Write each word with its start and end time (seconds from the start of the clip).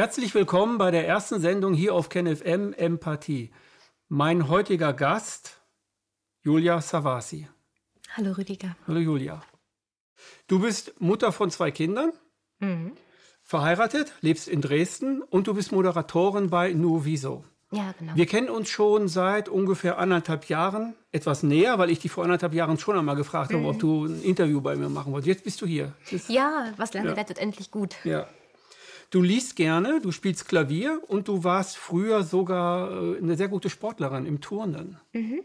Herzlich 0.00 0.34
willkommen 0.34 0.78
bei 0.78 0.90
der 0.90 1.06
ersten 1.06 1.42
Sendung 1.42 1.74
hier 1.74 1.94
auf 1.94 2.08
KenFM 2.08 2.72
Empathie. 2.72 3.50
Mein 4.08 4.48
heutiger 4.48 4.94
Gast, 4.94 5.60
Julia 6.40 6.80
Savasi. 6.80 7.46
Hallo 8.16 8.32
Rüdiger. 8.32 8.74
Hallo 8.86 8.98
Julia. 8.98 9.42
Du 10.46 10.58
bist 10.58 10.98
Mutter 11.02 11.32
von 11.32 11.50
zwei 11.50 11.70
Kindern, 11.70 12.14
mhm. 12.60 12.92
verheiratet, 13.42 14.14
lebst 14.22 14.48
in 14.48 14.62
Dresden 14.62 15.20
und 15.20 15.48
du 15.48 15.52
bist 15.52 15.70
Moderatorin 15.70 16.48
bei 16.48 16.72
Nuoviso. 16.72 17.44
Ja, 17.70 17.92
genau. 17.98 18.16
Wir 18.16 18.24
kennen 18.24 18.48
uns 18.48 18.70
schon 18.70 19.06
seit 19.06 19.50
ungefähr 19.50 19.98
anderthalb 19.98 20.46
Jahren, 20.46 20.94
etwas 21.12 21.42
näher, 21.42 21.78
weil 21.78 21.90
ich 21.90 21.98
dich 21.98 22.10
vor 22.10 22.24
anderthalb 22.24 22.54
Jahren 22.54 22.78
schon 22.78 22.96
einmal 22.98 23.16
gefragt 23.16 23.50
mhm. 23.50 23.56
habe, 23.56 23.66
ob 23.66 23.74
mhm. 23.74 23.80
du 23.80 24.04
ein 24.06 24.22
Interview 24.22 24.62
bei 24.62 24.76
mir 24.76 24.88
machen 24.88 25.12
wolltest. 25.12 25.28
Jetzt 25.28 25.44
bist 25.44 25.60
du 25.60 25.66
hier. 25.66 25.92
Jetzt, 26.10 26.30
ja, 26.30 26.72
was 26.78 26.94
lange 26.94 27.08
ja. 27.08 27.14
rettet 27.16 27.36
endlich 27.36 27.70
gut. 27.70 27.96
Ja. 28.04 28.26
Du 29.10 29.22
liest 29.22 29.56
gerne, 29.56 30.00
du 30.00 30.12
spielst 30.12 30.48
Klavier 30.48 31.02
und 31.08 31.26
du 31.26 31.42
warst 31.42 31.76
früher 31.76 32.22
sogar 32.22 32.90
äh, 32.90 33.18
eine 33.18 33.36
sehr 33.36 33.48
gute 33.48 33.68
Sportlerin 33.68 34.24
im 34.24 34.40
Turnen. 34.40 34.98
Mhm. 35.12 35.42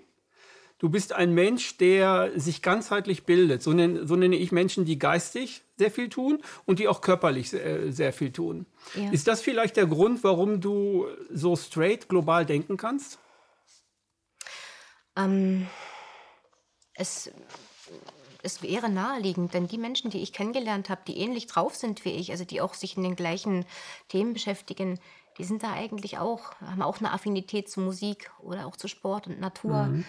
Du 0.78 0.90
bist 0.90 1.14
ein 1.14 1.34
Mensch, 1.34 1.78
der 1.78 2.32
sich 2.36 2.62
ganzheitlich 2.62 3.24
bildet. 3.24 3.64
So 3.64 3.74
nenne, 3.74 4.06
so 4.06 4.16
nenne, 4.16 4.36
ich 4.36 4.52
Menschen, 4.52 4.86
die 4.86 5.00
geistig 5.00 5.64
sehr 5.78 5.90
viel 5.90 6.10
tun 6.10 6.44
und 6.66 6.80
die 6.80 6.88
auch 6.88 7.02
körperlich 7.02 7.50
sehr, 7.50 7.92
sehr 7.92 8.14
viel 8.14 8.32
tun. 8.32 8.66
Ja. 8.94 9.10
Ist 9.12 9.28
das 9.28 9.42
vielleicht 9.42 9.78
der 9.78 9.88
Grund, 9.88 10.24
warum 10.24 10.62
du 10.62 11.08
so 11.32 11.56
straight 11.56 12.10
global 12.10 12.46
denken 12.46 12.78
kannst? 12.78 13.20
Ähm, 15.16 15.68
es 16.94 17.32
es 18.46 18.62
wäre 18.62 18.90
naheliegend, 18.90 19.54
denn 19.54 19.68
die 19.68 19.78
Menschen, 19.78 20.12
die 20.12 20.22
ich 20.22 20.32
kennengelernt 20.32 20.90
habe, 20.90 21.02
die 21.08 21.18
ähnlich 21.18 21.48
drauf 21.48 21.76
sind 21.76 22.06
wie 22.06 22.12
ich, 22.12 22.32
also 22.32 22.46
die 22.46 22.62
auch 22.62 22.74
sich 22.74 22.96
in 22.96 23.04
den 23.04 23.16
gleichen 23.16 23.66
Themen 24.08 24.34
beschäftigen, 24.34 25.00
die 25.38 25.44
sind 25.44 25.64
da 25.64 25.74
eigentlich 25.74 26.18
auch, 26.18 26.54
haben 26.62 26.82
auch 26.82 27.00
eine 27.00 27.12
Affinität 27.12 27.70
zu 27.70 27.82
Musik 27.82 28.32
oder 28.40 28.68
auch 28.68 28.78
zu 28.78 28.88
Sport 28.88 29.28
und 29.28 29.40
Natur. 29.40 29.86
Mhm. 29.86 30.06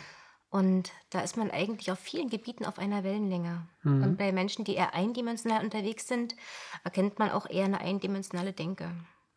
Und 0.50 0.92
da 1.10 1.20
ist 1.20 1.36
man 1.36 1.50
eigentlich 1.50 1.90
auf 1.90 1.98
vielen 1.98 2.30
Gebieten 2.30 2.64
auf 2.64 2.78
einer 2.78 3.02
Wellenlänge. 3.02 3.66
Mhm. 3.82 4.02
Und 4.02 4.16
bei 4.18 4.30
Menschen, 4.30 4.64
die 4.64 4.74
eher 4.74 4.94
eindimensional 4.94 5.64
unterwegs 5.64 6.06
sind, 6.06 6.36
erkennt 6.84 7.18
man 7.18 7.30
auch 7.30 7.48
eher 7.50 7.64
eine 7.64 7.80
eindimensionale 7.80 8.52
Denke. 8.52 8.90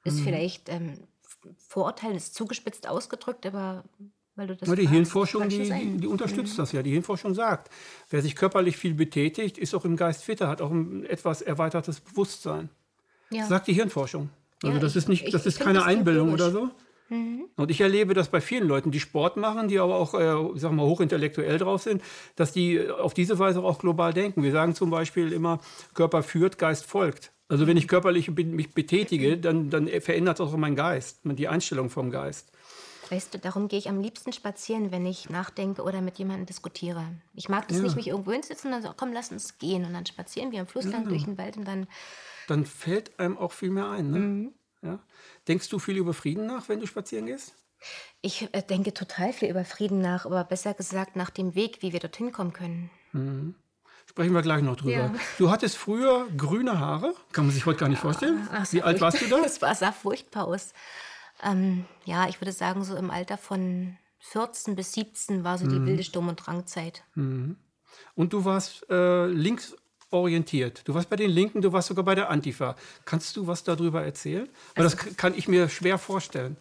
Ist 0.03 0.19
mhm. 0.19 0.23
vielleicht 0.23 0.69
ähm, 0.69 1.07
Vorurteil, 1.57 2.15
ist 2.15 2.35
zugespitzt 2.35 2.87
ausgedrückt, 2.87 3.45
aber 3.45 3.83
weil 4.39 4.47
du 4.47 4.55
das 4.55 4.69
ja, 4.69 4.75
die 4.75 4.87
Hirnforschung, 4.87 5.49
die, 5.49 5.97
die, 5.97 6.07
unterstützt 6.07 6.53
mhm. 6.53 6.61
das 6.61 6.71
ja. 6.71 6.81
Die 6.81 6.91
Hirnforschung 6.91 7.33
sagt, 7.33 7.69
wer 8.09 8.21
sich 8.21 8.37
körperlich 8.37 8.77
viel 8.77 8.93
betätigt, 8.93 9.57
ist 9.57 9.75
auch 9.75 9.83
im 9.83 9.97
Geist 9.97 10.23
fitter, 10.23 10.47
hat 10.47 10.61
auch 10.61 10.71
ein 10.71 11.05
etwas 11.05 11.41
erweitertes 11.41 11.99
Bewusstsein. 11.99 12.69
Ja. 13.31 13.45
sagt 13.45 13.67
die 13.67 13.73
Hirnforschung. 13.73 14.29
Also 14.63 14.75
ja, 14.75 14.81
das 14.81 14.95
ist 14.95 15.09
nicht, 15.09 15.33
das 15.33 15.45
ist 15.45 15.59
keine 15.59 15.79
das 15.79 15.87
Einbildung 15.87 16.31
oder 16.31 16.51
so. 16.51 16.69
Mhm. 17.09 17.45
Und 17.57 17.69
ich 17.69 17.81
erlebe 17.81 18.13
das 18.13 18.29
bei 18.29 18.39
vielen 18.39 18.67
Leuten, 18.67 18.91
die 18.91 19.01
Sport 19.01 19.35
machen, 19.35 19.67
die 19.67 19.77
aber 19.77 19.95
auch, 19.95 20.13
äh, 20.13 20.57
sag 20.57 20.71
mal, 20.71 20.85
hochintellektuell 20.85 21.57
drauf 21.57 21.81
sind, 21.81 22.01
dass 22.37 22.53
die 22.53 22.89
auf 22.89 23.13
diese 23.13 23.39
Weise 23.39 23.61
auch 23.61 23.79
global 23.79 24.13
denken. 24.13 24.41
Wir 24.41 24.53
sagen 24.53 24.73
zum 24.73 24.89
Beispiel 24.89 25.33
immer, 25.33 25.59
Körper 25.93 26.23
führt, 26.23 26.57
Geist 26.57 26.85
folgt. 26.85 27.33
Also 27.49 27.67
wenn 27.67 27.75
ich 27.77 27.89
körperlich 27.89 28.29
mich 28.29 28.73
betätige, 28.73 29.37
dann, 29.37 29.69
dann 29.69 29.87
verändert 29.87 30.39
auch 30.39 30.55
mein 30.55 30.75
Geist, 30.75 31.19
die 31.23 31.47
Einstellung 31.49 31.89
vom 31.89 32.09
Geist. 32.09 32.51
Weißt 33.09 33.33
du, 33.33 33.39
darum 33.39 33.67
gehe 33.67 33.79
ich 33.79 33.89
am 33.89 34.01
liebsten 34.01 34.33
spazieren, 34.33 34.91
wenn 34.91 35.05
ich 35.05 35.29
nachdenke 35.29 35.81
oder 35.81 36.01
mit 36.01 36.19
jemandem 36.19 36.45
diskutiere. 36.45 37.03
Ich 37.33 37.49
mag 37.49 37.67
das 37.67 37.77
ja. 37.77 37.83
nicht, 37.83 37.95
mich 37.95 38.07
irgendwo 38.07 38.31
hinsetzen 38.31 38.71
und 38.71 38.73
dann 38.73 38.91
so, 38.91 38.95
komm, 38.95 39.13
lass 39.13 39.31
uns 39.31 39.57
gehen. 39.57 39.85
Und 39.85 39.93
dann 39.93 40.05
spazieren 40.05 40.51
wir 40.51 40.59
am 40.59 40.67
Fluss 40.67 40.85
lang 40.85 41.03
ja. 41.03 41.09
durch 41.09 41.23
den 41.25 41.37
Wald 41.37 41.57
und 41.57 41.65
dann. 41.65 41.87
Dann 42.47 42.65
fällt 42.65 43.19
einem 43.19 43.37
auch 43.37 43.51
viel 43.51 43.71
mehr 43.71 43.89
ein. 43.89 44.11
Ne? 44.11 44.19
Mhm. 44.19 44.53
Ja. 44.81 44.99
Denkst 45.47 45.69
du 45.69 45.79
viel 45.79 45.97
über 45.97 46.13
Frieden 46.13 46.45
nach, 46.45 46.69
wenn 46.69 46.79
du 46.79 46.87
spazieren 46.87 47.25
gehst? 47.25 47.53
Ich 48.21 48.53
äh, 48.53 48.61
denke 48.61 48.93
total 48.93 49.33
viel 49.33 49.49
über 49.49 49.65
Frieden 49.65 50.01
nach, 50.01 50.25
aber 50.25 50.43
besser 50.43 50.73
gesagt 50.73 51.15
nach 51.15 51.29
dem 51.29 51.55
Weg, 51.55 51.81
wie 51.81 51.93
wir 51.93 51.99
dorthin 51.99 52.31
kommen 52.31 52.53
können. 52.53 52.89
Mhm. 53.13 53.55
Sprechen 54.05 54.33
wir 54.33 54.41
gleich 54.41 54.63
noch 54.63 54.75
drüber. 54.75 54.91
Ja. 54.91 55.13
Du 55.37 55.51
hattest 55.51 55.77
früher 55.77 56.27
grüne 56.35 56.79
Haare, 56.79 57.13
kann 57.31 57.45
man 57.45 57.53
sich 57.53 57.65
heute 57.65 57.79
gar 57.79 57.89
nicht 57.89 58.01
vorstellen. 58.01 58.47
Ach, 58.51 58.65
wie 58.71 58.81
alt 58.81 58.99
warst 59.01 59.21
du 59.21 59.27
da? 59.27 59.37
Das 59.43 59.61
war, 59.61 59.75
sah 59.75 59.91
furchtbar 59.91 60.45
aus. 60.45 60.73
Ähm, 61.43 61.85
ja, 62.05 62.27
ich 62.27 62.41
würde 62.41 62.51
sagen, 62.51 62.83
so 62.83 62.95
im 62.95 63.11
Alter 63.11 63.37
von 63.37 63.97
14 64.19 64.75
bis 64.75 64.93
17 64.93 65.43
war 65.43 65.57
so 65.57 65.67
die 65.67 65.79
mhm. 65.79 65.85
wilde 65.87 66.03
Sturm- 66.03 66.27
und 66.27 66.35
Drangzeit. 66.35 67.03
Mhm. 67.15 67.55
Und 68.15 68.33
du 68.33 68.45
warst 68.45 68.85
äh, 68.89 69.25
linksorientiert. 69.27 70.87
Du 70.87 70.93
warst 70.93 71.09
bei 71.09 71.15
den 71.15 71.29
Linken, 71.29 71.61
du 71.61 71.71
warst 71.71 71.87
sogar 71.87 72.05
bei 72.05 72.15
der 72.15 72.29
Antifa. 72.29 72.75
Kannst 73.05 73.35
du 73.37 73.47
was 73.47 73.63
darüber 73.63 74.03
erzählen? 74.03 74.47
Weil 74.75 74.85
also, 74.85 74.97
das 74.97 75.17
kann 75.17 75.33
ich 75.35 75.47
mir 75.47 75.69
schwer 75.69 75.97
vorstellen. 75.97 76.57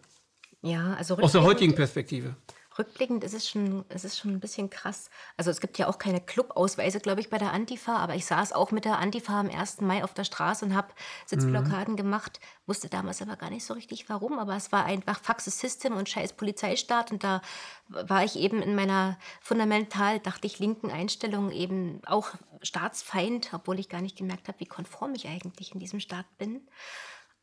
Ja, 0.62 0.94
also 0.94 1.16
aus 1.18 1.32
der 1.32 1.42
heutigen 1.42 1.74
Perspektive 1.74 2.34
rückblickend 2.78 3.24
ist 3.24 3.34
es 3.34 3.48
schon, 3.48 3.84
es 3.88 4.04
ist 4.04 4.18
schon 4.18 4.30
ein 4.32 4.40
bisschen 4.40 4.70
krass. 4.70 5.10
Also 5.36 5.50
es 5.50 5.60
gibt 5.60 5.78
ja 5.78 5.88
auch 5.88 5.98
keine 5.98 6.20
Clubausweise, 6.20 7.00
glaube 7.00 7.20
ich, 7.20 7.30
bei 7.30 7.38
der 7.38 7.52
Antifa, 7.52 7.96
aber 7.96 8.14
ich 8.14 8.26
saß 8.26 8.52
auch 8.52 8.70
mit 8.70 8.84
der 8.84 8.98
Antifa 8.98 9.40
am 9.40 9.50
1. 9.50 9.80
Mai 9.80 10.04
auf 10.04 10.14
der 10.14 10.24
Straße 10.24 10.64
und 10.64 10.74
habe 10.74 10.88
Sitzblockaden 11.26 11.94
mhm. 11.94 11.98
gemacht, 11.98 12.40
wusste 12.66 12.88
damals 12.88 13.20
aber 13.20 13.36
gar 13.36 13.50
nicht 13.50 13.64
so 13.64 13.74
richtig 13.74 14.08
warum, 14.08 14.38
aber 14.38 14.56
es 14.56 14.72
war 14.72 14.84
einfach 14.84 15.20
Faxes 15.20 15.58
System 15.58 15.96
und 15.96 16.08
scheiß 16.08 16.34
Polizeistaat 16.34 17.10
und 17.10 17.24
da 17.24 17.42
war 17.88 18.24
ich 18.24 18.36
eben 18.36 18.62
in 18.62 18.74
meiner 18.74 19.18
fundamental, 19.40 20.20
dachte 20.20 20.46
ich, 20.46 20.58
linken 20.58 20.90
Einstellung 20.90 21.50
eben 21.50 22.00
auch 22.06 22.30
Staatsfeind, 22.62 23.50
obwohl 23.52 23.78
ich 23.78 23.88
gar 23.88 24.00
nicht 24.00 24.16
gemerkt 24.16 24.48
habe, 24.48 24.60
wie 24.60 24.66
konform 24.66 25.14
ich 25.14 25.26
eigentlich 25.26 25.72
in 25.72 25.80
diesem 25.80 26.00
Staat 26.00 26.26
bin. 26.38 26.68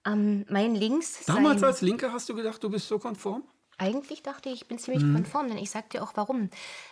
Ähm, 0.06 0.46
mein 0.50 0.76
Links. 0.76 1.26
Damals 1.26 1.64
als 1.64 1.82
Linke 1.82 2.12
hast 2.12 2.30
du 2.30 2.36
gedacht, 2.36 2.64
du 2.64 2.70
bist 2.70 2.88
so 2.88 3.00
konform? 3.00 3.44
Eigentlich 3.78 4.24
dachte 4.24 4.50
ich, 4.50 4.62
ich 4.62 4.68
bin 4.68 4.80
ziemlich 4.80 5.04
mhm. 5.04 5.16
konform, 5.16 5.50
denn 5.50 5.58
ich 5.58 5.70
sag 5.70 5.90
dir 5.90 6.02
auch 6.02 6.14
warum. 6.16 6.50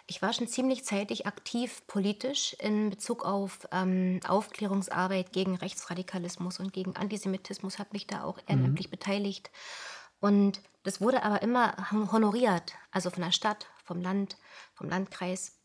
Ich 0.07 0.21
war 0.21 0.33
schon 0.33 0.47
ziemlich 0.47 0.83
zeitig 0.83 1.25
aktiv 1.25 1.81
politisch 1.87 2.55
in 2.59 2.89
Bezug 2.89 3.25
auf 3.25 3.67
ähm, 3.71 4.19
Aufklärungsarbeit 4.27 5.31
gegen 5.31 5.55
Rechtsradikalismus 5.55 6.59
und 6.59 6.73
gegen 6.73 6.95
Antisemitismus, 6.95 7.79
habe 7.79 7.89
mich 7.93 8.07
da 8.07 8.23
auch 8.23 8.39
ehrenamtlich 8.47 8.87
mhm. 8.87 8.91
beteiligt. 8.91 9.51
Und 10.19 10.61
das 10.83 10.99
wurde 10.99 11.23
aber 11.23 11.41
immer 11.41 11.75
honoriert, 12.11 12.73
also 12.91 13.09
von 13.09 13.23
der 13.23 13.31
Stadt, 13.31 13.67
vom 13.83 14.01
Land, 14.01 14.37
vom 14.73 14.89
Landkreis. 14.89 15.62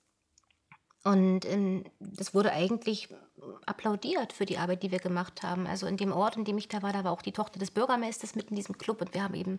Und 1.04 1.44
ähm, 1.46 1.84
das 2.00 2.34
wurde 2.34 2.52
eigentlich 2.52 3.08
applaudiert 3.66 4.32
für 4.32 4.46
die 4.46 4.58
Arbeit, 4.58 4.82
die 4.82 4.90
wir 4.90 4.98
gemacht 4.98 5.42
haben. 5.42 5.66
Also 5.66 5.86
in 5.86 5.96
dem 5.96 6.12
Ort, 6.12 6.36
in 6.36 6.44
dem 6.44 6.58
ich 6.58 6.68
da 6.68 6.82
war, 6.82 6.92
da 6.92 7.04
war 7.04 7.12
auch 7.12 7.22
die 7.22 7.32
Tochter 7.32 7.58
des 7.58 7.70
Bürgermeisters 7.70 8.34
mit 8.34 8.50
in 8.50 8.56
diesem 8.56 8.78
Club 8.78 9.00
und 9.00 9.14
wir 9.14 9.22
haben 9.22 9.34
eben 9.34 9.58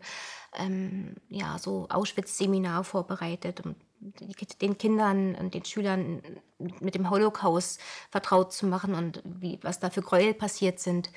ähm, 0.57 1.16
ja 1.29 1.57
so 1.57 1.88
Auschwitz-Seminar 1.89 2.83
vorbereitet, 2.83 3.66
um 3.66 3.75
den 3.99 4.78
Kindern 4.78 5.35
und 5.35 5.53
den 5.53 5.66
Schülern 5.66 6.22
mit 6.57 6.95
dem 6.95 7.09
Holocaust 7.09 7.79
vertraut 8.11 8.53
zu 8.53 8.66
machen 8.66 8.94
und 8.94 9.22
wie, 9.25 9.59
was 9.61 9.79
da 9.79 9.89
für 9.89 10.01
Gräuel 10.01 10.33
passiert 10.33 10.79
sind. 10.79 11.09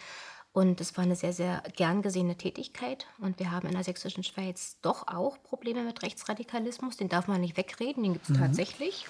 Und 0.53 0.81
es 0.83 0.97
war 0.97 1.05
eine 1.05 1.17
sehr, 1.17 1.33
sehr 1.33 1.63
gern 1.77 2.03
gesehene 2.03 2.37
Tätigkeit. 2.37 3.07
Und 3.19 3.39
wir 3.39 3.51
haben 3.51 3.67
in 3.69 3.73
der 3.73 3.85
sächsischen 3.85 4.23
Schweiz 4.23 4.77
doch 4.83 5.09
auch 5.09 5.43
Probleme 5.43 5.83
mit 5.83 6.03
Rechtsradikalismus. 6.03 6.99
Den 6.99 7.09
darf 7.09 7.27
man 7.27 7.41
nicht 7.41 7.57
wegreden, 7.57 8.03
den 8.03 8.13
gibt 8.13 8.29
es 8.29 8.37
mhm. 8.37 8.41
tatsächlich. 8.41 9.07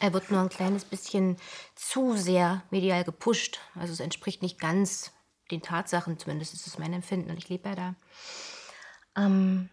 Er 0.00 0.12
wird 0.12 0.30
nur 0.30 0.40
ein 0.40 0.48
kleines 0.48 0.84
bisschen 0.84 1.36
zu 1.74 2.16
sehr 2.16 2.62
medial 2.70 3.04
gepusht. 3.04 3.60
Also 3.74 3.92
es 3.92 4.00
entspricht 4.00 4.42
nicht 4.42 4.60
ganz 4.60 5.12
den 5.50 5.62
Tatsachen, 5.62 6.18
zumindest 6.18 6.54
ist 6.54 6.66
es 6.66 6.78
mein 6.78 6.92
Empfinden 6.92 7.30
und 7.30 7.38
ich 7.38 7.48
lebe 7.48 7.68
ja 7.68 7.74
da. 7.74 7.94
Ähm, 9.16 9.68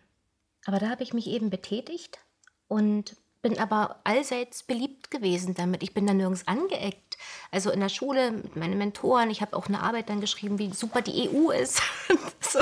aber 0.66 0.80
da 0.80 0.90
habe 0.90 1.04
ich 1.04 1.14
mich 1.14 1.28
eben 1.28 1.50
betätigt 1.50 2.20
und 2.68 3.16
bin 3.42 3.58
aber 3.58 4.00
allseits 4.04 4.64
beliebt 4.64 5.10
gewesen 5.10 5.56
damit. 5.56 5.82
Ich 5.82 5.94
bin 5.94 6.06
da 6.06 6.14
nirgends 6.14 6.48
angeeckt. 6.48 7.18
Also 7.50 7.72
in 7.72 7.80
der 7.80 7.90
Schule 7.90 8.32
mit 8.32 8.56
meinen 8.56 8.78
Mentoren, 8.78 9.32
ich 9.32 9.42
habe 9.42 9.56
auch 9.56 9.68
eine 9.68 9.82
Arbeit 9.82 10.10
dann 10.10 10.22
geschrieben, 10.22 10.60
wie 10.60 10.72
super 10.74 11.02
die 11.02 11.30
EU 11.30 11.50
ist. 11.50 11.82
so, 12.40 12.60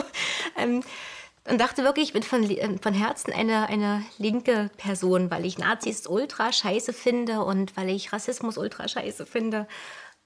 ähm, 0.56 0.81
und 1.47 1.59
dachte 1.59 1.83
wirklich, 1.83 2.07
ich 2.07 2.13
bin 2.13 2.24
von, 2.24 2.44
äh, 2.44 2.77
von 2.80 2.94
Herzen 2.94 3.33
eine, 3.33 3.68
eine 3.68 4.03
linke 4.18 4.69
Person, 4.77 5.31
weil 5.31 5.45
ich 5.45 5.57
Nazis 5.57 6.07
ultra 6.07 6.51
scheiße 6.51 6.94
finde 6.94 7.44
und 7.44 7.75
weil 7.77 7.89
ich 7.89 8.12
Rassismus 8.13 8.57
ultra 8.57 8.88
scheiße 8.88 9.25
finde. 9.25 9.68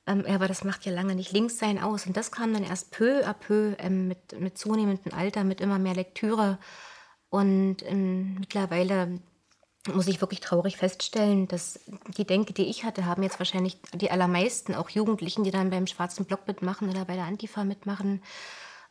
Ähm, 0.06 0.26
aber 0.28 0.48
das 0.48 0.64
macht 0.64 0.86
ja 0.86 0.92
lange 0.92 1.16
nicht 1.16 1.32
links 1.32 1.58
sein 1.58 1.82
aus. 1.82 2.06
Und 2.06 2.18
das 2.18 2.32
kam 2.32 2.54
dann 2.54 2.64
erst 2.64 2.92
peu 2.92 3.26
à 3.26 3.34
peu 3.34 3.76
ähm, 3.80 4.08
mit, 4.08 4.40
mit 4.40 4.58
zunehmendem 4.58 5.14
Alter, 5.14 5.44
mit 5.44 5.62
immer 5.62 5.80
mehr 5.80 5.96
Lektüre. 5.96 6.58
Und 7.30 7.78
ähm, 7.84 8.36
mittlerweile 8.40 9.20
muss 9.92 10.08
ich 10.08 10.22
wirklich 10.22 10.40
traurig 10.40 10.78
feststellen, 10.78 11.48
dass 11.48 11.80
die 12.18 12.26
Denke, 12.26 12.54
die 12.54 12.66
ich 12.66 12.84
hatte, 12.86 13.06
haben 13.06 13.24
jetzt 13.24 13.40
wahrscheinlich 13.40 13.78
die 13.94 14.12
allermeisten, 14.12 14.76
auch 14.76 14.90
Jugendlichen, 14.90 15.44
die 15.44 15.52
dann 15.52 15.70
beim 15.70 15.88
Schwarzen 15.88 16.26
Block 16.26 16.48
mitmachen 16.48 16.90
oder 16.90 17.06
bei 17.06 17.16
der 17.16 17.26
Antifa 17.26 17.64
mitmachen, 17.64 18.22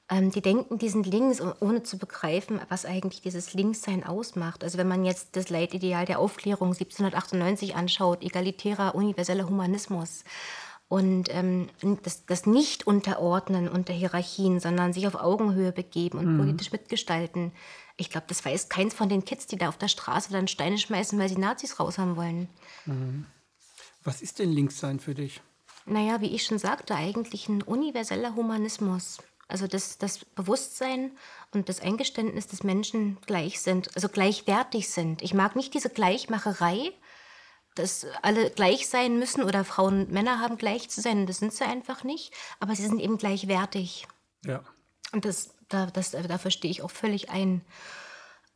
ähm, 0.08 0.30
die 0.30 0.42
denken, 0.42 0.78
die 0.78 0.88
sind 0.88 1.06
links, 1.06 1.40
ohne 1.60 1.82
zu 1.82 1.98
begreifen, 1.98 2.60
was 2.68 2.84
eigentlich 2.84 3.22
dieses 3.22 3.54
Linkssein 3.54 4.04
ausmacht. 4.04 4.64
Also 4.64 4.78
wenn 4.78 4.88
man 4.88 5.04
jetzt 5.04 5.36
das 5.36 5.48
Leitideal 5.48 6.04
der 6.04 6.18
Aufklärung 6.18 6.68
1798 6.68 7.74
anschaut, 7.74 8.22
egalitärer, 8.22 8.94
universeller 8.94 9.48
Humanismus. 9.48 10.24
und 10.88 11.28
ähm, 11.30 11.70
das, 12.02 12.26
das 12.26 12.44
Nicht-Unterordnen 12.44 13.68
unter 13.68 13.94
Hierarchien, 13.94 14.60
sondern 14.60 14.92
sich 14.92 15.06
auf 15.06 15.14
Augenhöhe 15.14 15.72
begeben 15.72 16.18
und 16.18 16.34
mhm. 16.34 16.38
politisch 16.38 16.72
mitgestalten. 16.72 17.52
Ich 17.96 18.10
glaube, 18.10 18.26
das 18.28 18.44
weiß 18.44 18.68
keins 18.68 18.92
von 18.92 19.08
den 19.08 19.24
Kids, 19.24 19.46
die 19.46 19.56
da 19.56 19.68
auf 19.68 19.78
der 19.78 19.88
Straße 19.88 20.32
dann 20.32 20.48
Steine 20.48 20.76
schmeißen, 20.76 21.18
weil 21.18 21.28
sie 21.28 21.38
Nazis 21.38 21.80
raushaben 21.80 22.16
wollen. 22.16 22.48
Mhm. 22.84 23.26
Was 24.04 24.20
ist 24.20 24.38
denn 24.38 24.52
Linkssein 24.52 25.00
für 25.00 25.14
dich? 25.14 25.40
Naja, 25.86 26.20
wie 26.20 26.34
ich 26.34 26.44
schon 26.44 26.58
sagte, 26.58 26.94
eigentlich 26.94 27.48
ein 27.48 27.62
universeller 27.62 28.34
Humanismus. 28.34 29.18
Also 29.52 29.66
das, 29.66 29.98
das 29.98 30.24
Bewusstsein 30.24 31.12
und 31.52 31.68
das 31.68 31.80
Eingeständnis, 31.80 32.46
dass 32.46 32.62
Menschen 32.62 33.18
gleich 33.26 33.60
sind, 33.60 33.94
also 33.94 34.08
gleichwertig 34.08 34.88
sind. 34.88 35.20
Ich 35.20 35.34
mag 35.34 35.56
nicht 35.56 35.74
diese 35.74 35.90
Gleichmacherei, 35.90 36.90
dass 37.74 38.06
alle 38.22 38.50
gleich 38.50 38.88
sein 38.88 39.18
müssen 39.18 39.42
oder 39.42 39.64
Frauen 39.64 40.04
und 40.04 40.12
Männer 40.12 40.40
haben 40.40 40.56
gleich 40.56 40.88
zu 40.88 41.02
sein. 41.02 41.26
Das 41.26 41.38
sind 41.38 41.52
sie 41.52 41.64
einfach 41.64 42.02
nicht, 42.02 42.32
aber 42.60 42.74
sie 42.74 42.86
sind 42.86 42.98
eben 42.98 43.18
gleichwertig. 43.18 44.06
Ja. 44.44 44.62
Und 45.12 45.26
das, 45.26 45.54
da, 45.68 45.86
das, 45.86 46.12
dafür 46.12 46.50
stehe 46.50 46.70
ich 46.70 46.82
auch 46.82 46.90
völlig 46.90 47.28
ein. 47.28 47.62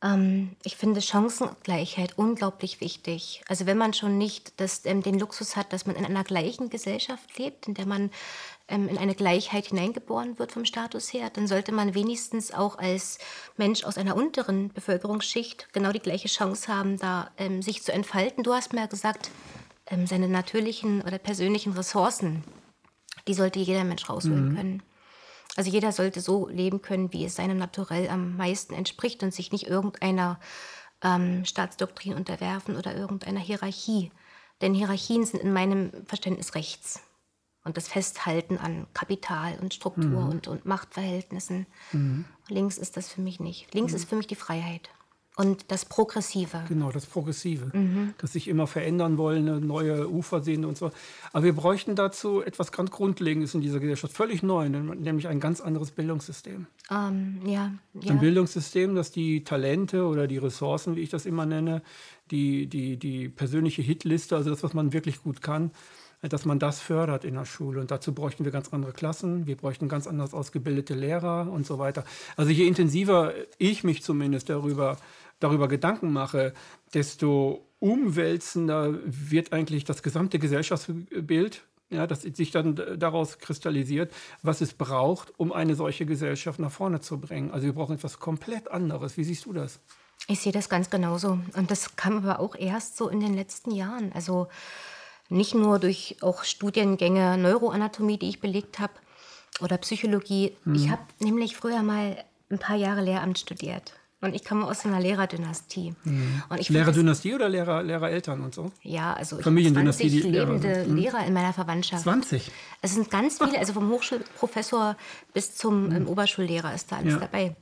Ähm, 0.03 0.57
ich 0.65 0.77
finde 0.77 1.03
Chancengleichheit 1.03 2.19
unglaublich 2.19 2.81
wichtig. 2.81 3.43
Also 3.49 3.67
wenn 3.67 3.79
man 3.79 3.95
schon 3.95 4.19
nicht 4.19 4.61
das, 4.61 4.85
ähm, 4.85 5.03
den 5.03 5.19
Luxus 5.19 5.57
hat, 5.57 5.73
dass 5.73 5.87
man 5.87 5.97
in 5.97 6.05
einer 6.07 6.25
gleichen 6.25 6.71
Gesellschaft 6.71 7.39
lebt, 7.39 7.69
in 7.69 7.75
der 7.75 7.87
man 7.87 8.11
in 8.69 8.99
eine 8.99 9.15
Gleichheit 9.15 9.67
hineingeboren 9.67 10.39
wird 10.39 10.51
vom 10.51 10.65
Status 10.65 11.13
her, 11.13 11.31
dann 11.31 11.47
sollte 11.47 11.71
man 11.73 11.95
wenigstens 11.95 12.53
auch 12.53 12.79
als 12.79 13.19
Mensch 13.57 13.85
aus 13.85 13.97
einer 13.97 14.17
unteren 14.17 14.73
Bevölkerungsschicht 14.73 15.73
genau 15.73 15.93
die 15.93 16.01
gleiche 16.01 16.29
Chance 16.29 16.73
haben, 16.73 16.99
da 16.99 17.31
ähm, 17.37 17.63
sich 17.63 17.85
zu 17.85 17.93
entfalten. 17.93 18.43
Du 18.43 18.53
hast 18.53 18.73
mir 18.73 18.89
gesagt, 18.89 19.31
ähm, 19.87 20.07
seine 20.09 20.29
natürlichen 20.29 21.03
oder 21.03 21.19
persönlichen 21.19 21.75
Ressourcen, 21.75 22.43
die 23.29 23.35
sollte 23.35 23.61
jeder 23.61 23.85
Mensch 23.85 24.09
rausholen 24.09 24.51
mhm. 24.51 24.57
können. 24.57 24.83
Also 25.55 25.71
jeder 25.71 25.93
sollte 25.93 26.21
so 26.21 26.49
leben 26.49 26.83
können, 26.83 27.13
wie 27.13 27.25
es 27.25 27.37
seinem 27.37 27.59
Naturell 27.59 28.09
am 28.09 28.37
meisten 28.37 28.75
entspricht 28.75 29.23
und 29.23 29.33
sich 29.33 29.53
nicht 29.53 29.69
irgendeiner 29.69 30.41
ähm, 31.03 31.45
Staatsdoktrin 31.45 32.15
unterwerfen 32.15 32.77
oder 32.77 32.97
irgendeiner 32.97 33.41
Hierarchie. 33.41 34.11
Denn 34.61 34.75
Hierarchien 34.75 35.25
sind 35.25 35.41
in 35.41 35.53
meinem 35.53 35.93
Verständnis 36.05 36.57
rechts 36.57 37.06
und 37.67 37.77
das 37.77 37.89
Festhalten 37.89 38.59
an 38.59 38.87
Kapital 38.95 39.59
und 39.61 39.75
Struktur 39.75 40.07
mhm. 40.07 40.29
und, 40.29 40.49
und 40.49 40.65
Machtverhältnissen. 40.67 41.67
Mhm. 41.93 42.25
Links 42.49 42.79
ist 42.79 42.97
das 42.97 43.13
für 43.13 43.21
mich 43.21 43.41
nicht. 43.41 43.75
Links 43.75 43.93
mhm. 43.93 43.97
ist 43.97 44.09
für 44.09 44.17
mich 44.17 44.29
die 44.29 44.37
Freiheit. 44.37 44.89
Und 45.39 45.71
das 45.71 45.85
Progressive. 45.85 46.65
Genau, 46.67 46.91
das 46.91 47.05
Progressive. 47.05 47.77
Mhm. 47.77 48.15
Das 48.17 48.33
sich 48.33 48.49
immer 48.49 48.67
verändern 48.67 49.19
wollen, 49.19 49.67
neue 49.67 50.09
Ufer 50.09 50.43
sehen 50.43 50.65
und 50.65 50.79
so. 50.79 50.91
Aber 51.33 51.45
wir 51.45 51.53
bräuchten 51.53 51.95
dazu 51.95 52.41
etwas 52.41 52.73
ganz 52.73 52.91
Grundlegendes 52.91 53.53
in 53.55 53.61
dieser 53.61 53.79
Gesellschaft, 53.79 54.15
völlig 54.15 54.43
neu, 54.43 54.69
nämlich 54.71 55.29
ein 55.29 55.39
ganz 55.39 55.61
anderes 55.61 55.91
Bildungssystem. 55.91 56.69
Um, 56.89 56.97
ähm, 56.97 57.41
ja, 57.45 57.73
ja. 58.01 58.13
Ein 58.13 58.21
Bildungssystem, 58.21 58.95
das 58.95 59.11
die 59.11 59.45
Talente 59.45 60.07
oder 60.07 60.27
die 60.27 60.39
Ressourcen, 60.39 60.97
wie 60.97 61.01
ich 61.01 61.11
das 61.11 61.27
immer 61.27 61.45
nenne, 61.45 61.83
die, 62.31 62.67
die, 62.67 62.97
die 62.97 63.29
persönliche 63.29 63.83
Hitliste, 63.83 64.37
also 64.37 64.49
das, 64.49 64.63
was 64.63 64.73
man 64.73 64.95
wirklich 64.95 65.23
gut 65.23 65.43
kann, 65.43 65.71
dass 66.23 66.45
man 66.45 66.59
das 66.59 66.81
fördert 66.81 67.25
in 67.25 67.35
der 67.35 67.45
Schule. 67.45 67.81
Und 67.81 67.91
dazu 67.91 68.15
bräuchten 68.15 68.45
wir 68.45 68.53
ganz 68.53 68.73
andere 68.73 68.93
Klassen, 68.93 69.47
wir 69.47 69.57
bräuchten 69.57 69.89
ganz 69.89 70.07
anders 70.07 70.35
ausgebildete 70.35 70.95
Lehrer 70.95 71.51
und 71.51 71.67
so 71.67 71.79
weiter. 71.79 72.05
Also 72.37 72.51
je 72.51 72.67
intensiver 72.67 73.33
ich 73.59 73.85
mich 73.85 74.03
zumindest 74.03 74.49
darüber, 74.49 74.97
darüber 75.41 75.69
Gedanken 75.69 76.13
mache, 76.13 76.53
desto 76.95 77.67
umwälzender 77.79 78.95
wird 79.05 79.53
eigentlich 79.53 79.85
das 79.85 80.03
gesamte 80.03 80.39
Gesellschaftsbild 80.39 81.63
ja, 81.89 82.07
dass 82.07 82.23
sich 82.23 82.51
dann 82.51 82.75
daraus 82.99 83.39
kristallisiert, 83.39 84.13
was 84.43 84.61
es 84.61 84.75
braucht, 84.75 85.33
um 85.39 85.53
eine 85.53 85.77
solche 85.77 86.05
Gesellschaft 86.05 86.59
nach 86.59 86.73
vorne 86.73 87.01
zu 87.01 87.21
bringen. 87.21 87.53
Also 87.53 87.67
wir 87.67 87.75
brauchen 87.75 87.95
etwas 87.95 88.19
komplett 88.19 88.71
anderes. 88.71 89.17
Wie 89.17 89.25
siehst 89.25 89.45
du 89.45 89.53
das? 89.53 89.79
Ich 90.27 90.41
sehe 90.41 90.53
das 90.53 90.69
ganz 90.69 90.91
genauso. 90.91 91.39
Und 91.55 91.71
das 91.71 91.95
kam 91.95 92.17
aber 92.17 92.41
auch 92.41 92.57
erst 92.57 92.97
so 92.97 93.09
in 93.09 93.21
den 93.21 93.35
letzten 93.35 93.71
Jahren. 93.71 94.13
Also 94.13 94.49
nicht 95.29 95.55
nur 95.55 95.79
durch 95.79 96.17
auch 96.21 96.45
Studiengänge 96.45 97.37
Neuroanatomie, 97.39 98.19
die 98.19 98.29
ich 98.29 98.41
belegt 98.41 98.79
habe, 98.79 98.93
oder 99.61 99.79
Psychologie. 99.79 100.53
Mhm. 100.65 100.75
Ich 100.75 100.91
habe 100.91 101.03
nämlich 101.19 101.57
früher 101.57 101.83
mal 101.83 102.23
ein 102.51 102.59
paar 102.59 102.77
Jahre 102.77 103.03
Lehramt 103.03 103.39
studiert. 103.39 103.95
Und 104.23 104.35
ich 104.35 104.45
komme 104.45 104.67
aus 104.67 104.85
einer 104.85 104.99
Lehrerdynastie. 104.99 105.95
Mhm. 106.05 106.43
Lehrerdynastie 106.69 107.35
oder 107.35 107.49
Lehrer, 107.49 107.83
Lehrereltern 107.83 108.41
und 108.41 108.55
so? 108.55 108.73
Ja, 108.83 109.13
also 109.13 109.39
Familiendynastie, 109.39 110.09
20 110.09 110.25
lebende 110.33 110.69
Lehrer, 110.69 110.85
mhm. 110.87 110.97
Lehrer 110.97 111.27
in 111.27 111.35
meiner 111.35 111.53
Verwandtschaft. 111.53 112.03
20? 112.05 112.51
Es 112.81 112.95
sind 112.95 113.11
ganz 113.11 113.39
viele, 113.45 113.59
also 113.59 113.75
vom 113.75 113.91
Hochschulprofessor 113.91 114.97
bis 115.35 115.55
zum 115.55 115.87
mhm. 115.87 115.97
ähm, 115.97 116.09
Oberschullehrer 116.09 116.75
ist 116.75 116.91
da 116.91 116.97
alles 116.97 117.15
ja. 117.15 117.21
dabei. 117.21 117.55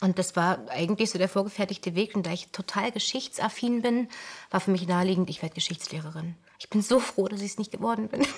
Und 0.00 0.18
das 0.18 0.34
war 0.34 0.58
eigentlich 0.70 1.10
so 1.10 1.18
der 1.18 1.28
vorgefertigte 1.28 1.94
Weg. 1.94 2.16
Und 2.16 2.26
da 2.26 2.32
ich 2.32 2.48
total 2.48 2.90
geschichtsaffin 2.90 3.82
bin, 3.82 4.08
war 4.50 4.60
für 4.60 4.70
mich 4.70 4.86
naheliegend, 4.86 5.30
ich 5.30 5.42
werde 5.42 5.54
Geschichtslehrerin. 5.54 6.34
Ich 6.58 6.70
bin 6.70 6.82
so 6.82 7.00
froh, 7.00 7.28
dass 7.28 7.40
ich 7.40 7.52
es 7.52 7.58
nicht 7.58 7.72
geworden 7.72 8.08
bin. 8.08 8.26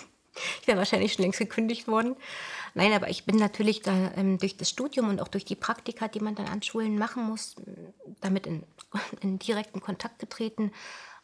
Ich 0.60 0.68
wäre 0.68 0.76
wahrscheinlich 0.76 1.14
schon 1.14 1.22
längst 1.22 1.38
gekündigt 1.38 1.88
worden. 1.88 2.14
Nein, 2.74 2.92
aber 2.92 3.08
ich 3.08 3.24
bin 3.24 3.36
natürlich 3.36 3.80
da, 3.80 4.12
ähm, 4.16 4.36
durch 4.36 4.58
das 4.58 4.68
Studium 4.68 5.08
und 5.08 5.22
auch 5.22 5.28
durch 5.28 5.46
die 5.46 5.54
Praktika, 5.54 6.08
die 6.08 6.20
man 6.20 6.34
dann 6.34 6.48
an 6.48 6.60
Schulen 6.60 6.98
machen 6.98 7.24
muss, 7.24 7.56
damit 8.20 8.46
in, 8.46 8.62
in 9.22 9.38
direkten 9.38 9.80
Kontakt 9.80 10.18
getreten 10.18 10.72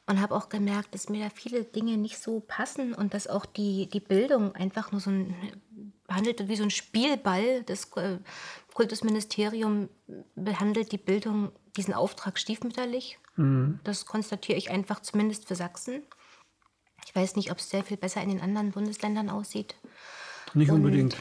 und 0.06 0.18
habe 0.18 0.34
auch 0.34 0.48
gemerkt, 0.48 0.94
dass 0.94 1.10
mir 1.10 1.24
da 1.24 1.28
viele 1.28 1.64
Dinge 1.64 1.98
nicht 1.98 2.16
so 2.16 2.40
passen 2.40 2.94
und 2.94 3.12
dass 3.12 3.28
auch 3.28 3.44
die, 3.44 3.86
die 3.90 4.00
Bildung 4.00 4.54
einfach 4.54 4.92
nur 4.92 5.02
so 5.02 5.10
ein 5.10 5.36
behandelt 6.12 6.38
wird 6.38 6.48
wie 6.48 6.56
so 6.56 6.64
ein 6.64 6.70
Spielball. 6.70 7.62
Das 7.64 7.90
äh, 7.96 8.18
Kultusministerium 8.74 9.88
behandelt 10.34 10.92
die 10.92 10.98
Bildung, 10.98 11.52
diesen 11.76 11.94
Auftrag 11.94 12.38
stiefmütterlich. 12.38 13.18
Mhm. 13.36 13.80
Das 13.84 14.04
konstatiere 14.06 14.58
ich 14.58 14.70
einfach 14.70 15.00
zumindest 15.00 15.48
für 15.48 15.54
Sachsen. 15.54 16.02
Ich 17.06 17.14
weiß 17.14 17.37
nicht, 17.37 17.50
ob 17.50 17.58
es 17.58 17.70
sehr 17.70 17.84
viel 17.84 17.96
besser 17.96 18.22
in 18.22 18.31
den 18.31 18.40
anderen 18.40 18.72
Bundesländern 18.72 19.31
aussieht. 19.31 19.75
Nicht 20.54 20.70
und 20.70 20.76
unbedingt. 20.76 21.16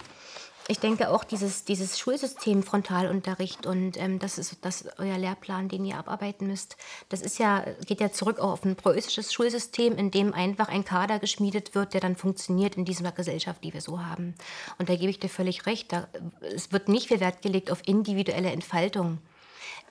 Ich 0.68 0.80
denke 0.80 1.10
auch 1.10 1.24
dieses, 1.24 1.66
dieses 1.66 2.00
Schulsystem 2.00 2.64
Frontalunterricht 2.64 3.66
und 3.66 3.98
ähm, 3.98 4.20
das 4.20 4.38
ist 4.38 4.58
das 4.62 4.86
euer 5.00 5.18
Lehrplan, 5.18 5.68
den 5.68 5.84
ihr 5.84 5.98
abarbeiten 5.98 6.48
müsst. 6.48 6.78
Das 7.10 7.22
ist 7.22 7.40
ja 7.40 7.66
geht 7.86 8.00
ja 8.00 8.12
zurück 8.12 8.40
auf 8.40 8.64
ein 8.64 8.76
preußisches 8.76 9.34
Schulsystem, 9.34 9.98
in 9.98 10.12
dem 10.12 10.34
einfach 10.34 10.70
ein 10.70 10.86
Kader 10.86 11.20
geschmiedet 11.20 11.76
wird, 11.76 11.94
der 11.94 12.00
dann 12.00 12.16
funktioniert 12.16 12.78
in 12.78 12.86
dieser 12.86 13.12
Gesellschaft, 13.12 13.64
die 13.64 13.74
wir 13.74 13.82
so 13.82 14.06
haben. 14.06 14.36
Und 14.78 14.88
da 14.88 14.96
gebe 14.96 15.10
ich 15.10 15.20
dir 15.20 15.30
völlig 15.30 15.66
recht. 15.66 15.92
Da, 15.92 16.08
es 16.56 16.72
wird 16.72 16.88
nicht 16.88 17.08
viel 17.08 17.20
Wert 17.20 17.42
gelegt 17.42 17.72
auf 17.72 17.82
individuelle 17.86 18.52
Entfaltung. 18.52 19.18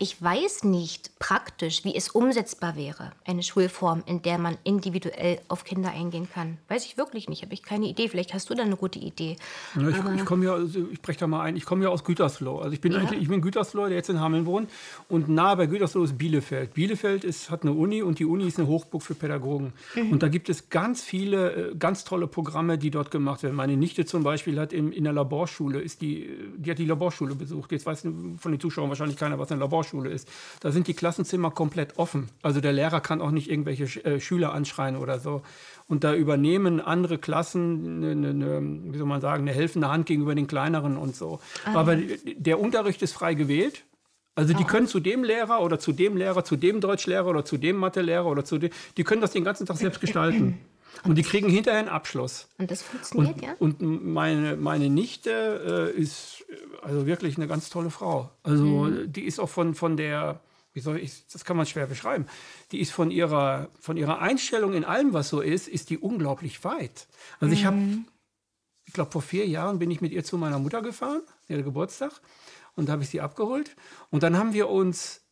Ich 0.02 0.23
weiß 0.23 0.64
nicht 0.64 1.11
praktisch, 1.19 1.85
wie 1.85 1.95
es 1.95 2.09
umsetzbar 2.09 2.75
wäre, 2.75 3.12
eine 3.26 3.42
Schulform, 3.42 4.02
in 4.07 4.23
der 4.23 4.38
man 4.38 4.57
individuell 4.64 5.38
auf 5.49 5.64
Kinder 5.64 5.90
eingehen 5.90 6.26
kann. 6.33 6.57
Weiß 6.69 6.87
ich 6.87 6.97
wirklich 6.97 7.28
nicht, 7.28 7.42
habe 7.42 7.52
ich 7.52 7.62
keine 7.62 7.85
Idee. 7.85 8.09
Vielleicht 8.09 8.33
hast 8.33 8.49
du 8.49 8.54
da 8.54 8.62
eine 8.62 8.76
gute 8.76 8.99
Idee. 8.99 9.37
Ja, 9.76 9.90
ich, 9.90 9.97
ich 10.16 10.25
komme 10.25 10.47
ja, 10.47 10.54
also 10.54 10.87
ich 10.90 11.02
breche 11.02 11.19
da 11.19 11.26
mal 11.26 11.42
ein, 11.42 11.54
ich 11.54 11.66
komme 11.66 11.85
ja 11.85 11.90
aus 11.90 12.02
Gütersloh. 12.02 12.61
Also 12.61 12.73
ich 12.73 12.80
bin, 12.80 12.92
ja. 12.92 13.12
ich 13.12 13.28
bin 13.28 13.42
Gütersloh, 13.42 13.88
der 13.88 13.97
jetzt 13.99 14.09
in 14.09 14.21
Hameln 14.21 14.47
wohnt. 14.47 14.71
Und 15.11 15.28
nahe 15.28 15.54
bei 15.59 15.66
Gütersloh 15.66 16.02
ist 16.02 16.16
Bielefeld. 16.16 16.73
Bielefeld 16.73 17.23
ist, 17.23 17.50
hat 17.50 17.61
eine 17.64 17.73
Uni 17.73 18.00
und 18.00 18.21
die 18.21 18.25
Uni 18.25 18.47
ist 18.47 18.59
eine 18.59 18.69
Hochburg 18.69 19.02
für 19.02 19.14
Pädagogen. 19.14 19.75
Mhm. 19.95 20.12
Und 20.12 20.23
da 20.23 20.28
gibt 20.28 20.49
es 20.49 20.71
ganz 20.71 21.02
viele, 21.02 21.73
äh, 21.73 21.75
ganz 21.76 22.04
tolle 22.04 22.26
Programme, 22.26 22.78
die 22.78 22.90
dort 22.90 23.11
gemacht 23.11 23.42
werden. 23.42 23.54
Meine 23.54 23.76
Nichte 23.76 24.07
zum 24.07 24.23
Beispiel 24.23 24.59
hat 24.59 24.73
in, 24.73 24.92
in 24.92 25.04
der 25.04 25.12
Laborschule, 25.12 25.78
ist 25.78 26.00
die, 26.00 26.26
die 26.57 26.71
hat 26.71 26.78
die 26.78 26.87
Laborschule 26.87 27.35
besucht. 27.35 27.71
Jetzt 27.73 27.85
weiß 27.85 28.00
von 28.38 28.50
den 28.50 28.61
Zuschauern 28.61 28.88
wahrscheinlich 28.88 29.19
keiner, 29.19 29.38
was 29.38 29.52
eine 29.52 29.61
Laborschule 29.61 29.89
Privatschule 29.90 30.11
ist, 30.11 30.28
da 30.61 30.70
sind 30.70 30.87
die 30.87 30.94
Klassenzimmer 30.94 31.50
komplett 31.50 31.99
offen. 31.99 32.28
Also 32.42 32.61
der 32.61 32.73
Lehrer 32.73 33.00
kann 33.00 33.20
auch 33.20 33.30
nicht 33.30 33.50
irgendwelche 33.50 33.85
äh, 34.04 34.20
Schüler 34.20 34.52
anschreien 34.52 34.97
oder 34.97 35.18
so. 35.18 35.42
Und 35.88 36.04
da 36.04 36.14
übernehmen 36.14 36.80
andere 36.80 37.18
Klassen, 37.18 38.04
eine, 38.04 38.28
eine, 38.28 38.61
wie 38.92 38.99
soll 38.99 39.06
man 39.06 39.20
sagen, 39.20 39.42
eine 39.42 39.52
helfende 39.52 39.88
Hand 39.88 40.06
gegenüber 40.06 40.35
den 40.35 40.47
kleineren 40.47 40.97
und 40.97 41.16
so. 41.16 41.40
Ah, 41.64 41.75
Aber 41.75 41.97
der 41.97 42.61
Unterricht 42.61 43.02
ist 43.02 43.12
frei 43.12 43.35
gewählt. 43.35 43.85
Also 44.37 44.54
die 44.54 44.62
oh. 44.62 44.66
können 44.66 44.87
zu 44.87 45.00
dem 45.00 45.25
Lehrer 45.25 45.61
oder 45.61 45.78
zu 45.78 45.92
dem 45.92 46.16
Lehrer, 46.16 46.44
zu 46.44 46.56
dem 46.56 46.80
Deutschlehrer 46.80 47.26
oder 47.26 47.44
zu 47.44 47.59
dem 47.59 47.76
Mathelehrer 47.76 48.26
oder 48.26 48.44
zu 48.44 48.59
dem, 48.59 48.70
die 48.97 49.04
können 49.04 49.20
das 49.20 49.32
den 49.32 49.44
ganzen 49.44 49.66
Tag 49.66 49.76
selbst 49.76 50.00
gestalten. 50.00 50.59
Und, 51.02 51.11
und 51.11 51.14
die 51.16 51.23
kriegen 51.23 51.49
hinterher 51.49 51.80
einen 51.80 51.88
Abschluss. 51.88 52.49
Und 52.59 52.70
das 52.70 52.82
funktioniert, 52.82 53.37
und, 53.37 53.42
ja? 53.42 53.54
Und 53.59 53.80
meine, 53.80 54.56
meine 54.56 54.90
Nichte 54.90 55.92
äh, 55.97 55.99
ist 55.99 56.44
also 56.82 57.06
wirklich 57.06 57.37
eine 57.37 57.47
ganz 57.47 57.70
tolle 57.70 57.90
Frau. 57.90 58.30
Also 58.42 58.64
mhm. 58.64 59.12
die 59.12 59.23
ist 59.23 59.38
auch 59.38 59.49
von, 59.49 59.75
von 59.75 59.97
der, 59.97 60.40
wie 60.73 60.80
soll 60.80 60.99
ich, 60.99 61.26
das 61.32 61.44
kann 61.44 61.56
man 61.56 61.66
schwer 61.66 61.87
beschreiben, 61.87 62.26
die 62.73 62.80
ist 62.80 62.92
von 62.92 63.11
ihrer, 63.11 63.68
von 63.78 63.97
ihrer 63.97 64.20
Einstellung 64.20 64.73
in 64.75 64.85
allem, 64.85 65.12
was 65.12 65.28
so 65.28 65.40
ist, 65.40 65.68
ist 65.68 65.90
die 65.90 65.99
unglaublich 65.99 66.62
weit. 66.64 67.06
Also 67.38 67.47
mhm. 67.47 67.52
ich 67.52 67.64
habe, 67.64 67.78
ich 68.85 68.92
glaube, 68.92 69.11
vor 69.11 69.23
vier 69.23 69.47
Jahren 69.47 69.78
bin 69.78 69.90
ich 69.90 70.00
mit 70.00 70.12
ihr 70.12 70.25
zu 70.25 70.37
meiner 70.37 70.59
Mutter 70.59 70.82
gefahren, 70.82 71.23
ihre 71.49 71.62
Geburtstag, 71.62 72.12
und 72.76 72.88
da 72.88 72.92
habe 72.92 73.02
ich 73.02 73.11
sie 73.11 73.20
abgeholt. 73.20 73.76
Und 74.11 74.23
dann 74.23 74.38
haben 74.38 74.52
wir 74.52 74.68
uns 74.68 75.23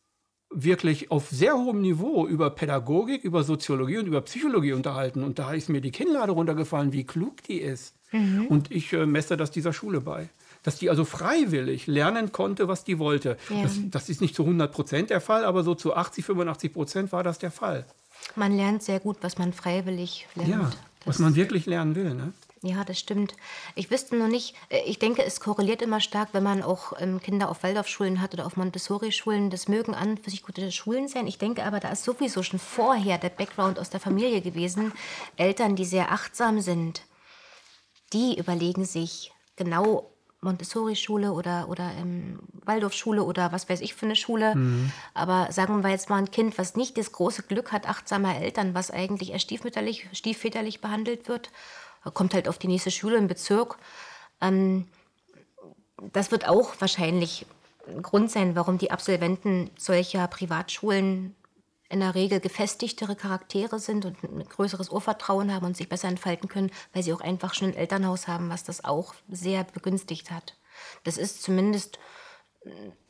wirklich 0.51 1.11
auf 1.11 1.29
sehr 1.29 1.55
hohem 1.55 1.81
Niveau 1.81 2.25
über 2.27 2.49
Pädagogik, 2.49 3.23
über 3.23 3.43
Soziologie 3.43 3.97
und 3.97 4.07
über 4.07 4.21
Psychologie 4.21 4.73
unterhalten. 4.73 5.23
Und 5.23 5.39
da 5.39 5.53
ist 5.53 5.69
mir 5.69 5.81
die 5.81 5.91
Kinnlade 5.91 6.31
runtergefallen, 6.31 6.91
wie 6.91 7.03
klug 7.03 7.43
die 7.43 7.59
ist. 7.59 7.93
Mhm. 8.11 8.47
Und 8.47 8.71
ich 8.71 8.91
äh, 8.93 9.05
messe 9.05 9.37
das 9.37 9.51
dieser 9.51 9.73
Schule 9.73 10.01
bei. 10.01 10.29
Dass 10.63 10.77
die 10.77 10.89
also 10.89 11.05
freiwillig 11.05 11.87
lernen 11.87 12.31
konnte, 12.31 12.67
was 12.67 12.83
die 12.83 12.99
wollte. 12.99 13.37
Ja. 13.49 13.63
Das, 13.63 13.79
das, 13.91 14.09
ist 14.09 14.21
nicht 14.21 14.35
zu 14.35 14.43
100 14.43 14.71
Prozent 14.71 15.09
der 15.09 15.21
Fall, 15.21 15.45
aber 15.45 15.63
so 15.63 15.75
zu 15.75 15.95
80, 15.95 16.25
85 16.25 16.73
Prozent 16.73 17.11
war 17.11 17.23
das 17.23 17.39
der 17.39 17.51
Fall. 17.51 17.85
Man 18.35 18.55
lernt 18.55 18.83
sehr 18.83 18.99
gut, 18.99 19.17
was 19.21 19.37
man 19.37 19.53
freiwillig 19.53 20.27
lernt. 20.35 20.49
Ja, 20.49 20.71
was 21.05 21.19
man 21.19 21.35
wirklich 21.35 21.65
lernen 21.65 21.95
will. 21.95 22.13
Ne? 22.13 22.33
Ja, 22.61 22.83
das 22.83 22.99
stimmt. 22.99 23.35
Ich 23.75 23.89
wüsste 23.89 24.17
nur 24.17 24.27
nicht, 24.27 24.53
äh, 24.69 24.81
ich 24.85 24.99
denke, 24.99 25.23
es 25.23 25.39
korreliert 25.39 25.81
immer 25.81 26.01
stark, 26.01 26.29
wenn 26.33 26.43
man 26.43 26.61
auch 26.61 26.93
ähm, 26.99 27.21
Kinder 27.21 27.49
auf 27.49 27.63
Waldorfschulen 27.63 28.21
hat 28.21 28.33
oder 28.33 28.45
auf 28.45 28.57
Montessori-Schulen. 28.57 29.49
Das 29.49 29.69
mögen 29.69 29.95
an 29.95 30.17
für 30.17 30.29
sich 30.29 30.43
gute 30.43 30.69
Schulen 30.71 31.07
sein. 31.07 31.27
Ich 31.27 31.37
denke 31.37 31.63
aber, 31.63 31.79
da 31.79 31.89
ist 31.89 32.03
sowieso 32.03 32.43
schon 32.43 32.59
vorher 32.59 33.17
der 33.17 33.29
Background 33.29 33.79
aus 33.79 33.89
der 33.89 34.01
Familie 34.01 34.41
gewesen. 34.41 34.91
Eltern, 35.37 35.77
die 35.77 35.85
sehr 35.85 36.11
achtsam 36.11 36.59
sind, 36.59 37.03
die 38.11 38.37
überlegen 38.37 38.83
sich 38.83 39.31
genau 39.55 40.11
Montessori-Schule 40.41 41.31
oder, 41.31 41.69
oder 41.69 41.91
ähm, 41.97 42.39
Waldorfschule 42.65 43.23
oder 43.23 43.53
was 43.53 43.69
weiß 43.69 43.79
ich 43.79 43.93
für 43.93 44.05
eine 44.05 44.15
Schule. 44.17 44.55
Mhm. 44.55 44.91
Aber 45.13 45.51
sagen 45.53 45.81
wir 45.81 45.91
jetzt 45.91 46.09
mal 46.09 46.17
ein 46.17 46.31
Kind, 46.31 46.57
was 46.57 46.75
nicht 46.75 46.97
das 46.97 47.13
große 47.13 47.43
Glück 47.43 47.71
hat, 47.71 47.87
achtsamer 47.87 48.35
Eltern, 48.37 48.73
was 48.73 48.91
eigentlich 48.91 49.31
eher 49.31 49.39
stiefmütterlich, 49.39 50.07
stiefväterlich 50.11 50.81
behandelt 50.81 51.29
wird 51.29 51.51
kommt 52.13 52.33
halt 52.33 52.47
auf 52.47 52.57
die 52.57 52.67
nächste 52.67 52.91
Schule 52.91 53.17
im 53.17 53.27
Bezirk. 53.27 53.77
Ähm, 54.41 54.87
das 56.13 56.31
wird 56.31 56.47
auch 56.47 56.73
wahrscheinlich 56.79 57.45
ein 57.87 58.01
Grund 58.01 58.31
sein, 58.31 58.55
warum 58.55 58.77
die 58.77 58.91
Absolventen 58.91 59.69
solcher 59.77 60.27
Privatschulen 60.27 61.35
in 61.89 62.01
der 62.01 62.13
Regel 62.13 62.39
gefestigtere 62.39 63.15
Charaktere 63.15 63.79
sind 63.79 64.05
und 64.05 64.23
ein 64.23 64.47
größeres 64.47 64.89
Urvertrauen 64.89 65.53
haben 65.53 65.65
und 65.65 65.75
sich 65.75 65.89
besser 65.89 66.07
entfalten 66.07 66.47
können, 66.47 66.71
weil 66.93 67.01
sie 67.01 67.13
auch 67.13 67.21
einfach 67.21 67.55
schon 67.55 67.69
ein 67.69 67.75
Elternhaus 67.75 68.27
haben, 68.27 68.49
was 68.49 68.63
das 68.63 68.83
auch 68.85 69.15
sehr 69.27 69.63
begünstigt 69.63 70.29
hat. 70.29 70.55
Das 71.03 71.17
ist 71.17 71.41
zumindest, 71.41 71.99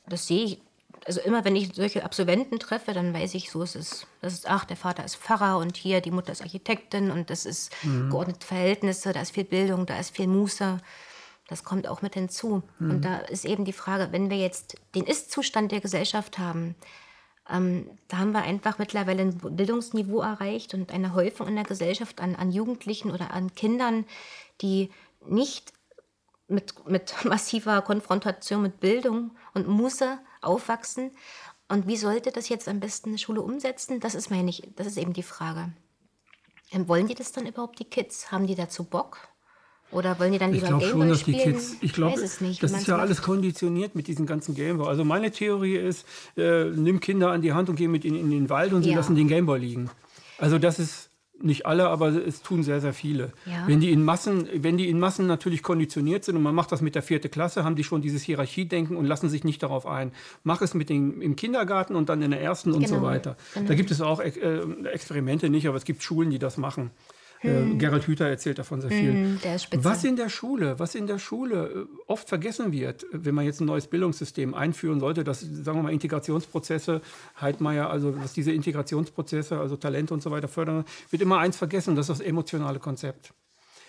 das 0.07 0.27
sehe 0.27 0.45
ich 0.45 0.61
also 1.05 1.21
immer 1.21 1.45
wenn 1.45 1.55
ich 1.55 1.73
solche 1.73 2.03
Absolventen 2.03 2.59
treffe, 2.59 2.93
dann 2.93 3.13
weiß 3.13 3.33
ich, 3.35 3.51
so 3.51 3.61
ist 3.61 3.75
es. 3.75 4.07
Das 4.21 4.33
ist, 4.33 4.49
ach, 4.49 4.65
der 4.65 4.77
Vater 4.77 5.05
ist 5.05 5.15
Pfarrer 5.15 5.57
und 5.57 5.77
hier 5.77 6.01
die 6.01 6.11
Mutter 6.11 6.31
ist 6.31 6.41
Architektin 6.41 7.11
und 7.11 7.29
das 7.29 7.45
ist 7.45 7.71
mhm. 7.83 8.09
geordnete 8.09 8.45
Verhältnisse, 8.45 9.13
da 9.13 9.21
ist 9.21 9.31
viel 9.31 9.43
Bildung, 9.43 9.85
da 9.85 9.99
ist 9.99 10.15
viel 10.15 10.27
Muße. 10.27 10.79
Das 11.47 11.63
kommt 11.63 11.87
auch 11.87 12.01
mit 12.01 12.13
hinzu. 12.13 12.63
Mhm. 12.77 12.91
Und 12.91 13.05
da 13.05 13.17
ist 13.17 13.45
eben 13.45 13.65
die 13.65 13.73
Frage, 13.73 14.09
wenn 14.11 14.29
wir 14.29 14.37
jetzt 14.37 14.77
den 14.93 15.05
Ist-Zustand 15.05 15.71
der 15.71 15.81
Gesellschaft 15.81 16.37
haben, 16.37 16.75
ähm, 17.49 17.89
da 18.07 18.17
haben 18.17 18.31
wir 18.31 18.43
einfach 18.43 18.77
mittlerweile 18.77 19.23
ein 19.23 19.37
Bildungsniveau 19.37 20.21
erreicht 20.21 20.73
und 20.73 20.91
eine 20.91 21.13
Häufung 21.13 21.47
in 21.47 21.55
der 21.55 21.63
Gesellschaft 21.63 22.21
an, 22.21 22.35
an 22.35 22.51
Jugendlichen 22.51 23.11
oder 23.11 23.33
an 23.33 23.55
Kindern, 23.55 24.05
die 24.61 24.91
nicht 25.25 25.73
mit, 26.47 26.87
mit 26.87 27.13
massiver 27.25 27.81
Konfrontation 27.81 28.61
mit 28.61 28.79
Bildung 28.79 29.31
und 29.53 29.67
Muße 29.67 30.19
aufwachsen. 30.41 31.11
Und 31.67 31.87
wie 31.87 31.97
sollte 31.97 32.31
das 32.31 32.49
jetzt 32.49 32.67
am 32.67 32.79
besten 32.79 33.09
eine 33.09 33.17
Schule 33.17 33.41
umsetzen? 33.41 33.99
Das 33.99 34.15
ist, 34.15 34.31
meine 34.31 34.49
ich, 34.49 34.63
das 34.75 34.87
ist 34.87 34.97
eben 34.97 35.13
die 35.13 35.23
Frage. 35.23 35.71
Ähm, 36.71 36.87
wollen 36.87 37.07
die 37.07 37.15
das 37.15 37.31
dann 37.31 37.45
überhaupt, 37.45 37.79
die 37.79 37.85
Kids? 37.85 38.31
Haben 38.31 38.47
die 38.47 38.55
dazu 38.55 38.83
Bock? 38.83 39.17
Oder 39.91 40.19
wollen 40.19 40.31
die 40.31 40.37
dann 40.37 40.51
lieber 40.51 40.67
ich 40.67 40.71
Gameboy 40.71 40.89
schon, 40.89 41.09
dass 41.09 41.19
spielen? 41.21 41.37
Die 41.37 41.43
Kids, 41.43 41.75
ich 41.81 41.93
glaube, 41.93 42.21
das 42.21 42.41
ist 42.41 42.87
ja 42.87 42.93
macht. 42.93 43.01
alles 43.01 43.21
konditioniert 43.23 43.95
mit 43.95 44.07
diesen 44.07 44.27
ganzen 44.27 44.53
Gameboy. 44.53 44.87
Also 44.87 45.03
meine 45.03 45.31
Theorie 45.31 45.77
ist, 45.77 46.05
äh, 46.37 46.65
nimm 46.65 46.99
Kinder 46.99 47.31
an 47.31 47.41
die 47.41 47.53
Hand 47.53 47.69
und 47.69 47.75
geh 47.75 47.87
mit 47.87 48.05
ihnen 48.05 48.17
in 48.17 48.29
den 48.29 48.49
Wald 48.49 48.73
und 48.73 48.83
sie 48.83 48.91
ja. 48.91 48.97
lassen 48.97 49.15
den 49.15 49.27
Gameboy 49.27 49.59
liegen. 49.59 49.89
Also 50.37 50.59
das 50.59 50.77
ist 50.77 51.08
nicht 51.41 51.65
alle, 51.65 51.87
aber 51.89 52.09
es 52.09 52.41
tun 52.41 52.63
sehr, 52.63 52.81
sehr 52.81 52.93
viele. 52.93 53.31
Ja. 53.45 53.67
Wenn, 53.67 53.79
die 53.79 53.91
in 53.91 54.03
Massen, 54.03 54.47
wenn 54.53 54.77
die 54.77 54.89
in 54.89 54.99
Massen 54.99 55.27
natürlich 55.27 55.63
konditioniert 55.63 56.23
sind 56.23 56.35
und 56.35 56.43
man 56.43 56.55
macht 56.55 56.71
das 56.71 56.81
mit 56.81 56.95
der 56.95 57.03
vierten 57.03 57.31
Klasse, 57.31 57.63
haben 57.63 57.75
die 57.75 57.83
schon 57.83 58.01
dieses 58.01 58.23
Hierarchiedenken 58.23 58.97
und 58.97 59.05
lassen 59.05 59.29
sich 59.29 59.43
nicht 59.43 59.63
darauf 59.63 59.85
ein. 59.85 60.11
Mach 60.43 60.61
es 60.61 60.73
mit 60.73 60.89
den, 60.89 61.21
im 61.21 61.35
Kindergarten 61.35 61.95
und 61.95 62.09
dann 62.09 62.21
in 62.21 62.31
der 62.31 62.41
ersten 62.41 62.73
und 62.73 62.87
so 62.87 62.95
genau. 62.95 63.07
weiter. 63.07 63.37
Genau. 63.53 63.67
Da 63.67 63.75
gibt 63.75 63.91
es 63.91 64.01
auch 64.01 64.19
äh, 64.19 64.29
Experimente 64.91 65.49
nicht, 65.49 65.67
aber 65.67 65.77
es 65.77 65.85
gibt 65.85 66.03
Schulen, 66.03 66.29
die 66.29 66.39
das 66.39 66.57
machen. 66.57 66.91
Hm. 67.39 67.73
Äh, 67.73 67.75
Gerald 67.77 68.07
Hüther 68.07 68.27
erzählt 68.27 68.59
davon 68.59 68.81
sehr 68.81 68.89
viel. 68.89 69.11
Hm, 69.11 69.39
was 69.77 70.03
in 70.03 70.15
der 70.15 70.29
Schule, 70.29 70.77
was 70.79 70.95
in 70.95 71.07
der 71.07 71.19
Schule 71.19 71.87
äh, 71.87 72.01
oft 72.07 72.27
vergessen 72.27 72.71
wird, 72.71 73.05
wenn 73.11 73.33
man 73.35 73.45
jetzt 73.45 73.61
ein 73.61 73.65
neues 73.65 73.87
Bildungssystem 73.87 74.53
einführen 74.53 74.99
sollte, 74.99 75.23
dass, 75.23 75.39
sagen 75.39 75.79
wir 75.79 75.83
mal, 75.83 75.93
Integrationsprozesse, 75.93 77.01
Heidmeier, 77.39 77.89
also 77.89 78.11
dass 78.11 78.33
diese 78.33 78.51
Integrationsprozesse, 78.51 79.57
also 79.59 79.77
Talente 79.77 80.13
und 80.13 80.21
so 80.21 80.31
weiter 80.31 80.47
fördern, 80.47 80.85
wird 81.09 81.21
immer 81.21 81.39
eins 81.39 81.57
vergessen, 81.57 81.95
das 81.95 82.09
ist 82.09 82.19
das 82.19 82.27
emotionale 82.27 82.79
Konzept. 82.79 83.33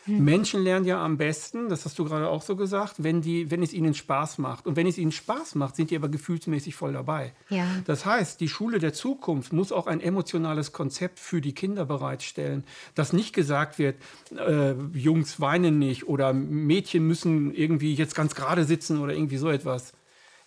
Hm. 0.05 0.25
Menschen 0.25 0.63
lernen 0.63 0.87
ja 0.87 1.05
am 1.05 1.17
besten, 1.17 1.69
das 1.69 1.85
hast 1.85 1.99
du 1.99 2.05
gerade 2.05 2.29
auch 2.29 2.43
so 2.43 2.57
gesagt, 2.57 2.97
wenn, 2.99 3.21
die, 3.21 3.51
wenn 3.51 3.63
es 3.63 3.73
ihnen 3.73 3.95
Spaß 3.95 4.39
macht. 4.39 4.67
Und 4.67 4.77
wenn 4.77 4.87
es 4.87 4.99
ihnen 4.99 5.13
Spaß 5.13 5.55
macht, 5.57 5.77
sind 5.77 5.91
die 5.91 5.97
aber 5.97 6.09
gefühlsmäßig 6.09 6.75
voll 6.75 6.93
dabei. 6.93 7.33
Ja. 7.49 7.67
Das 7.87 8.07
heißt, 8.07 8.41
die 8.41 8.49
Schule 8.49 8.79
der 8.79 8.93
Zukunft 8.93 9.53
muss 9.53 9.73
auch 9.73 9.87
ein 9.87 10.01
emotionales 10.01 10.73
Konzept 10.73 11.19
für 11.19 11.41
die 11.41 11.55
Kinder 11.55 11.85
bereitstellen, 11.85 12.65
dass 12.95 13.13
nicht 13.13 13.35
gesagt 13.35 13.79
wird, 13.79 13.97
äh, 14.37 14.73
Jungs 14.95 15.41
weinen 15.41 15.79
nicht 15.79 16.09
oder 16.09 16.33
Mädchen 16.33 17.07
müssen 17.07 17.53
irgendwie 17.55 17.95
jetzt 17.95 18.15
ganz 18.15 18.35
gerade 18.35 18.65
sitzen 18.65 19.01
oder 19.01 19.13
irgendwie 19.13 19.37
so 19.37 19.51
etwas. 19.51 19.93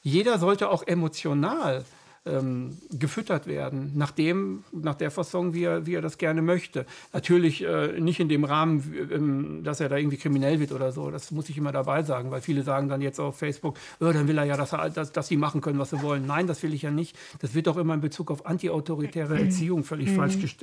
Jeder 0.02 0.38
sollte 0.40 0.70
auch 0.70 0.86
emotional 0.86 1.86
ähm, 2.26 2.78
gefüttert 2.92 3.48
werden, 3.48 3.92
nach, 3.96 4.12
dem, 4.12 4.64
nach 4.72 4.96
der 4.96 5.12
Fassung, 5.12 5.54
wie 5.54 5.64
er, 5.64 5.86
wie 5.86 5.96
er 5.96 6.02
das 6.02 6.18
gerne 6.18 6.42
möchte. 6.42 6.86
Natürlich 7.12 7.64
äh, 7.64 8.00
nicht 8.00 8.20
in 8.20 8.30
dem 8.30 8.46
Rahmen, 8.46 9.10
ähm, 9.12 9.64
dass 9.64 9.80
er 9.80 9.90
da 9.90 9.98
irgendwie 9.98 10.18
kriminell 10.18 10.60
wird 10.60 10.72
oder 10.72 10.92
so. 10.92 11.12
Das 11.12 11.32
muss 11.32 11.50
ich 11.50 11.58
immer 11.58 11.72
dabei 11.72 12.04
sagen, 12.04 12.32
weil 12.32 12.42
viele 12.42 12.64
sagen 12.64 12.88
dann 12.88 13.02
jetzt 13.02 13.20
auf 13.20 13.38
Facebook, 13.38 13.78
oh, 14.00 14.12
dann 14.12 14.28
will 14.28 14.38
er 14.38 14.46
ja, 14.46 14.56
dass, 14.56 14.74
er, 14.74 14.90
dass, 14.90 15.12
dass 15.12 15.28
sie 15.28 15.38
machen 15.38 15.62
können, 15.62 15.80
was 15.80 15.90
sie 15.90 16.02
wollen. 16.02 16.26
Nein, 16.26 16.48
das 16.48 16.64
will 16.64 16.74
ich 16.74 16.84
ja 16.84 16.92
nicht. 16.92 17.18
Das 17.40 17.54
wird 17.54 17.68
auch 17.68 17.78
immer 17.78 17.94
in 17.94 18.02
Bezug 18.02 18.32
auf 18.32 18.46
antiautoritäre 18.46 19.40
Erziehung 19.44 19.84
völlig, 19.84 20.10
mhm. 20.12 20.16
falsch, 20.16 20.58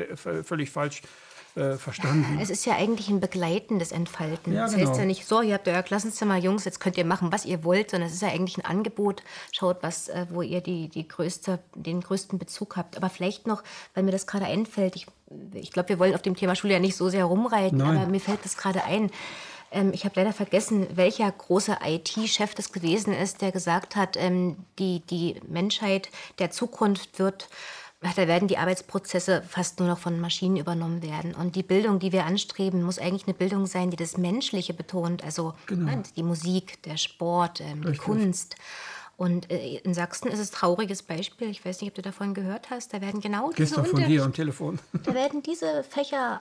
völlig 0.44 0.70
falsch 0.70 1.02
äh, 1.56 1.76
verstanden. 1.76 2.38
Es 2.40 2.50
ist 2.50 2.64
ja 2.64 2.76
eigentlich 2.76 3.08
ein 3.08 3.20
begleitendes 3.20 3.92
Entfalten. 3.92 4.52
Ja, 4.52 4.62
das 4.62 4.74
genau. 4.74 4.88
heißt 4.88 5.00
ja 5.00 5.04
nicht, 5.04 5.26
so, 5.26 5.42
ihr 5.42 5.54
habt 5.54 5.66
euer 5.66 5.82
Klassenzimmer, 5.82 6.36
Jungs, 6.36 6.64
jetzt 6.64 6.80
könnt 6.80 6.96
ihr 6.96 7.04
machen, 7.04 7.32
was 7.32 7.44
ihr 7.44 7.64
wollt, 7.64 7.90
sondern 7.90 8.08
es 8.08 8.14
ist 8.14 8.22
ja 8.22 8.28
eigentlich 8.28 8.58
ein 8.58 8.64
Angebot. 8.64 9.22
Schaut, 9.52 9.82
was, 9.82 10.08
äh, 10.08 10.26
wo 10.30 10.42
ihr 10.42 10.60
die, 10.60 10.88
die 10.88 11.08
größte, 11.08 11.58
den 11.74 12.00
größten 12.00 12.38
Bezug 12.38 12.76
habt. 12.76 12.96
Aber 12.96 13.10
vielleicht 13.10 13.46
noch, 13.46 13.62
weil 13.94 14.04
mir 14.04 14.12
das 14.12 14.26
gerade 14.26 14.46
einfällt, 14.46 14.96
ich, 14.96 15.06
ich 15.54 15.72
glaube, 15.72 15.88
wir 15.88 15.98
wollen 15.98 16.14
auf 16.14 16.22
dem 16.22 16.36
Thema 16.36 16.54
Schule 16.54 16.74
ja 16.74 16.80
nicht 16.80 16.96
so 16.96 17.08
sehr 17.08 17.24
rumreiten, 17.24 17.78
Nein. 17.78 17.96
aber 17.96 18.06
mir 18.06 18.20
fällt 18.20 18.44
das 18.44 18.56
gerade 18.56 18.84
ein. 18.84 19.10
Ähm, 19.70 19.92
ich 19.92 20.04
habe 20.04 20.14
leider 20.16 20.32
vergessen, 20.32 20.86
welcher 20.94 21.30
große 21.30 21.78
IT-Chef 21.84 22.54
das 22.54 22.72
gewesen 22.72 23.12
ist, 23.12 23.42
der 23.42 23.52
gesagt 23.52 23.96
hat, 23.96 24.16
ähm, 24.16 24.56
die, 24.78 25.00
die 25.10 25.36
Menschheit 25.48 26.10
der 26.38 26.50
Zukunft 26.50 27.18
wird 27.18 27.48
da 28.00 28.26
werden 28.26 28.48
die 28.48 28.56
Arbeitsprozesse 28.56 29.42
fast 29.46 29.78
nur 29.78 29.88
noch 29.88 29.98
von 29.98 30.20
Maschinen 30.20 30.56
übernommen 30.56 31.02
werden. 31.02 31.34
Und 31.34 31.54
die 31.54 31.62
Bildung, 31.62 31.98
die 31.98 32.12
wir 32.12 32.24
anstreben, 32.24 32.82
muss 32.82 32.98
eigentlich 32.98 33.26
eine 33.26 33.34
Bildung 33.34 33.66
sein, 33.66 33.90
die 33.90 33.96
das 33.96 34.16
Menschliche 34.16 34.72
betont. 34.72 35.22
Also 35.22 35.54
genau. 35.66 35.90
ne, 35.90 36.02
die 36.16 36.22
Musik, 36.22 36.82
der 36.84 36.96
Sport, 36.96 37.60
ähm, 37.60 37.84
die 37.84 37.98
Kunst. 37.98 38.56
Und 39.18 39.50
äh, 39.50 39.76
in 39.84 39.92
Sachsen 39.92 40.28
ist 40.28 40.38
es 40.38 40.50
ein 40.50 40.54
trauriges 40.54 41.02
Beispiel. 41.02 41.50
Ich 41.50 41.62
weiß 41.62 41.82
nicht, 41.82 41.90
ob 41.90 41.94
du 41.94 42.00
davon 42.00 42.32
gehört 42.32 42.70
hast. 42.70 42.94
Da 42.94 43.02
werden 43.02 43.20
genau 43.20 43.50
diese 43.50 43.74
Gestern 43.74 43.84
von 43.84 44.04
dir 44.04 44.24
am 44.24 44.32
Telefon. 44.32 44.78
Da 45.04 45.12
werden 45.12 45.42
diese 45.42 45.84
Fächer 45.84 46.40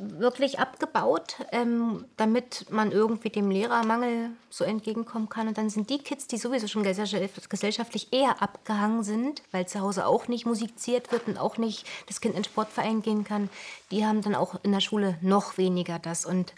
wirklich 0.00 0.58
abgebaut, 0.58 1.36
ähm, 1.52 2.04
damit 2.16 2.66
man 2.70 2.92
irgendwie 2.92 3.30
dem 3.30 3.50
Lehrermangel 3.50 4.30
so 4.50 4.64
entgegenkommen 4.64 5.28
kann. 5.28 5.48
Und 5.48 5.58
dann 5.58 5.70
sind 5.70 5.90
die 5.90 5.98
Kids, 5.98 6.26
die 6.26 6.36
sowieso 6.36 6.66
schon 6.66 6.82
gesellschaftlich 6.82 8.12
eher 8.12 8.42
abgehangen 8.42 9.04
sind, 9.04 9.42
weil 9.52 9.66
zu 9.66 9.80
Hause 9.80 10.06
auch 10.06 10.28
nicht 10.28 10.46
musiziert 10.46 11.12
wird 11.12 11.28
und 11.28 11.38
auch 11.38 11.58
nicht 11.58 11.86
das 12.06 12.20
Kind 12.20 12.34
in 12.34 12.42
den 12.42 12.48
Sportverein 12.48 13.02
gehen 13.02 13.24
kann, 13.24 13.50
die 13.90 14.06
haben 14.06 14.22
dann 14.22 14.34
auch 14.34 14.62
in 14.62 14.72
der 14.72 14.80
Schule 14.80 15.18
noch 15.20 15.58
weniger 15.58 15.98
das. 15.98 16.26
Und 16.26 16.54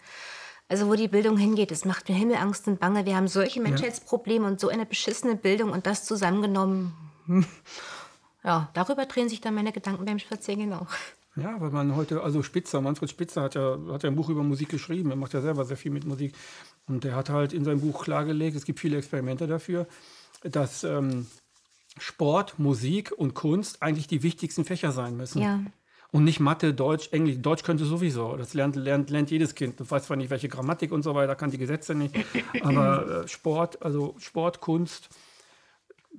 also 0.69 0.89
wo 0.89 0.95
die 0.95 1.09
Bildung 1.09 1.37
hingeht, 1.37 1.71
es 1.71 1.85
macht 1.85 2.09
mir 2.09 2.15
Himmelangst 2.17 2.67
und 2.67 2.81
Bange. 2.81 3.07
Wir 3.07 3.17
haben 3.17 3.29
solche 3.29 3.61
Menschheitsprobleme 3.61 4.45
ja. 4.45 4.51
und 4.51 4.61
so 4.61 4.69
eine 4.69 4.87
beschissene 4.87 5.37
Bildung 5.37 5.71
und 5.71 5.87
das 5.87 6.05
zusammengenommen. 6.05 6.95
Ja, 8.45 8.71
darüber 8.75 9.07
drehen 9.07 9.29
sich 9.29 9.41
dann 9.41 9.57
meine 9.57 9.73
Gedanken 9.73 10.05
beim 10.05 10.21
Spaziergehen 10.21 10.73
auch. 10.73 10.87
Ja, 11.37 11.61
weil 11.61 11.71
man 11.71 11.95
heute, 11.97 12.23
also 12.23 12.43
Spitzer, 12.43 12.81
Manfred 12.81 13.11
Spitzer 13.11 13.43
hat 13.43 13.55
ja, 13.55 13.79
hat 13.91 14.03
ja 14.03 14.11
ein 14.11 14.17
Buch 14.17 14.31
über 14.31 14.43
Musik 14.43 14.71
geschrieben. 14.71 15.11
Er 15.11 15.17
macht 15.17 15.35
ja 15.35 15.43
selber 15.43 15.65
sehr 15.65 15.77
viel 15.77 15.93
mit 15.93 16.07
Musik. 16.07 16.35
Und 16.87 17.05
er 17.05 17.15
hat 17.15 17.29
halt 17.29 17.53
in 17.53 17.65
seinem 17.65 17.81
Buch 17.81 18.05
klargelegt, 18.05 18.57
es 18.57 18.65
gibt 18.65 18.81
viele 18.81 18.97
Experimente 18.97 19.47
dafür, 19.47 19.87
dass 20.43 20.85
ähm, 20.85 21.27
Sport, 21.99 22.59
Musik 22.59 23.13
und 23.13 23.35
Kunst 23.35 23.83
eigentlich 23.83 24.07
die 24.07 24.23
wichtigsten 24.23 24.65
Fächer 24.65 24.93
sein 24.93 25.17
müssen. 25.17 25.43
Ja. 25.43 25.61
Und 26.13 26.25
nicht 26.25 26.41
Mathe, 26.41 26.73
Deutsch, 26.73 27.09
Englisch. 27.13 27.37
Deutsch 27.39 27.65
könnte 27.65 27.85
sowieso. 27.85 28.37
Das 28.37 28.55
lernt, 28.55 28.77
lernt, 28.77 29.11
lernt 29.11 29.31
jedes 29.31 29.55
Kind. 29.55 29.79
Du 29.81 29.91
weißt 29.91 30.07
zwar 30.07 30.17
nicht, 30.17 30.31
welche 30.31 30.49
Grammatik 30.49 30.93
und 30.93 31.03
so 31.03 31.15
weiter, 31.15 31.35
kann 31.35 31.51
die 31.51 31.59
Gesetze 31.59 31.95
nicht. 31.95 32.15
Aber 32.63 33.25
äh, 33.25 33.29
Sport, 33.29 33.83
also 33.83 34.15
Sport, 34.19 34.61
Kunst, 34.61 35.11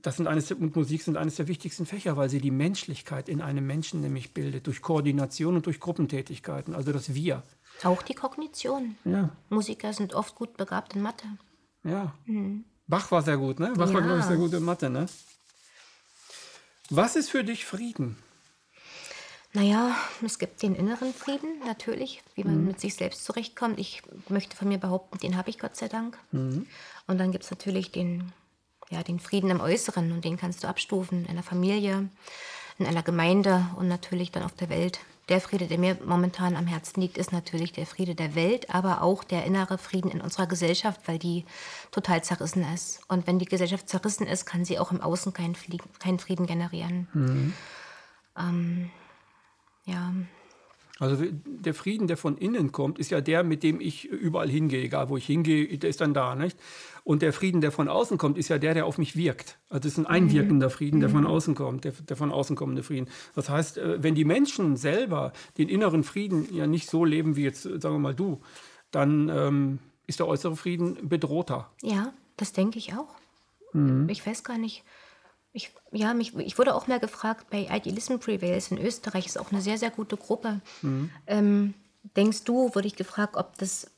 das 0.01 0.18
sind 0.18 0.27
eines, 0.27 0.51
und 0.51 0.75
Musik 0.75 1.01
sind 1.01 1.18
eines 1.18 1.36
der 1.36 1.48
wichtigsten 1.48 1.86
Fächer, 1.86 2.18
weil 2.18 2.30
sie 2.30 2.39
die 2.39 2.51
Menschlichkeit 2.51 3.30
in 3.30 3.42
einem 3.42 3.66
Menschen 3.66 4.01
nämlich 4.01 4.34
bildet, 4.34 4.68
durch 4.68 4.82
Koordination 4.82 5.56
und 5.56 5.66
durch 5.66 5.80
Gruppentätigkeiten, 5.80 6.75
also 6.75 6.92
das 6.92 7.13
Wir. 7.13 7.44
Auch 7.84 8.01
die 8.01 8.13
Kognition. 8.13 8.98
Ja. 9.06 9.30
Musiker 9.50 9.94
sind 9.94 10.13
oft 10.13 10.36
gut 10.36 10.58
begabt 10.58 10.96
in 10.96 11.01
Mathe. 11.01 11.27
Ja. 11.84 12.13
Mhm. 12.25 12.66
Bach 12.88 13.12
war 13.12 13.22
sehr 13.22 13.38
gut, 13.38 13.60
ne? 13.60 13.74
Bach 13.75 13.89
ja. 13.89 13.94
war, 13.94 14.01
glaube 14.01 14.20
ich, 14.20 14.25
sehr 14.25 14.38
gut 14.38 14.54
in 14.54 14.63
Mathe, 14.63 14.89
ne? 14.89 15.08
Was 16.89 17.16
ist 17.16 17.30
für 17.30 17.44
dich 17.44 17.66
Frieden? 17.66 18.18
Naja, 19.54 19.96
es 20.24 20.39
gibt 20.39 20.62
den 20.62 20.75
inneren 20.75 21.13
Frieden 21.13 21.60
natürlich, 21.66 22.22
wie 22.36 22.44
man 22.44 22.60
mhm. 22.60 22.68
mit 22.68 22.80
sich 22.80 22.96
selbst 22.96 23.25
zurechtkommt. 23.25 23.80
Ich 23.80 24.04
möchte 24.30 24.56
von 24.56 24.68
mir 24.68 24.77
behaupten, 24.77 25.18
den 25.18 25.36
habe 25.36 25.50
ich 25.50 25.60
Gott 25.60 25.75
sei 25.75 25.88
Dank. 25.88 26.18
Mhm. 26.32 26.68
Und 27.08 27.18
dann 27.18 27.32
gibt 27.32 27.44
es 27.44 27.51
natürlich 27.51 27.92
den, 27.92 28.32
ja, 28.89 29.03
den 29.03 29.20
Frieden 29.20 29.50
im 29.50 29.62
Äußeren 29.62 30.12
und 30.12 30.24
den 30.24 30.38
kannst 30.38 30.63
du 30.63 30.67
abstufen 30.67 31.25
in 31.25 31.32
einer 31.32 31.44
Familie, 31.44 32.10
in 32.79 32.86
einer 32.86 33.03
Gemeinde 33.03 33.65
und 33.75 33.88
natürlich 33.88 34.32
dann 34.32 34.44
auf 34.44 34.53
der 34.53 34.70
Welt. 34.70 35.00
Der 35.29 35.41
Friede, 35.41 35.67
der 35.67 35.77
mir 35.77 35.98
momentan 36.06 36.56
am 36.56 36.67
Herzen 36.67 37.01
liegt, 37.01 37.17
ist 37.17 37.34
natürlich 37.34 37.74
der 37.74 37.86
Friede 37.86 38.15
der 38.15 38.34
Welt, 38.34 38.74
aber 38.74 39.01
auch 39.01 39.25
der 39.25 39.44
innere 39.44 39.77
Frieden 39.77 40.10
in 40.10 40.22
unserer 40.22 40.48
Gesellschaft, 40.48 41.01
weil 41.06 41.20
die 41.20 41.44
total 41.91 42.24
zerrissen 42.24 42.65
ist. 42.74 43.01
Und 43.10 43.27
wenn 43.27 43.38
die 43.38 43.46
Gesellschaft 43.46 43.89
zerrissen 43.89 44.25
ist, 44.25 44.46
kann 44.46 44.63
sie 44.63 44.79
auch 44.79 44.91
im 44.91 45.01
Außen 45.01 45.34
keinen, 45.34 45.56
Frieden 45.56 46.48
generieren. 46.48 47.10
Mhm. 47.13 47.53
Ähm, 48.38 48.89
ja. 49.84 50.13
Also 51.00 51.24
der 51.46 51.74
Frieden, 51.74 52.08
der 52.08 52.18
von 52.18 52.38
innen 52.38 52.72
kommt, 52.72 52.98
ist 52.98 53.12
ja 53.12 53.22
der, 53.22 53.44
mit 53.44 53.62
dem 53.62 53.80
ich 53.80 54.06
überall 54.06 54.50
hingehe, 54.50 54.84
egal 54.84 55.10
wo 55.10 55.18
ich 55.18 55.25
hingehe, 55.25 55.77
der 55.77 55.89
ist 55.89 56.01
dann 56.01 56.13
da, 56.13 56.36
nicht? 56.36 56.58
Und 57.04 57.22
der 57.22 57.34
Frieden, 57.34 57.62
der 57.62 57.72
von 57.72 57.88
außen 57.88 58.18
kommt, 58.18 58.38
ist 58.38 58.50
ja 58.50 58.58
der, 58.58 58.74
der 58.74 58.86
auf 58.86 58.98
mich 58.98 59.16
wirkt. 59.16 59.58
Also 59.70 59.88
es 59.88 59.94
ist 59.94 60.00
ein 60.00 60.08
einwirkender 60.08 60.70
Frieden, 60.70 61.00
der 61.00 61.10
von 61.10 61.22
mhm. 61.22 61.27
außen 61.27 61.56
kommt, 61.56 61.84
der, 61.86 61.92
der 61.92 62.18
von 62.18 62.32
außen 62.32 62.56
kommende 62.56 62.84
Frieden. 62.84 63.08
Das 63.36 63.50
heißt, 63.50 63.77
äh, 63.77 64.01
wenn 64.01 64.16
die 64.16 64.25
Menschen 64.25 64.75
selber 64.75 65.34
den 65.58 65.70
inneren 65.70 66.04
Frieden 66.04 66.54
ja 66.54 66.68
nicht 66.68 66.89
so 66.89 67.06
leben 67.06 67.36
wie 67.36 67.44
jetzt, 67.44 67.63
sagen 67.63 67.82
wir 67.82 68.00
mal, 68.00 68.16
du, 68.16 68.42
dann 68.92 69.30
ähm, 69.30 69.80
ist 70.08 70.20
der 70.20 70.27
äußere 70.27 70.56
Frieden 70.56 71.08
bedrohter. 71.08 71.72
Ja, 71.84 72.12
das 72.38 72.54
denke 72.54 72.80
ich 72.80 72.94
auch. 72.94 73.16
Mhm. 73.74 74.10
Ich 74.10 74.25
weiß 74.25 74.44
gar 74.44 74.58
nicht. 74.58 74.84
Ich, 75.54 75.72
ja, 75.92 76.13
mich, 76.13 76.36
ich 76.36 76.58
wurde 76.58 76.75
auch 76.75 76.88
mal 76.88 77.00
gefragt, 77.00 77.50
bei 77.50 77.68
Idealism 77.72 78.18
Prevails 78.18 78.72
in 78.72 78.77
Österreich 78.77 79.25
ist 79.25 79.39
auch 79.39 79.51
eine 79.51 79.62
sehr, 79.62 79.77
sehr 79.77 79.89
gute 79.89 80.18
Gruppe. 80.18 80.62
Mhm. 80.82 81.10
Ähm, 81.25 81.74
denkst 82.16 82.44
du, 82.44 82.74
wurde 82.75 82.88
ich 82.88 82.96
gefragt, 82.96 83.36
ob 83.36 83.58
das 83.58 83.89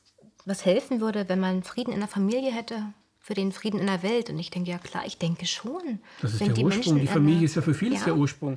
was 0.46 0.64
helfen 0.64 1.00
würde, 1.00 1.28
wenn 1.28 1.40
man 1.40 1.62
Frieden 1.62 1.92
in 1.92 2.00
der 2.00 2.08
Familie 2.08 2.50
hätte? 2.50 2.82
Für 3.18 3.34
den 3.34 3.52
Frieden 3.52 3.78
in 3.78 3.86
der 3.86 4.02
Welt. 4.02 4.30
Und 4.30 4.38
ich 4.38 4.50
denke, 4.50 4.70
ja 4.70 4.78
klar, 4.78 5.04
ich 5.06 5.18
denke 5.18 5.46
schon. 5.46 6.00
Das 6.22 6.32
ist 6.32 6.40
der 6.40 6.48
die 6.48 6.64
Ursprung. 6.64 6.94
Menschen 6.94 7.00
die 7.00 7.06
Familie 7.06 7.44
ist 7.44 7.54
ja 7.54 7.62
für 7.62 7.74
vieles 7.74 8.00
ja. 8.00 8.06
der 8.06 8.16
Ursprung. 8.16 8.56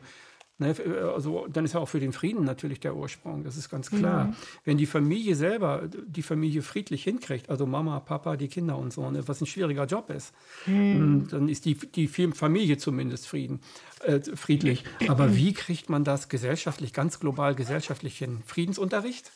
Ne, 0.60 0.70
äh, 0.70 1.00
also 1.14 1.48
dann 1.52 1.66
ist 1.66 1.74
ja 1.74 1.80
auch 1.80 1.90
für 1.90 2.00
den 2.00 2.14
Frieden 2.14 2.44
natürlich 2.44 2.80
der 2.80 2.96
Ursprung, 2.96 3.44
das 3.44 3.58
ist 3.58 3.70
ganz 3.70 3.90
klar. 3.90 4.26
Mhm. 4.26 4.36
Wenn 4.64 4.78
die 4.78 4.86
Familie 4.86 5.36
selber 5.36 5.90
die 6.06 6.22
Familie 6.22 6.62
friedlich 6.62 7.04
hinkriegt, 7.04 7.50
also 7.50 7.66
Mama, 7.66 8.00
Papa, 8.00 8.38
die 8.38 8.48
Kinder 8.48 8.78
und 8.78 8.94
so, 8.94 9.10
ne, 9.10 9.28
was 9.28 9.42
ein 9.42 9.48
schwieriger 9.48 9.86
Job 9.86 10.12
ist, 10.12 10.34
mhm. 10.68 11.28
dann 11.30 11.50
ist 11.50 11.66
die, 11.66 11.76
die 11.76 12.08
Familie 12.08 12.78
zumindest 12.78 13.28
Frieden, 13.28 13.62
äh, 14.04 14.20
friedlich. 14.36 14.84
Aber 15.08 15.36
wie 15.36 15.54
kriegt 15.54 15.90
man 15.90 16.04
das 16.04 16.30
gesellschaftlich, 16.30 16.94
ganz 16.94 17.20
global 17.20 17.56
gesellschaftlich 17.56 18.18
hin? 18.18 18.44
Friedensunterricht? 18.46 19.32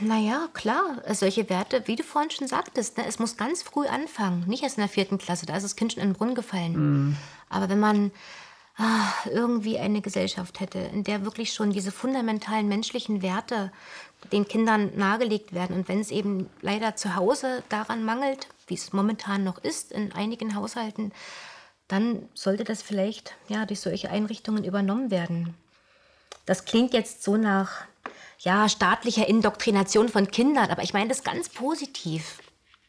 Naja, 0.00 0.48
klar. 0.52 1.02
Solche 1.12 1.48
Werte, 1.48 1.82
wie 1.86 1.94
du 1.94 2.02
vorhin 2.02 2.30
schon 2.30 2.48
sagtest, 2.48 2.98
ne, 2.98 3.04
es 3.06 3.20
muss 3.20 3.36
ganz 3.36 3.62
früh 3.62 3.86
anfangen. 3.86 4.44
Nicht 4.48 4.64
erst 4.64 4.78
in 4.78 4.82
der 4.82 4.88
vierten 4.88 5.18
Klasse, 5.18 5.46
da 5.46 5.56
ist 5.56 5.62
das 5.62 5.76
Kind 5.76 5.92
schon 5.92 6.02
in 6.02 6.10
den 6.10 6.14
Brunnen 6.14 6.34
gefallen. 6.34 6.72
Mhm. 6.72 7.16
Aber 7.48 7.68
wenn 7.68 7.78
man 7.78 8.10
irgendwie 9.32 9.78
eine 9.78 10.00
Gesellschaft 10.00 10.60
hätte, 10.60 10.78
in 10.78 11.04
der 11.04 11.24
wirklich 11.24 11.52
schon 11.52 11.72
diese 11.72 11.90
fundamentalen 11.90 12.68
menschlichen 12.68 13.22
Werte 13.22 13.72
den 14.32 14.46
Kindern 14.46 14.92
nahegelegt 14.96 15.52
werden. 15.52 15.76
Und 15.76 15.88
wenn 15.88 16.00
es 16.00 16.10
eben 16.10 16.48
leider 16.60 16.96
zu 16.96 17.16
Hause 17.16 17.62
daran 17.68 18.04
mangelt, 18.04 18.48
wie 18.66 18.74
es 18.74 18.92
momentan 18.92 19.44
noch 19.44 19.58
ist 19.58 19.92
in 19.92 20.12
einigen 20.12 20.54
Haushalten, 20.54 21.12
dann 21.88 22.28
sollte 22.34 22.64
das 22.64 22.82
vielleicht 22.82 23.34
ja, 23.48 23.64
durch 23.66 23.80
solche 23.80 24.10
Einrichtungen 24.10 24.64
übernommen 24.64 25.10
werden. 25.10 25.54
Das 26.46 26.64
klingt 26.64 26.92
jetzt 26.92 27.24
so 27.24 27.36
nach 27.36 27.84
ja, 28.38 28.68
staatlicher 28.68 29.26
Indoktrination 29.26 30.08
von 30.08 30.30
Kindern, 30.30 30.70
aber 30.70 30.82
ich 30.82 30.92
meine 30.92 31.08
das 31.08 31.24
ganz 31.24 31.48
positiv. 31.48 32.38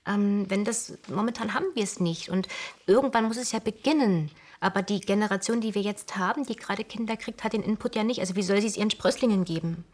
Ähm, 0.06 0.46
wenn 0.50 0.66
das 0.66 0.94
momentan 1.08 1.54
haben 1.54 1.66
wir 1.74 1.84
es 1.84 2.00
nicht 2.00 2.30
und 2.30 2.48
irgendwann 2.86 3.26
muss 3.26 3.38
es 3.38 3.52
ja 3.52 3.60
beginnen. 3.60 4.30
Aber 4.60 4.82
die 4.82 5.00
Generation, 5.00 5.62
die 5.62 5.76
wir 5.76 5.82
jetzt 5.82 6.18
haben, 6.18 6.46
die 6.46 6.56
gerade 6.56 6.84
Kinder 6.84 7.16
kriegt, 7.16 7.44
hat 7.44 7.54
den 7.54 7.64
Input 7.64 7.96
ja 7.96 8.04
nicht. 8.04 8.20
Also 8.20 8.36
wie 8.36 8.44
soll 8.44 8.60
sie 8.62 8.68
es 8.68 8.78
ihren 8.78 8.92
Sprösslingen 8.92 9.46
geben? 9.46 9.86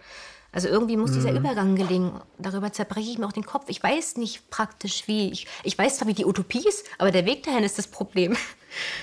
Also 0.51 0.69
irgendwie 0.69 0.97
muss 0.97 1.11
mhm. 1.11 1.15
dieser 1.15 1.33
Übergang 1.33 1.75
gelingen. 1.75 2.21
Darüber 2.39 2.71
zerbreche 2.71 3.11
ich 3.11 3.17
mir 3.17 3.27
auch 3.27 3.33
den 3.33 3.45
Kopf. 3.45 3.65
Ich 3.67 3.83
weiß 3.83 4.17
nicht 4.17 4.49
praktisch 4.49 5.07
wie. 5.07 5.29
Ich, 5.31 5.47
ich 5.63 5.77
weiß 5.77 5.97
zwar, 5.97 6.07
wie 6.07 6.13
die 6.13 6.25
Utopie 6.25 6.65
ist, 6.67 6.85
aber 6.97 7.11
der 7.11 7.25
Weg 7.25 7.43
dahin 7.43 7.63
ist 7.63 7.77
das 7.77 7.87
Problem. 7.87 8.37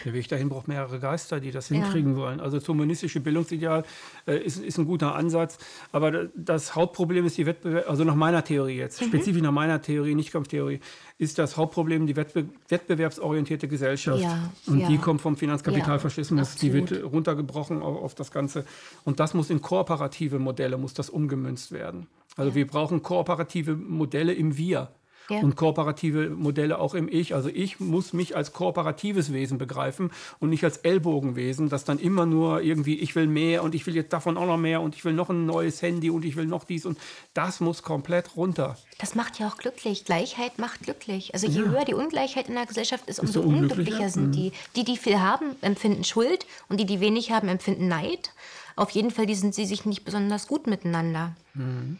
Der 0.04 0.12
Weg 0.12 0.28
dahin 0.28 0.48
braucht 0.48 0.68
mehrere 0.68 0.98
Geister, 0.98 1.40
die 1.40 1.50
das 1.50 1.68
hinkriegen 1.68 2.12
ja. 2.12 2.18
wollen. 2.18 2.40
Also 2.40 2.58
das 2.58 2.68
humanistische 2.68 3.20
Bildungsideal 3.20 3.84
äh, 4.26 4.38
ist, 4.38 4.62
ist 4.62 4.78
ein 4.78 4.86
guter 4.86 5.14
Ansatz. 5.14 5.58
Aber 5.92 6.28
das 6.34 6.74
Hauptproblem 6.74 7.26
ist 7.26 7.38
die 7.38 7.46
Wettbewerb, 7.46 7.88
also 7.88 8.04
nach 8.04 8.14
meiner 8.14 8.44
Theorie 8.44 8.76
jetzt, 8.76 9.00
mhm. 9.00 9.06
spezifisch 9.06 9.42
nach 9.42 9.52
meiner 9.52 9.80
Theorie, 9.80 10.14
nicht 10.14 10.32
Kampftheorie, 10.32 10.80
ist 11.18 11.38
das 11.38 11.56
Hauptproblem 11.56 12.06
die 12.06 12.16
Wettbe 12.16 12.46
wettbewerbsorientierte 12.68 13.68
Gesellschaft. 13.68 14.22
Ja, 14.22 14.52
und 14.66 14.80
ja. 14.80 14.88
die 14.88 14.98
kommt 14.98 15.20
vom 15.20 15.36
Finanzkapitalfaschismus, 15.36 16.56
die 16.56 16.72
wird 16.72 17.04
runtergebrochen 17.04 17.82
auf, 17.82 18.02
auf, 18.02 18.14
das 18.14 18.30
Ganze. 18.30 18.64
Und 19.04 19.20
das 19.20 19.34
muss 19.34 19.50
in 19.50 19.60
kooperative 19.60 20.38
Modelle, 20.38 20.78
muss 20.78 20.94
das 20.94 21.10
umgemünzt 21.10 21.72
werden. 21.72 22.06
Also 22.36 22.54
wir 22.54 22.66
brauchen 22.66 23.02
kooperative 23.02 23.76
Modelle 23.76 24.32
im 24.32 24.56
Wir 24.56 24.88
ja. 25.28 25.40
und 25.40 25.56
kooperative 25.56 26.30
Modelle 26.30 26.78
auch 26.78 26.94
im 26.94 27.08
Ich. 27.08 27.34
Also 27.34 27.48
ich 27.48 27.80
muss 27.80 28.12
mich 28.12 28.36
als 28.36 28.52
kooperatives 28.52 29.32
Wesen 29.32 29.58
begreifen 29.58 30.10
und 30.40 30.50
nicht 30.50 30.64
als 30.64 30.78
Ellbogenwesen, 30.78 31.68
das 31.68 31.84
dann 31.84 31.98
immer 31.98 32.26
nur 32.26 32.62
irgendwie, 32.62 32.98
ich 32.98 33.14
will 33.14 33.26
mehr 33.26 33.62
und 33.62 33.74
ich 33.74 33.86
will 33.86 33.94
jetzt 33.94 34.12
davon 34.12 34.36
auch 34.36 34.46
noch 34.46 34.56
mehr 34.58 34.80
und 34.80 34.94
ich 34.94 35.04
will 35.04 35.12
noch 35.12 35.30
ein 35.30 35.46
neues 35.46 35.82
Handy 35.82 36.10
und 36.10 36.24
ich 36.24 36.36
will 36.36 36.46
noch 36.46 36.64
dies 36.64 36.86
und 36.86 36.98
das 37.34 37.60
muss 37.60 37.82
komplett 37.82 38.36
runter. 38.36 38.76
Das 38.98 39.14
macht 39.14 39.38
ja 39.38 39.48
auch 39.48 39.56
glücklich. 39.56 40.04
Gleichheit 40.04 40.58
macht 40.58 40.82
glücklich. 40.82 41.34
Also 41.34 41.46
je 41.46 41.60
ja. 41.60 41.68
höher 41.68 41.84
die 41.84 41.94
Ungleichheit 41.94 42.48
in 42.48 42.54
der 42.54 42.66
Gesellschaft 42.66 43.08
ist, 43.08 43.20
umso 43.20 43.40
unglücklicher 43.40 44.08
sind 44.08 44.28
mhm. 44.28 44.32
die. 44.32 44.52
Die, 44.76 44.84
die 44.84 44.96
viel 44.96 45.20
haben, 45.20 45.56
empfinden 45.60 46.04
Schuld 46.04 46.46
und 46.68 46.78
die, 46.78 46.86
die 46.86 47.00
wenig 47.00 47.30
haben, 47.32 47.48
empfinden 47.48 47.88
Neid. 47.88 48.32
Auf 48.76 48.90
jeden 48.90 49.10
Fall 49.10 49.26
die 49.26 49.34
sind 49.34 49.54
sie 49.54 49.66
sich 49.66 49.84
nicht 49.84 50.04
besonders 50.04 50.46
gut 50.46 50.66
miteinander. 50.66 51.34
Mhm. 51.54 51.98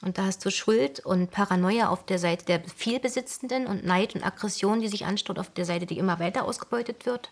Und 0.00 0.18
da 0.18 0.26
hast 0.26 0.44
du 0.44 0.50
Schuld 0.50 1.00
und 1.00 1.30
Paranoia 1.30 1.88
auf 1.88 2.04
der 2.04 2.18
Seite 2.18 2.44
der 2.44 2.62
Vielbesitzenden 2.64 3.66
und 3.66 3.84
Neid 3.84 4.14
und 4.14 4.24
Aggression, 4.24 4.80
die 4.80 4.88
sich 4.88 5.06
anstaut 5.06 5.38
auf 5.38 5.50
der 5.50 5.64
Seite, 5.64 5.86
die 5.86 5.98
immer 5.98 6.18
weiter 6.18 6.44
ausgebeutet 6.44 7.06
wird. 7.06 7.30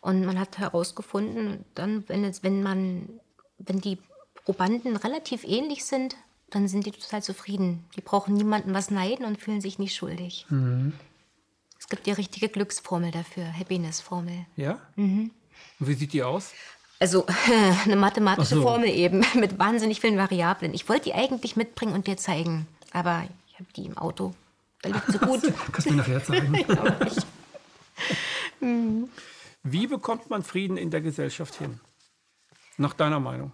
Und 0.00 0.24
man 0.24 0.38
hat 0.38 0.58
herausgefunden, 0.58 1.64
dann, 1.74 2.08
wenn, 2.08 2.24
es, 2.24 2.42
wenn, 2.42 2.62
man, 2.62 3.08
wenn 3.58 3.80
die 3.80 3.98
Probanden 4.44 4.96
relativ 4.96 5.44
ähnlich 5.44 5.84
sind, 5.84 6.16
dann 6.50 6.68
sind 6.68 6.86
die 6.86 6.90
total 6.90 7.22
zufrieden. 7.22 7.84
Die 7.96 8.00
brauchen 8.00 8.34
niemanden 8.34 8.74
was 8.74 8.90
neiden 8.90 9.24
und 9.24 9.40
fühlen 9.40 9.60
sich 9.60 9.78
nicht 9.78 9.94
schuldig. 9.94 10.46
Mhm. 10.50 10.92
Es 11.78 11.88
gibt 11.88 12.06
die 12.06 12.12
richtige 12.12 12.48
Glücksformel 12.48 13.10
dafür, 13.10 13.44
Happiness-Formel. 13.58 14.46
Ja? 14.56 14.80
Mhm. 14.96 15.30
Und 15.80 15.88
wie 15.88 15.94
sieht 15.94 16.12
die 16.12 16.22
aus? 16.22 16.52
Also 17.02 17.26
eine 17.84 17.96
mathematische 17.96 18.54
so. 18.54 18.62
Formel 18.62 18.88
eben 18.88 19.26
mit 19.34 19.58
wahnsinnig 19.58 20.00
vielen 20.00 20.18
Variablen. 20.18 20.72
Ich 20.72 20.88
wollte 20.88 21.06
die 21.06 21.14
eigentlich 21.14 21.56
mitbringen 21.56 21.94
und 21.94 22.06
dir 22.06 22.16
zeigen, 22.16 22.68
aber 22.92 23.24
ich 23.48 23.54
habe 23.54 23.66
die 23.74 23.86
im 23.86 23.98
Auto. 23.98 24.36
Da 24.82 24.90
liegt 24.90 25.06
so 25.10 25.18
gut. 25.18 25.52
Kannst 25.72 25.88
du 25.88 25.94
mir 25.94 25.96
nachher 25.96 26.22
zeigen? 26.22 26.56
hm. 28.60 29.08
Wie 29.64 29.88
bekommt 29.88 30.30
man 30.30 30.44
Frieden 30.44 30.76
in 30.76 30.92
der 30.92 31.00
Gesellschaft 31.00 31.56
hin? 31.56 31.80
Nach 32.76 32.94
deiner 32.94 33.18
Meinung? 33.18 33.50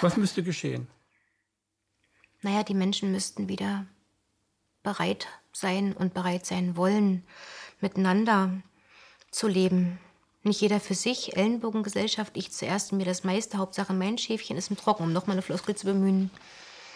Was 0.00 0.16
müsste 0.16 0.42
geschehen? 0.42 0.88
Naja, 2.42 2.64
die 2.64 2.74
Menschen 2.74 3.12
müssten 3.12 3.48
wieder 3.48 3.86
bereit 4.82 5.28
sein 5.52 5.92
und 5.92 6.12
bereit 6.12 6.44
sein 6.44 6.76
wollen, 6.76 7.24
miteinander 7.80 8.50
zu 9.30 9.46
leben. 9.46 10.00
Nicht 10.46 10.60
jeder 10.60 10.78
für 10.78 10.94
sich, 10.94 11.36
Ellenbogengesellschaft, 11.36 12.36
ich 12.36 12.52
zuerst 12.52 12.92
mir 12.92 13.04
das 13.04 13.24
meiste, 13.24 13.58
Hauptsache 13.58 13.92
mein 13.92 14.16
Schäfchen 14.16 14.56
ist 14.56 14.70
im 14.70 14.76
Trocken, 14.76 15.02
um 15.02 15.12
nochmal 15.12 15.34
eine 15.34 15.42
Floskel 15.42 15.74
zu 15.74 15.86
bemühen. 15.86 16.30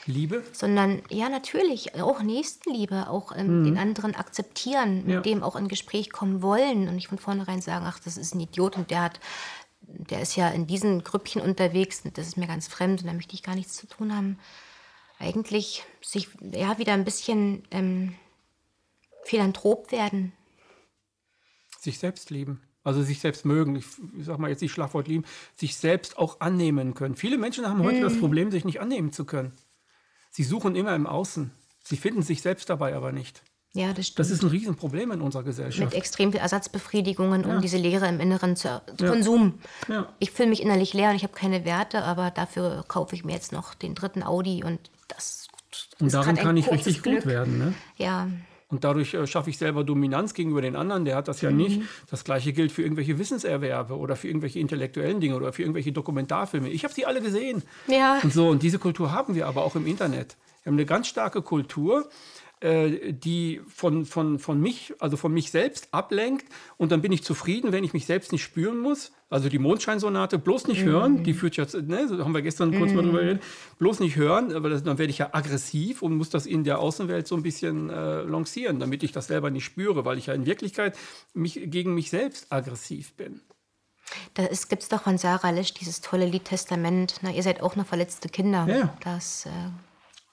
Liebe? 0.06 0.44
Sondern, 0.52 1.02
ja, 1.10 1.28
natürlich, 1.28 1.96
auch 1.96 2.22
Nächstenliebe, 2.22 3.10
auch 3.10 3.36
ähm, 3.36 3.58
mhm. 3.58 3.64
den 3.64 3.78
anderen 3.78 4.14
akzeptieren, 4.14 5.04
mit 5.04 5.14
ja. 5.14 5.20
dem 5.20 5.42
auch 5.42 5.56
in 5.56 5.66
Gespräch 5.66 6.12
kommen 6.12 6.42
wollen 6.42 6.86
und 6.86 6.94
nicht 6.94 7.08
von 7.08 7.18
vornherein 7.18 7.60
sagen, 7.60 7.86
ach, 7.88 7.98
das 7.98 8.16
ist 8.16 8.36
ein 8.36 8.40
Idiot 8.40 8.76
und 8.76 8.92
der 8.92 9.02
hat, 9.02 9.18
der 9.80 10.22
ist 10.22 10.36
ja 10.36 10.48
in 10.50 10.68
diesen 10.68 11.02
Grüppchen 11.02 11.42
unterwegs 11.42 12.02
und 12.04 12.16
das 12.18 12.28
ist 12.28 12.36
mir 12.36 12.46
ganz 12.46 12.68
fremd 12.68 13.00
und 13.00 13.08
da 13.08 13.12
möchte 13.12 13.34
ich 13.34 13.42
gar 13.42 13.56
nichts 13.56 13.74
zu 13.74 13.88
tun 13.88 14.14
haben. 14.14 14.38
Eigentlich 15.18 15.84
sich, 16.02 16.28
ja, 16.52 16.78
wieder 16.78 16.92
ein 16.92 17.04
bisschen 17.04 17.64
ähm, 17.72 18.14
philanthrop 19.24 19.90
werden. 19.90 20.34
Sich 21.80 21.98
selbst 21.98 22.30
lieben. 22.30 22.62
Also 22.82 23.02
sich 23.02 23.20
selbst 23.20 23.44
mögen, 23.44 23.76
ich, 23.76 23.84
ich 24.18 24.24
sag 24.24 24.38
mal 24.38 24.48
jetzt 24.48 24.62
nicht 24.62 24.72
Schlagwort 24.72 25.06
lieben, 25.06 25.24
sich 25.56 25.76
selbst 25.76 26.16
auch 26.16 26.40
annehmen 26.40 26.94
können. 26.94 27.14
Viele 27.14 27.36
Menschen 27.36 27.66
haben 27.66 27.82
heute 27.82 27.98
mhm. 27.98 28.02
das 28.02 28.18
Problem, 28.18 28.50
sich 28.50 28.64
nicht 28.64 28.80
annehmen 28.80 29.12
zu 29.12 29.24
können. 29.24 29.52
Sie 30.30 30.44
suchen 30.44 30.76
immer 30.76 30.94
im 30.94 31.06
Außen. 31.06 31.50
Sie 31.84 31.96
finden 31.96 32.22
sich 32.22 32.40
selbst 32.40 32.70
dabei 32.70 32.94
aber 32.94 33.12
nicht. 33.12 33.42
Ja, 33.72 33.92
das 33.92 34.08
stimmt. 34.08 34.18
Das 34.18 34.30
ist 34.30 34.42
ein 34.42 34.48
Riesenproblem 34.48 35.12
in 35.12 35.20
unserer 35.20 35.44
Gesellschaft. 35.44 35.92
Mit 35.92 35.94
extrem 35.94 36.32
viel 36.32 36.40
Ersatzbefriedigungen, 36.40 37.44
um 37.44 37.60
diese 37.60 37.76
Leere 37.76 38.08
im 38.08 38.18
Inneren 38.18 38.56
zu 38.56 38.68
ja. 38.68 38.82
Konsum. 39.08 39.60
Ja. 39.88 40.08
Ich 40.18 40.32
fühle 40.32 40.48
mich 40.48 40.62
innerlich 40.62 40.92
leer 40.92 41.10
und 41.10 41.16
ich 41.16 41.22
habe 41.22 41.34
keine 41.34 41.64
Werte, 41.64 42.02
aber 42.02 42.30
dafür 42.30 42.84
kaufe 42.88 43.14
ich 43.14 43.24
mir 43.24 43.32
jetzt 43.32 43.52
noch 43.52 43.74
den 43.74 43.94
dritten 43.94 44.24
Audi 44.24 44.64
und 44.64 44.80
das. 45.06 45.46
das 45.70 46.00
und 46.00 46.12
darin 46.12 46.36
kann 46.36 46.56
ich 46.56 46.70
richtig 46.70 47.02
Glück. 47.02 47.22
gut 47.22 47.26
werden, 47.26 47.58
ne? 47.58 47.74
Ja. 47.96 48.28
Und 48.70 48.84
dadurch 48.84 49.14
äh, 49.14 49.26
schaffe 49.26 49.50
ich 49.50 49.58
selber 49.58 49.84
Dominanz 49.84 50.32
gegenüber 50.34 50.62
den 50.62 50.76
anderen. 50.76 51.04
Der 51.04 51.16
hat 51.16 51.28
das 51.28 51.40
ja 51.40 51.50
mhm. 51.50 51.56
nicht. 51.56 51.82
Das 52.10 52.24
gleiche 52.24 52.52
gilt 52.52 52.72
für 52.72 52.82
irgendwelche 52.82 53.18
Wissenserwerbe 53.18 53.96
oder 53.96 54.16
für 54.16 54.28
irgendwelche 54.28 54.58
intellektuellen 54.60 55.20
Dinge 55.20 55.36
oder 55.36 55.52
für 55.52 55.62
irgendwelche 55.62 55.92
Dokumentarfilme. 55.92 56.68
Ich 56.68 56.84
habe 56.84 56.94
sie 56.94 57.04
alle 57.06 57.20
gesehen. 57.20 57.62
Ja. 57.88 58.20
Und 58.22 58.32
so. 58.32 58.48
Und 58.48 58.62
diese 58.62 58.78
Kultur 58.78 59.12
haben 59.12 59.34
wir 59.34 59.46
aber 59.46 59.64
auch 59.64 59.76
im 59.76 59.86
Internet. 59.86 60.36
Wir 60.62 60.70
haben 60.70 60.76
eine 60.76 60.86
ganz 60.86 61.08
starke 61.08 61.42
Kultur, 61.42 62.08
äh, 62.60 63.12
die 63.12 63.60
von, 63.68 64.04
von, 64.04 64.38
von 64.38 64.60
mich, 64.60 64.92
also 64.98 65.16
von 65.16 65.32
mich 65.32 65.50
selbst 65.50 65.88
ablenkt. 65.92 66.46
Und 66.76 66.92
dann 66.92 67.00
bin 67.00 67.10
ich 67.10 67.24
zufrieden, 67.24 67.72
wenn 67.72 67.84
ich 67.84 67.92
mich 67.92 68.06
selbst 68.06 68.32
nicht 68.32 68.42
spüren 68.42 68.78
muss. 68.78 69.12
Also 69.30 69.48
die 69.48 69.58
Mondscheinsonate 69.58 70.38
bloß 70.38 70.66
nicht 70.66 70.84
mhm. 70.84 70.88
hören, 70.88 71.24
die 71.24 71.32
führt 71.34 71.56
ja, 71.56 71.64
ne, 71.82 72.08
so 72.08 72.18
haben 72.24 72.34
wir 72.34 72.42
gestern 72.42 72.76
kurz 72.76 72.90
mhm. 72.90 72.96
mal 72.96 73.02
drüber 73.04 73.20
geredet, 73.20 73.42
bloß 73.78 74.00
nicht 74.00 74.16
hören, 74.16 74.52
aber 74.52 74.68
das, 74.68 74.82
dann 74.82 74.98
werde 74.98 75.10
ich 75.10 75.18
ja 75.18 75.30
aggressiv 75.32 76.02
und 76.02 76.16
muss 76.16 76.30
das 76.30 76.46
in 76.46 76.64
der 76.64 76.80
Außenwelt 76.80 77.28
so 77.28 77.36
ein 77.36 77.42
bisschen 77.42 77.90
äh, 77.90 78.22
lancieren, 78.22 78.80
damit 78.80 79.04
ich 79.04 79.12
das 79.12 79.28
selber 79.28 79.50
nicht 79.50 79.64
spüre, 79.64 80.04
weil 80.04 80.18
ich 80.18 80.26
ja 80.26 80.34
in 80.34 80.46
Wirklichkeit 80.46 80.98
mich, 81.32 81.60
gegen 81.64 81.94
mich 81.94 82.10
selbst 82.10 82.52
aggressiv 82.52 83.14
bin. 83.14 83.40
Da 84.34 84.46
gibt 84.46 84.82
es 84.82 84.88
doch 84.88 85.02
von 85.02 85.16
Sarah 85.16 85.50
Lesch 85.50 85.74
dieses 85.74 86.00
tolle 86.00 86.26
Lied 86.26 86.44
Testament. 86.44 87.20
Na, 87.22 87.30
ihr 87.30 87.42
seid 87.42 87.62
auch 87.62 87.76
noch 87.76 87.86
verletzte 87.86 88.28
Kinder. 88.28 88.66
Ja. 88.68 88.96
Das 89.02 89.46
äh, 89.46 89.50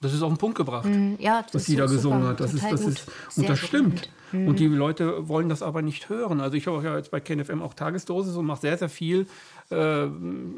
das 0.00 0.14
ist 0.14 0.22
auf 0.22 0.32
den 0.32 0.38
Punkt 0.38 0.56
gebracht, 0.56 0.84
mm, 0.84 1.14
ja, 1.18 1.44
was 1.52 1.66
sie 1.66 1.74
da 1.74 1.86
gesungen 1.86 2.22
hat. 2.24 2.38
Das 2.38 2.54
ist, 2.54 2.64
das 2.70 2.82
ist, 2.82 3.10
und 3.36 3.48
das 3.48 3.58
stimmt. 3.58 4.08
Mm. 4.30 4.46
Und 4.46 4.60
die 4.60 4.66
Leute 4.66 5.28
wollen 5.28 5.48
das 5.48 5.60
aber 5.62 5.82
nicht 5.82 6.08
hören. 6.08 6.40
Also 6.40 6.56
ich 6.56 6.68
habe 6.68 6.82
ja 6.84 6.96
jetzt 6.96 7.10
bei 7.10 7.18
KenFM 7.18 7.62
auch 7.62 7.74
Tagesdosis 7.74 8.36
und 8.36 8.46
mache 8.46 8.60
sehr, 8.60 8.78
sehr 8.78 8.88
viel, 8.88 9.26
äh, 9.70 10.06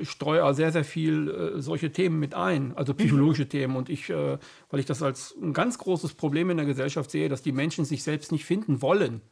streue 0.02 0.52
sehr, 0.52 0.72
sehr 0.72 0.84
viel 0.84 1.30
äh, 1.56 1.60
solche 1.62 1.90
Themen 1.90 2.18
mit 2.18 2.34
ein, 2.34 2.76
also 2.76 2.92
psychologische 2.92 3.44
mhm. 3.44 3.48
Themen. 3.48 3.76
Und 3.76 3.88
ich, 3.88 4.10
äh, 4.10 4.38
weil 4.70 4.80
ich 4.80 4.86
das 4.86 5.02
als 5.02 5.34
ein 5.40 5.54
ganz 5.54 5.78
großes 5.78 6.14
Problem 6.14 6.50
in 6.50 6.58
der 6.58 6.66
Gesellschaft 6.66 7.10
sehe, 7.10 7.30
dass 7.30 7.40
die 7.40 7.52
Menschen 7.52 7.86
sich 7.86 8.02
selbst 8.02 8.32
nicht 8.32 8.44
finden 8.44 8.82
wollen 8.82 9.22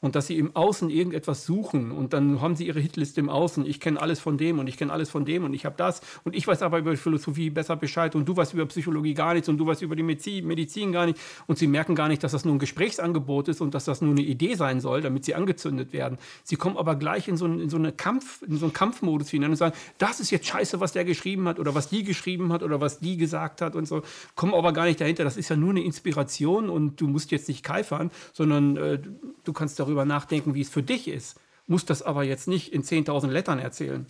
und 0.00 0.14
dass 0.14 0.26
sie 0.26 0.38
im 0.38 0.54
Außen 0.54 0.90
irgendetwas 0.90 1.44
suchen 1.44 1.90
und 1.90 2.12
dann 2.12 2.40
haben 2.40 2.56
sie 2.56 2.66
ihre 2.66 2.80
Hitliste 2.80 3.20
im 3.20 3.28
Außen. 3.28 3.66
Ich 3.66 3.80
kenne 3.80 4.00
alles 4.00 4.20
von 4.20 4.38
dem 4.38 4.58
und 4.58 4.66
ich 4.66 4.76
kenne 4.76 4.92
alles 4.92 5.10
von 5.10 5.24
dem 5.24 5.44
und 5.44 5.54
ich 5.54 5.64
habe 5.64 5.76
das 5.76 6.00
und 6.24 6.34
ich 6.34 6.46
weiß 6.46 6.62
aber 6.62 6.78
über 6.78 6.96
Philosophie 6.96 7.50
besser 7.50 7.76
Bescheid 7.76 8.14
und 8.14 8.28
du 8.28 8.36
weißt 8.36 8.54
über 8.54 8.66
Psychologie 8.66 9.14
gar 9.14 9.34
nichts 9.34 9.48
und 9.48 9.58
du 9.58 9.66
weißt 9.66 9.82
über 9.82 9.96
die 9.96 10.02
Medizin, 10.02 10.92
gar 10.92 11.06
nicht 11.06 11.18
und 11.46 11.58
sie 11.58 11.66
merken 11.66 11.94
gar 11.94 12.08
nicht, 12.08 12.22
dass 12.22 12.32
das 12.32 12.44
nur 12.44 12.54
ein 12.54 12.58
Gesprächsangebot 12.58 13.48
ist 13.48 13.60
und 13.60 13.74
dass 13.74 13.84
das 13.84 14.00
nur 14.00 14.12
eine 14.12 14.22
Idee 14.22 14.54
sein 14.54 14.80
soll, 14.80 15.00
damit 15.00 15.24
sie 15.24 15.34
angezündet 15.34 15.92
werden. 15.92 16.18
Sie 16.42 16.56
kommen 16.56 16.76
aber 16.76 16.96
gleich 16.96 17.28
in 17.28 17.36
so, 17.36 17.46
in 17.46 17.68
so, 17.68 17.76
eine 17.76 17.92
Kampf, 17.92 18.42
in 18.42 18.56
so 18.56 18.66
einen 18.66 18.72
Kampfmodus 18.72 19.30
hinein 19.30 19.50
und 19.50 19.56
sagen, 19.56 19.74
das 19.98 20.20
ist 20.20 20.30
jetzt 20.30 20.46
scheiße, 20.46 20.80
was 20.80 20.92
der 20.92 21.04
geschrieben 21.04 21.48
hat 21.48 21.58
oder 21.58 21.74
was 21.74 21.88
die 21.88 22.04
geschrieben 22.04 22.52
hat 22.52 22.62
oder 22.62 22.80
was 22.80 23.00
die 23.00 23.16
gesagt 23.16 23.60
hat 23.60 23.76
und 23.76 23.86
so. 23.86 24.02
Kommen 24.34 24.54
aber 24.54 24.72
gar 24.72 24.84
nicht 24.84 25.00
dahinter, 25.00 25.24
das 25.24 25.36
ist 25.36 25.48
ja 25.48 25.56
nur 25.56 25.70
eine 25.70 25.82
Inspiration 25.82 26.68
und 26.68 27.00
du 27.00 27.08
musst 27.08 27.30
jetzt 27.30 27.48
nicht 27.48 27.62
keifern, 27.62 28.10
sondern 28.32 28.76
äh, 28.76 28.98
du 29.44 29.52
kannst 29.52 29.78
darüber 29.78 30.04
nachdenken, 30.04 30.54
wie 30.54 30.62
es 30.62 30.68
für 30.68 30.82
dich 30.82 31.08
ist. 31.08 31.38
Muss 31.66 31.86
das 31.86 32.02
aber 32.02 32.24
jetzt 32.24 32.46
nicht 32.46 32.74
in 32.74 32.82
10.000 32.82 33.28
Lettern 33.28 33.58
erzählen. 33.58 34.04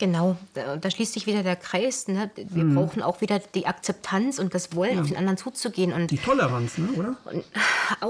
Genau, 0.00 0.36
da, 0.54 0.76
da, 0.76 0.90
schließt 0.90 1.12
sich 1.12 1.28
wieder 1.28 1.44
der 1.44 1.54
Kreis. 1.54 2.08
Ne? 2.08 2.32
Wir 2.34 2.64
mhm. 2.64 2.74
brauchen 2.74 3.00
auch 3.00 3.20
wieder 3.20 3.38
die 3.38 3.66
Akzeptanz 3.66 4.40
und 4.40 4.54
das 4.54 4.74
Wollen, 4.74 4.96
ja. 4.96 5.02
auf 5.02 5.06
den 5.06 5.16
anderen 5.16 5.36
zuzugehen. 5.36 5.92
Und 5.92 6.10
die 6.10 6.18
Toleranz, 6.18 6.78
ne? 6.78 6.88
oder? 6.96 7.16
Und, 7.32 7.44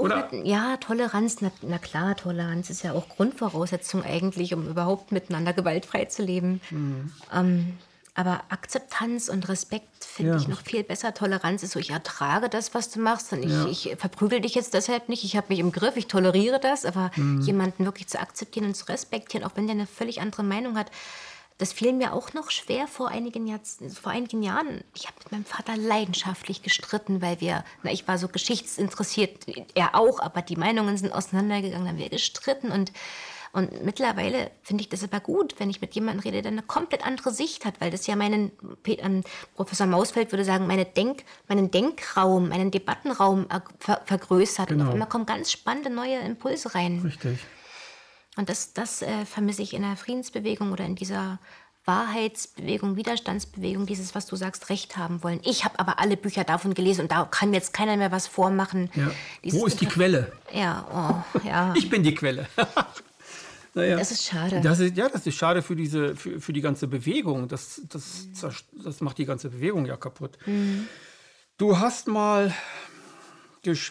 oder? 0.01 0.29
Mit, 0.31 0.47
ja, 0.47 0.77
Toleranz, 0.77 1.41
na, 1.41 1.51
na, 1.61 1.77
klar, 1.77 2.15
Toleranz 2.15 2.71
ist 2.71 2.81
ja 2.81 2.93
auch 2.93 3.07
Grundvoraussetzung 3.07 4.03
eigentlich, 4.03 4.55
um 4.55 4.67
überhaupt 4.67 5.11
miteinander 5.11 5.53
gewaltfrei 5.53 6.05
zu 6.05 6.23
leben. 6.23 6.59
Mhm. 6.71 7.11
Ähm, 7.31 7.77
aber 8.17 8.41
Akzeptanz 8.49 9.29
und 9.29 9.47
Respekt 9.47 10.03
finde 10.03 10.31
ja. 10.31 10.37
ich 10.37 10.47
noch 10.47 10.61
viel 10.61 10.83
besser. 10.83 11.13
Toleranz 11.13 11.61
ist 11.61 11.73
so, 11.73 11.79
ich 11.79 11.91
ertrage 11.91 12.49
das, 12.49 12.73
was 12.73 12.89
du 12.89 12.99
machst 12.99 13.31
und 13.31 13.43
ich, 13.43 13.51
ja. 13.51 13.67
ich 13.67 13.95
verprügel 13.99 14.41
dich 14.41 14.55
jetzt 14.55 14.73
deshalb 14.73 15.07
nicht. 15.07 15.23
Ich 15.23 15.37
habe 15.37 15.45
mich 15.49 15.59
im 15.59 15.71
Griff, 15.71 15.95
ich 15.97 16.07
toleriere 16.07 16.59
das. 16.59 16.83
Aber 16.83 17.11
mhm. 17.15 17.41
jemanden 17.41 17.85
wirklich 17.85 18.07
zu 18.07 18.19
akzeptieren 18.19 18.65
und 18.65 18.75
zu 18.75 18.85
respektieren, 18.85 19.45
auch 19.45 19.51
wenn 19.53 19.67
der 19.67 19.75
eine 19.75 19.85
völlig 19.85 20.19
andere 20.19 20.41
Meinung 20.41 20.79
hat, 20.79 20.89
das 21.59 21.73
fiel 21.73 21.93
mir 21.93 22.13
auch 22.13 22.33
noch 22.33 22.49
schwer 22.49 22.87
vor 22.87 23.09
einigen, 23.09 23.45
Jahr, 23.45 23.59
vor 23.93 24.11
einigen 24.11 24.41
Jahren. 24.41 24.83
Ich 24.95 25.05
habe 25.05 25.15
mit 25.19 25.31
meinem 25.31 25.45
Vater 25.45 25.77
leidenschaftlich 25.77 26.63
gestritten, 26.63 27.21
weil 27.21 27.39
wir, 27.39 27.63
na, 27.83 27.91
ich 27.91 28.07
war 28.07 28.17
so 28.17 28.29
geschichtsinteressiert, 28.29 29.45
er 29.75 29.93
auch, 29.93 30.19
aber 30.19 30.41
die 30.41 30.55
Meinungen 30.55 30.97
sind 30.97 31.13
auseinandergegangen, 31.13 31.85
dann 31.85 31.93
haben 31.93 32.01
wir 32.01 32.09
gestritten 32.09 32.71
und 32.71 32.91
und 33.53 33.83
mittlerweile 33.83 34.51
finde 34.61 34.81
ich 34.81 34.89
das 34.89 35.03
aber 35.03 35.19
gut, 35.19 35.55
wenn 35.59 35.69
ich 35.69 35.81
mit 35.81 35.95
jemandem 35.95 36.21
rede, 36.21 36.41
der 36.41 36.51
eine 36.51 36.61
komplett 36.61 37.05
andere 37.05 37.31
Sicht 37.31 37.65
hat, 37.65 37.79
weil 37.79 37.91
das 37.91 38.07
ja 38.07 38.15
meinen, 38.15 38.51
ähm, 38.85 39.23
Professor 39.55 39.87
Mausfeld 39.87 40.31
würde 40.31 40.45
sagen, 40.45 40.67
meine 40.67 40.85
Denk, 40.85 41.23
meinen 41.47 41.71
Denkraum, 41.71 42.49
meinen 42.49 42.71
Debattenraum 42.71 43.47
ver 43.79 44.01
vergrößert. 44.05 44.69
Genau. 44.69 44.81
Und 44.81 44.87
auf 44.87 44.93
einmal 44.93 45.09
kommen 45.09 45.25
ganz 45.25 45.51
spannende 45.51 45.89
neue 45.89 46.17
Impulse 46.19 46.75
rein. 46.75 47.01
Richtig. 47.03 47.39
Und 48.37 48.49
das, 48.49 48.73
das 48.73 49.01
äh, 49.01 49.25
vermisse 49.25 49.63
ich 49.63 49.73
in 49.73 49.81
der 49.81 49.97
Friedensbewegung 49.97 50.71
oder 50.71 50.85
in 50.85 50.95
dieser 50.95 51.39
Wahrheitsbewegung, 51.87 52.97
Widerstandsbewegung, 52.97 53.85
dieses, 53.85 54.13
was 54.13 54.25
du 54.25 54.35
sagst, 54.35 54.69
Recht 54.69 54.97
haben 54.97 55.23
wollen. 55.23 55.39
Ich 55.43 55.63
habe 55.63 55.79
aber 55.79 55.99
alle 55.99 56.17
Bücher 56.17 56.43
davon 56.43 56.73
gelesen 56.73 57.03
und 57.03 57.11
da 57.11 57.23
kann 57.23 57.53
jetzt 57.53 57.73
keiner 57.73 57.95
mehr 57.95 58.11
was 58.11 58.27
vormachen. 58.27 58.89
Ja. 58.93 59.09
Wo 59.53 59.65
ist 59.65 59.79
die 59.79 59.85
Quelle? 59.85 60.33
Ja, 60.53 61.23
oh, 61.33 61.39
ja. 61.47 61.73
Ich 61.77 61.89
bin 61.89 62.03
die 62.03 62.13
Quelle. 62.13 62.47
Naja, 63.77 63.97
das 63.97 64.11
ist 64.11 64.25
schade. 64.25 64.61
Das 64.61 64.79
ist, 64.79 64.97
ja, 64.97 65.07
das 65.07 65.25
ist 65.25 65.35
schade 65.35 65.61
für, 65.61 65.75
diese, 65.75 66.15
für, 66.15 66.41
für 66.41 66.53
die 66.53 66.61
ganze 66.61 66.87
Bewegung. 66.87 67.47
Das, 67.47 67.81
das, 67.89 68.27
das 68.83 69.01
macht 69.01 69.17
die 69.17 69.25
ganze 69.25 69.49
Bewegung 69.49 69.85
ja 69.85 69.97
kaputt. 69.97 70.37
Mhm. 70.45 70.87
Du 71.57 71.79
hast 71.79 72.07
mal 72.07 72.53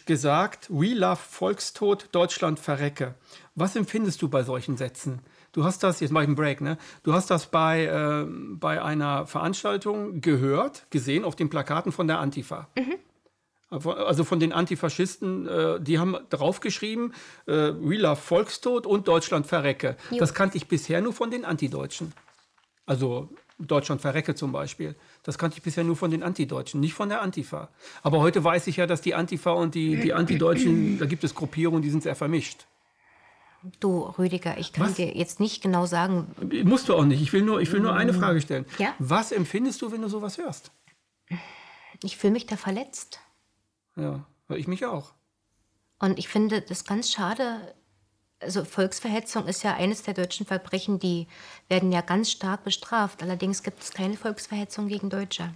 gesagt, 0.07 0.69
We 0.71 0.95
love 0.95 1.21
Volkstod, 1.21 2.09
Deutschland 2.13 2.59
verrecke. 2.59 3.15
Was 3.55 3.77
empfindest 3.77 4.23
du 4.23 4.29
bei 4.29 4.43
solchen 4.43 4.77
Sätzen? 4.77 5.21
Du 5.53 5.65
hast 5.65 5.83
das, 5.83 6.01
jetzt 6.01 6.11
mache 6.11 6.25
ich 6.25 6.29
einen 6.29 6.37
Break, 6.37 6.61
ne? 6.61 6.79
Du 7.03 7.13
hast 7.13 7.31
das 7.31 7.47
bei, 7.47 7.85
äh, 7.85 8.27
bei 8.27 8.83
einer 8.83 9.27
Veranstaltung 9.27 10.21
gehört, 10.21 10.87
gesehen 10.91 11.25
auf 11.25 11.37
den 11.37 11.51
Plakaten 11.51 11.93
von 11.93 12.07
der 12.07 12.21
Antifa. 12.21 12.69
Mhm. 12.77 12.95
Also 13.69 14.23
von 14.23 14.39
den 14.39 14.53
Antifaschisten, 14.53 15.49
äh, 15.49 15.81
die 15.81 15.99
haben 15.99 16.17
draufgeschrieben, 16.31 17.13
äh, 17.47 17.53
We 17.53 17.97
love 17.97 18.17
Volkstod 18.17 18.87
und 18.87 19.09
Deutschland 19.09 19.47
verrecke. 19.47 19.97
Jo. 20.11 20.19
Das 20.19 20.35
kannte 20.35 20.57
ich 20.57 20.69
bisher 20.69 21.01
nur 21.01 21.13
von 21.13 21.33
den 21.33 21.45
Antideutschen. 21.45 22.13
Also 22.87 23.29
Deutschland 23.59 24.01
verrecke 24.01 24.35
zum 24.35 24.53
Beispiel. 24.53 24.95
Das 25.25 25.39
kannte 25.39 25.57
ich 25.57 25.63
bisher 25.63 25.83
nur 25.83 25.97
von 25.97 26.11
den 26.11 26.23
Antideutschen, 26.23 26.81
nicht 26.81 26.95
von 26.95 27.09
der 27.09 27.23
Antifa. 27.23 27.71
Aber 28.03 28.21
heute 28.21 28.45
weiß 28.45 28.69
ich 28.69 28.77
ja, 28.77 28.87
dass 28.87 29.01
die 29.01 29.15
Antifa 29.15 29.51
und 29.51 29.75
die, 29.75 29.97
die 29.97 30.13
Antideutschen, 30.13 30.99
da 30.99 31.07
gibt 31.07 31.25
es 31.25 31.35
Gruppierungen, 31.35 31.83
die 31.83 31.91
sind 31.91 32.05
sehr 32.05 32.15
vermischt. 32.15 32.67
Du, 33.81 34.03
Rüdiger, 34.03 34.59
ich 34.59 34.73
kann 34.73 34.87
Was? 34.87 34.95
dir 34.95 35.17
jetzt 35.17 35.41
nicht 35.41 35.63
genau 35.63 35.87
sagen. 35.87 36.29
Musst 36.63 36.89
du 36.89 36.95
auch 36.95 37.05
nicht. 37.05 37.21
Ich 37.21 37.33
will 37.33 37.43
nur, 37.43 37.61
ich 37.61 37.73
will 37.73 37.81
nur 37.81 37.95
eine 37.95 38.13
mm. 38.13 38.21
Frage 38.21 38.41
stellen. 38.41 38.65
Ja? 38.79 38.95
Was 39.01 39.33
empfindest 39.33 39.83
du, 39.83 39.91
wenn 39.91 40.03
du 40.03 40.09
sowas 40.09 40.39
hörst? 40.39 40.71
Ich 42.05 42.17
fühle 42.17 42.35
mich 42.35 42.47
da 42.47 42.57
verletzt. 42.57 43.19
Ja, 43.97 44.25
ich 44.51 44.69
mich 44.69 44.85
auch. 44.85 45.13
Und 45.99 46.19
ich 46.19 46.29
finde 46.29 46.61
das 46.61 46.85
ganz 46.85 47.11
schade. 47.11 47.75
Also 48.39 48.65
Volksverhetzung 48.65 49.47
ist 49.47 49.63
ja 49.65 49.75
eines 49.75 50.03
der 50.03 50.13
deutschen 50.13 50.45
Verbrechen, 50.45 50.99
die 50.99 51.27
werden 51.69 51.91
ja 51.91 52.03
ganz 52.03 52.31
stark 52.31 52.65
bestraft. 52.65 53.23
Allerdings 53.23 53.63
gibt 53.63 53.83
es 53.83 53.93
keine 53.93 54.17
Volksverhetzung 54.17 54.89
gegen 54.89 55.09
Deutsche. 55.09 55.55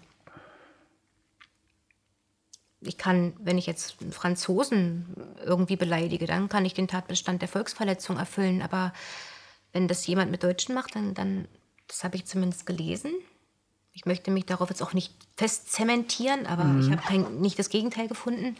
Ich 2.80 2.96
kann, 2.96 3.34
wenn 3.38 3.58
ich 3.58 3.66
jetzt 3.66 4.00
einen 4.00 4.12
Franzosen 4.12 5.14
irgendwie 5.44 5.76
beleidige, 5.76 6.26
dann 6.26 6.48
kann 6.48 6.64
ich 6.64 6.72
den 6.72 6.88
Tatbestand 6.88 7.42
der 7.42 7.48
Volksverletzung 7.48 8.16
erfüllen. 8.16 8.62
Aber 8.62 8.94
wenn 9.72 9.86
das 9.86 10.06
jemand 10.06 10.30
mit 10.30 10.42
Deutschen 10.42 10.74
macht, 10.74 10.94
dann, 10.94 11.12
dann 11.12 11.46
das 11.86 12.02
habe 12.02 12.16
ich 12.16 12.24
zumindest 12.24 12.64
gelesen, 12.64 13.12
ich 14.00 14.06
möchte 14.06 14.30
mich 14.30 14.46
darauf 14.46 14.70
jetzt 14.70 14.82
auch 14.82 14.94
nicht 14.94 15.12
fest 15.36 15.70
zementieren, 15.70 16.46
aber 16.46 16.64
mhm. 16.64 16.80
ich 16.80 16.90
habe 16.90 17.30
nicht 17.34 17.58
das 17.58 17.68
Gegenteil 17.68 18.08
gefunden, 18.08 18.56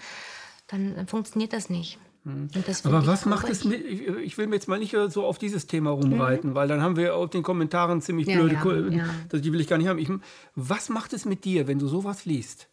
dann, 0.67 0.95
dann 0.95 1.07
funktioniert 1.07 1.55
das 1.55 1.71
nicht. 1.71 1.99
Mhm. 2.25 2.51
Aber 2.85 3.07
was 3.07 3.25
macht 3.25 3.49
es 3.49 3.65
mit, 3.65 3.83
ich 3.83 4.37
will 4.37 4.49
mir 4.49 4.57
jetzt 4.57 4.69
mal 4.69 4.79
nicht 4.79 4.95
so 5.09 5.25
auf 5.25 5.39
dieses 5.39 5.67
Thema 5.67 5.93
rumreiten, 5.93 6.51
mhm. 6.51 6.55
weil 6.55 6.69
dann 6.69 6.83
haben 6.83 6.97
wir 6.97 7.17
auf 7.17 7.31
den 7.31 7.43
Kommentaren 7.43 8.03
ziemlich 8.03 8.29
ja, 8.29 8.37
blöde, 8.37 8.95
ja, 8.95 9.07
ja. 9.33 9.39
die 9.39 9.51
will 9.51 9.63
ich 9.63 9.67
gar 9.67 9.79
nicht 9.79 9.89
haben. 9.89 9.99
Ich, 9.99 10.11
was 10.55 10.91
macht 10.91 11.15
es 11.15 11.25
mit 11.25 11.47
dir, 11.47 11.67
wenn 11.67 11.79
du 11.79 11.89
sowas 11.89 12.27
liest? 12.27 12.69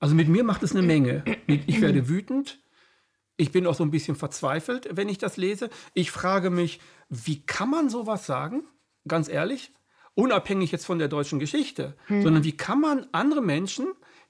Also 0.00 0.16
mit 0.16 0.26
mir 0.26 0.42
macht 0.42 0.64
es 0.64 0.72
eine 0.72 0.82
Menge. 0.82 1.22
Ich 1.46 1.80
werde 1.80 2.08
wütend, 2.08 2.58
Ich 3.36 3.52
bin 3.52 3.68
auch 3.68 3.76
so 3.76 3.84
ein 3.84 3.92
bisschen 3.92 4.16
verzweifelt, 4.16 4.88
wenn 4.90 5.08
ich 5.08 5.18
das 5.18 5.36
lese. 5.36 5.70
Ich 5.92 6.10
frage 6.10 6.50
mich, 6.50 6.80
wie 7.08 7.46
kann 7.46 7.70
man 7.70 7.88
sowas 7.88 8.26
sagen? 8.26 8.64
Ganz 9.06 9.28
ehrlich, 9.28 9.72
unabhängig 10.14 10.72
jetzt 10.72 10.86
von 10.86 10.98
der 10.98 11.08
deutschen 11.08 11.38
Geschichte, 11.38 11.94
hm. 12.06 12.22
sondern 12.22 12.44
wie 12.44 12.56
kann 12.56 12.80
man 12.80 13.06
andere 13.12 13.40
Menschen, 13.40 13.86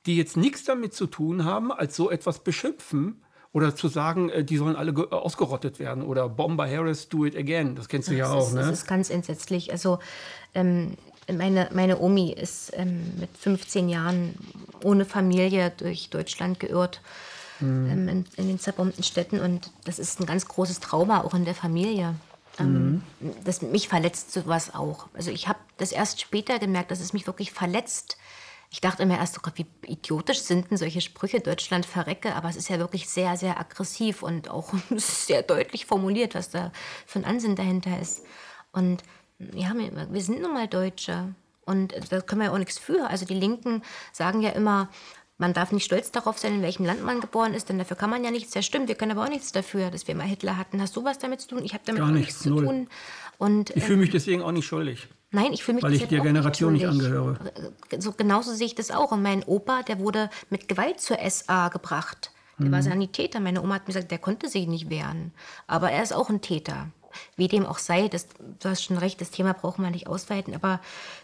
die 0.07 0.16
jetzt 0.16 0.37
nichts 0.37 0.64
damit 0.64 0.94
zu 0.94 1.07
tun 1.07 1.44
haben, 1.44 1.73
als 1.73 1.97
so 1.97 2.11
etwas 2.11 2.40
beschimpfen 2.40 3.23
oder 3.53 3.75
zu 3.75 3.88
sagen, 3.88 4.29
äh, 4.29 4.44
die 4.44 4.57
sollen 4.57 4.77
alle 4.77 4.90
äh, 4.90 5.14
ausgerottet 5.14 5.79
werden 5.79 6.03
oder 6.03 6.29
Bomber 6.29 6.68
Harris, 6.68 7.09
do 7.09 7.25
it 7.25 7.37
again. 7.37 7.77
Das 7.77 7.88
kennst 7.88 8.09
du 8.09 8.12
das 8.12 8.18
ja 8.18 8.33
auch, 8.33 8.49
ist, 8.49 8.55
ne? 8.55 8.61
Das 8.61 8.70
ist 8.70 8.87
ganz 8.87 9.11
entsetzlich. 9.11 9.73
Also 9.73 9.99
ähm, 10.55 10.97
meine, 11.33 11.70
meine 11.73 12.01
Omi 12.01 12.33
ist 12.33 12.73
ähm, 12.75 13.12
mit 13.18 13.31
15 13.38 13.88
Jahren 13.88 14.35
ohne 14.83 15.05
Familie 15.05 15.73
durch 15.77 16.11
Deutschland 16.11 16.61
geirrt. 16.61 17.01
Mhm. 17.61 17.90
Ähm, 17.90 18.09
in, 18.09 18.25
in, 18.37 18.49
den 18.49 18.59
zerbombten 18.59 19.05
Städten 19.05 19.38
und 19.38 19.70
das 19.85 20.01
ist 20.01 20.20
ein 20.20 20.27
ganz 20.27 20.47
großes 20.49 20.81
Trauma 20.81 21.23
auch 21.23 21.35
in 21.35 21.44
der 21.44 21.55
Familie. 21.55 22.16
Ähm, 22.58 23.02
mhm. 23.20 23.32
das, 23.44 23.62
mich 23.62 23.88
verletzt 23.88 24.32
sowas 24.32 24.74
auch. 24.74 25.08
Also 25.14 25.30
ich 25.30 25.48
habe 25.48 25.58
das 25.76 25.92
erst 25.92 26.20
später 26.20 26.58
gemerkt, 26.58 26.90
dass 26.90 27.00
es 27.00 27.12
mich 27.12 27.26
wirklich 27.26 27.52
verletzt. 27.52 28.16
Ich 28.70 28.80
dachte 28.80 29.02
immer 29.02 29.18
erst, 29.18 29.38
oh 29.38 29.40
Gott, 29.42 29.54
wie 29.56 29.66
idiotisch 29.86 30.40
sind 30.40 30.70
denn 30.70 30.78
solche 30.78 31.00
Sprüche, 31.00 31.40
Deutschland 31.40 31.86
verrecke, 31.86 32.34
aber 32.34 32.48
es 32.48 32.56
ist 32.56 32.68
ja 32.68 32.78
wirklich 32.78 33.08
sehr, 33.08 33.36
sehr 33.36 33.58
aggressiv 33.58 34.22
und 34.22 34.48
auch 34.48 34.72
sehr 34.96 35.42
deutlich 35.42 35.86
formuliert, 35.86 36.34
was 36.34 36.50
da 36.50 36.72
für 37.06 37.20
ein 37.20 37.24
Ansinn 37.24 37.56
dahinter 37.56 38.00
ist. 38.00 38.22
Und 38.72 39.02
ja, 39.38 39.72
wir 39.74 40.22
sind 40.22 40.40
nun 40.40 40.52
mal 40.52 40.68
Deutsche 40.68 41.34
und 41.64 41.94
da 42.10 42.20
können 42.20 42.40
wir 42.40 42.46
ja 42.46 42.52
auch 42.52 42.58
nichts 42.58 42.78
für. 42.78 43.08
Also 43.08 43.26
die 43.26 43.34
Linken 43.34 43.82
sagen 44.12 44.42
ja 44.42 44.50
immer, 44.50 44.88
man 45.44 45.52
darf 45.52 45.72
nicht 45.72 45.85
stolz 45.85 46.11
darauf 46.11 46.38
sein, 46.38 46.54
in 46.54 46.62
welchem 46.62 46.87
Land 46.87 47.04
man 47.04 47.20
geboren 47.20 47.52
ist, 47.52 47.68
denn 47.68 47.76
dafür 47.76 47.98
kann 47.98 48.09
man 48.09 48.24
ja 48.24 48.30
nichts. 48.30 48.54
Ja, 48.54 48.62
stimmt, 48.62 48.88
wir 48.88 48.94
können 48.94 49.12
aber 49.12 49.24
auch 49.24 49.28
nichts 49.28 49.52
dafür, 49.52 49.90
dass 49.90 50.09
wir 50.09 50.14
mal 50.14 50.26
Hitler 50.26 50.57
hatten. 50.57 50.80
Hast 50.80 50.96
du 50.96 51.04
was 51.04 51.18
damit 51.18 51.42
zu 51.42 51.48
tun? 51.48 51.62
Ich 51.62 51.74
habe 51.74 51.83
damit 51.85 52.00
Gar 52.00 52.12
nichts, 52.12 52.38
zu 52.38 52.48
null. 52.48 52.64
tun. 52.64 52.88
Und, 53.37 53.68
ich 53.76 53.85
fühle 53.85 53.98
mich 53.98 54.09
ähm, 54.09 54.12
deswegen 54.12 54.42
auch 54.42 54.52
nicht 54.52 54.64
schuldig. 54.64 55.07
Nein, 55.33 55.52
ich 55.52 55.62
fühle 55.62 55.74
mich 55.74 55.85
Weil 55.85 55.92
ich 55.92 56.09
der 56.09 56.20
Generation 56.20 56.72
nicht, 56.72 56.80
nicht 56.83 56.90
angehöre. 56.90 57.38
So, 57.98 58.12
genauso 58.12 58.54
sehe 58.54 58.68
ich 58.68 58.74
das 58.74 58.90
auch. 58.90 59.12
Und 59.12 59.22
mein 59.22 59.42
Opa, 59.42 59.83
der 59.83 59.98
wurde 59.98 60.30
mit 60.48 60.66
Gewalt 60.66 61.00
zur 61.00 61.18
SA 61.28 61.68
gebracht. 61.68 62.30
Der 62.59 62.68
mhm. 62.68 62.72
war 62.72 62.83
Sanitäter. 62.83 63.38
Meine 63.38 63.61
Oma 63.61 63.74
hat 63.74 63.83
mir 63.83 63.92
gesagt, 63.92 64.12
der 64.12 64.18
konnte 64.18 64.48
sich 64.48 64.66
nicht 64.66 64.88
wehren. 64.88 65.33
Aber 65.66 65.90
er 65.90 66.02
ist 66.02 66.14
auch 66.14 66.30
ein 66.30 66.40
Täter 66.40 66.88
wie 67.37 67.48
dem 67.48 67.66
auch 67.66 67.79
sei, 67.79 68.09
das, 68.09 68.29
du 68.61 68.68
hast 68.68 68.83
schon 68.83 68.98
recht, 68.98 69.20
das 69.20 69.31
Thema 69.31 69.53
braucht 69.53 69.79
man 69.79 69.92
nicht 69.92 70.07
ausweiten, 70.07 70.55
aber 70.55 70.81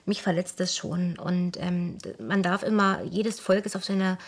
mich 0.06 0.22
verletzt 0.22 0.60
das 0.60 0.76
schon. 0.76 1.18
Und 1.18 1.56
ähm, 1.58 1.98
man 2.18 2.42
darf 2.42 2.62
immer, 2.62 3.02
jedes 3.02 3.40
Volk 3.40 3.66
ist 3.66 3.76
auf 3.76 3.84
seine, 3.84 4.18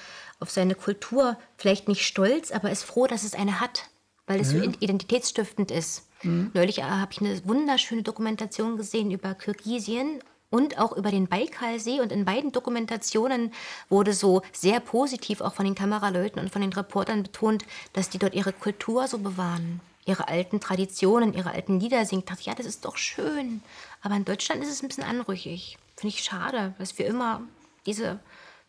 auf 0.41 0.51
seine 0.51 0.75
Kultur 0.75 1.37
vielleicht 1.57 1.89
nicht 1.89 2.07
stolz, 2.07 2.51
aber 2.51 2.71
ist 2.71 2.85
froh, 2.85 3.07
dass 3.07 3.25
es 3.25 3.35
eine 3.35 3.61
hat, 3.61 3.85
weil 4.27 4.41
es 4.41 4.53
ja. 4.53 4.61
so 4.61 4.65
identitätsstiftend 4.65 5.71
ist. 5.71 6.09
Mhm. 6.23 6.51
Neulich 6.55 6.79
äh, 6.79 6.83
habe 6.83 7.13
ich 7.13 7.21
eine 7.21 7.45
wunderschöne 7.47 8.03
Dokumentation 8.03 8.77
gesehen 8.77 9.11
über 9.11 9.35
Kirgisien 9.35 10.21
und 10.53 10.79
auch 10.79 10.93
über 10.93 11.11
den 11.11 11.27
Baikalsee. 11.27 12.01
Und 12.01 12.13
in 12.13 12.25
beiden 12.25 12.53
Dokumentationen 12.53 13.53
wurde 13.89 14.13
so 14.13 14.43
sehr 14.53 14.79
positiv 14.81 15.41
auch 15.41 15.55
von 15.55 15.65
den 15.65 15.75
Kameraleuten 15.75 16.41
und 16.41 16.51
von 16.51 16.63
den 16.63 16.73
Reportern 16.73 17.25
betont, 17.25 17.65
dass 17.95 18.11
die 18.11 18.19
dort 18.19 18.35
ihre 18.35 18.53
Kultur 18.53 19.09
so 19.09 19.19
bewahren 19.19 19.81
ihre 20.05 20.29
alten 20.29 20.61
Traditionen, 20.61 21.33
ihre 21.33 21.53
alten 21.53 21.81
Lieder 21.81 22.05
singt, 22.05 22.29
dachte 22.29 22.41
ich, 22.41 22.47
ja, 22.47 22.55
das 22.55 22.67
ist 22.67 22.85
doch 22.85 22.97
schön. 22.97 23.63
Aber 24.03 24.17
in 24.17 24.25
Deutschland 24.25 24.63
ist 24.63 24.71
es 24.71 24.83
ein 24.83 24.89
bisschen 24.89 25.05
anrüchig. 25.05 25.79
Finde 25.97 26.15
ich 26.15 26.25
schade, 26.25 26.75
dass 26.79 26.99
wir 26.99 27.07
immer 27.07 27.43
diese 27.87 28.19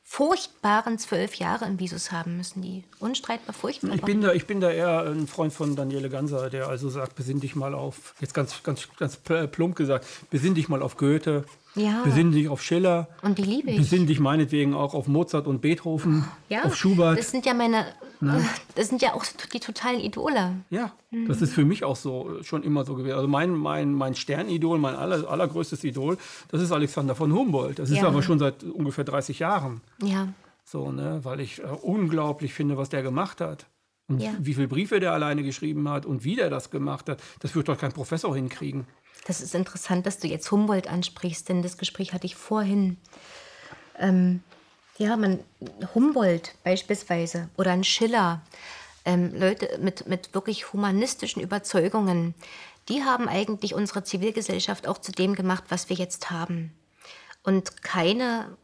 furchtbaren 0.03 0.99
zwölf 0.99 1.35
Jahre 1.35 1.65
im 1.65 1.79
Visus 1.79 2.11
haben 2.11 2.37
müssen, 2.37 2.61
die 2.61 2.83
unstreitbar 2.99 3.53
furchtbar 3.53 3.95
ich 3.95 4.01
bin 4.01 4.21
da 4.21 4.33
Ich 4.33 4.45
bin 4.45 4.59
da 4.59 4.69
eher 4.69 5.05
ein 5.05 5.27
Freund 5.27 5.53
von 5.53 5.75
Daniele 5.75 6.09
Ganser, 6.09 6.49
der 6.49 6.67
also 6.67 6.89
sagt, 6.89 7.15
besinn 7.15 7.39
dich 7.39 7.55
mal 7.55 7.73
auf, 7.73 8.13
jetzt 8.19 8.33
ganz, 8.33 8.61
ganz, 8.63 8.89
ganz 8.97 9.15
plump 9.15 9.75
gesagt, 9.75 10.05
besinn 10.29 10.55
dich 10.55 10.67
mal 10.67 10.81
auf 10.81 10.97
Goethe, 10.97 11.45
ja. 11.75 12.03
Besinn 12.03 12.31
dich 12.31 12.47
auf 12.49 12.61
Schiller. 12.61 13.07
Und 13.21 13.37
die 13.37 13.43
liebe 13.43 13.71
ich. 13.71 13.77
Besinn 13.77 14.07
dich 14.07 14.19
meinetwegen 14.19 14.73
auch 14.73 14.93
auf 14.93 15.07
Mozart 15.07 15.47
und 15.47 15.61
Beethoven, 15.61 16.25
ja, 16.49 16.63
auf 16.63 16.75
Schubert. 16.75 17.17
Das 17.17 17.31
sind 17.31 17.45
ja 17.45 17.53
meine, 17.53 17.85
ne? 18.19 18.43
das 18.75 18.89
sind 18.89 19.01
ja 19.01 19.13
auch 19.13 19.25
die 19.51 19.59
totalen 19.59 19.99
Idole. 19.99 20.55
Ja, 20.69 20.91
mhm. 21.11 21.27
das 21.27 21.41
ist 21.41 21.53
für 21.53 21.65
mich 21.65 21.83
auch 21.83 21.95
so, 21.95 22.43
schon 22.43 22.63
immer 22.63 22.85
so 22.85 22.95
gewesen. 22.95 23.15
Also 23.15 23.27
mein, 23.27 23.51
mein, 23.51 23.93
mein 23.93 24.15
Sternidol, 24.15 24.77
mein 24.77 24.95
aller, 24.95 25.29
allergrößtes 25.29 25.83
Idol, 25.83 26.17
das 26.49 26.61
ist 26.61 26.71
Alexander 26.71 27.15
von 27.15 27.33
Humboldt. 27.33 27.79
Das 27.79 27.89
ist 27.89 27.97
ja. 27.97 28.07
aber 28.07 28.21
schon 28.21 28.39
seit 28.39 28.63
ungefähr 28.63 29.03
30 29.03 29.39
Jahren. 29.39 29.81
Ja. 30.01 30.27
So, 30.65 30.91
ne, 30.91 31.19
weil 31.23 31.39
ich 31.39 31.59
äh, 31.59 31.67
unglaublich 31.81 32.53
finde, 32.53 32.77
was 32.77 32.89
der 32.89 33.03
gemacht 33.03 33.41
hat. 33.41 33.65
Und 34.07 34.21
ja. 34.21 34.31
wie 34.39 34.53
viele 34.53 34.67
Briefe 34.67 34.99
der 34.99 35.13
alleine 35.13 35.43
geschrieben 35.43 35.87
hat 35.89 36.05
und 36.05 36.25
wie 36.25 36.35
der 36.35 36.49
das 36.49 36.69
gemacht 36.69 37.07
hat, 37.07 37.21
das 37.39 37.55
wird 37.55 37.69
doch 37.69 37.77
kein 37.77 37.93
Professor 37.93 38.35
hinkriegen. 38.35 38.85
Das 39.25 39.41
ist 39.41 39.55
interessant, 39.55 40.05
dass 40.05 40.19
du 40.19 40.27
jetzt 40.27 40.51
Humboldt 40.51 40.87
ansprichst, 40.87 41.47
denn 41.47 41.61
das 41.61 41.77
Gespräch 41.77 42.13
hatte 42.13 42.25
ich 42.25 42.35
vorhin. 42.35 42.97
Ähm, 43.97 44.43
ja, 44.97 45.15
man, 45.15 45.39
Humboldt 45.95 46.55
beispielsweise 46.63 47.49
oder 47.57 47.71
ein 47.71 47.83
Schiller, 47.83 48.41
ähm, 49.05 49.33
Leute 49.33 49.77
mit, 49.79 50.07
mit 50.07 50.33
wirklich 50.33 50.73
humanistischen 50.73 51.41
Überzeugungen, 51.41 52.35
die 52.89 53.03
haben 53.03 53.29
eigentlich 53.29 53.73
unsere 53.73 54.03
Zivilgesellschaft 54.03 54.87
auch 54.87 54.97
zu 54.97 55.11
dem 55.11 55.35
gemacht, 55.35 55.65
was 55.69 55.89
wir 55.89 55.95
jetzt 55.95 56.29
haben. 56.29 56.73
Und 57.43 57.81
keine, 57.81 58.57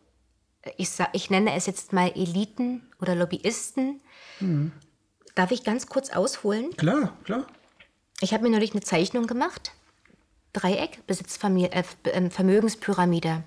ich, 0.78 0.89
sag, 0.89 1.10
ich 1.13 1.30
nenne 1.30 1.54
es 1.54 1.65
jetzt 1.65 1.93
mal 1.93 2.12
Eliten 2.15 2.89
oder 3.02 3.15
Lobbyisten. 3.15 4.02
Mhm. 4.39 4.74
Darf 5.36 5.52
ich 5.52 5.63
ganz 5.63 5.88
kurz 5.88 6.10
ausholen? 6.10 6.76
Klar, 6.76 7.17
klar. 7.24 7.48
Ich 8.19 8.34
habe 8.34 8.43
mir 8.43 8.50
neulich 8.50 8.72
eine 8.72 8.82
Zeichnung 8.82 9.26
gemacht 9.26 9.72
Dreieck, 10.60 11.06
Besitzvermögenspyramide. 11.08 12.12
Äh, 12.12 12.17
ähm, 12.17 12.32
Vermögenspyramide. 12.32 13.43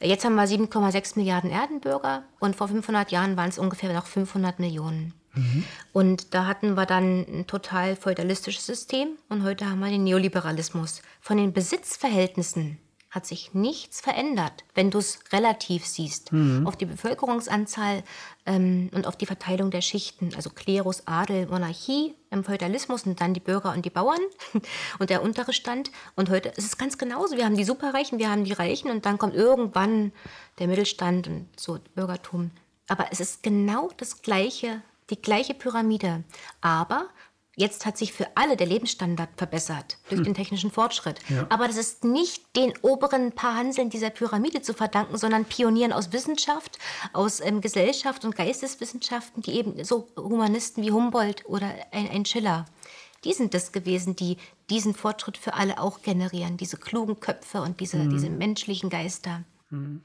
Jetzt 0.00 0.24
haben 0.24 0.34
wir 0.34 0.44
7,6 0.44 1.18
Milliarden 1.18 1.50
Erdenbürger 1.50 2.24
und 2.38 2.54
vor 2.54 2.68
500 2.68 3.10
Jahren 3.10 3.36
waren 3.36 3.48
es 3.48 3.58
ungefähr 3.58 3.92
noch 3.92 4.06
500 4.06 4.58
Millionen. 4.58 5.14
Mhm. 5.34 5.64
Und 5.92 6.34
da 6.34 6.46
hatten 6.46 6.74
wir 6.74 6.86
dann 6.86 7.20
ein 7.20 7.46
total 7.46 7.96
feudalistisches 7.96 8.66
System 8.66 9.16
und 9.28 9.42
heute 9.42 9.68
haben 9.68 9.80
wir 9.80 9.90
den 9.90 10.04
Neoliberalismus. 10.04 11.02
Von 11.20 11.38
den 11.38 11.52
Besitzverhältnissen 11.52 12.78
hat 13.16 13.26
sich 13.26 13.54
nichts 13.54 14.02
verändert, 14.02 14.64
wenn 14.74 14.90
du 14.90 14.98
es 14.98 15.18
relativ 15.32 15.86
siehst. 15.86 16.32
Mhm. 16.32 16.66
Auf 16.66 16.76
die 16.76 16.84
Bevölkerungsanzahl 16.84 18.04
ähm, 18.44 18.90
und 18.94 19.06
auf 19.06 19.16
die 19.16 19.24
Verteilung 19.24 19.70
der 19.70 19.80
Schichten, 19.80 20.32
also 20.36 20.50
Klerus, 20.50 21.02
Adel, 21.06 21.46
Monarchie, 21.46 22.14
im 22.30 22.44
Feudalismus 22.44 23.06
und 23.06 23.20
dann 23.20 23.32
die 23.32 23.40
Bürger 23.40 23.72
und 23.72 23.86
die 23.86 23.90
Bauern 23.90 24.20
und 24.98 25.08
der 25.08 25.22
untere 25.22 25.54
Stand. 25.54 25.90
Und 26.14 26.28
heute 26.28 26.50
ist 26.50 26.66
es 26.66 26.76
ganz 26.76 26.98
genauso. 26.98 27.36
Wir 27.36 27.46
haben 27.46 27.56
die 27.56 27.64
Superreichen, 27.64 28.18
wir 28.18 28.30
haben 28.30 28.44
die 28.44 28.52
Reichen 28.52 28.90
und 28.90 29.06
dann 29.06 29.16
kommt 29.16 29.34
irgendwann 29.34 30.12
der 30.58 30.68
Mittelstand 30.68 31.26
und 31.26 31.48
so 31.56 31.78
Bürgertum. 31.94 32.50
Aber 32.86 33.06
es 33.10 33.20
ist 33.20 33.42
genau 33.42 33.90
das 33.96 34.20
gleiche, 34.20 34.82
die 35.08 35.20
gleiche 35.20 35.54
Pyramide. 35.54 36.22
Aber 36.60 37.08
Jetzt 37.58 37.86
hat 37.86 37.96
sich 37.96 38.12
für 38.12 38.26
alle 38.34 38.54
der 38.54 38.66
Lebensstandard 38.66 39.30
verbessert 39.34 39.96
durch 40.10 40.18
hm. 40.18 40.24
den 40.24 40.34
technischen 40.34 40.70
Fortschritt. 40.70 41.18
Ja. 41.30 41.46
Aber 41.48 41.66
das 41.66 41.78
ist 41.78 42.04
nicht 42.04 42.54
den 42.54 42.74
oberen 42.82 43.32
paar 43.32 43.56
Hanseln 43.56 43.88
dieser 43.88 44.10
Pyramide 44.10 44.60
zu 44.60 44.74
verdanken, 44.74 45.16
sondern 45.16 45.46
Pionieren 45.46 45.94
aus 45.94 46.12
Wissenschaft, 46.12 46.78
aus 47.14 47.40
ähm, 47.40 47.62
Gesellschaft 47.62 48.26
und 48.26 48.36
Geisteswissenschaften, 48.36 49.42
die 49.42 49.52
eben 49.52 49.82
so 49.84 50.06
Humanisten 50.16 50.84
wie 50.84 50.92
Humboldt 50.92 51.46
oder 51.46 51.72
ein, 51.92 52.10
ein 52.10 52.26
Schiller. 52.26 52.66
Die 53.24 53.32
sind 53.32 53.54
das 53.54 53.72
gewesen, 53.72 54.16
die 54.16 54.36
diesen 54.68 54.92
Fortschritt 54.94 55.38
für 55.38 55.54
alle 55.54 55.80
auch 55.80 56.02
generieren, 56.02 56.58
diese 56.58 56.76
klugen 56.76 57.20
Köpfe 57.20 57.62
und 57.62 57.80
diese, 57.80 57.96
mhm. 57.96 58.10
diese 58.10 58.28
menschlichen 58.28 58.90
Geister. 58.90 59.44
Mhm. 59.70 60.02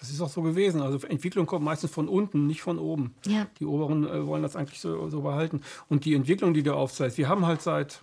Das 0.00 0.10
ist 0.10 0.20
auch 0.22 0.30
so 0.30 0.42
gewesen. 0.42 0.80
Also 0.80 1.06
Entwicklung 1.06 1.46
kommt 1.46 1.64
meistens 1.64 1.90
von 1.90 2.08
unten, 2.08 2.46
nicht 2.46 2.62
von 2.62 2.78
oben. 2.78 3.14
Ja. 3.26 3.46
Die 3.60 3.66
Oberen 3.66 4.06
äh, 4.06 4.26
wollen 4.26 4.42
das 4.42 4.56
eigentlich 4.56 4.80
so, 4.80 5.08
so, 5.10 5.20
behalten. 5.20 5.60
Und 5.88 6.06
die 6.06 6.14
Entwicklung, 6.14 6.54
die 6.54 6.62
du 6.62 6.74
aufzeigst, 6.74 7.18
wir 7.18 7.28
haben 7.28 7.46
halt 7.46 7.60
seit 7.60 8.02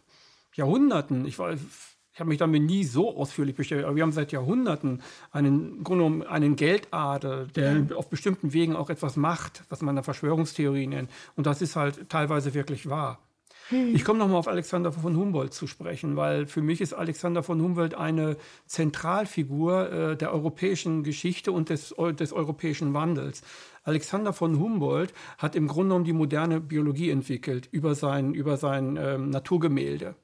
Jahrhunderten, 0.53 1.25
ich 1.25 1.39
ich 2.17 2.19
habe 2.19 2.29
mich 2.29 2.39
damit 2.39 2.63
nie 2.63 2.83
so 2.83 3.15
ausführlich 3.15 3.55
beschäftigt, 3.55 3.86
aber 3.86 3.95
wir 3.95 4.01
haben 4.01 4.12
seit 4.12 4.31
Jahrhunderten 4.31 5.03
einen, 5.31 5.83
Grunde 5.83 6.27
einen 6.27 6.55
Geldadel, 6.55 7.47
der 7.55 7.77
ja. 7.77 7.95
auf 7.95 8.10
bestimmten 8.10 8.53
Wegen 8.53 8.75
auch 8.75 8.89
etwas 8.89 9.17
macht, 9.17 9.63
was 9.69 9.83
man 9.83 9.93
eine 9.95 10.03
Verschwörungstheorie 10.03 10.88
nennt. 10.88 11.12
Und 11.36 11.45
das 11.45 11.62
ist 11.62 11.75
halt 11.75 12.10
teilweise 12.10 12.55
wirklich 12.55 12.89
wahr. 12.89 13.19
Hm. 13.69 13.95
Ich 13.95 14.06
komme 14.06 14.19
nochmal 14.19 14.38
auf 14.38 14.47
Alexander 14.47 14.91
von 14.91 15.15
Humboldt 15.17 15.53
zu 15.53 15.67
sprechen, 15.67 16.15
weil 16.15 16.45
für 16.45 16.62
mich 16.62 16.80
ist 16.82 16.93
Alexander 16.93 17.43
von 17.43 17.62
Humboldt 17.62 17.95
eine 17.95 18.38
Zentralfigur 18.65 19.91
äh, 19.91 20.17
der 20.17 20.34
europäischen 20.34 21.03
Geschichte 21.03 21.51
und 21.51 21.69
des, 21.69 21.93
des 22.19 22.34
europäischen 22.34 22.93
Wandels. 22.93 23.41
Alexander 23.84 24.34
von 24.34 24.60
Humboldt 24.60 25.13
hat 25.38 25.56
im 25.56 25.67
Grunde 25.67 25.89
genommen 25.89 26.06
die 26.06 26.13
moderne 26.13 26.60
Biologie 26.62 27.10
entwickelt 27.10 27.67
über 27.71 27.95
sein, 27.95 28.34
über 28.34 28.58
sein 28.58 28.97
ähm, 29.01 29.30
Naturgemälde. 29.30 30.15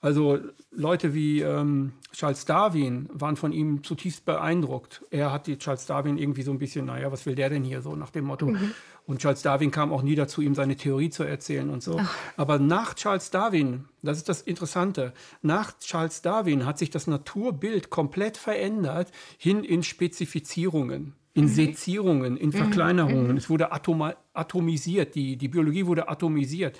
Also 0.00 0.38
Leute 0.70 1.12
wie 1.12 1.40
ähm, 1.40 1.92
Charles 2.12 2.44
Darwin 2.44 3.08
waren 3.12 3.36
von 3.36 3.52
ihm 3.52 3.82
zutiefst 3.82 4.24
beeindruckt. 4.24 5.04
Er 5.10 5.32
hat 5.32 5.48
die 5.48 5.58
Charles 5.58 5.86
Darwin 5.86 6.18
irgendwie 6.18 6.42
so 6.42 6.52
ein 6.52 6.58
bisschen, 6.58 6.86
naja, 6.86 7.10
was 7.10 7.26
will 7.26 7.34
der 7.34 7.50
denn 7.50 7.64
hier 7.64 7.82
so 7.82 7.96
nach 7.96 8.10
dem 8.10 8.26
Motto? 8.26 8.46
Mhm. 8.46 8.74
Und 9.06 9.20
Charles 9.20 9.42
Darwin 9.42 9.70
kam 9.70 9.92
auch 9.92 10.02
nie 10.02 10.14
dazu, 10.14 10.40
ihm 10.40 10.54
seine 10.54 10.76
Theorie 10.76 11.10
zu 11.10 11.24
erzählen 11.24 11.68
und 11.70 11.82
so. 11.82 11.96
Ach. 11.98 12.14
Aber 12.36 12.58
nach 12.58 12.94
Charles 12.94 13.30
Darwin, 13.30 13.86
das 14.02 14.18
ist 14.18 14.28
das 14.28 14.42
Interessante, 14.42 15.12
nach 15.42 15.76
Charles 15.78 16.22
Darwin 16.22 16.64
hat 16.64 16.78
sich 16.78 16.90
das 16.90 17.06
Naturbild 17.06 17.90
komplett 17.90 18.36
verändert 18.36 19.10
hin 19.36 19.64
in 19.64 19.82
Spezifizierungen 19.82 21.14
in 21.34 21.44
mhm. 21.44 21.48
Sezierungen, 21.48 22.36
in 22.36 22.48
mhm. 22.48 22.52
Verkleinerungen. 22.52 23.30
Mhm. 23.30 23.36
Es 23.36 23.48
wurde 23.48 23.70
atomisiert, 23.70 25.14
die, 25.14 25.36
die 25.36 25.48
Biologie 25.48 25.86
wurde 25.86 26.08
atomisiert. 26.08 26.78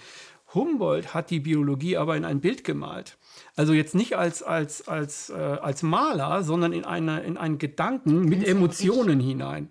Humboldt 0.55 1.15
hat 1.15 1.31
die 1.31 1.41
Biologie 1.41 1.97
aber 1.97 2.17
in 2.17 2.25
ein 2.25 2.41
Bild 2.41 2.65
gemalt. 2.65 3.19
Also 3.57 3.73
jetzt 3.73 3.95
nicht 3.95 4.17
als, 4.17 4.43
als, 4.43 4.89
als, 4.89 5.31
äh, 5.31 5.35
als 5.35 5.83
Maler, 5.83 6.43
sondern 6.43 6.73
in, 6.73 6.85
eine, 6.85 7.21
in 7.21 7.37
einen 7.37 7.59
Gedanken 7.59 8.25
mit 8.25 8.47
Emotionen 8.47 9.21
hinein. 9.21 9.69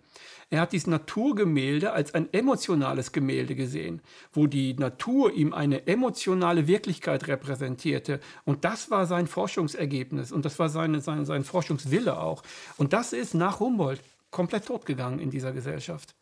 Er 0.49 0.61
hat 0.61 0.71
dieses 0.71 0.87
Naturgemälde 0.87 1.91
als 1.91 2.13
ein 2.13 2.31
emotionales 2.31 3.11
Gemälde 3.11 3.53
gesehen, 3.53 4.01
wo 4.31 4.47
die 4.47 4.75
Natur 4.75 5.33
ihm 5.33 5.53
eine 5.53 5.87
emotionale 5.87 6.67
Wirklichkeit 6.67 7.27
repräsentierte. 7.27 8.21
Und 8.45 8.63
das 8.63 8.89
war 8.89 9.05
sein 9.07 9.27
Forschungsergebnis 9.27 10.31
und 10.31 10.45
das 10.45 10.57
war 10.57 10.69
seine, 10.69 11.01
sein, 11.01 11.25
sein 11.25 11.43
Forschungswille 11.43 12.17
auch. 12.17 12.43
Und 12.77 12.93
das 12.93 13.11
ist 13.11 13.33
nach 13.33 13.59
Humboldt 13.59 14.01
komplett 14.31 14.65
totgegangen 14.65 15.19
in 15.19 15.31
dieser 15.31 15.51
Gesellschaft. 15.51 16.15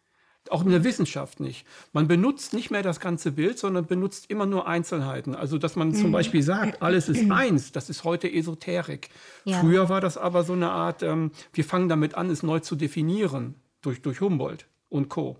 Auch 0.49 0.63
in 0.63 0.69
der 0.69 0.83
Wissenschaft 0.83 1.39
nicht. 1.39 1.65
Man 1.91 2.07
benutzt 2.07 2.53
nicht 2.53 2.69
mehr 2.71 2.83
das 2.83 2.99
ganze 2.99 3.31
Bild, 3.31 3.57
sondern 3.57 3.85
benutzt 3.85 4.29
immer 4.29 4.45
nur 4.45 4.67
Einzelheiten. 4.67 5.35
Also, 5.35 5.57
dass 5.57 5.75
man 5.75 5.93
zum 5.93 6.07
mhm. 6.07 6.13
Beispiel 6.13 6.43
sagt, 6.43 6.81
alles 6.81 7.09
ist 7.09 7.31
eins, 7.31 7.71
das 7.71 7.89
ist 7.89 8.03
heute 8.03 8.31
Esoterik. 8.31 9.09
Ja. 9.43 9.59
Früher 9.59 9.89
war 9.89 10.01
das 10.01 10.17
aber 10.17 10.43
so 10.43 10.53
eine 10.53 10.69
Art, 10.69 11.03
ähm, 11.03 11.31
wir 11.53 11.63
fangen 11.63 11.89
damit 11.89 12.15
an, 12.15 12.29
es 12.29 12.43
neu 12.43 12.59
zu 12.59 12.75
definieren, 12.75 13.55
durch, 13.81 14.01
durch 14.01 14.21
Humboldt 14.21 14.67
und 14.89 15.09
Co. 15.09 15.37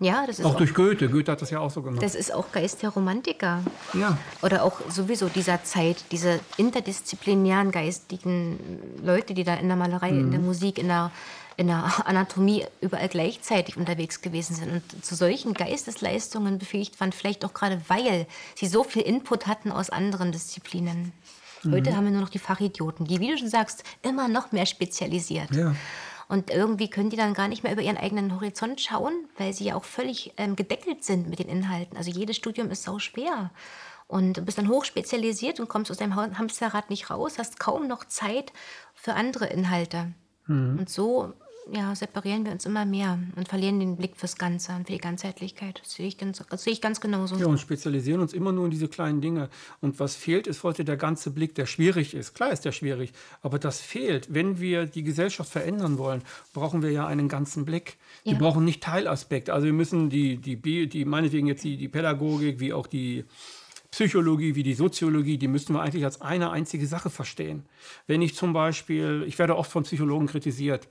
Ja, 0.00 0.26
das 0.26 0.38
ist 0.38 0.44
auch, 0.44 0.52
auch 0.52 0.56
durch 0.56 0.74
Goethe. 0.74 1.08
Goethe 1.08 1.32
hat 1.32 1.42
das 1.42 1.50
ja 1.50 1.58
auch 1.58 1.70
so 1.70 1.82
gemacht. 1.82 2.02
Das 2.02 2.14
ist 2.14 2.32
auch 2.32 2.52
Geist 2.52 2.82
der 2.82 2.90
Romantiker. 2.90 3.64
Ja. 3.94 4.16
Oder 4.42 4.62
auch 4.62 4.80
sowieso 4.88 5.28
dieser 5.28 5.64
Zeit, 5.64 6.04
diese 6.12 6.38
interdisziplinären 6.56 7.72
geistigen 7.72 8.58
Leute, 9.02 9.34
die 9.34 9.42
da 9.42 9.54
in 9.54 9.66
der 9.66 9.76
Malerei, 9.76 10.12
mhm. 10.12 10.20
in 10.20 10.30
der 10.30 10.40
Musik, 10.40 10.78
in 10.78 10.86
der 10.86 11.10
in 11.58 11.66
der 11.66 12.06
Anatomie 12.06 12.64
überall 12.80 13.08
gleichzeitig 13.08 13.76
unterwegs 13.76 14.22
gewesen 14.22 14.54
sind 14.54 14.72
und 14.72 15.04
zu 15.04 15.16
solchen 15.16 15.54
Geistesleistungen 15.54 16.56
befähigt 16.58 16.98
waren, 17.00 17.10
vielleicht 17.10 17.44
auch 17.44 17.52
gerade 17.52 17.82
weil 17.88 18.26
sie 18.54 18.68
so 18.68 18.84
viel 18.84 19.02
Input 19.02 19.48
hatten 19.48 19.72
aus 19.72 19.90
anderen 19.90 20.30
Disziplinen. 20.30 21.12
Mhm. 21.64 21.72
Heute 21.72 21.96
haben 21.96 22.04
wir 22.04 22.12
nur 22.12 22.20
noch 22.20 22.28
die 22.28 22.38
Fachidioten, 22.38 23.06
die, 23.06 23.18
wie 23.18 23.32
du 23.32 23.36
schon 23.36 23.48
sagst, 23.48 23.82
immer 24.02 24.28
noch 24.28 24.52
mehr 24.52 24.66
spezialisiert. 24.66 25.50
Ja. 25.50 25.74
Und 26.28 26.50
irgendwie 26.50 26.90
können 26.90 27.10
die 27.10 27.16
dann 27.16 27.34
gar 27.34 27.48
nicht 27.48 27.64
mehr 27.64 27.72
über 27.72 27.82
ihren 27.82 27.96
eigenen 27.96 28.36
Horizont 28.36 28.80
schauen, 28.80 29.14
weil 29.36 29.52
sie 29.52 29.64
ja 29.64 29.74
auch 29.74 29.84
völlig 29.84 30.34
ähm, 30.36 30.54
gedeckelt 30.54 31.02
sind 31.02 31.28
mit 31.28 31.40
den 31.40 31.48
Inhalten. 31.48 31.96
Also 31.96 32.12
jedes 32.12 32.36
Studium 32.36 32.70
ist 32.70 32.84
sau 32.84 33.00
schwer. 33.00 33.50
Und 34.06 34.34
du 34.36 34.42
bist 34.42 34.58
dann 34.58 34.68
hochspezialisiert 34.68 35.58
und 35.58 35.68
kommst 35.68 35.90
aus 35.90 35.96
deinem 35.96 36.14
Hamsterrad 36.14 36.88
nicht 36.88 37.10
raus, 37.10 37.34
hast 37.36 37.58
kaum 37.58 37.88
noch 37.88 38.04
Zeit 38.04 38.52
für 38.94 39.14
andere 39.14 39.46
Inhalte. 39.46 40.12
Mhm. 40.46 40.78
Und 40.78 40.88
so 40.88 41.34
ja, 41.72 41.94
separieren 41.94 42.44
wir 42.44 42.52
uns 42.52 42.66
immer 42.66 42.84
mehr 42.84 43.18
und 43.36 43.48
verlieren 43.48 43.80
den 43.80 43.96
Blick 43.96 44.16
fürs 44.16 44.36
Ganze 44.36 44.72
und 44.72 44.86
für 44.86 44.92
die 44.92 44.98
Ganzheitlichkeit. 44.98 45.80
Das 45.80 45.92
sehe 45.92 46.06
ich 46.06 46.18
ganz, 46.18 46.42
sehe 46.56 46.72
ich 46.72 46.80
ganz 46.80 47.00
genauso. 47.00 47.36
Ja, 47.36 47.46
und 47.46 47.58
spezialisieren 47.58 48.20
uns 48.20 48.32
immer 48.32 48.52
nur 48.52 48.64
in 48.64 48.70
diese 48.70 48.88
kleinen 48.88 49.20
Dinge. 49.20 49.48
Und 49.80 50.00
was 50.00 50.14
fehlt, 50.14 50.46
ist 50.46 50.62
heute 50.62 50.84
der 50.84 50.96
ganze 50.96 51.30
Blick, 51.30 51.54
der 51.54 51.66
schwierig 51.66 52.14
ist. 52.14 52.34
Klar 52.34 52.50
ist 52.52 52.64
der 52.64 52.72
schwierig, 52.72 53.12
aber 53.42 53.58
das 53.58 53.80
fehlt. 53.80 54.32
Wenn 54.32 54.60
wir 54.60 54.86
die 54.86 55.02
Gesellschaft 55.02 55.50
verändern 55.50 55.98
wollen, 55.98 56.22
brauchen 56.52 56.82
wir 56.82 56.90
ja 56.90 57.06
einen 57.06 57.28
ganzen 57.28 57.64
Blick. 57.64 57.96
Wir 58.24 58.34
ja. 58.34 58.38
brauchen 58.38 58.64
nicht 58.64 58.82
Teilaspekte. 58.82 59.52
Also 59.52 59.66
wir 59.66 59.72
müssen 59.72 60.10
die, 60.10 60.36
die, 60.36 60.88
die 60.88 61.04
meinetwegen 61.04 61.46
jetzt 61.46 61.64
die, 61.64 61.76
die 61.76 61.88
Pädagogik 61.88 62.60
wie 62.60 62.72
auch 62.72 62.86
die 62.86 63.24
Psychologie 63.90 64.54
wie 64.54 64.62
die 64.62 64.74
Soziologie, 64.74 65.38
die 65.38 65.48
müssten 65.48 65.72
wir 65.72 65.80
eigentlich 65.80 66.04
als 66.04 66.20
eine 66.20 66.50
einzige 66.50 66.86
Sache 66.86 67.08
verstehen. 67.08 67.64
Wenn 68.06 68.20
ich 68.20 68.34
zum 68.34 68.52
Beispiel, 68.52 69.24
ich 69.26 69.38
werde 69.38 69.56
oft 69.56 69.70
von 69.70 69.84
Psychologen 69.84 70.26
kritisiert, 70.26 70.88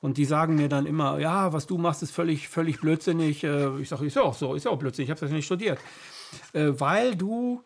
und 0.00 0.18
die 0.18 0.24
sagen 0.24 0.56
mir 0.56 0.68
dann 0.68 0.86
immer, 0.86 1.18
ja, 1.18 1.52
was 1.52 1.66
du 1.66 1.78
machst, 1.78 2.02
ist 2.02 2.10
völlig, 2.10 2.48
völlig 2.48 2.80
blödsinnig. 2.80 3.44
Äh, 3.44 3.80
ich 3.80 3.88
sage, 3.88 4.06
ist 4.06 4.16
ja 4.16 4.22
auch 4.22 4.34
so, 4.34 4.54
ist 4.54 4.64
ja 4.64 4.70
auch 4.70 4.78
blödsinnig, 4.78 5.08
ich 5.08 5.10
habe 5.10 5.20
das 5.20 5.30
nicht 5.30 5.46
studiert. 5.46 5.78
Äh, 6.52 6.72
weil 6.78 7.16
du 7.16 7.62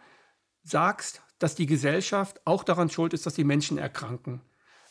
sagst, 0.63 1.23
dass 1.39 1.55
die 1.55 1.67
Gesellschaft 1.67 2.41
auch 2.45 2.65
daran 2.65 2.91
schuld 2.91 3.15
ist, 3.15 3.27
dass 3.27 3.35
die 3.35 3.45
Menschen 3.45 3.79
erkranken. 3.79 4.43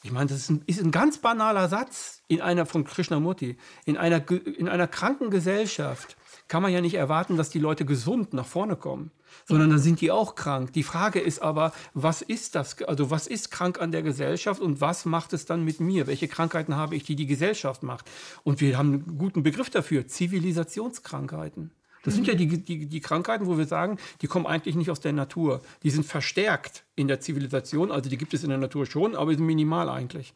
Ich 0.03 0.11
meine, 0.11 0.27
das 0.27 0.39
ist 0.39 0.49
ein, 0.49 0.63
ist 0.65 0.81
ein, 0.81 0.91
ganz 0.91 1.17
banaler 1.17 1.67
Satz 1.67 2.23
in 2.27 2.41
einer 2.41 2.65
von 2.65 2.85
Krishnamurti. 2.85 3.57
In 3.85 3.97
einer, 3.97 4.29
in 4.29 4.69
einer 4.69 4.87
kranken 4.87 5.29
Gesellschaft 5.29 6.15
kann 6.49 6.61
man 6.61 6.73
ja 6.73 6.81
nicht 6.81 6.95
erwarten, 6.95 7.37
dass 7.37 7.49
die 7.49 7.59
Leute 7.59 7.85
gesund 7.85 8.33
nach 8.33 8.45
vorne 8.45 8.75
kommen 8.75 9.11
sondern 9.45 9.69
dann 9.69 9.79
sind 9.79 10.01
die 10.01 10.11
auch 10.11 10.35
krank. 10.35 10.73
Die 10.73 10.83
Frage 10.83 11.19
ist 11.19 11.41
aber, 11.41 11.73
was 11.93 12.21
ist 12.21 12.55
das? 12.55 12.81
Also 12.83 13.11
was 13.11 13.27
ist 13.27 13.51
krank 13.51 13.81
an 13.81 13.91
der 13.91 14.03
Gesellschaft 14.03 14.61
und 14.61 14.81
was 14.81 15.05
macht 15.05 15.33
es 15.33 15.45
dann 15.45 15.63
mit 15.63 15.79
mir? 15.79 16.07
Welche 16.07 16.27
Krankheiten 16.27 16.75
habe 16.75 16.95
ich, 16.95 17.03
die 17.03 17.15
die 17.15 17.25
Gesellschaft 17.25 17.83
macht? 17.83 18.09
Und 18.43 18.61
wir 18.61 18.77
haben 18.77 18.93
einen 18.93 19.17
guten 19.17 19.43
Begriff 19.43 19.69
dafür, 19.69 20.07
Zivilisationskrankheiten. 20.07 21.71
Das 22.03 22.13
sind 22.13 22.27
ja 22.27 22.33
die, 22.33 22.47
die, 22.47 22.85
die 22.85 23.01
Krankheiten, 23.01 23.45
wo 23.45 23.57
wir 23.57 23.65
sagen, 23.65 23.97
die 24.21 24.27
kommen 24.27 24.45
eigentlich 24.45 24.75
nicht 24.75 24.89
aus 24.89 25.01
der 25.01 25.11
Natur. 25.11 25.61
Die 25.83 25.89
sind 25.89 26.05
verstärkt 26.05 26.85
in 26.95 27.09
der 27.09 27.19
Zivilisation, 27.19 27.91
also 27.91 28.09
die 28.09 28.17
gibt 28.17 28.33
es 28.33 28.43
in 28.43 28.49
der 28.49 28.57
Natur 28.57 28.85
schon, 28.85 29.15
aber 29.15 29.33
sind 29.33 29.45
minimal 29.45 29.89
eigentlich. 29.89 30.33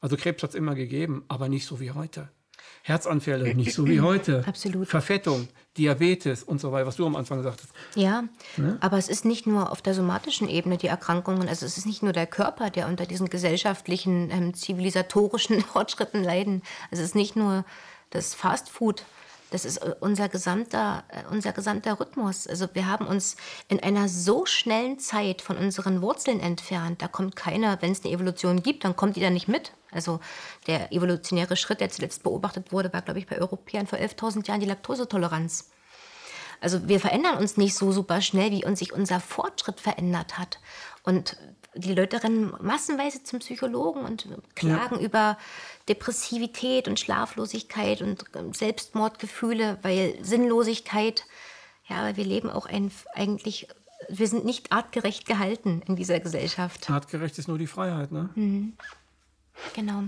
Also 0.00 0.16
Krebs 0.16 0.42
hat 0.42 0.50
es 0.50 0.56
immer 0.56 0.74
gegeben, 0.74 1.24
aber 1.28 1.48
nicht 1.48 1.64
so 1.64 1.78
wie 1.78 1.92
heute. 1.92 2.28
Herzanfälle, 2.86 3.52
nicht 3.52 3.74
so 3.74 3.84
wie 3.88 4.00
heute. 4.00 4.44
Absolut. 4.46 4.86
Verfettung, 4.86 5.48
Diabetes 5.76 6.44
und 6.44 6.60
so 6.60 6.70
weiter, 6.70 6.86
was 6.86 6.94
du 6.94 7.04
am 7.04 7.16
Anfang 7.16 7.42
sagtest. 7.42 7.70
Ja, 7.96 8.22
ja, 8.56 8.76
aber 8.78 8.96
es 8.96 9.08
ist 9.08 9.24
nicht 9.24 9.44
nur 9.44 9.72
auf 9.72 9.82
der 9.82 9.92
somatischen 9.92 10.48
Ebene 10.48 10.76
die 10.76 10.86
Erkrankungen, 10.86 11.48
also 11.48 11.66
es 11.66 11.78
ist 11.78 11.86
nicht 11.86 12.04
nur 12.04 12.12
der 12.12 12.28
Körper, 12.28 12.70
der 12.70 12.86
unter 12.86 13.04
diesen 13.04 13.28
gesellschaftlichen, 13.28 14.30
ähm, 14.30 14.54
zivilisatorischen 14.54 15.60
Fortschritten 15.72 16.22
leiden. 16.22 16.62
Es 16.92 17.00
ist 17.00 17.16
nicht 17.16 17.34
nur 17.34 17.64
das 18.10 18.34
Fastfood, 18.34 19.02
das 19.50 19.64
ist 19.64 19.78
äh, 19.78 19.94
unser 20.00 20.28
gesamter, 20.28 21.04
äh, 21.08 21.22
unser 21.30 21.52
gesamter 21.52 22.00
Rhythmus. 22.00 22.46
Also 22.46 22.68
wir 22.72 22.86
haben 22.86 23.06
uns 23.06 23.36
in 23.68 23.82
einer 23.82 24.08
so 24.08 24.46
schnellen 24.46 24.98
Zeit 24.98 25.42
von 25.42 25.56
unseren 25.56 26.02
Wurzeln 26.02 26.40
entfernt. 26.40 27.02
Da 27.02 27.08
kommt 27.08 27.36
keiner, 27.36 27.80
wenn 27.80 27.92
es 27.92 28.04
eine 28.04 28.12
Evolution 28.12 28.62
gibt, 28.62 28.84
dann 28.84 28.96
kommt 28.96 29.16
die 29.16 29.20
da 29.20 29.30
nicht 29.30 29.48
mit. 29.48 29.72
Also 29.92 30.20
der 30.66 30.92
evolutionäre 30.92 31.56
Schritt, 31.56 31.80
der 31.80 31.90
zuletzt 31.90 32.22
beobachtet 32.22 32.72
wurde, 32.72 32.92
war, 32.92 33.02
glaube 33.02 33.18
ich, 33.18 33.26
bei 33.26 33.38
Europäern 33.38 33.86
vor 33.86 33.98
11.000 33.98 34.48
Jahren 34.48 34.60
die 34.60 34.66
Laktosetoleranz. 34.66 35.70
Also 36.60 36.88
wir 36.88 37.00
verändern 37.00 37.36
uns 37.36 37.56
nicht 37.56 37.74
so 37.74 37.92
super 37.92 38.20
schnell, 38.20 38.50
wie 38.50 38.64
uns 38.64 38.78
sich 38.78 38.92
unser 38.92 39.20
Fortschritt 39.20 39.80
verändert 39.80 40.38
hat. 40.38 40.58
Und 41.02 41.36
die 41.76 41.94
Leute 41.94 42.22
rennen 42.22 42.54
massenweise 42.60 43.22
zum 43.22 43.40
Psychologen 43.40 44.00
und 44.00 44.26
klagen 44.54 44.96
ja. 44.96 45.02
über 45.02 45.38
Depressivität 45.88 46.88
und 46.88 46.98
Schlaflosigkeit 46.98 48.02
und 48.02 48.24
ähm, 48.34 48.52
Selbstmordgefühle, 48.52 49.78
weil 49.82 50.16
Sinnlosigkeit, 50.22 51.24
ja, 51.88 52.02
weil 52.02 52.16
wir 52.16 52.24
leben 52.24 52.50
auch 52.50 52.66
ein, 52.66 52.90
eigentlich, 53.14 53.68
wir 54.08 54.28
sind 54.28 54.44
nicht 54.44 54.72
artgerecht 54.72 55.26
gehalten 55.26 55.82
in 55.86 55.96
dieser 55.96 56.20
Gesellschaft. 56.20 56.90
Artgerecht 56.90 57.38
ist 57.38 57.48
nur 57.48 57.58
die 57.58 57.66
Freiheit, 57.66 58.12
ne? 58.12 58.30
Mhm. 58.34 58.74
Genau. 59.74 60.04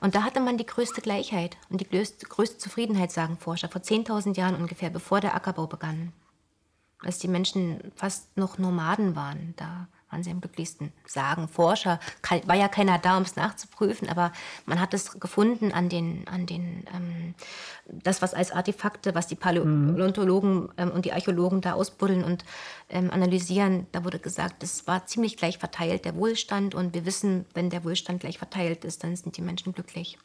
Und 0.00 0.14
da 0.14 0.22
hatte 0.24 0.40
man 0.40 0.58
die 0.58 0.66
größte 0.66 1.00
Gleichheit 1.00 1.56
und 1.68 1.80
die 1.80 1.88
größte, 1.88 2.26
größte 2.26 2.58
Zufriedenheit, 2.58 3.12
sagen 3.12 3.38
Forscher, 3.38 3.68
vor 3.68 3.82
10.000 3.82 4.36
Jahren 4.36 4.56
ungefähr, 4.56 4.90
bevor 4.90 5.20
der 5.20 5.34
Ackerbau 5.34 5.66
begann. 5.66 6.12
Als 7.00 7.18
die 7.18 7.28
Menschen 7.28 7.92
fast 7.94 8.36
noch 8.36 8.58
Nomaden 8.58 9.16
waren, 9.16 9.54
da 9.56 9.88
waren 10.12 10.22
sie 10.22 10.30
am 10.30 10.40
glücklichsten. 10.40 10.92
Sagen 11.06 11.48
Forscher, 11.48 11.98
war 12.46 12.54
ja 12.54 12.68
keiner 12.68 12.98
da, 12.98 13.16
um 13.16 13.22
es 13.22 13.34
nachzuprüfen, 13.34 14.08
aber 14.08 14.32
man 14.66 14.80
hat 14.80 14.94
es 14.94 15.18
gefunden 15.18 15.72
an 15.72 15.88
den, 15.88 16.28
an 16.28 16.46
den 16.46 16.84
ähm, 16.94 17.34
das, 17.86 18.22
was 18.22 18.34
als 18.34 18.52
Artefakte, 18.52 19.14
was 19.14 19.26
die 19.26 19.34
Paläontologen 19.34 20.68
ähm, 20.76 20.90
und 20.90 21.04
die 21.04 21.12
Archäologen 21.12 21.60
da 21.60 21.72
ausbuddeln 21.72 22.22
und 22.22 22.44
ähm, 22.88 23.10
analysieren, 23.10 23.86
da 23.92 24.04
wurde 24.04 24.18
gesagt, 24.18 24.62
es 24.62 24.86
war 24.86 25.06
ziemlich 25.06 25.36
gleich 25.36 25.58
verteilt, 25.58 26.04
der 26.04 26.14
Wohlstand. 26.14 26.74
Und 26.74 26.94
wir 26.94 27.06
wissen, 27.06 27.46
wenn 27.54 27.70
der 27.70 27.84
Wohlstand 27.84 28.20
gleich 28.20 28.38
verteilt 28.38 28.84
ist, 28.84 29.02
dann 29.02 29.16
sind 29.16 29.36
die 29.36 29.42
Menschen 29.42 29.72
glücklich. 29.72 30.18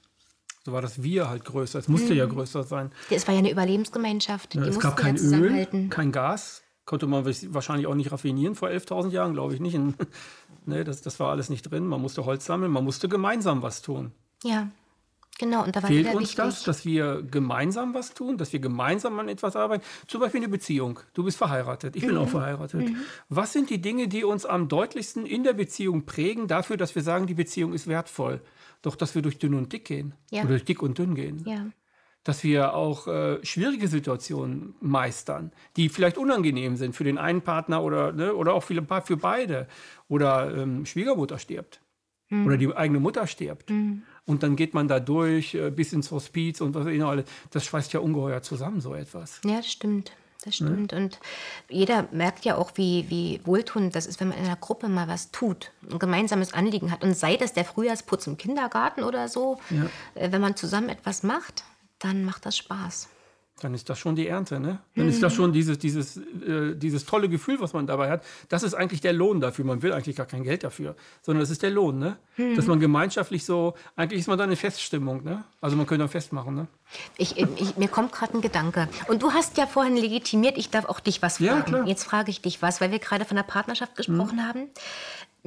So 0.66 0.74
war 0.74 0.82
das 0.82 1.02
Wir 1.02 1.30
halt 1.30 1.46
größer. 1.46 1.80
Es 1.80 1.88
musste 1.88 2.12
mhm. 2.12 2.20
ja 2.20 2.26
größer 2.26 2.64
sein. 2.64 2.92
Es 3.10 3.26
war 3.26 3.34
ja 3.34 3.40
eine 3.40 3.52
Überlebensgemeinschaft. 3.52 4.54
Ja, 4.56 4.64
es 4.64 4.80
gab 4.80 4.98
kein 4.98 5.18
Öl, 5.18 5.88
kein 5.90 6.12
Gas, 6.12 6.62
Konnte 6.88 7.06
man 7.06 7.24
wahrscheinlich 7.26 7.86
auch 7.86 7.96
nicht 7.96 8.12
raffinieren 8.12 8.56
vor 8.56 8.70
11.000 8.70 9.10
Jahren, 9.10 9.34
glaube 9.34 9.54
ich 9.54 9.60
nicht. 9.60 9.78
nee, 10.66 10.84
das, 10.84 11.02
das 11.02 11.20
war 11.20 11.30
alles 11.30 11.50
nicht 11.50 11.70
drin. 11.70 11.86
Man 11.86 12.02
musste 12.02 12.26
Holz 12.26 12.46
sammeln, 12.46 12.72
man 12.72 12.84
musste 12.84 13.08
gemeinsam 13.10 13.62
was 13.62 13.84
tun. 13.84 14.14
Ja, 14.44 14.70
Genau, 15.40 15.64
und 15.64 15.76
da 15.76 15.84
war 15.84 15.90
Fehlt 15.90 16.08
uns 16.08 16.30
wichtig. 16.30 16.38
das, 16.38 16.64
dass 16.64 16.84
wir 16.84 17.22
gemeinsam 17.22 17.94
was 17.94 18.14
tun, 18.14 18.38
dass 18.38 18.54
wir 18.54 18.60
gemeinsam 18.60 19.20
an 19.20 19.30
etwas 19.30 19.56
arbeiten? 19.56 19.84
Zum 20.08 20.22
Beispiel 20.22 20.40
eine 20.42 20.50
Beziehung. 20.50 21.00
Du 21.14 21.24
bist 21.24 21.38
verheiratet, 21.38 21.96
ich 21.96 22.02
bin 22.02 22.16
mhm. 22.16 22.22
auch 22.22 22.30
verheiratet. 22.30 22.90
Mhm. 22.90 22.98
Was 23.30 23.54
sind 23.54 23.70
die 23.70 23.80
Dinge, 23.80 24.08
die 24.08 24.24
uns 24.24 24.48
am 24.48 24.68
deutlichsten 24.68 25.28
in 25.28 25.44
der 25.44 25.54
Beziehung 25.54 26.06
prägen, 26.06 26.48
dafür, 26.48 26.76
dass 26.78 26.96
wir 26.96 27.04
sagen, 27.04 27.28
die 27.28 27.36
Beziehung 27.36 27.74
ist 27.74 27.86
wertvoll? 27.86 28.42
Doch, 28.82 28.96
dass 28.96 29.14
wir 29.14 29.22
durch 29.22 29.38
dünn 29.38 29.54
und 29.54 29.72
dick 29.72 29.86
gehen. 29.86 30.16
Ja. 30.32 30.42
Oder 30.42 30.52
durch 30.52 30.66
dick 30.66 30.82
und 30.82 30.98
dünn 30.98 31.14
gehen. 31.14 31.44
Ja. 31.46 31.68
Dass 32.28 32.44
wir 32.44 32.74
auch 32.74 33.08
äh, 33.08 33.40
schwierige 33.46 33.88
Situationen 33.88 34.76
meistern, 34.82 35.54
die 35.78 35.88
vielleicht 35.88 36.18
unangenehm 36.18 36.76
sind 36.76 36.94
für 36.94 37.06
den 37.06 37.18
einen 37.18 37.42
Partner 37.42 37.82
oder, 37.82 38.12
ne, 38.12 38.34
oder 38.34 38.54
auch 38.54 38.64
für, 38.64 38.82
beide. 39.16 39.68
Oder 40.10 40.54
ähm, 40.54 40.86
Schwiegermutter 40.86 41.40
stirbt. 41.40 41.80
Mhm. 42.28 42.46
Oder 42.46 42.58
die 42.58 42.76
eigene 42.76 43.00
Mutter 43.00 43.28
stirbt. 43.28 43.70
Mhm. 43.70 44.04
Und 44.26 44.44
dann 44.44 44.58
geht 44.58 44.74
man 44.74 44.90
da 44.90 45.00
durch 45.00 45.56
äh, 45.56 45.72
bis 45.72 45.94
ins 45.94 46.12
Hospiz 46.12 46.60
und 46.60 46.76
was 46.76 46.86
immer 46.88 47.08
alles. 47.08 47.30
Das 47.52 47.64
schweißt 47.64 47.94
ja 47.94 48.02
ungeheuer 48.02 48.42
zusammen, 48.42 48.82
so 48.82 48.94
etwas. 48.94 49.40
Ja, 49.46 49.56
das 49.56 49.72
stimmt. 49.72 50.12
Das 50.44 50.60
ne? 50.60 50.68
stimmt. 50.68 50.92
Ne? 50.92 50.98
Und 50.98 51.20
jeder 51.70 52.10
merkt 52.12 52.44
ja 52.44 52.58
auch, 52.58 52.72
wie, 52.76 53.06
wie 53.10 53.40
wohltuend 53.46 53.96
das 53.96 54.06
ist, 54.06 54.20
wenn 54.20 54.28
man 54.28 54.38
in 54.38 54.46
einer 54.46 54.58
Gruppe 54.58 54.90
mal 54.90 55.08
was 55.08 55.32
tut, 55.32 55.72
ein 55.90 55.98
gemeinsames 55.98 56.54
Anliegen 56.54 56.92
hat. 56.92 57.04
Und 57.04 57.16
sei 57.16 57.38
das 57.38 57.54
der 57.54 57.64
Frühjahrsputz 57.64 58.28
im 58.28 58.36
Kindergarten 58.36 59.04
oder 59.04 59.30
so, 59.30 59.60
ja. 59.70 59.86
äh, 60.16 60.30
wenn 60.32 60.42
man 60.42 60.58
zusammen 60.58 60.90
etwas 60.90 61.24
macht, 61.24 61.64
dann 62.00 62.26
macht 62.26 62.46
das 62.46 62.58
Spaß. 62.58 63.10
Dann 63.60 63.74
ist 63.74 63.90
das 63.90 63.98
schon 63.98 64.16
die 64.16 64.28
Ernte, 64.28 64.60
ne? 64.60 64.80
Dann 64.96 65.06
mhm. 65.06 65.12
ist 65.12 65.24
das 65.24 65.34
schon 65.34 65.52
dieses, 65.52 65.80
dieses, 65.80 66.18
äh, 66.18 66.76
dieses 66.76 67.06
tolle 67.08 67.28
Gefühl, 67.28 67.60
was 67.60 67.74
man 67.74 67.88
dabei 67.88 68.12
hat. 68.12 68.24
Das 68.50 68.62
ist 68.62 68.76
eigentlich 68.76 69.02
der 69.02 69.14
Lohn 69.14 69.42
dafür. 69.42 69.66
Man 69.66 69.82
will 69.82 69.94
eigentlich 69.94 70.16
gar 70.16 70.28
kein 70.28 70.44
Geld 70.44 70.64
dafür, 70.64 70.96
sondern 71.24 71.42
das 71.42 71.50
ist 71.50 71.64
der 71.64 71.72
Lohn, 71.72 71.98
ne? 71.98 72.18
Mhm. 72.38 72.56
Dass 72.56 72.68
man 72.68 72.80
gemeinschaftlich 72.80 73.46
so, 73.46 73.74
eigentlich 73.96 74.20
ist 74.20 74.28
man 74.28 74.38
dann 74.38 74.52
in 74.52 74.58
Feststimmung, 74.58 75.24
ne? 75.24 75.44
Also 75.60 75.76
man 75.76 75.88
könnte 75.88 76.04
dann 76.04 76.10
festmachen, 76.10 76.54
ne? 76.54 76.68
Ich, 77.18 77.36
ich, 77.40 77.78
mir 77.78 77.88
kommt 77.88 78.12
gerade 78.12 78.36
ein 78.38 78.42
Gedanke. 78.42 78.90
Und 79.08 79.24
du 79.24 79.32
hast 79.34 79.58
ja 79.58 79.66
vorhin 79.66 79.98
legitimiert, 79.98 80.56
ich 80.60 80.70
darf 80.70 80.86
auch 80.86 81.00
dich 81.00 81.24
was 81.24 81.38
fragen. 81.38 81.48
Ja, 81.50 81.62
klar. 81.62 81.88
Jetzt 81.88 82.04
frage 82.04 82.30
ich 82.30 82.44
dich 82.44 82.62
was, 82.62 82.80
weil 82.80 82.92
wir 82.92 83.00
gerade 83.00 83.26
von 83.26 83.38
der 83.38 83.44
Partnerschaft 83.44 83.96
gesprochen 83.96 84.36
mhm. 84.36 84.48
haben. 84.48 84.70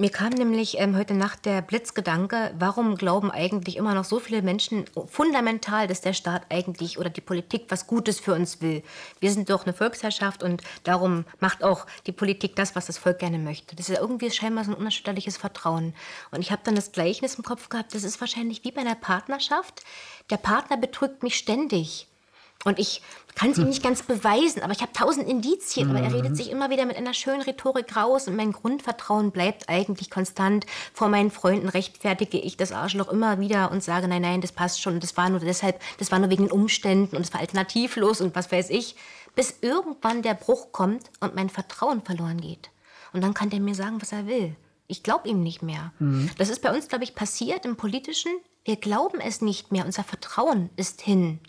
Mir 0.01 0.09
kam 0.09 0.31
nämlich 0.31 0.79
ähm, 0.79 0.97
heute 0.97 1.13
Nacht 1.13 1.45
der 1.45 1.61
Blitzgedanke, 1.61 2.55
warum 2.59 2.97
glauben 2.97 3.31
eigentlich 3.31 3.77
immer 3.77 3.93
noch 3.93 4.07
so 4.07 4.19
viele 4.19 4.41
Menschen 4.41 4.87
fundamental, 5.07 5.89
dass 5.89 6.01
der 6.01 6.15
Staat 6.15 6.47
eigentlich 6.49 6.99
oder 6.99 7.11
die 7.11 7.21
Politik 7.21 7.67
was 7.69 7.87
Gutes 7.87 8.19
für 8.19 8.33
uns 8.33 8.63
will. 8.63 8.83
Wir 9.19 9.31
sind 9.31 9.51
doch 9.51 9.67
eine 9.67 9.75
Volksherrschaft 9.75 10.43
und 10.43 10.63
darum 10.85 11.27
macht 11.39 11.63
auch 11.63 11.85
die 12.07 12.13
Politik 12.13 12.57
das, 12.57 12.75
was 12.75 12.87
das 12.87 12.97
Volk 12.97 13.19
gerne 13.19 13.39
möchte. 13.39 13.77
Das 13.77 13.91
ist 13.91 13.99
irgendwie 13.99 14.31
scheinbar 14.31 14.65
so 14.65 14.71
ein 14.71 14.79
unerschütterliches 14.79 15.37
Vertrauen. 15.37 15.93
Und 16.31 16.41
ich 16.41 16.51
habe 16.51 16.63
dann 16.65 16.77
das 16.77 16.93
Gleichnis 16.93 17.35
im 17.35 17.45
Kopf 17.45 17.69
gehabt, 17.69 17.95
das 17.95 18.03
ist 18.03 18.23
wahrscheinlich 18.23 18.65
wie 18.65 18.73
bei 18.73 18.81
einer 18.81 18.95
Partnerschaft. 18.95 19.85
Der 20.31 20.39
Partner 20.39 20.79
betrügt 20.79 21.23
mich 21.23 21.37
ständig. 21.37 22.10
Und 22.65 22.79
ich 22.79 23.01
kann 23.35 23.53
es 23.53 23.59
ihm 23.59 23.69
nicht 23.69 23.83
ganz 23.83 24.03
beweisen, 24.03 24.63
aber 24.63 24.73
ich 24.73 24.83
habe 24.83 24.93
tausend 24.93 25.27
Indizien. 25.27 25.89
Aber 25.89 26.01
er 26.01 26.13
redet 26.13 26.33
mhm. 26.33 26.35
sich 26.35 26.51
immer 26.51 26.69
wieder 26.69 26.85
mit 26.85 26.97
einer 26.97 27.15
schönen 27.15 27.41
Rhetorik 27.41 27.97
raus 27.97 28.29
und 28.29 28.37
mein 28.37 28.53
Grundvertrauen 28.53 29.31
bleibt 29.31 29.69
eigentlich 29.69 30.11
konstant. 30.11 30.67
Vor 30.93 31.09
meinen 31.09 31.31
Freunden 31.31 31.69
rechtfertige 31.69 32.39
ich 32.39 32.59
das 32.59 32.73
Arschloch 32.73 33.09
immer 33.09 33.41
wieder 33.41 33.71
und 33.71 33.83
sage, 33.83 34.09
nein, 34.09 34.23
nein, 34.23 34.41
das 34.43 34.53
passt 34.53 34.83
schon. 34.83 35.01
Das 35.01 35.17
war 35.17 35.31
nur 35.31 35.41
deshalb, 35.41 35.81
das 35.99 36.13
war 36.13 36.19
nur 36.19 36.29
wegen 36.29 36.45
den 36.45 36.53
Umständen 36.53 37.17
und 37.17 37.23
es 37.23 37.33
war 37.33 37.41
alternativlos 37.41 38.21
und 38.21 38.35
was 38.35 38.53
weiß 38.53 38.69
ich. 38.71 38.97
Bis 39.35 39.55
irgendwann 39.63 40.23
der 40.23 40.35
Bruch 40.35 40.73
kommt 40.73 41.11
und 41.21 41.35
mein 41.35 41.49
Vertrauen 41.49 42.03
verloren 42.03 42.41
geht. 42.41 42.71
Und 43.13 43.23
dann 43.23 43.33
kann 43.33 43.49
der 43.49 43.61
mir 43.61 43.75
sagen, 43.75 44.03
was 44.03 44.13
er 44.13 44.27
will. 44.27 44.55
Ich 44.87 45.03
glaube 45.03 45.29
ihm 45.29 45.43
nicht 45.43 45.63
mehr. 45.63 45.93
Mhm. 45.99 46.31
Das 46.37 46.51
ist 46.51 46.63
bei 46.63 46.75
uns, 46.75 46.89
glaube 46.89 47.05
ich, 47.05 47.15
passiert 47.15 47.65
im 47.65 47.77
Politischen. 47.77 48.33
Wir 48.65 48.77
glauben 48.77 49.21
es 49.21 49.41
nicht 49.41 49.73
mehr, 49.73 49.87
unser 49.87 50.05
Vertrauen 50.05 50.71
ist 50.77 51.01
hin. 51.01 51.41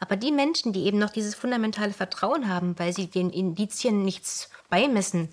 Aber 0.00 0.16
die 0.16 0.32
Menschen, 0.32 0.72
die 0.72 0.84
eben 0.84 0.98
noch 0.98 1.10
dieses 1.10 1.34
fundamentale 1.34 1.92
Vertrauen 1.92 2.48
haben, 2.48 2.78
weil 2.78 2.92
sie 2.92 3.06
den 3.06 3.30
Indizien 3.30 4.04
nichts 4.04 4.50
beimessen, 4.68 5.28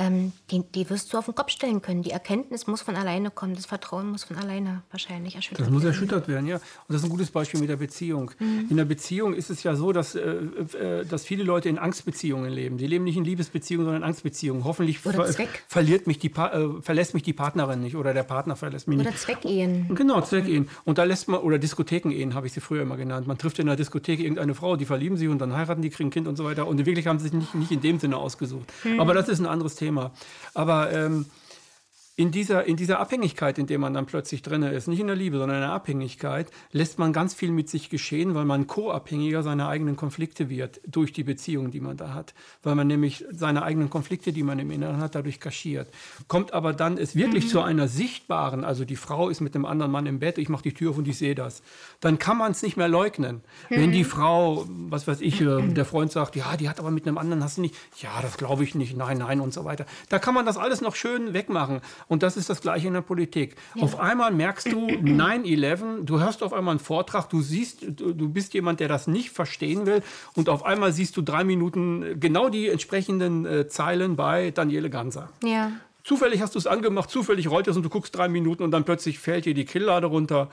ähm, 0.00 0.32
die, 0.50 0.62
die, 0.74 0.88
wirst 0.88 1.12
du 1.12 1.18
auf 1.18 1.26
den 1.26 1.34
Kopf 1.34 1.50
stellen 1.50 1.82
können. 1.82 2.02
Die 2.02 2.10
Erkenntnis 2.10 2.66
muss 2.66 2.80
von 2.80 2.96
alleine 2.96 3.30
kommen, 3.30 3.54
das 3.54 3.66
Vertrauen 3.66 4.10
muss 4.10 4.24
von 4.24 4.36
alleine 4.36 4.82
wahrscheinlich 4.90 5.36
erschüttert 5.36 5.60
werden. 5.60 5.74
Das 5.74 5.82
muss 5.82 5.84
erschüttert 5.84 6.26
werden, 6.26 6.46
ja. 6.46 6.56
Und 6.56 6.62
das 6.88 6.96
ist 6.98 7.04
ein 7.04 7.10
gutes 7.10 7.30
Beispiel 7.30 7.60
mit 7.60 7.68
der 7.68 7.76
Beziehung. 7.76 8.30
Mhm. 8.38 8.66
In 8.70 8.76
der 8.78 8.86
Beziehung 8.86 9.34
ist 9.34 9.50
es 9.50 9.62
ja 9.62 9.74
so, 9.76 9.92
dass, 9.92 10.14
äh, 10.14 10.20
äh, 10.20 11.04
dass 11.04 11.24
viele 11.24 11.44
Leute 11.44 11.68
in 11.68 11.78
Angstbeziehungen 11.78 12.50
leben. 12.50 12.78
Die 12.78 12.86
leben 12.86 13.04
nicht 13.04 13.18
in 13.18 13.24
Liebesbeziehungen, 13.24 13.84
sondern 13.84 14.02
in 14.02 14.06
Angstbeziehungen. 14.06 14.64
Hoffentlich 14.64 14.98
ver 14.98 15.12
verliert 15.68 16.06
mich 16.06 16.18
die 16.18 16.28
äh, 16.28 16.80
verlässt 16.80 17.12
mich 17.12 17.22
die 17.22 17.34
Partnerin 17.34 17.80
nicht 17.80 17.96
oder 17.96 18.14
der 18.14 18.22
Partner 18.22 18.56
verlässt 18.56 18.88
mich 18.88 18.98
oder 18.98 19.10
nicht. 19.10 19.24
Oder 19.24 19.34
Zweckehen. 19.34 19.94
Genau, 19.94 20.22
Zweckehen. 20.22 20.68
Und 20.84 20.96
da 20.96 21.04
lässt 21.04 21.28
man, 21.28 21.40
oder 21.40 21.58
Diskothekenehen 21.58 22.34
habe 22.34 22.46
ich 22.46 22.54
sie 22.54 22.60
früher 22.60 22.82
immer 22.82 22.96
genannt. 22.96 23.26
Man 23.26 23.36
trifft 23.36 23.58
in 23.58 23.66
der 23.66 23.76
Diskothek 23.76 24.20
irgendeine 24.20 24.54
Frau, 24.54 24.76
die 24.76 24.86
verlieben 24.86 25.18
sich 25.18 25.28
und 25.28 25.38
dann 25.38 25.54
heiraten 25.54 25.82
die, 25.82 25.90
kriegen 25.90 26.08
ein 26.08 26.12
Kind 26.12 26.26
und 26.26 26.36
so 26.36 26.44
weiter. 26.44 26.66
Und 26.66 26.84
wirklich 26.86 27.06
haben 27.06 27.18
sie 27.18 27.24
sich 27.24 27.32
nicht, 27.34 27.54
nicht 27.54 27.70
in 27.70 27.80
dem 27.82 27.98
Sinne 27.98 28.16
ausgesucht. 28.16 28.72
Mhm. 28.84 29.00
Aber 29.00 29.12
das 29.12 29.28
ist 29.28 29.40
ein 29.40 29.46
anderes 29.46 29.74
Thema. 29.74 29.89
Aber 30.54 30.92
ähm, 30.92 31.26
in 32.16 32.30
dieser, 32.30 32.66
in 32.66 32.76
dieser 32.76 33.00
Abhängigkeit, 33.00 33.58
in 33.58 33.66
der 33.66 33.78
man 33.78 33.94
dann 33.94 34.04
plötzlich 34.04 34.42
drin 34.42 34.62
ist, 34.62 34.88
nicht 34.88 35.00
in 35.00 35.06
der 35.06 35.16
Liebe, 35.16 35.38
sondern 35.38 35.58
in 35.58 35.62
der 35.62 35.72
Abhängigkeit, 35.72 36.50
lässt 36.70 36.98
man 36.98 37.12
ganz 37.12 37.32
viel 37.32 37.50
mit 37.50 37.70
sich 37.70 37.88
geschehen, 37.88 38.34
weil 38.34 38.44
man 38.44 38.66
co-abhängiger 38.66 39.42
seiner 39.42 39.68
eigenen 39.68 39.96
Konflikte 39.96 40.50
wird 40.50 40.80
durch 40.86 41.12
die 41.12 41.24
Beziehung, 41.24 41.70
die 41.70 41.80
man 41.80 41.96
da 41.96 42.12
hat. 42.12 42.34
Weil 42.62 42.74
man 42.74 42.88
nämlich 42.88 43.24
seine 43.30 43.62
eigenen 43.62 43.88
Konflikte, 43.88 44.32
die 44.32 44.42
man 44.42 44.58
im 44.58 44.70
Inneren 44.70 44.98
hat, 44.98 45.14
dadurch 45.14 45.40
kaschiert. 45.40 45.88
Kommt 46.28 46.52
aber 46.52 46.72
dann 46.72 46.98
es 46.98 47.14
wirklich 47.14 47.44
mhm. 47.44 47.48
zu 47.48 47.60
einer 47.62 47.88
sichtbaren, 47.88 48.64
also 48.64 48.84
die 48.84 48.96
Frau 48.96 49.28
ist 49.28 49.40
mit 49.40 49.54
einem 49.54 49.64
anderen 49.64 49.92
Mann 49.92 50.06
im 50.06 50.18
Bett, 50.18 50.36
ich 50.36 50.48
mache 50.48 50.64
die 50.64 50.74
Tür 50.74 50.90
auf 50.90 50.98
und 50.98 51.08
ich 51.08 51.16
sehe 51.16 51.34
das, 51.34 51.62
dann 52.00 52.18
kann 52.18 52.36
man 52.36 52.52
es 52.52 52.62
nicht 52.62 52.76
mehr 52.76 52.88
leugnen. 52.88 53.36
Mhm. 53.70 53.76
Wenn 53.76 53.92
die 53.92 54.04
Frau, 54.04 54.66
was 54.68 55.06
weiß 55.06 55.22
ich, 55.22 55.40
äh, 55.40 55.68
der 55.68 55.84
Freund 55.86 56.12
sagt, 56.12 56.36
ja, 56.36 56.56
die 56.56 56.68
hat 56.68 56.80
aber 56.80 56.90
mit 56.90 57.06
einem 57.06 57.16
anderen, 57.16 57.42
hast 57.42 57.56
du 57.56 57.62
nicht, 57.62 57.76
ja, 58.02 58.10
das 58.20 58.36
glaube 58.36 58.64
ich 58.64 58.74
nicht, 58.74 58.94
nein, 58.94 59.18
nein 59.18 59.40
und 59.40 59.54
so 59.54 59.64
weiter. 59.64 59.86
Da 60.10 60.18
kann 60.18 60.34
man 60.34 60.44
das 60.44 60.58
alles 60.58 60.82
noch 60.82 60.96
schön 60.96 61.32
wegmachen. 61.32 61.80
Und 62.10 62.24
das 62.24 62.36
ist 62.36 62.50
das 62.50 62.60
Gleiche 62.60 62.88
in 62.88 62.94
der 62.94 63.02
Politik. 63.02 63.54
Ja. 63.76 63.84
Auf 63.84 64.00
einmal 64.00 64.32
merkst 64.32 64.72
du 64.72 64.88
9-11, 64.88 66.02
du 66.02 66.18
hörst 66.18 66.42
auf 66.42 66.52
einmal 66.52 66.72
einen 66.72 66.80
Vortrag, 66.80 67.30
du 67.30 67.40
siehst, 67.40 67.84
du, 67.86 68.28
bist 68.28 68.52
jemand, 68.52 68.80
der 68.80 68.88
das 68.88 69.06
nicht 69.06 69.30
verstehen 69.30 69.86
will. 69.86 70.02
Und 70.34 70.48
auf 70.48 70.64
einmal 70.64 70.92
siehst 70.92 71.16
du 71.16 71.22
drei 71.22 71.44
Minuten 71.44 72.18
genau 72.18 72.48
die 72.48 72.68
entsprechenden 72.68 73.46
äh, 73.46 73.68
Zeilen 73.68 74.16
bei 74.16 74.50
Daniele 74.50 74.90
Ganser. 74.90 75.30
Ja. 75.44 75.70
Zufällig 76.02 76.42
hast 76.42 76.56
du 76.56 76.58
es 76.58 76.66
angemacht, 76.66 77.10
zufällig 77.10 77.48
rollt 77.48 77.68
es 77.68 77.76
und 77.76 77.84
du 77.84 77.88
guckst 77.88 78.16
drei 78.16 78.26
Minuten 78.26 78.64
und 78.64 78.72
dann 78.72 78.82
plötzlich 78.84 79.20
fällt 79.20 79.44
dir 79.44 79.54
die 79.54 79.64
Killlade 79.64 80.08
runter. 80.08 80.50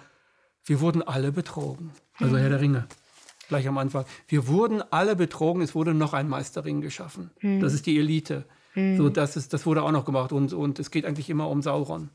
Wir 0.63 0.79
wurden 0.79 1.01
alle 1.01 1.31
betrogen. 1.31 1.89
Also 2.19 2.35
hm. 2.35 2.39
Herr 2.39 2.49
der 2.49 2.61
Ringe 2.61 2.87
gleich 3.47 3.67
am 3.67 3.77
Anfang. 3.77 4.05
Wir 4.27 4.47
wurden 4.47 4.83
alle 4.91 5.15
betrogen, 5.15 5.61
es 5.61 5.73
wurde 5.73 5.93
noch 5.93 6.13
ein 6.13 6.27
Meisterring 6.27 6.81
geschaffen. 6.81 7.31
Hm. 7.39 7.61
Das 7.61 7.73
ist 7.73 7.85
die 7.85 7.97
Elite. 7.97 8.45
Mhm. 8.77 8.97
So, 8.97 9.09
das, 9.09 9.35
ist, 9.35 9.53
das 9.53 9.65
wurde 9.65 9.81
auch 9.81 9.91
noch 9.91 10.05
gemacht 10.05 10.31
und, 10.31 10.53
und 10.53 10.77
es 10.77 10.91
geht 10.91 11.03
eigentlich 11.03 11.29
immer 11.29 11.49
um 11.49 11.63
Sauron. 11.63 12.09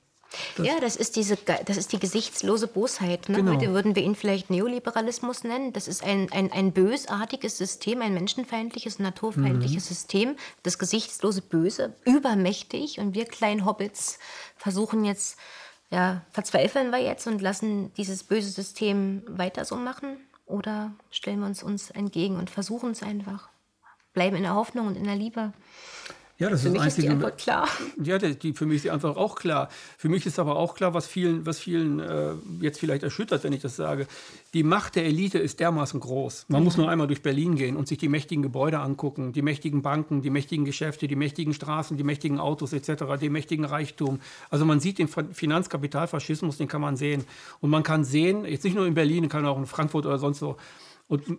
Das 0.56 0.66
ja, 0.66 0.80
das 0.80 0.96
ist, 0.96 1.16
diese, 1.16 1.36
das 1.36 1.76
ist 1.76 1.92
die 1.92 1.98
gesichtslose 1.98 2.66
Bosheit. 2.68 3.28
Ne? 3.28 3.36
Genau. 3.36 3.52
Heute 3.52 3.74
würden 3.74 3.96
wir 3.96 4.02
ihn 4.02 4.14
vielleicht 4.14 4.48
Neoliberalismus 4.48 5.44
nennen. 5.44 5.72
Das 5.72 5.88
ist 5.88 6.02
ein, 6.02 6.32
ein, 6.32 6.50
ein 6.52 6.72
bösartiges 6.72 7.58
System, 7.58 8.00
ein 8.00 8.14
menschenfeindliches, 8.14 8.98
naturfeindliches 8.98 9.84
mhm. 9.84 9.94
System. 9.94 10.36
Das 10.62 10.78
gesichtslose 10.78 11.42
Böse, 11.42 11.94
übermächtig. 12.06 12.98
Und 12.98 13.14
wir 13.14 13.26
kleinen 13.26 13.66
Hobbits 13.66 14.18
versuchen 14.56 15.04
jetzt, 15.04 15.36
ja, 15.90 16.22
verzweifeln 16.30 16.90
wir 16.90 17.00
jetzt 17.00 17.26
und 17.26 17.42
lassen 17.42 17.92
dieses 17.94 18.24
böse 18.24 18.50
System 18.50 19.22
weiter 19.26 19.64
so 19.64 19.76
machen? 19.76 20.16
Oder 20.46 20.92
stellen 21.10 21.40
wir 21.40 21.46
uns 21.46 21.62
uns 21.62 21.90
entgegen 21.90 22.36
und 22.36 22.48
versuchen 22.48 22.92
es 22.92 23.02
einfach? 23.02 23.50
Bleiben 24.14 24.36
in 24.36 24.42
der 24.44 24.54
Hoffnung 24.54 24.86
und 24.86 24.96
in 24.96 25.04
der 25.04 25.16
Liebe. 25.16 25.52
Ja, 26.42 26.50
das 26.50 26.62
für 26.62 26.68
ist 26.68 26.72
mich 26.72 26.82
einzige, 26.82 27.02
ist 27.02 27.08
die 27.08 27.14
Antwort 27.14 27.38
klar. 27.38 27.68
Ja, 28.02 28.18
die, 28.18 28.52
für 28.52 28.66
mich 28.66 28.76
ist 28.76 28.84
die 28.84 28.90
Antwort 28.90 29.16
auch 29.16 29.36
klar. 29.36 29.68
Für 29.96 30.08
mich 30.08 30.26
ist 30.26 30.40
aber 30.40 30.56
auch 30.56 30.74
klar, 30.74 30.92
was 30.92 31.06
vielen, 31.06 31.46
was 31.46 31.60
vielen 31.60 32.00
äh, 32.00 32.32
jetzt 32.60 32.80
vielleicht 32.80 33.04
erschüttert, 33.04 33.44
wenn 33.44 33.52
ich 33.52 33.62
das 33.62 33.76
sage. 33.76 34.08
Die 34.52 34.64
Macht 34.64 34.96
der 34.96 35.04
Elite 35.04 35.38
ist 35.38 35.60
dermaßen 35.60 36.00
groß. 36.00 36.46
Man 36.48 36.60
mhm. 36.60 36.64
muss 36.64 36.76
nur 36.76 36.90
einmal 36.90 37.06
durch 37.06 37.22
Berlin 37.22 37.54
gehen 37.54 37.76
und 37.76 37.86
sich 37.86 37.98
die 37.98 38.08
mächtigen 38.08 38.42
Gebäude 38.42 38.80
angucken, 38.80 39.32
die 39.32 39.40
mächtigen 39.40 39.82
Banken, 39.82 40.20
die 40.20 40.30
mächtigen 40.30 40.64
Geschäfte, 40.64 41.06
die 41.06 41.14
mächtigen 41.14 41.54
Straßen, 41.54 41.96
die 41.96 42.02
mächtigen 42.02 42.40
Autos 42.40 42.72
etc., 42.72 43.04
den 43.20 43.30
mächtigen 43.30 43.64
Reichtum. 43.64 44.18
Also 44.50 44.64
man 44.64 44.80
sieht 44.80 44.98
den 44.98 45.06
Finanzkapitalfaschismus, 45.06 46.56
den 46.56 46.66
kann 46.66 46.80
man 46.80 46.96
sehen. 46.96 47.24
Und 47.60 47.70
man 47.70 47.84
kann 47.84 48.04
sehen, 48.04 48.46
jetzt 48.46 48.64
nicht 48.64 48.74
nur 48.74 48.88
in 48.88 48.94
Berlin, 48.94 49.28
kann 49.28 49.46
auch 49.46 49.58
in 49.58 49.66
Frankfurt 49.66 50.06
oder 50.06 50.18
sonst 50.18 50.42
wo, 50.42 50.56
und 51.12 51.38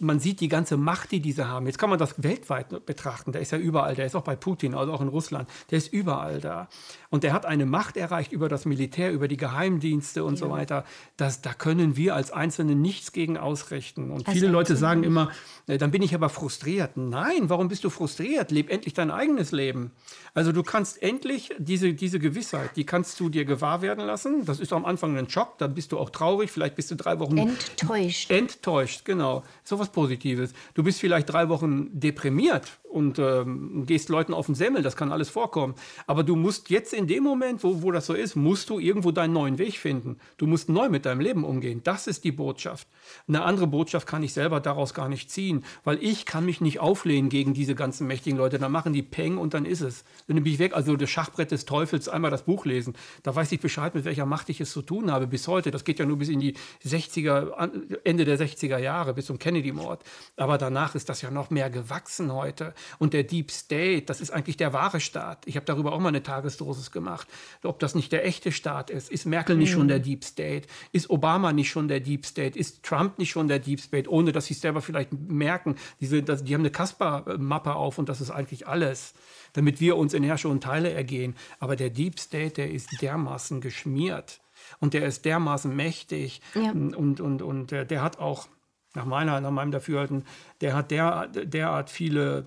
man 0.00 0.20
sieht 0.20 0.40
die 0.40 0.48
ganze 0.48 0.76
Macht, 0.76 1.12
die 1.12 1.20
diese 1.20 1.48
haben. 1.48 1.66
Jetzt 1.66 1.78
kann 1.78 1.90
man 1.90 1.98
das 1.98 2.22
weltweit 2.22 2.86
betrachten. 2.86 3.32
Der 3.32 3.40
ist 3.40 3.52
ja 3.52 3.58
überall. 3.58 3.94
Der 3.94 4.06
ist 4.06 4.14
auch 4.14 4.22
bei 4.22 4.36
Putin, 4.36 4.74
also 4.74 4.92
auch 4.92 5.00
in 5.00 5.08
Russland. 5.08 5.48
Der 5.70 5.78
ist 5.78 5.92
überall 5.92 6.40
da. 6.40 6.68
Und 7.10 7.24
der 7.24 7.32
hat 7.32 7.46
eine 7.46 7.66
Macht 7.66 7.96
erreicht 7.96 8.32
über 8.32 8.48
das 8.48 8.64
Militär, 8.64 9.12
über 9.12 9.28
die 9.28 9.36
Geheimdienste 9.36 10.24
und 10.24 10.34
ja. 10.34 10.46
so 10.46 10.50
weiter. 10.50 10.84
Das, 11.16 11.40
da 11.40 11.54
können 11.54 11.96
wir 11.96 12.14
als 12.14 12.30
Einzelne 12.30 12.74
nichts 12.74 13.12
gegen 13.12 13.38
ausrichten. 13.38 14.10
Und 14.10 14.26
also 14.26 14.32
viele 14.32 14.48
Leute 14.48 14.76
sagen 14.76 15.02
immer, 15.02 15.30
äh, 15.66 15.78
dann 15.78 15.90
bin 15.90 16.02
ich 16.02 16.14
aber 16.14 16.28
frustriert. 16.28 16.96
Nein, 16.96 17.48
warum 17.48 17.68
bist 17.68 17.84
du 17.84 17.90
frustriert? 17.90 18.50
Leb 18.50 18.70
endlich 18.70 18.94
dein 18.94 19.10
eigenes 19.10 19.52
Leben. 19.52 19.92
Also 20.34 20.52
du 20.52 20.62
kannst 20.62 21.02
endlich 21.02 21.54
diese, 21.58 21.94
diese 21.94 22.18
Gewissheit, 22.18 22.76
die 22.76 22.84
kannst 22.84 23.18
du 23.20 23.28
dir 23.28 23.44
gewahr 23.44 23.82
werden 23.82 24.04
lassen. 24.04 24.44
Das 24.44 24.60
ist 24.60 24.72
am 24.72 24.84
Anfang 24.84 25.16
ein 25.16 25.30
Schock, 25.30 25.58
dann 25.58 25.74
bist 25.74 25.92
du 25.92 25.98
auch 25.98 26.10
traurig, 26.10 26.50
vielleicht 26.50 26.74
bist 26.74 26.90
du 26.90 26.96
drei 26.96 27.18
Wochen 27.18 27.38
enttäuscht. 27.38 28.30
Enttäuscht, 28.30 29.04
genau. 29.04 29.44
So 29.64 29.78
was 29.78 29.90
Positives. 29.92 30.52
Du 30.74 30.82
bist 30.82 31.00
vielleicht 31.00 31.30
drei 31.30 31.48
Wochen 31.48 31.88
deprimiert 31.98 32.78
und 32.96 33.18
ähm, 33.18 33.84
gehst 33.86 34.08
Leuten 34.08 34.32
auf 34.32 34.46
den 34.46 34.54
Semmel, 34.54 34.82
das 34.82 34.96
kann 34.96 35.12
alles 35.12 35.28
vorkommen. 35.28 35.74
Aber 36.06 36.24
du 36.24 36.34
musst 36.34 36.70
jetzt 36.70 36.94
in 36.94 37.06
dem 37.06 37.24
Moment, 37.24 37.62
wo, 37.62 37.82
wo 37.82 37.92
das 37.92 38.06
so 38.06 38.14
ist, 38.14 38.36
musst 38.36 38.70
du 38.70 38.78
irgendwo 38.78 39.10
deinen 39.10 39.34
neuen 39.34 39.58
Weg 39.58 39.76
finden. 39.76 40.16
Du 40.38 40.46
musst 40.46 40.68
neu 40.70 40.88
mit 40.88 41.04
deinem 41.04 41.20
Leben 41.20 41.44
umgehen. 41.44 41.82
Das 41.84 42.06
ist 42.06 42.24
die 42.24 42.32
Botschaft. 42.32 42.88
Eine 43.28 43.42
andere 43.42 43.66
Botschaft 43.66 44.06
kann 44.06 44.22
ich 44.22 44.32
selber 44.32 44.60
daraus 44.60 44.94
gar 44.94 45.08
nicht 45.08 45.30
ziehen, 45.30 45.64
weil 45.84 46.02
ich 46.02 46.24
kann 46.24 46.46
mich 46.46 46.60
nicht 46.60 46.80
auflehnen 46.80 47.28
gegen 47.28 47.52
diese 47.52 47.74
ganzen 47.74 48.06
mächtigen 48.06 48.38
Leute. 48.38 48.58
Dann 48.58 48.72
machen 48.72 48.94
die 48.94 49.02
Peng 49.02 49.36
und 49.36 49.52
dann 49.52 49.66
ist 49.66 49.82
es. 49.82 50.04
Dann 50.26 50.42
bin 50.42 50.52
ich 50.52 50.58
weg. 50.58 50.74
Also 50.74 50.96
das 50.96 51.10
Schachbrett 51.10 51.50
des 51.50 51.66
Teufels, 51.66 52.08
einmal 52.08 52.30
das 52.30 52.44
Buch 52.44 52.64
lesen. 52.64 52.94
Da 53.22 53.34
weiß 53.34 53.52
ich 53.52 53.60
Bescheid, 53.60 53.94
mit 53.94 54.06
welcher 54.06 54.24
Macht 54.24 54.48
ich 54.48 54.60
es 54.60 54.70
zu 54.70 54.80
tun 54.80 55.10
habe 55.10 55.26
bis 55.26 55.48
heute. 55.48 55.70
Das 55.70 55.84
geht 55.84 55.98
ja 55.98 56.06
nur 56.06 56.16
bis 56.18 56.30
in 56.30 56.40
die 56.40 56.54
60er, 56.84 57.98
Ende 58.04 58.24
der 58.24 58.38
60er 58.38 58.78
Jahre, 58.78 59.12
bis 59.12 59.26
zum 59.26 59.35
Kennedy-Mord. 59.38 60.02
Aber 60.36 60.58
danach 60.58 60.94
ist 60.94 61.08
das 61.08 61.22
ja 61.22 61.30
noch 61.30 61.50
mehr 61.50 61.70
gewachsen 61.70 62.32
heute. 62.32 62.74
Und 62.98 63.12
der 63.12 63.24
Deep 63.24 63.50
State, 63.50 64.02
das 64.06 64.20
ist 64.20 64.30
eigentlich 64.30 64.56
der 64.56 64.72
wahre 64.72 65.00
Staat. 65.00 65.46
Ich 65.46 65.56
habe 65.56 65.66
darüber 65.66 65.92
auch 65.92 66.00
mal 66.00 66.08
eine 66.08 66.22
Tagesdosis 66.22 66.90
gemacht, 66.90 67.28
ob 67.62 67.78
das 67.78 67.94
nicht 67.94 68.12
der 68.12 68.24
echte 68.24 68.52
Staat 68.52 68.90
ist. 68.90 69.10
Ist 69.10 69.26
Merkel 69.26 69.56
nicht 69.56 69.70
mhm. 69.70 69.78
schon 69.78 69.88
der 69.88 69.98
Deep 69.98 70.24
State? 70.24 70.68
Ist 70.92 71.10
Obama 71.10 71.52
nicht 71.52 71.70
schon 71.70 71.88
der 71.88 72.00
Deep 72.00 72.26
State? 72.26 72.58
Ist 72.58 72.82
Trump 72.82 73.18
nicht 73.18 73.30
schon 73.30 73.48
der 73.48 73.58
Deep 73.58 73.80
State? 73.80 74.10
Ohne 74.10 74.32
dass 74.32 74.46
sie 74.46 74.54
es 74.54 74.60
selber 74.60 74.82
vielleicht 74.82 75.12
merken. 75.12 75.76
Diese, 76.00 76.22
das, 76.22 76.44
die 76.44 76.54
haben 76.54 76.62
eine 76.62 76.70
Kasper-Mappe 76.70 77.74
auf 77.74 77.98
und 77.98 78.08
das 78.08 78.20
ist 78.20 78.30
eigentlich 78.30 78.66
alles 78.66 79.14
damit 79.56 79.80
wir 79.80 79.96
uns 79.96 80.12
in 80.12 80.22
Herrscher 80.22 80.50
und 80.50 80.62
Teile 80.62 80.90
ergehen. 80.92 81.34
Aber 81.58 81.76
der 81.76 81.88
Deep 81.88 82.20
State, 82.20 82.54
der 82.54 82.70
ist 82.70 83.00
dermaßen 83.00 83.62
geschmiert 83.62 84.40
und 84.80 84.94
der 84.94 85.06
ist 85.06 85.24
dermaßen 85.24 85.74
mächtig 85.74 86.40
ja. 86.54 86.70
und, 86.70 87.20
und, 87.20 87.42
und 87.42 87.70
der, 87.70 87.84
der 87.84 88.02
hat 88.02 88.18
auch, 88.18 88.48
nach, 88.96 89.04
meiner, 89.04 89.40
nach 89.40 89.50
meinem 89.50 89.70
Dafürhalten, 89.70 90.24
der 90.60 90.74
hat 90.74 90.90
der, 90.90 91.28
derart 91.28 91.90
viele 91.90 92.46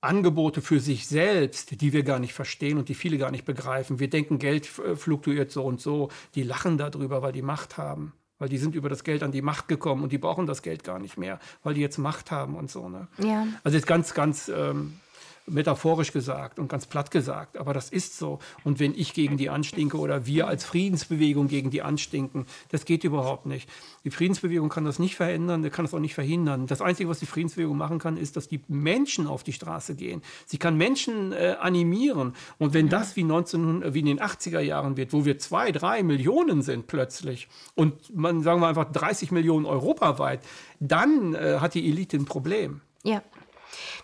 Angebote 0.00 0.62
für 0.62 0.80
sich 0.80 1.06
selbst, 1.06 1.80
die 1.80 1.92
wir 1.92 2.02
gar 2.02 2.18
nicht 2.18 2.32
verstehen 2.32 2.78
und 2.78 2.88
die 2.88 2.94
viele 2.94 3.18
gar 3.18 3.30
nicht 3.30 3.44
begreifen. 3.44 4.00
Wir 4.00 4.08
denken, 4.08 4.38
Geld 4.38 4.66
fluktuiert 4.66 5.50
so 5.52 5.64
und 5.64 5.80
so. 5.80 6.10
Die 6.34 6.42
lachen 6.42 6.78
darüber, 6.78 7.22
weil 7.22 7.32
die 7.32 7.42
Macht 7.42 7.76
haben. 7.76 8.12
Weil 8.38 8.48
die 8.48 8.58
sind 8.58 8.74
über 8.74 8.88
das 8.88 9.04
Geld 9.04 9.22
an 9.22 9.32
die 9.32 9.42
Macht 9.42 9.68
gekommen 9.68 10.02
und 10.02 10.12
die 10.12 10.18
brauchen 10.18 10.46
das 10.46 10.62
Geld 10.62 10.84
gar 10.84 10.98
nicht 10.98 11.16
mehr, 11.16 11.38
weil 11.62 11.74
die 11.74 11.80
jetzt 11.80 11.98
Macht 11.98 12.30
haben 12.30 12.54
und 12.54 12.70
so. 12.70 12.88
Ne? 12.88 13.08
Ja. 13.18 13.46
Also 13.64 13.76
jetzt 13.76 13.86
ganz, 13.86 14.12
ganz 14.12 14.48
ähm, 14.48 15.00
metaphorisch 15.46 16.12
gesagt 16.12 16.58
und 16.58 16.68
ganz 16.68 16.86
platt 16.86 17.10
gesagt, 17.10 17.56
aber 17.56 17.72
das 17.72 17.90
ist 17.90 18.18
so. 18.18 18.38
Und 18.64 18.80
wenn 18.80 18.94
ich 18.94 19.14
gegen 19.14 19.36
die 19.36 19.50
anstinke 19.50 19.96
oder 19.96 20.26
wir 20.26 20.48
als 20.48 20.64
Friedensbewegung 20.64 21.48
gegen 21.48 21.70
die 21.70 21.82
anstinken, 21.82 22.46
das 22.70 22.84
geht 22.84 23.04
überhaupt 23.04 23.46
nicht. 23.46 23.68
Die 24.04 24.10
Friedensbewegung 24.10 24.68
kann 24.68 24.84
das 24.84 24.98
nicht 24.98 25.16
verändern, 25.16 25.68
kann 25.70 25.84
das 25.84 25.94
auch 25.94 26.00
nicht 26.00 26.14
verhindern. 26.14 26.66
Das 26.66 26.80
Einzige, 26.80 27.08
was 27.08 27.20
die 27.20 27.26
Friedensbewegung 27.26 27.76
machen 27.76 27.98
kann, 27.98 28.16
ist, 28.16 28.36
dass 28.36 28.48
die 28.48 28.60
Menschen 28.68 29.26
auf 29.26 29.44
die 29.44 29.52
Straße 29.52 29.94
gehen. 29.94 30.22
Sie 30.46 30.58
kann 30.58 30.76
Menschen 30.76 31.32
äh, 31.32 31.56
animieren. 31.60 32.34
Und 32.58 32.74
wenn 32.74 32.88
das 32.88 33.16
wie, 33.16 33.24
19, 33.24 33.94
wie 33.94 34.00
in 34.00 34.06
den 34.06 34.20
80er 34.20 34.60
Jahren 34.60 34.96
wird, 34.96 35.12
wo 35.12 35.24
wir 35.24 35.38
zwei, 35.38 35.70
drei 35.72 36.02
Millionen 36.02 36.62
sind 36.62 36.86
plötzlich 36.86 37.48
und 37.74 38.14
man 38.14 38.42
sagen 38.42 38.60
wir 38.60 38.68
einfach 38.68 38.90
30 38.90 39.30
Millionen 39.30 39.64
europaweit, 39.64 40.40
dann 40.80 41.34
äh, 41.34 41.58
hat 41.60 41.74
die 41.74 41.88
Elite 41.88 42.16
ein 42.16 42.24
Problem. 42.24 42.80
Ja. 43.04 43.22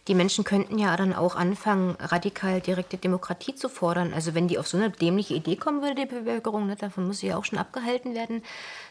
Die 0.09 0.15
Menschen 0.15 0.45
könnten 0.45 0.79
ja 0.79 0.97
dann 0.97 1.13
auch 1.13 1.37
anfangen, 1.37 1.97
radikal 1.99 2.61
direkte 2.61 2.97
Demokratie 2.97 3.55
zu 3.55 3.69
fordern. 3.69 4.13
Also 4.13 4.35
wenn 4.35 4.49
die 4.49 4.59
auf 4.59 4.67
so 4.67 4.77
eine 4.77 4.91
dämliche 4.91 5.35
Idee 5.35 5.57
kommen 5.57 5.83
würde, 5.83 6.07
die 6.07 6.07
Bevölkerung, 6.07 6.67
ne, 6.67 6.77
davon 6.77 7.07
muss 7.07 7.19
sie 7.19 7.29
ja 7.29 7.37
auch 7.37 7.45
schon 7.45 7.59
abgehalten 7.59 8.15
werden. 8.15 8.43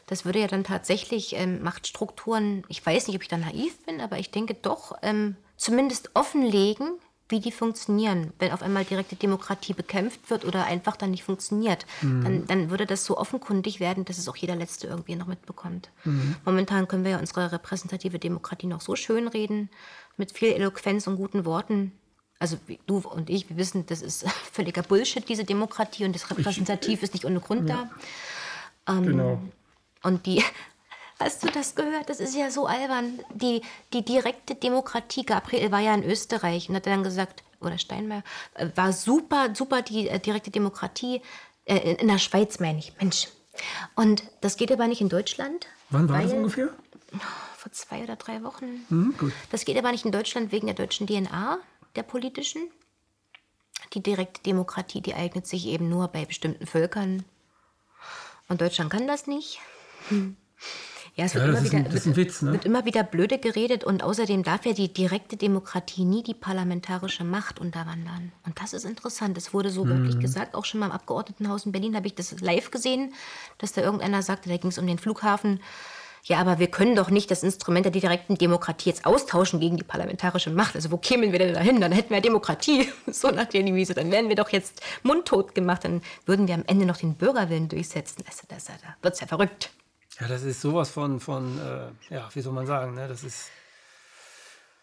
Das 0.08 0.26
würde 0.26 0.40
ja 0.40 0.48
dann 0.48 0.64
tatsächlich 0.64 1.36
ähm, 1.36 1.62
Machtstrukturen, 1.64 2.64
ich 2.68 2.86
weiß 2.86 3.08
nicht, 3.08 3.16
ob 3.16 3.22
ich 3.22 3.28
da 3.28 3.38
naiv 3.38 3.78
bin, 3.86 4.02
aber 4.02 4.20
ich 4.20 4.32
denke 4.32 4.54
doch, 4.54 4.98
ähm, 5.02 5.36
zumindest 5.58 6.12
offenlegen, 6.16 7.00
wie 7.32 7.40
die 7.40 7.52
funktionieren. 7.52 8.34
Wenn 8.40 8.52
auf 8.52 8.62
einmal 8.62 8.86
direkte 8.86 9.16
Demokratie 9.16 9.74
bekämpft 9.74 10.30
wird 10.30 10.46
oder 10.46 10.66
einfach 10.66 10.96
dann 10.96 11.12
nicht 11.12 11.24
funktioniert, 11.24 11.86
mhm. 12.02 12.24
dann, 12.24 12.48
dann, 12.48 12.70
würde 12.70 12.86
das 12.86 13.06
so 13.06 13.18
offenkundig 13.18 13.80
werden, 13.80 14.06
dass 14.06 14.18
es 14.18 14.28
auch 14.28 14.36
jeder 14.36 14.56
Letzte 14.56 14.88
irgendwie 14.88 15.16
noch 15.16 15.28
mitbekommt. 15.28 15.90
Mhm. 16.04 16.36
Momentan 16.46 16.88
können 16.88 17.04
wir 17.04 17.12
ja 17.12 17.20
unsere 17.20 17.52
repräsentative 17.52 18.20
Demokratie 18.20 18.68
noch 18.68 18.82
so 18.82 18.96
schön 18.96 19.28
reden, 19.28 19.70
mit 20.18 20.32
viel 20.32 20.54
Eloquenz 20.54 21.08
und 21.08 21.16
guten 21.16 21.46
Worten. 21.46 21.94
Also 22.38 22.58
du 22.88 22.98
und 22.98 23.30
ich, 23.30 23.50
wir 23.50 23.58
wissen, 23.58 23.86
das 23.86 24.02
ist 24.02 24.30
völliger 24.52 24.84
Bullshit, 24.84 25.28
diese 25.28 25.44
Demokratie, 25.44 26.06
und 26.06 26.14
das 26.14 26.30
Repräsentativ 26.30 27.04
ist 27.04 27.14
nicht 27.14 27.26
ohne 27.26 27.40
Grund 27.40 27.70
ja. 27.70 27.90
da. 28.86 28.94
Ähm, 28.94 29.06
genau. 29.06 29.42
Und 30.04 30.26
die, 30.26 30.44
Hast 31.22 31.44
du 31.44 31.48
das 31.50 31.76
gehört? 31.76 32.10
Das 32.10 32.20
ist 32.20 32.36
ja 32.36 32.50
so 32.50 32.66
albern. 32.66 33.20
Die, 33.34 33.62
die 33.94 34.04
direkte 34.04 34.56
Demokratie, 34.56 35.24
Gabriel 35.24 35.72
war 35.72 35.80
ja 35.80 35.94
in 35.94 36.04
Österreich 36.04 36.68
und 36.68 36.76
hat 36.76 36.88
dann 36.88 37.04
gesagt, 37.04 37.44
oder 37.60 37.78
Steinmeier, 37.78 38.24
äh, 38.56 38.68
war 38.76 38.92
super, 38.92 39.54
super 39.54 39.84
die 39.84 40.10
äh, 40.10 40.20
direkte 40.20 40.50
Demokratie. 40.50 41.22
Äh, 41.66 41.94
in 41.94 42.08
der 42.08 42.18
Schweiz 42.18 42.60
meine 42.60 42.80
ich, 42.80 42.94
Mensch. 43.00 43.28
Und 43.96 44.24
das 44.42 44.58
geht 44.58 44.72
aber 44.72 44.88
nicht 44.88 45.02
in 45.02 45.10
Deutschland. 45.10 45.68
Wann 45.92 46.10
war 46.10 46.24
das 46.24 46.34
ungefähr? 46.34 46.70
Vor 47.56 47.72
zwei 47.72 48.02
oder 48.04 48.16
drei 48.16 48.42
Wochen. 48.44 48.86
Mhm, 48.90 49.16
gut. 49.18 49.34
Das 49.52 49.66
geht 49.66 49.78
aber 49.78 49.92
nicht 49.92 50.06
in 50.06 50.12
Deutschland 50.12 50.52
wegen 50.52 50.66
der 50.66 50.76
deutschen 50.76 51.06
DNA, 51.06 51.60
der 51.96 52.04
politischen. 52.04 52.72
Die 53.94 54.02
direkte 54.02 54.42
Demokratie, 54.42 55.02
die 55.02 55.14
eignet 55.14 55.46
sich 55.46 55.68
eben 55.68 55.88
nur 55.88 56.08
bei 56.08 56.26
bestimmten 56.26 56.66
Völkern. 56.66 57.26
Und 58.48 58.62
Deutschland 58.62 58.90
kann 58.90 59.06
das 59.06 59.28
nicht. 59.28 59.60
Hm. 60.08 60.36
Ja, 61.16 61.26
es 61.26 61.36
wird, 61.36 61.46
ja, 61.46 61.52
immer, 61.52 61.64
wieder, 61.64 61.78
ein, 61.78 61.92
wird, 61.92 62.16
Witz, 62.16 62.42
ne? 62.42 62.54
wird 62.54 62.66
immer 62.66 62.86
wieder 62.86 63.04
blöde 63.04 63.38
geredet 63.38 63.84
und 63.84 64.02
außerdem 64.02 64.44
darf 64.44 64.66
ja 64.66 64.72
die 64.72 64.94
direkte 64.94 65.36
Demokratie 65.36 66.06
nie 66.06 66.24
die 66.24 66.34
parlamentarische 66.34 67.26
Macht 67.26 67.60
unterwandern. 67.60 68.32
Und 68.46 68.62
das 68.62 68.72
ist 68.72 68.86
interessant. 68.86 69.38
Es 69.38 69.54
wurde 69.54 69.72
so 69.72 69.84
mhm. 69.84 69.90
wirklich 69.90 70.20
gesagt, 70.20 70.56
auch 70.56 70.64
schon 70.64 70.80
mal 70.80 70.86
im 70.86 70.94
Abgeordnetenhaus 70.94 71.66
in 71.66 71.74
Berlin 71.74 71.98
habe 71.98 72.08
ich 72.08 72.16
das 72.16 72.40
live 72.40 72.72
gesehen, 72.72 73.14
dass 73.58 73.74
da 73.74 73.82
irgendeiner 73.82 74.22
sagte, 74.22 74.48
da 74.48 74.56
ging 74.56 74.70
es 74.70 74.78
um 74.78 74.88
den 74.88 75.00
Flughafen. 75.00 75.60
Ja, 76.24 76.38
aber 76.38 76.60
wir 76.60 76.68
können 76.68 76.96
doch 76.96 77.10
nicht 77.10 77.32
das 77.32 77.44
Instrument 77.44 77.84
der 77.84 77.92
direkten 77.92 78.38
Demokratie 78.38 78.90
jetzt 78.90 79.06
austauschen 79.06 79.60
gegen 79.60 79.76
die 79.76 79.84
parlamentarische 79.84 80.52
Macht. 80.52 80.76
Also 80.76 80.92
wo 80.92 80.98
kämen 80.98 81.32
wir 81.34 81.40
denn 81.40 81.54
dahin? 81.54 81.82
Dann 81.82 81.92
hätten 81.92 82.14
wir 82.14 82.22
Demokratie, 82.22 82.88
so 83.08 83.32
nach 83.32 83.46
der 83.46 83.64
Devise. 83.64 83.96
Dann 83.96 84.12
wären 84.12 84.30
wir 84.30 84.36
doch 84.36 84.50
jetzt 84.50 84.82
mundtot 85.04 85.56
gemacht. 85.56 85.84
Dann 85.84 86.02
würden 86.26 86.48
wir 86.48 86.56
am 86.56 86.64
Ende 86.68 86.86
noch 86.86 86.98
den 86.98 87.16
Bürgerwillen 87.16 87.68
durchsetzen. 87.68 88.24
Also 88.28 88.44
das, 88.48 88.66
da 88.66 88.74
wird 89.02 89.16
es 89.16 89.20
ja 89.20 89.28
verrückt. 89.28 89.72
Ja, 90.22 90.28
das 90.28 90.44
ist 90.44 90.62
sowas 90.62 90.92
von, 90.92 91.20
von 91.20 91.58
äh, 91.58 92.14
ja, 92.14 92.30
wie 92.34 92.42
soll 92.42 92.54
man 92.54 92.68
sagen, 92.68 92.94
ne? 92.94 93.08
das 93.08 93.24
ist, 93.24 93.50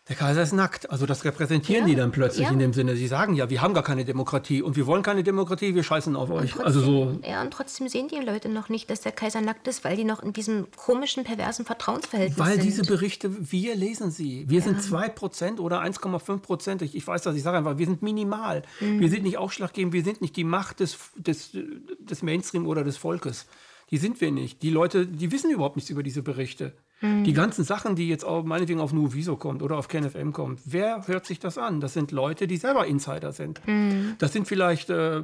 der 0.09 0.17
Kaiser 0.17 0.43
ist 0.43 0.53
nackt. 0.53 0.91
Also 0.91 1.07
das 1.07 1.25
repräsentieren 1.25 1.83
ja, 1.83 1.89
die 1.91 1.95
dann 1.95 2.11
plötzlich 2.11 2.47
ja. 2.47 2.53
in 2.53 2.59
dem 2.59 2.73
Sinne. 2.73 2.97
Sie 2.97 3.07
sagen 3.07 3.35
ja, 3.35 3.49
wir 3.49 3.63
haben 3.63 3.73
gar 3.73 3.85
keine 3.85 4.05
Demokratie 4.05 4.63
und 4.63 4.75
wir 4.75 4.87
wollen 4.87 5.05
keine 5.05 5.23
Demokratie, 5.23 5.77
wir 5.77 5.85
scheißen 5.85 6.17
auf 6.17 6.31
euch. 6.31 6.51
Trotzdem, 6.51 6.67
also 6.67 6.81
so. 6.81 7.21
Ja, 7.25 7.41
und 7.43 7.53
trotzdem 7.53 7.89
sehen 7.89 8.09
die 8.09 8.17
Leute 8.17 8.49
noch 8.49 8.69
nicht, 8.69 8.91
dass 8.91 9.03
der 9.03 9.13
Kaiser 9.13 9.41
nackt 9.41 9.69
ist, 9.69 9.85
weil 9.85 9.97
die 9.97 10.03
noch 10.03 10.23
in 10.25 10.33
diesem 10.33 10.67
komischen, 10.77 11.23
perversen 11.23 11.65
Vertrauensverhältnis 11.65 12.39
weil 12.39 12.55
sind. 12.55 12.59
Weil 12.59 12.65
diese 12.65 12.83
Berichte, 12.83 13.53
wir 13.53 13.77
lesen 13.77 14.11
sie. 14.11 14.45
Wir 14.49 14.59
ja. 14.59 14.65
sind 14.65 14.81
2% 14.81 15.61
oder 15.61 15.83
1,5%. 15.83 16.83
Ich, 16.83 16.97
ich 16.97 17.07
weiß 17.07 17.23
das, 17.23 17.37
ich 17.37 17.45
sage 17.45 17.59
einfach, 17.59 17.79
wir 17.79 17.87
sind 17.87 18.03
minimal. 18.03 18.63
Mhm. 18.81 18.99
Wir 18.99 19.09
sind 19.09 19.23
nicht 19.23 19.39
ausschlaggebend, 19.39 19.93
wir 19.93 20.03
sind 20.03 20.21
nicht 20.21 20.35
die 20.35 20.45
Macht 20.45 20.81
des, 20.81 20.99
des, 21.15 21.51
des 21.53 22.23
Mainstream 22.23 22.67
oder 22.67 22.83
des 22.83 22.97
Volkes. 22.97 23.47
Die 23.91 23.99
sind 23.99 24.21
wir 24.21 24.31
nicht. 24.31 24.63
Die 24.63 24.71
Leute, 24.71 25.07
die 25.07 25.33
wissen 25.33 25.51
überhaupt 25.51 25.77
nichts 25.77 25.91
über 25.91 26.03
diese 26.03 26.23
Berichte. 26.23 26.75
Mhm. 27.01 27.25
Die 27.25 27.33
ganzen 27.33 27.65
Sachen, 27.65 27.97
die 27.97 28.09
jetzt 28.09 28.25
auch 28.25 28.45
meinetwegen 28.45 28.81
auf 28.81 28.93
Nuviso 28.93 29.37
kommt 29.37 29.63
oder 29.63 29.79
auf 29.79 29.89
KenFM 29.89 30.33
kommt, 30.33 30.61
wer 30.65 31.07
hört 31.07 31.27
sich 31.27 31.39
das 31.39 31.59
an? 31.59 31.81
Das 31.81 31.93
sind 31.93 32.11
Leute, 32.11 32.47
die 32.47 32.57
selber 32.57 32.87
Insider 32.87 33.33
sind. 33.33 33.61
Mhm. 33.67 34.17
Das 34.19 34.33
sind 34.33 34.47
vielleicht 34.47 34.91
äh, 34.91 35.23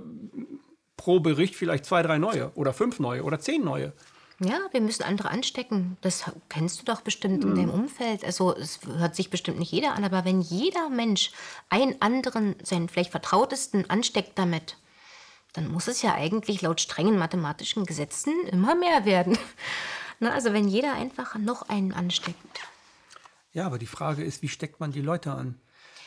pro 0.96 1.20
Bericht 1.20 1.56
vielleicht 1.56 1.84
zwei, 1.84 2.02
drei 2.02 2.18
neue 2.18 2.52
oder 2.54 2.72
fünf 2.72 3.00
neue 3.00 3.22
oder 3.22 3.40
zehn 3.40 3.64
neue. 3.64 3.92
Ja, 4.40 4.58
wir 4.72 4.80
müssen 4.80 5.04
andere 5.04 5.30
anstecken. 5.30 5.96
Das 6.00 6.24
kennst 6.48 6.80
du 6.80 6.84
doch 6.84 7.02
bestimmt 7.02 7.44
mhm. 7.44 7.50
in 7.50 7.56
deinem 7.56 7.70
Umfeld. 7.70 8.24
Also 8.24 8.54
es 8.56 8.80
hört 8.98 9.14
sich 9.14 9.30
bestimmt 9.30 9.58
nicht 9.58 9.72
jeder 9.72 9.94
an, 9.94 10.04
aber 10.04 10.24
wenn 10.24 10.40
jeder 10.40 10.90
Mensch 10.90 11.30
einen 11.70 12.00
anderen, 12.00 12.56
seinen 12.62 12.88
vielleicht 12.88 13.12
vertrautesten 13.12 13.88
ansteckt 13.88 14.38
damit, 14.38 14.76
dann 15.54 15.68
muss 15.68 15.88
es 15.88 16.02
ja 16.02 16.14
eigentlich 16.14 16.60
laut 16.62 16.80
strengen 16.80 17.16
mathematischen 17.16 17.86
Gesetzen 17.86 18.34
immer 18.48 18.74
mehr 18.74 19.04
werden. 19.04 19.38
Na, 20.20 20.32
also 20.32 20.52
wenn 20.52 20.68
jeder 20.68 20.92
einfach 20.92 21.36
noch 21.36 21.68
einen 21.68 21.92
ansteckt, 21.92 22.36
Ja, 23.52 23.66
aber 23.66 23.78
die 23.78 23.86
Frage 23.86 24.22
ist, 24.22 24.42
wie 24.42 24.48
steckt 24.48 24.80
man 24.80 24.92
die 24.92 25.00
Leute 25.00 25.32
an? 25.32 25.58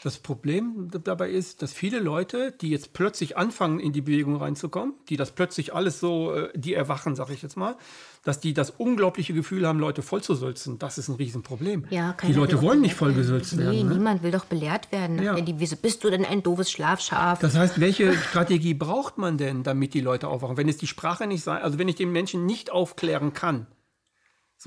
Das 0.03 0.19
Problem 0.19 0.89
dabei 1.03 1.29
ist, 1.31 1.61
dass 1.61 1.73
viele 1.73 1.99
Leute, 1.99 2.51
die 2.51 2.69
jetzt 2.69 2.93
plötzlich 2.93 3.35
anfangen, 3.35 3.79
in 3.79 3.93
die 3.93 4.01
Bewegung 4.01 4.35
reinzukommen, 4.35 4.93
die 5.09 5.17
das 5.17 5.31
plötzlich 5.31 5.73
alles 5.73 5.99
so, 5.99 6.33
äh, 6.33 6.49
die 6.55 6.75
erwachen, 6.75 7.15
sag 7.15 7.31
ich 7.31 7.41
jetzt 7.41 7.57
mal, 7.57 7.75
dass 8.23 8.39
die 8.39 8.53
das 8.53 8.69
unglaubliche 8.69 9.33
Gefühl 9.33 9.65
haben, 9.65 9.79
Leute 9.79 10.01
vollzusülzen. 10.01 10.77
Das 10.77 10.97
ist 10.97 11.07
ein 11.07 11.15
Riesenproblem. 11.15 11.85
Ja, 11.89 12.15
die 12.25 12.33
Leute 12.33 12.61
wollen 12.61 12.81
nicht 12.81 12.93
vollgesülzt 12.93 13.53
nee, 13.53 13.63
werden. 13.63 13.75
Nee, 13.75 13.83
ne? 13.83 13.93
niemand 13.95 14.21
will 14.21 14.31
doch 14.31 14.45
belehrt 14.45 14.91
werden. 14.91 15.21
Ja. 15.21 15.39
Die, 15.39 15.59
wieso 15.59 15.77
bist 15.77 16.03
du 16.03 16.09
denn 16.09 16.25
ein 16.25 16.43
doofes 16.43 16.69
Schlafschaf? 16.69 17.39
Das 17.39 17.55
heißt, 17.55 17.79
welche 17.79 18.13
Strategie 18.13 18.73
braucht 18.73 19.17
man 19.17 19.37
denn, 19.37 19.63
damit 19.63 19.93
die 19.93 20.01
Leute 20.01 20.27
aufwachen? 20.27 20.57
Wenn 20.57 20.69
es 20.69 20.77
die 20.77 20.87
Sprache 20.87 21.25
nicht 21.25 21.43
sei, 21.43 21.57
also 21.57 21.79
wenn 21.79 21.87
ich 21.87 21.95
den 21.95 22.11
Menschen 22.11 22.45
nicht 22.45 22.71
aufklären 22.71 23.33
kann, 23.33 23.65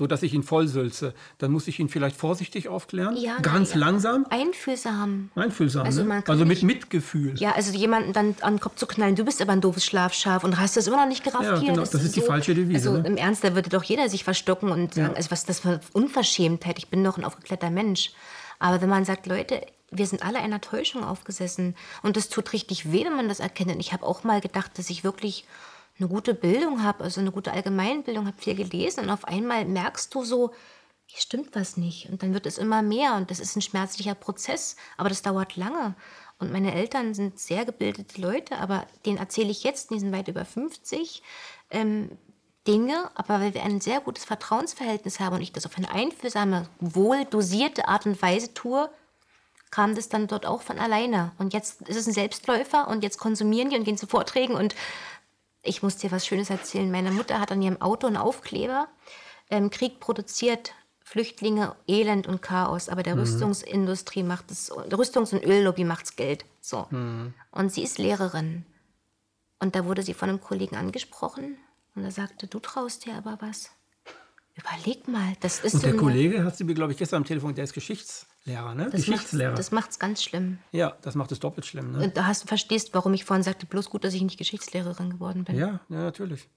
so 0.01 0.07
dass 0.07 0.23
ich 0.23 0.33
ihn 0.33 0.41
vollsülze. 0.41 1.13
Dann 1.37 1.51
muss 1.51 1.67
ich 1.67 1.79
ihn 1.79 1.87
vielleicht 1.87 2.15
vorsichtig 2.15 2.67
aufklären, 2.67 3.15
ja, 3.17 3.37
ganz 3.37 3.73
ja. 3.73 3.77
langsam. 3.81 4.25
Einfühlsam. 4.31 5.29
Einfühlsam, 5.35 5.85
also, 5.85 6.03
ne? 6.03 6.23
also 6.27 6.43
mit 6.43 6.63
Mitgefühl. 6.63 7.35
Ja, 7.37 7.51
also 7.51 7.71
jemanden 7.71 8.11
dann 8.11 8.33
an 8.41 8.55
den 8.55 8.59
Kopf 8.59 8.77
zu 8.77 8.87
knallen, 8.87 9.15
du 9.15 9.23
bist 9.23 9.43
aber 9.43 9.51
ein 9.51 9.61
doofes 9.61 9.85
Schlafschaf 9.85 10.43
und 10.43 10.59
hast 10.59 10.75
das 10.75 10.87
immer 10.87 10.97
noch 10.97 11.07
nicht 11.07 11.23
gerafft. 11.23 11.43
Ja, 11.43 11.59
genau, 11.59 11.81
das, 11.81 11.91
das 11.91 12.03
ist 12.03 12.15
so, 12.15 12.21
die 12.21 12.25
falsche 12.25 12.55
Devise. 12.55 12.89
Also 12.89 12.99
ne? 12.99 13.07
im 13.09 13.15
Ernst, 13.15 13.43
da 13.43 13.53
würde 13.53 13.69
doch 13.69 13.83
jeder 13.83 14.09
sich 14.09 14.23
verstocken 14.23 14.71
und 14.71 14.95
sagen, 14.95 15.13
also 15.15 15.29
was 15.29 15.45
das 15.45 15.59
für 15.59 15.79
Unverschämtheit, 15.93 16.79
ich 16.79 16.87
bin 16.87 17.03
doch 17.03 17.19
ein 17.19 17.23
aufgeklärter 17.23 17.69
Mensch. 17.69 18.09
Aber 18.57 18.81
wenn 18.81 18.89
man 18.89 19.05
sagt, 19.05 19.27
Leute, 19.27 19.61
wir 19.91 20.07
sind 20.07 20.25
alle 20.25 20.39
einer 20.39 20.61
Täuschung 20.61 21.03
aufgesessen 21.03 21.75
und 22.01 22.17
das 22.17 22.29
tut 22.29 22.53
richtig 22.53 22.91
weh, 22.91 23.05
wenn 23.05 23.15
man 23.15 23.29
das 23.29 23.39
erkennt. 23.39 23.71
Und 23.71 23.79
ich 23.79 23.93
habe 23.93 24.03
auch 24.03 24.23
mal 24.23 24.41
gedacht, 24.41 24.79
dass 24.79 24.89
ich 24.89 25.03
wirklich 25.03 25.45
eine 26.01 26.09
gute 26.09 26.33
Bildung 26.33 26.83
habe, 26.83 27.03
also 27.03 27.21
eine 27.21 27.31
gute 27.31 27.51
Allgemeinbildung, 27.51 28.27
habe 28.27 28.37
viel 28.37 28.55
gelesen 28.55 29.01
und 29.03 29.09
auf 29.09 29.25
einmal 29.25 29.65
merkst 29.65 30.13
du 30.13 30.23
so, 30.23 30.51
hier 31.05 31.21
stimmt 31.21 31.55
was 31.55 31.77
nicht. 31.77 32.09
Und 32.09 32.23
dann 32.23 32.33
wird 32.33 32.45
es 32.45 32.57
immer 32.57 32.81
mehr 32.81 33.15
und 33.15 33.31
das 33.31 33.39
ist 33.39 33.55
ein 33.55 33.61
schmerzlicher 33.61 34.15
Prozess, 34.15 34.75
aber 34.97 35.09
das 35.09 35.21
dauert 35.21 35.55
lange. 35.55 35.95
Und 36.39 36.51
meine 36.51 36.73
Eltern 36.73 37.13
sind 37.13 37.39
sehr 37.39 37.65
gebildete 37.65 38.19
Leute, 38.19 38.57
aber 38.57 38.87
denen 39.05 39.17
erzähle 39.17 39.51
ich 39.51 39.63
jetzt, 39.63 39.91
die 39.91 39.99
sind 39.99 40.11
weit 40.11 40.27
über 40.27 40.43
50, 40.43 41.21
ähm, 41.69 42.17
Dinge, 42.67 43.09
aber 43.15 43.39
weil 43.39 43.53
wir 43.53 43.63
ein 43.63 43.81
sehr 43.81 44.01
gutes 44.01 44.25
Vertrauensverhältnis 44.25 45.19
haben 45.19 45.35
und 45.35 45.41
ich 45.41 45.51
das 45.51 45.65
auf 45.65 45.77
eine 45.77 45.91
einfühlsame, 45.91 46.67
wohl 46.79 47.25
dosierte 47.25 47.87
Art 47.87 48.05
und 48.05 48.21
Weise 48.21 48.53
tue, 48.53 48.89
kam 49.71 49.95
das 49.95 50.09
dann 50.09 50.27
dort 50.27 50.45
auch 50.45 50.61
von 50.61 50.77
alleine. 50.77 51.31
Und 51.37 51.53
jetzt 51.53 51.81
ist 51.83 51.95
es 51.95 52.05
ein 52.05 52.13
Selbstläufer 52.13 52.87
und 52.87 53.03
jetzt 53.03 53.17
konsumieren 53.17 53.69
die 53.69 53.77
und 53.77 53.85
gehen 53.85 53.97
zu 53.97 54.05
Vorträgen 54.05 54.53
und 54.53 54.75
ich 55.63 55.83
muss 55.83 55.97
dir 55.97 56.11
was 56.11 56.25
Schönes 56.25 56.49
erzählen. 56.49 56.89
Meine 56.89 57.11
Mutter 57.11 57.39
hat 57.39 57.51
an 57.51 57.61
ihrem 57.61 57.81
Auto 57.81 58.07
einen 58.07 58.17
Aufkleber. 58.17 58.87
Ähm, 59.49 59.69
Krieg 59.69 59.99
produziert 59.99 60.73
Flüchtlinge, 61.03 61.75
Elend 61.87 62.27
und 62.27 62.41
Chaos, 62.41 62.89
aber 62.89 63.03
der 63.03 63.15
mhm. 63.15 63.21
Rüstungsindustrie 63.21 64.23
macht 64.23 64.49
es, 64.49 64.67
der 64.67 64.97
Rüstungs- 64.97 65.33
und 65.33 65.43
Öllobby 65.43 65.83
macht's 65.83 66.15
Geld. 66.15 66.45
So. 66.61 66.87
Mhm. 66.89 67.33
Und 67.51 67.71
sie 67.71 67.83
ist 67.83 67.97
Lehrerin. 67.97 68.65
Und 69.59 69.75
da 69.75 69.85
wurde 69.85 70.03
sie 70.03 70.13
von 70.13 70.29
einem 70.29 70.41
Kollegen 70.41 70.75
angesprochen 70.75 71.57
und 71.95 72.03
er 72.03 72.11
sagte, 72.11 72.47
du 72.47 72.59
traust 72.59 73.05
dir 73.05 73.15
aber 73.15 73.37
was. 73.41 73.71
Überleg 74.55 75.07
mal, 75.07 75.33
das 75.39 75.61
ist. 75.61 75.75
Und 75.75 75.83
der 75.83 75.93
so 75.93 75.97
Kollege 75.97 76.43
hat 76.43 76.57
sie 76.57 76.63
mir, 76.63 76.73
glaube 76.73 76.91
ich, 76.91 76.97
gestern 76.97 77.17
am 77.17 77.25
Telefon, 77.25 77.55
der 77.55 77.63
ist 77.63 77.73
Geschichts 77.73 78.27
Lehrer, 78.43 78.73
ne? 78.73 78.89
Das 78.89 79.05
Geschichtslehrer. 79.05 79.51
Macht's, 79.51 79.67
das 79.67 79.71
macht 79.71 79.91
es 79.91 79.99
ganz 79.99 80.23
schlimm. 80.23 80.57
Ja, 80.71 80.97
das 81.01 81.15
macht 81.15 81.31
es 81.31 81.39
doppelt 81.39 81.65
schlimm. 81.65 81.91
Ne? 81.91 82.03
Und 82.03 82.17
da 82.17 82.25
hast, 82.25 82.47
verstehst, 82.47 82.93
warum 82.93 83.13
ich 83.13 83.23
vorhin 83.23 83.43
sagte, 83.43 83.67
bloß 83.67 83.89
gut, 83.89 84.03
dass 84.03 84.13
ich 84.13 84.21
nicht 84.21 84.37
Geschichtslehrerin 84.37 85.11
geworden 85.11 85.43
bin. 85.43 85.55
Ja, 85.55 85.79
ja, 85.89 85.97
natürlich. 86.03 86.49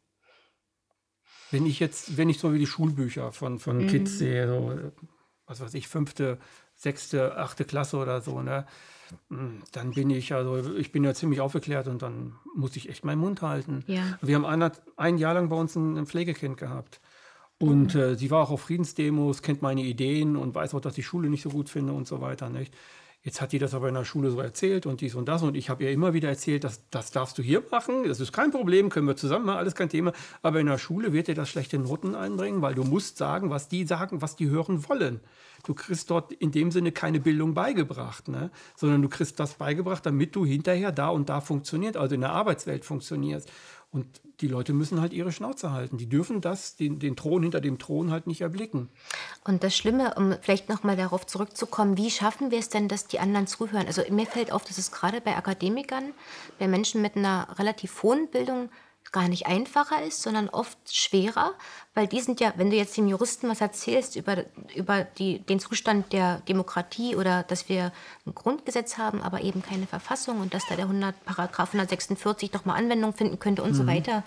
Wenn 1.51 1.66
ich 1.66 1.80
jetzt, 1.80 2.16
wenn 2.16 2.30
ich 2.30 2.38
so 2.38 2.55
wie 2.55 2.59
die 2.59 2.66
Schulbücher 2.66 3.32
von, 3.32 3.59
von 3.59 3.78
mhm. 3.78 3.88
Kids 3.88 4.18
sehe, 4.18 4.49
so, 4.49 4.92
was 5.47 5.61
weiß 5.61 5.74
ich, 5.74 5.88
fünfte, 5.88 6.38
sechste, 6.74 7.36
achte 7.36 7.66
Klasse 7.66 7.99
oder 7.99 8.22
so, 8.22 8.40
ne? 8.40 8.66
Hm, 9.28 9.62
dann 9.72 9.90
bin 9.90 10.09
ich, 10.09 10.32
also 10.32 10.74
ich 10.76 10.90
bin 10.90 11.05
ja 11.05 11.12
ziemlich 11.12 11.42
aufgeklärt 11.42 11.86
und 11.86 12.01
dann 12.01 12.34
muss 12.55 12.76
ich 12.76 12.88
echt 12.88 13.05
meinen 13.05 13.20
Mund 13.20 13.42
halten. 13.42 13.84
Ja. 13.86 14.18
Wir 14.22 14.36
haben 14.36 14.47
ein, 14.47 14.70
ein 14.97 15.18
Jahr 15.18 15.34
lang 15.34 15.51
bei 15.51 15.57
uns 15.57 15.76
ein, 15.76 15.99
ein 15.99 16.07
Pflegekind 16.07 16.57
gehabt. 16.57 17.03
Und 17.59 17.94
äh, 17.94 18.16
sie 18.16 18.30
war 18.30 18.42
auch 18.42 18.50
auf 18.50 18.62
Friedensdemos, 18.62 19.42
kennt 19.42 19.62
meine 19.62 19.82
Ideen 19.82 20.36
und 20.36 20.55
weiß 20.55 20.74
auch, 20.74 20.80
dass 20.80 20.92
ich 20.92 20.96
die 20.96 21.02
Schule 21.02 21.30
nicht 21.30 21.42
so 21.42 21.50
gut 21.50 21.68
finde 21.68 21.92
und 21.92 22.07
so 22.07 22.20
weiter. 22.20 22.50
Nicht? 22.50 22.74
Jetzt 23.24 23.40
hat 23.40 23.52
die 23.52 23.59
das 23.59 23.72
aber 23.72 23.88
in 23.88 23.94
der 23.94 24.05
Schule 24.05 24.30
so 24.30 24.38
erzählt 24.38 24.84
und 24.84 25.00
dies 25.00 25.14
und 25.14 25.26
das. 25.28 25.42
Und 25.42 25.57
ich 25.57 25.70
habe 25.70 25.84
ihr 25.84 25.90
immer 25.90 26.12
wieder 26.12 26.28
erzählt, 26.28 26.62
dass, 26.62 26.82
das 26.90 27.11
darfst 27.11 27.38
du 27.38 27.42
hier 27.42 27.62
machen. 27.70 28.05
Das 28.07 28.20
ist 28.20 28.32
kein 28.32 28.50
Problem, 28.50 28.90
können 28.90 29.07
wir 29.07 29.16
zusammen 29.16 29.46
machen, 29.46 29.59
alles 29.59 29.74
kein 29.74 29.88
Thema. 29.88 30.12
Aber 30.42 30.61
in 30.61 30.66
der 30.66 30.76
Schule 30.76 31.14
wird 31.14 31.28
dir 31.28 31.34
das 31.34 31.48
schlechte 31.48 31.78
Noten 31.78 32.14
einbringen, 32.14 32.61
weil 32.61 32.74
du 32.74 32.84
musst 32.84 33.16
sagen, 33.16 33.48
was 33.48 33.68
die 33.68 33.86
sagen, 33.86 34.20
was 34.20 34.36
die 34.36 34.50
hören 34.50 34.86
wollen. 34.90 35.20
Du 35.64 35.72
kriegst 35.72 36.11
dort 36.11 36.32
in 36.32 36.52
dem 36.52 36.70
Sinne 36.70 36.92
keine 36.92 37.18
Bildung 37.18 37.55
beigebracht, 37.55 38.28
ne? 38.28 38.50
sondern 38.76 39.00
du 39.00 39.09
kriegst 39.09 39.40
das 39.40 39.55
beigebracht, 39.55 40.05
damit 40.05 40.36
du 40.36 40.44
hinterher 40.44 40.92
da 40.92 41.09
und 41.09 41.30
da 41.30 41.40
funktioniert, 41.40 41.96
also 41.96 42.14
in 42.14 42.20
der 42.20 42.32
Arbeitswelt 42.32 42.84
funktionierst. 42.84 43.50
Und 43.95 44.07
die 44.40 44.49
Leute 44.49 44.72
müssen 44.72 45.01
halt 45.01 45.12
ihre 45.12 45.30
Schnauze 45.30 45.70
halten. 45.70 45.99
Die 45.99 46.09
dürfen 46.09 46.40
das, 46.40 46.74
den, 46.74 46.99
den 46.99 47.14
Thron 47.14 47.45
hinter 47.45 47.61
dem 47.61 47.78
Thron 47.78 48.11
halt 48.11 48.26
nicht 48.26 48.40
erblicken. 48.40 48.88
Und 49.45 49.62
das 49.62 49.76
Schlimme, 49.76 50.14
um 50.16 50.34
vielleicht 50.40 50.68
nochmal 50.68 50.97
darauf 50.97 51.26
zurückzukommen, 51.26 51.97
wie 51.97 52.11
schaffen 52.11 52.51
wir 52.51 52.59
es 52.59 52.68
denn, 52.68 52.88
dass 52.88 53.07
die 53.07 53.20
anderen 53.20 53.47
zuhören? 53.47 53.86
Also 53.86 54.03
mir 54.11 54.26
fällt 54.26 54.51
auf, 54.51 54.64
dass 54.64 54.78
es 54.78 54.90
gerade 54.90 55.20
bei 55.20 55.36
Akademikern, 55.36 56.12
bei 56.59 56.66
Menschen 56.66 57.03
mit 57.03 57.14
einer 57.14 57.57
relativ 57.57 58.03
hohen 58.03 58.28
Bildung 58.28 58.68
gar 59.12 59.28
nicht 59.28 59.46
einfacher 59.46 60.02
ist, 60.02 60.22
sondern 60.22 60.48
oft 60.48 60.78
schwerer, 60.92 61.55
weil 61.94 62.07
die 62.07 62.20
sind 62.20 62.40
ja, 62.40 62.52
wenn 62.57 62.70
du 62.70 62.76
jetzt 62.76 62.96
den 62.96 63.09
Juristen 63.09 63.48
was 63.48 63.61
erzählst 63.61 64.16
über, 64.16 64.44
über 64.74 65.05
die, 65.05 65.38
den 65.38 65.61
Zustand 65.61 66.12
der 66.12 66.40
Demokratie 66.48 67.14
oder 67.14 67.44
dass 67.44 67.68
wir 67.68 67.92
ein 68.26 68.34
Grundgesetz 68.34 68.98
haben, 68.98 69.22
aber 69.22 69.42
eben 69.42 69.62
keine 69.62 69.86
Verfassung 69.86 70.40
und 70.40 70.52
dass 70.52 70.66
da 70.68 70.74
der 70.74 70.86
100, 70.86 71.24
Paragraph 71.24 71.68
146 71.68 72.50
doch 72.50 72.64
mal 72.64 72.74
Anwendung 72.74 73.14
finden 73.14 73.38
könnte 73.38 73.62
und 73.62 73.70
mhm. 73.70 73.76
so 73.76 73.86
weiter, 73.86 74.24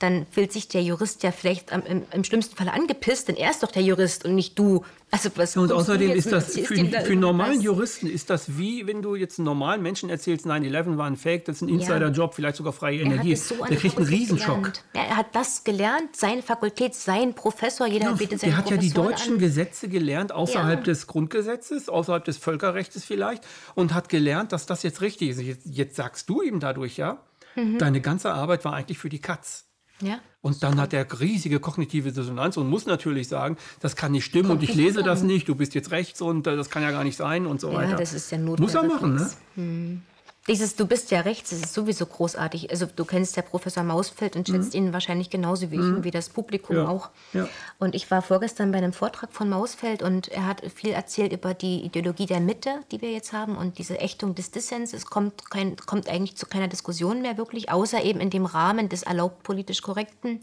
dann 0.00 0.26
fühlt 0.30 0.50
sich 0.50 0.66
der 0.66 0.82
Jurist 0.82 1.22
ja 1.22 1.30
vielleicht 1.30 1.70
im, 1.70 2.04
im, 2.10 2.24
schlimmsten 2.24 2.56
Fall 2.56 2.70
angepisst, 2.70 3.28
denn 3.28 3.36
er 3.36 3.50
ist 3.50 3.62
doch 3.62 3.70
der 3.70 3.82
Jurist 3.82 4.24
und 4.24 4.34
nicht 4.34 4.58
du. 4.58 4.82
Also 5.10 5.28
was 5.34 5.56
und 5.56 5.72
außerdem 5.72 6.12
ist 6.12 6.32
das 6.32 6.54
für, 6.54 6.74
für 6.74 6.74
einen 6.80 7.20
normalen 7.20 7.60
Juristen 7.60 8.06
ist 8.06 8.30
das 8.30 8.56
wie, 8.56 8.86
wenn 8.86 9.02
du 9.02 9.14
jetzt 9.14 9.38
einen 9.38 9.44
normalen 9.44 9.82
Menschen 9.82 10.08
erzählst, 10.08 10.46
9-11 10.46 10.96
war 10.96 11.06
ein 11.06 11.16
Fake, 11.16 11.44
das 11.44 11.56
ist 11.56 11.62
ein 11.62 11.68
Insider-Job, 11.68 12.34
vielleicht 12.34 12.56
sogar 12.56 12.72
freie 12.72 13.00
Energie. 13.00 13.36
So 13.36 13.56
der 13.64 13.76
kriegt 13.76 13.98
einen 13.98 14.06
Riesenschock. 14.06 14.72
Ja, 14.94 15.02
er 15.02 15.16
hat 15.16 15.34
das 15.34 15.64
gelernt, 15.64 16.16
seine 16.16 16.42
Fakultät, 16.42 16.94
sein 16.94 17.34
Professor, 17.34 17.86
jeder 17.86 18.06
ja, 18.06 18.12
bietet 18.12 18.40
seinen 18.40 18.50
Der 18.50 18.56
hat 18.56 18.70
ja 18.70 18.76
die 18.78 18.92
deutschen 18.92 19.34
an. 19.34 19.38
Gesetze 19.38 19.88
gelernt, 19.88 20.32
außerhalb 20.32 20.78
ja. 20.78 20.84
des 20.84 21.08
Grundgesetzes, 21.08 21.88
außerhalb 21.90 22.24
des 22.24 22.38
Völkerrechts 22.38 23.04
vielleicht, 23.04 23.44
und 23.74 23.92
hat 23.92 24.08
gelernt, 24.08 24.52
dass 24.52 24.64
das 24.64 24.82
jetzt 24.82 25.02
richtig 25.02 25.30
ist. 25.30 25.42
Jetzt, 25.42 25.66
jetzt 25.66 25.96
sagst 25.96 26.28
du 26.30 26.40
ihm 26.40 26.60
dadurch, 26.60 26.96
ja, 26.96 27.18
mhm. 27.56 27.78
deine 27.78 28.00
ganze 28.00 28.32
Arbeit 28.32 28.64
war 28.64 28.74
eigentlich 28.74 28.98
für 28.98 29.08
die 29.08 29.20
Katz. 29.20 29.69
Ja. 30.00 30.20
Und 30.42 30.62
dann 30.62 30.80
hat 30.80 30.92
er 30.94 31.06
riesige 31.20 31.60
kognitive 31.60 32.12
Dissonanz 32.12 32.56
und 32.56 32.68
muss 32.68 32.86
natürlich 32.86 33.28
sagen, 33.28 33.56
das 33.80 33.94
kann 33.94 34.12
nicht 34.12 34.24
stimmen 34.24 34.50
und 34.50 34.62
ich 34.62 34.74
lese 34.74 35.02
das 35.02 35.22
nicht, 35.22 35.48
du 35.48 35.54
bist 35.54 35.74
jetzt 35.74 35.90
rechts 35.90 36.22
und 36.22 36.46
äh, 36.46 36.56
das 36.56 36.70
kann 36.70 36.82
ja 36.82 36.90
gar 36.90 37.04
nicht 37.04 37.16
sein 37.16 37.46
und 37.46 37.60
so 37.60 37.70
ja, 37.70 37.78
weiter. 37.78 37.96
Das 37.96 38.14
ist 38.14 38.30
ja 38.32 38.38
Muss 38.38 38.74
er 38.74 38.84
machen, 38.84 39.16
ne? 39.16 39.30
Hm. 39.56 40.02
Dieses 40.48 40.74
Du 40.74 40.86
bist 40.86 41.10
ja 41.10 41.20
rechts, 41.20 41.50
das 41.50 41.60
ist 41.60 41.74
sowieso 41.74 42.06
großartig. 42.06 42.70
Also 42.70 42.86
du 42.86 43.04
kennst 43.04 43.36
ja 43.36 43.42
Professor 43.42 43.82
Mausfeld 43.82 44.36
und 44.36 44.48
schätzt 44.48 44.72
mhm. 44.72 44.86
ihn 44.86 44.92
wahrscheinlich 44.92 45.28
genauso 45.28 45.70
wie 45.70 45.76
ich 45.76 45.80
mhm. 45.82 46.02
wie 46.02 46.10
das 46.10 46.30
Publikum 46.30 46.76
ja. 46.76 46.88
auch. 46.88 47.10
Ja. 47.34 47.46
Und 47.78 47.94
ich 47.94 48.10
war 48.10 48.22
vorgestern 48.22 48.72
bei 48.72 48.78
einem 48.78 48.94
Vortrag 48.94 49.32
von 49.32 49.50
Mausfeld 49.50 50.02
und 50.02 50.28
er 50.28 50.46
hat 50.46 50.62
viel 50.74 50.92
erzählt 50.92 51.32
über 51.32 51.52
die 51.52 51.84
Ideologie 51.84 52.26
der 52.26 52.40
Mitte, 52.40 52.80
die 52.90 53.02
wir 53.02 53.12
jetzt 53.12 53.34
haben 53.34 53.56
und 53.56 53.76
diese 53.78 54.00
Ächtung 54.00 54.34
des 54.34 54.50
Dissens. 54.50 54.94
Es 54.94 55.06
kommt, 55.06 55.50
kein, 55.50 55.76
kommt 55.76 56.08
eigentlich 56.08 56.36
zu 56.36 56.46
keiner 56.46 56.68
Diskussion 56.68 57.20
mehr 57.20 57.36
wirklich, 57.36 57.70
außer 57.70 58.02
eben 58.02 58.20
in 58.20 58.30
dem 58.30 58.46
Rahmen 58.46 58.88
des 58.88 59.02
erlaubt 59.02 59.42
politisch 59.42 59.82
Korrekten. 59.82 60.40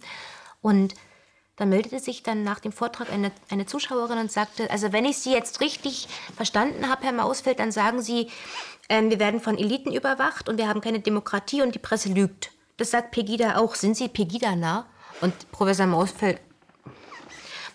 Und 0.61 0.93
da 1.57 1.65
meldete 1.65 1.99
sich 1.99 2.23
dann 2.23 2.43
nach 2.43 2.59
dem 2.59 2.71
Vortrag 2.71 3.11
eine, 3.11 3.31
eine 3.49 3.65
Zuschauerin 3.65 4.19
und 4.19 4.31
sagte, 4.31 4.69
also 4.69 4.93
wenn 4.93 5.05
ich 5.05 5.17
Sie 5.17 5.33
jetzt 5.33 5.59
richtig 5.59 6.07
verstanden 6.35 6.87
habe, 6.87 7.03
Herr 7.03 7.13
Mausfeld, 7.13 7.59
dann 7.59 7.71
sagen 7.71 8.01
Sie, 8.01 8.29
ähm, 8.89 9.09
wir 9.09 9.19
werden 9.19 9.41
von 9.41 9.57
Eliten 9.57 9.91
überwacht 9.91 10.47
und 10.47 10.57
wir 10.57 10.67
haben 10.67 10.81
keine 10.81 10.99
Demokratie 10.99 11.63
und 11.63 11.73
die 11.73 11.79
Presse 11.79 12.09
lügt. 12.09 12.51
Das 12.77 12.91
sagt 12.91 13.11
Pegida 13.11 13.57
auch. 13.57 13.73
Sind 13.75 13.97
Sie 13.97 14.07
Pegida-nah? 14.07 14.85
Und 15.19 15.51
Professor 15.51 15.87
Mausfeld 15.87 16.39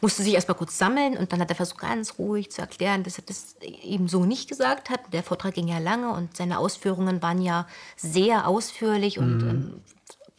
musste 0.01 0.23
sich 0.23 0.35
erstmal 0.35 0.57
kurz 0.57 0.79
sammeln 0.79 1.17
und 1.17 1.33
dann 1.33 1.41
hat 1.41 1.51
er 1.51 1.57
versucht, 1.57 1.81
ganz 1.81 2.19
ruhig 2.19 2.51
zu 2.51 2.61
erklären, 2.61 3.03
dass 3.05 3.19
er 3.19 3.25
das 3.27 3.57
eben 3.61 4.09
so 4.09 4.25
nicht 4.25 4.49
gesagt 4.49 4.91
hat. 4.91 5.01
Der 5.13 5.23
Vortrag 5.23 5.55
ging 5.55 5.69
ja 5.69 5.79
lange 5.79 6.13
und 6.13 6.37
seine 6.37 6.59
Ausführungen 6.59 7.23
waren 7.23 7.41
ja 7.41 7.67
sehr 7.97 8.47
ausführlich 8.47 9.19
und 9.19 9.39
mhm. 9.39 9.49
ähm, 9.49 9.81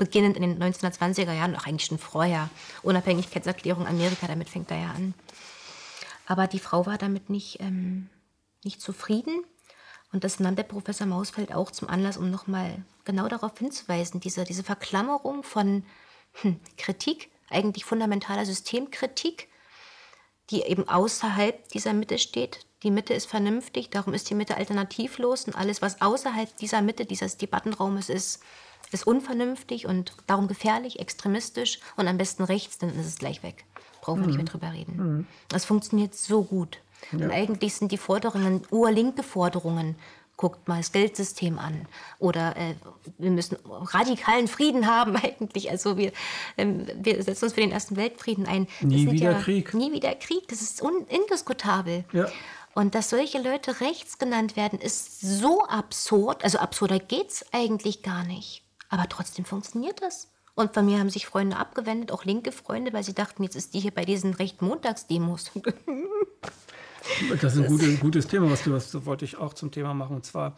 beginnend 0.03 0.35
in 0.35 0.43
den 0.43 0.61
1920er 0.61 1.31
Jahren, 1.31 1.55
auch 1.55 1.65
eigentlich 1.65 1.85
schon 1.85 1.97
vorher. 1.97 2.49
Unabhängigkeitserklärung 2.81 3.87
Amerika, 3.87 4.27
damit 4.27 4.49
fängt 4.49 4.69
er 4.69 4.77
ja 4.77 4.89
an. 4.91 5.13
Aber 6.25 6.47
die 6.47 6.59
Frau 6.59 6.85
war 6.85 6.97
damit 6.97 7.29
nicht, 7.29 7.61
ähm, 7.61 8.09
nicht 8.63 8.81
zufrieden 8.81 9.45
und 10.11 10.23
das 10.23 10.39
nahm 10.39 10.55
der 10.55 10.63
Professor 10.63 11.07
Mausfeld 11.07 11.53
auch 11.53 11.71
zum 11.71 11.89
Anlass, 11.89 12.17
um 12.17 12.29
nochmal 12.29 12.83
genau 13.03 13.27
darauf 13.27 13.57
hinzuweisen, 13.57 14.19
diese, 14.19 14.43
diese 14.43 14.63
Verklammerung 14.63 15.43
von 15.43 15.83
hm, 16.33 16.59
Kritik, 16.77 17.31
eigentlich 17.49 17.85
fundamentaler 17.85 18.45
Systemkritik, 18.45 19.47
die 20.49 20.61
eben 20.63 20.87
außerhalb 20.87 21.67
dieser 21.69 21.93
Mitte 21.93 22.19
steht. 22.19 22.65
Die 22.83 22.91
Mitte 22.91 23.13
ist 23.13 23.25
vernünftig, 23.25 23.89
darum 23.89 24.13
ist 24.13 24.29
die 24.29 24.35
Mitte 24.35 24.57
alternativlos 24.57 25.45
und 25.45 25.55
alles, 25.55 25.81
was 25.81 26.01
außerhalb 26.01 26.55
dieser 26.57 26.81
Mitte, 26.81 27.05
dieses 27.05 27.37
Debattenraumes 27.37 28.09
ist, 28.09 28.43
ist 28.93 29.07
unvernünftig 29.07 29.85
und 29.87 30.13
darum 30.27 30.47
gefährlich, 30.47 30.99
extremistisch 30.99 31.79
und 31.95 32.07
am 32.07 32.17
besten 32.17 32.43
rechts, 32.43 32.77
dann 32.77 32.89
ist 32.89 33.07
es 33.07 33.17
gleich 33.17 33.43
weg. 33.43 33.65
Brauchen 34.01 34.19
wir 34.19 34.23
mhm. 34.23 34.27
nicht 34.27 34.37
mehr 34.37 34.45
drüber 34.45 34.73
reden. 34.73 34.95
Mhm. 34.97 35.27
Das 35.47 35.65
funktioniert 35.65 36.15
so 36.15 36.43
gut. 36.43 36.79
Ja. 37.11 37.25
Und 37.25 37.31
eigentlich 37.31 37.73
sind 37.75 37.91
die 37.91 37.97
Forderungen 37.97 38.61
urlinke 38.71 39.23
Forderungen. 39.23 39.95
Guckt 40.35 40.67
mal 40.67 40.77
das 40.77 40.91
Geldsystem 40.91 41.59
an. 41.59 41.85
Oder 42.19 42.57
äh, 42.57 42.73
wir 43.17 43.29
müssen 43.29 43.57
radikalen 43.65 44.47
Frieden 44.47 44.87
haben 44.87 45.15
eigentlich. 45.23 45.69
Also 45.69 45.97
wir, 45.97 46.11
ähm, 46.57 46.87
wir 46.95 47.21
setzen 47.23 47.45
uns 47.45 47.53
für 47.53 47.61
den 47.61 47.71
Ersten 47.71 47.95
Weltfrieden 47.95 48.45
ein. 48.45 48.67
Nie 48.81 49.11
wieder 49.11 49.31
ja, 49.33 49.39
Krieg. 49.39 49.73
Nie 49.73 49.91
wieder 49.91 50.13
Krieg. 50.15 50.47
Das 50.47 50.61
ist 50.61 50.81
indiskutabel. 51.09 52.03
Ja. 52.13 52.27
Und 52.73 52.95
dass 52.95 53.11
solche 53.11 53.39
Leute 53.39 53.81
rechts 53.81 54.17
genannt 54.17 54.55
werden, 54.55 54.79
ist 54.79 55.21
so 55.21 55.63
absurd. 55.65 56.43
Also 56.43 56.57
absurder 56.57 56.99
geht 56.99 57.29
es 57.29 57.45
eigentlich 57.51 58.01
gar 58.01 58.23
nicht. 58.23 58.62
Aber 58.93 59.09
trotzdem 59.09 59.43
funktioniert 59.43 60.03
das. 60.03 60.29
Und 60.53 60.75
von 60.75 60.85
mir 60.85 60.99
haben 60.99 61.09
sich 61.09 61.25
Freunde 61.25 61.57
abgewendet, 61.57 62.11
auch 62.11 62.25
linke 62.25 62.51
Freunde, 62.51 62.93
weil 62.93 63.03
sie 63.03 63.15
dachten, 63.15 63.41
jetzt 63.41 63.55
ist 63.55 63.73
die 63.73 63.79
hier 63.79 63.89
bei 63.89 64.05
diesen 64.05 64.35
Recht-Montags-Demos. 64.35 65.51
Das 67.41 67.57
ist 67.57 67.65
ein 67.65 67.67
gutes, 67.67 67.99
gutes 67.99 68.27
Thema, 68.27 68.49
was 68.49 68.63
du 68.63 68.69
das 68.69 69.05
wollte 69.05 69.25
ich 69.25 69.35
auch 69.35 69.53
zum 69.53 69.71
Thema 69.71 69.93
machen. 69.93 70.15
Und 70.15 70.25
zwar 70.25 70.55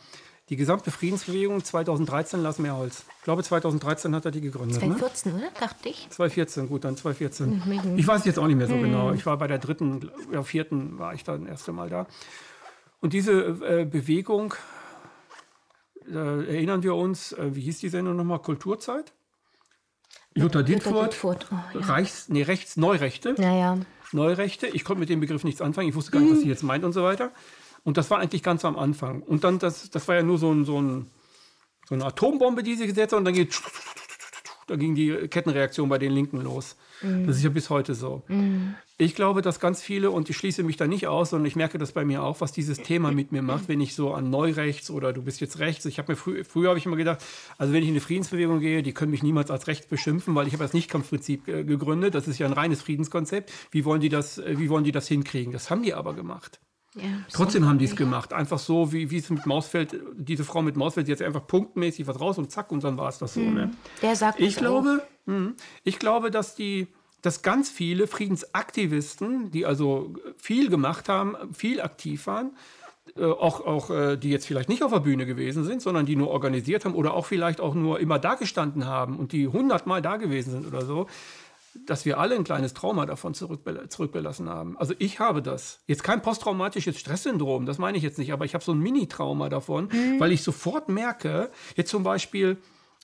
die 0.50 0.56
gesamte 0.56 0.92
Friedensbewegung 0.92 1.64
2013 1.64 2.44
Lars 2.44 2.60
Mehrholz. 2.60 3.04
Ich 3.18 3.24
glaube, 3.24 3.42
2013 3.42 4.14
hat 4.14 4.26
er 4.26 4.32
die 4.32 4.42
gegründet. 4.42 4.78
2014, 4.78 5.32
ne? 5.32 5.40
oder? 5.40 5.60
Dachte 5.60 5.90
ich. 5.90 6.08
2014, 6.12 6.70
gut, 6.70 6.84
dann 6.84 6.98
2014. 6.98 7.96
Ich 7.98 8.06
weiß 8.06 8.26
jetzt 8.26 8.38
auch 8.38 8.46
nicht 8.46 8.58
mehr 8.58 8.68
so 8.68 8.76
hm. 8.76 8.84
genau. 8.84 9.12
Ich 9.14 9.26
war 9.26 9.38
bei 9.40 9.48
der 9.48 9.58
dritten, 9.58 10.12
ja, 10.32 10.44
vierten 10.44 11.00
war 11.00 11.16
ich 11.16 11.24
dann 11.24 11.46
das 11.46 11.50
erste 11.50 11.72
Mal 11.72 11.90
da. 11.90 12.06
Und 13.02 13.14
diese 13.14 13.32
äh, 13.32 13.86
Bewegung, 13.86 14.54
äh, 16.10 16.56
erinnern 16.56 16.84
wir 16.84 16.96
uns, 16.96 17.34
äh, 17.34 17.56
wie 17.56 17.62
hieß 17.62 17.80
die 17.80 17.90
Sendung 17.90 18.16
nochmal? 18.16 18.40
Kulturzeit? 18.40 19.14
Jutta 20.36 20.64
Dittfurt, 20.64 21.24
oh, 21.24 21.56
ja. 21.74 21.80
Reichs, 21.80 22.28
nee, 22.28 22.42
Rechts, 22.42 22.76
Neurechte. 22.76 23.36
Ja, 23.38 23.78
Neurechte. 24.12 24.68
Ich 24.68 24.84
konnte 24.84 25.00
mit 25.00 25.10
dem 25.10 25.22
Begriff 25.22 25.44
nichts 25.44 25.62
anfangen. 25.62 25.88
Ich 25.90 25.96
wusste 25.96 26.12
gar 26.12 26.20
nicht, 26.20 26.32
was 26.32 26.40
sie 26.42 26.50
jetzt 26.50 26.64
meint 26.64 26.84
und 26.84 26.94
so 26.94 27.04
weiter. 27.04 27.32
Und 27.84 27.98
das 27.98 28.10
war 28.10 28.20
eigentlich 28.20 28.44
ganz 28.44 28.66
am 28.66 28.78
Anfang. 28.78 29.22
Und 29.22 29.44
dann, 29.44 29.60
das, 29.60 29.90
das 29.90 30.08
war 30.08 30.16
ja 30.16 30.24
nur 30.24 30.38
so, 30.38 30.52
ein, 30.52 30.66
so, 30.66 30.82
ein, 30.82 31.10
so 31.88 31.96
eine 31.96 32.06
Atombombe, 32.06 32.64
die 32.64 32.76
sie 32.76 32.88
gesetzt 32.88 33.14
hat. 33.14 33.20
Und 33.20 33.26
dann 33.26 33.34
geht, 33.34 33.60
da 34.68 34.76
ging 34.76 34.96
die 34.96 35.28
Kettenreaktion 35.30 35.88
bei 35.88 35.98
den 35.98 36.12
Linken 36.12 36.42
los. 36.42 36.76
Mhm. 37.02 37.28
Das 37.28 37.38
ist 37.38 37.44
ja 37.44 37.50
bis 37.50 37.70
heute 37.70 37.96
so. 37.96 38.24
Mhm. 38.28 38.76
Ich 38.98 39.14
glaube, 39.14 39.42
dass 39.42 39.60
ganz 39.60 39.82
viele, 39.82 40.10
und 40.10 40.30
ich 40.30 40.38
schließe 40.38 40.64
mich 40.64 40.78
da 40.78 40.88
nicht 40.88 41.08
aus, 41.08 41.32
sondern 41.32 41.48
ich 41.48 41.58
merke 41.58 41.78
das 41.78 41.92
bei 41.92 42.06
mir 42.06 42.24
auch, 42.24 42.40
was 42.40 42.54
dieses 42.54 42.78
Thema 42.78 43.12
mit 43.12 43.34
mir 43.34 43.42
macht, 43.42 43.68
wenn 43.68 43.82
ich 43.82 43.94
so 43.94 44.14
an 44.14 44.30
Neurechts 44.30 44.90
oder 44.90 45.12
du 45.12 45.22
bist 45.22 45.42
jetzt 45.42 45.60
rechts. 45.60 45.84
Ich 45.86 46.00
habe 46.00 46.14
mir 46.14 46.16
frü 46.16 46.46
früher 46.46 46.70
habe 46.70 46.80
ich 46.80 46.86
immer 46.86 46.96
gedacht, 46.96 47.22
also 47.58 47.74
wenn 47.74 47.84
ich 47.84 47.90
in 47.90 47.94
eine 47.96 48.02
Friedensbewegung 48.02 48.62
gehe, 48.62 48.84
die 48.84 48.94
können 48.94 49.12
mich 49.12 49.22
niemals 49.22 49.52
als 49.52 49.68
rechts 49.68 49.88
beschimpfen, 49.88 50.34
weil 50.34 50.48
ich 50.48 50.54
habe 50.54 50.64
das 50.64 50.72
Nichtkampfprinzip 50.72 51.46
äh, 51.50 51.64
gegründet. 51.66 52.16
Das 52.16 52.30
ist 52.30 52.40
ja 52.40 52.48
ein 52.48 52.54
reines 52.54 52.82
Friedenskonzept. 52.82 53.52
Wie 53.72 53.84
wollen 53.84 54.00
die 54.00 54.08
das, 54.08 54.38
äh, 54.38 54.58
wie 54.58 54.70
wollen 54.70 54.86
die 54.86 54.94
das 54.94 55.10
hinkriegen? 55.10 55.52
Das 55.52 55.70
haben 55.70 55.84
die 55.84 55.94
aber 55.94 56.14
gemacht. 56.14 56.62
Ja, 56.96 57.04
Trotzdem 57.34 57.68
haben 57.68 57.78
die 57.78 57.86
es 57.86 57.98
gemacht. 57.98 58.32
Einfach 58.32 58.60
so, 58.60 58.94
wie, 58.94 59.12
wie 59.12 59.18
es 59.18 59.30
mit 59.30 59.46
Mausfeld, 59.46 60.00
diese 60.16 60.46
Frau 60.46 60.62
mit 60.62 60.78
Mausfeld 60.78 61.10
jetzt 61.10 61.22
einfach 61.22 61.46
punktmäßig 61.46 62.08
was 62.08 62.22
raus 62.22 62.38
und 62.38 62.50
zack, 62.52 62.72
und 62.72 62.84
dann 62.86 62.98
war 62.98 63.10
es 63.10 63.18
das 63.18 63.34
so. 63.34 63.42
Mhm. 63.42 63.54
Ne? 63.54 63.72
Der 64.02 64.16
sagt 64.16 64.40
ich 64.40 64.56
glaube, 64.56 65.04
mh, 65.26 65.54
ich 65.84 66.00
glaube, 66.00 66.32
dass 66.32 66.56
die, 66.56 66.88
dass 67.26 67.42
ganz 67.42 67.70
viele 67.70 68.08
Friedensaktivisten, 68.08 69.52
die 69.52 69.66
also 69.66 70.14
viel 70.38 70.70
gemacht 70.70 71.10
haben, 71.10 71.36
viel 71.54 71.82
aktiv 71.82 72.28
waren, 72.28 72.52
äh, 73.18 73.24
auch, 73.24 73.66
auch 73.66 73.90
äh, 73.90 74.18
die 74.18 74.30
jetzt 74.30 74.46
vielleicht 74.46 74.70
nicht 74.70 74.84
auf 74.84 74.92
der 74.92 75.00
Bühne 75.00 75.26
gewesen 75.26 75.64
sind, 75.64 75.82
sondern 75.82 76.06
die 76.06 76.16
nur 76.16 76.30
organisiert 76.30 76.86
haben 76.86 76.94
oder 76.94 77.14
auch 77.14 77.26
vielleicht 77.26 77.62
auch 77.62 77.74
nur 77.74 78.00
immer 78.00 78.20
da 78.20 78.36
gestanden 78.36 78.86
haben 78.86 79.18
und 79.18 79.32
die 79.32 79.48
hundertmal 79.48 80.02
da 80.02 80.18
gewesen 80.18 80.52
sind 80.52 80.68
oder 80.68 80.86
so, 80.86 81.08
dass 81.86 82.06
wir 82.06 82.20
alle 82.20 82.36
ein 82.36 82.44
kleines 82.44 82.74
Trauma 82.74 83.06
davon 83.06 83.34
zurückgelassen 83.34 84.50
haben. 84.50 84.78
Also 84.78 84.94
ich 84.98 85.20
habe 85.20 85.42
das. 85.42 85.80
Jetzt 85.88 86.04
kein 86.04 86.22
posttraumatisches 86.22 86.98
Stresssyndrom, 86.98 87.66
das 87.66 87.78
meine 87.78 87.98
ich 87.98 88.04
jetzt 88.04 88.18
nicht, 88.18 88.34
aber 88.34 88.46
ich 88.46 88.54
habe 88.54 88.64
so 88.64 88.72
ein 88.72 88.80
Mini-Trauma 88.80 89.50
davon, 89.50 89.90
mhm. 89.92 90.20
weil 90.20 90.32
ich 90.32 90.44
sofort 90.44 90.90
merke, 90.90 91.50
jetzt 91.76 91.90
zum 91.90 92.04
Beispiel, 92.04 92.58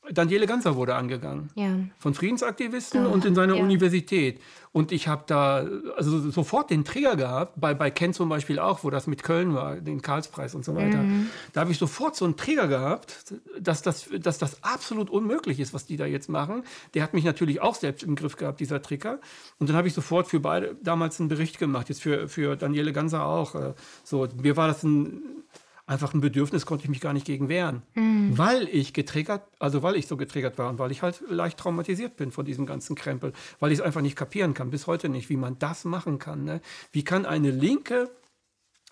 Daniele 0.09 0.47
Ganser 0.47 0.75
wurde 0.75 0.95
angegangen. 0.95 1.49
Ja. 1.55 1.75
Von 1.99 2.13
Friedensaktivisten 2.13 3.05
oh, 3.05 3.11
und 3.11 3.23
in 3.23 3.35
seiner 3.35 3.55
ja. 3.55 3.63
Universität. 3.63 4.41
Und 4.71 4.91
ich 4.91 5.07
habe 5.07 5.23
da 5.27 5.65
also 5.95 6.31
sofort 6.31 6.69
den 6.69 6.85
Trigger 6.85 7.15
gehabt, 7.15 7.59
bei, 7.59 7.73
bei 7.73 7.91
Ken 7.91 8.13
zum 8.13 8.29
Beispiel 8.29 8.57
auch, 8.57 8.83
wo 8.83 8.89
das 8.89 9.05
mit 9.05 9.21
Köln 9.21 9.53
war, 9.53 9.75
den 9.75 10.01
Karlspreis 10.01 10.55
und 10.55 10.65
so 10.65 10.75
weiter. 10.75 10.97
Mhm. 10.97 11.29
Da 11.53 11.61
habe 11.61 11.71
ich 11.71 11.77
sofort 11.77 12.15
so 12.15 12.25
einen 12.25 12.35
Trigger 12.35 12.67
gehabt, 12.67 13.35
dass 13.59 13.81
das, 13.81 14.09
dass 14.19 14.37
das 14.37 14.63
absolut 14.63 15.09
unmöglich 15.09 15.59
ist, 15.59 15.73
was 15.73 15.85
die 15.85 15.97
da 15.97 16.05
jetzt 16.05 16.29
machen. 16.29 16.63
Der 16.93 17.03
hat 17.03 17.13
mich 17.13 17.25
natürlich 17.25 17.61
auch 17.61 17.75
selbst 17.75 18.03
im 18.03 18.15
Griff 18.15 18.37
gehabt, 18.37 18.59
dieser 18.59 18.81
Trigger. 18.81 19.19
Und 19.59 19.69
dann 19.69 19.75
habe 19.75 19.87
ich 19.87 19.93
sofort 19.93 20.27
für 20.27 20.39
beide 20.39 20.75
damals 20.81 21.19
einen 21.19 21.29
Bericht 21.29 21.59
gemacht, 21.59 21.89
jetzt 21.89 22.01
für, 22.01 22.27
für 22.27 22.55
Daniele 22.55 22.93
Ganser 22.93 23.25
auch. 23.25 23.55
Äh, 23.55 23.73
so, 24.03 24.27
mir 24.41 24.57
war 24.57 24.67
das 24.67 24.83
ein 24.83 25.21
einfach 25.91 26.13
ein 26.13 26.21
Bedürfnis, 26.21 26.65
konnte 26.65 26.85
ich 26.85 26.89
mich 26.89 27.01
gar 27.01 27.11
nicht 27.11 27.25
gegen 27.25 27.49
wehren. 27.49 27.81
Mhm. 27.95 28.37
Weil 28.37 28.69
ich 28.69 28.93
getriggert, 28.93 29.43
also 29.59 29.83
weil 29.83 29.97
ich 29.97 30.07
so 30.07 30.15
getriggert 30.15 30.57
war 30.57 30.69
und 30.69 30.79
weil 30.79 30.89
ich 30.89 31.01
halt 31.01 31.21
leicht 31.29 31.57
traumatisiert 31.57 32.15
bin 32.15 32.31
von 32.31 32.45
diesem 32.45 32.65
ganzen 32.65 32.95
Krempel, 32.95 33.33
weil 33.59 33.71
ich 33.71 33.79
es 33.79 33.85
einfach 33.85 34.01
nicht 34.01 34.15
kapieren 34.15 34.53
kann, 34.53 34.71
bis 34.71 34.87
heute 34.87 35.09
nicht, 35.09 35.29
wie 35.29 35.35
man 35.35 35.59
das 35.59 35.83
machen 35.83 36.17
kann. 36.17 36.45
Ne? 36.45 36.61
Wie 36.93 37.03
kann 37.03 37.25
eine 37.25 37.51
linke 37.51 38.09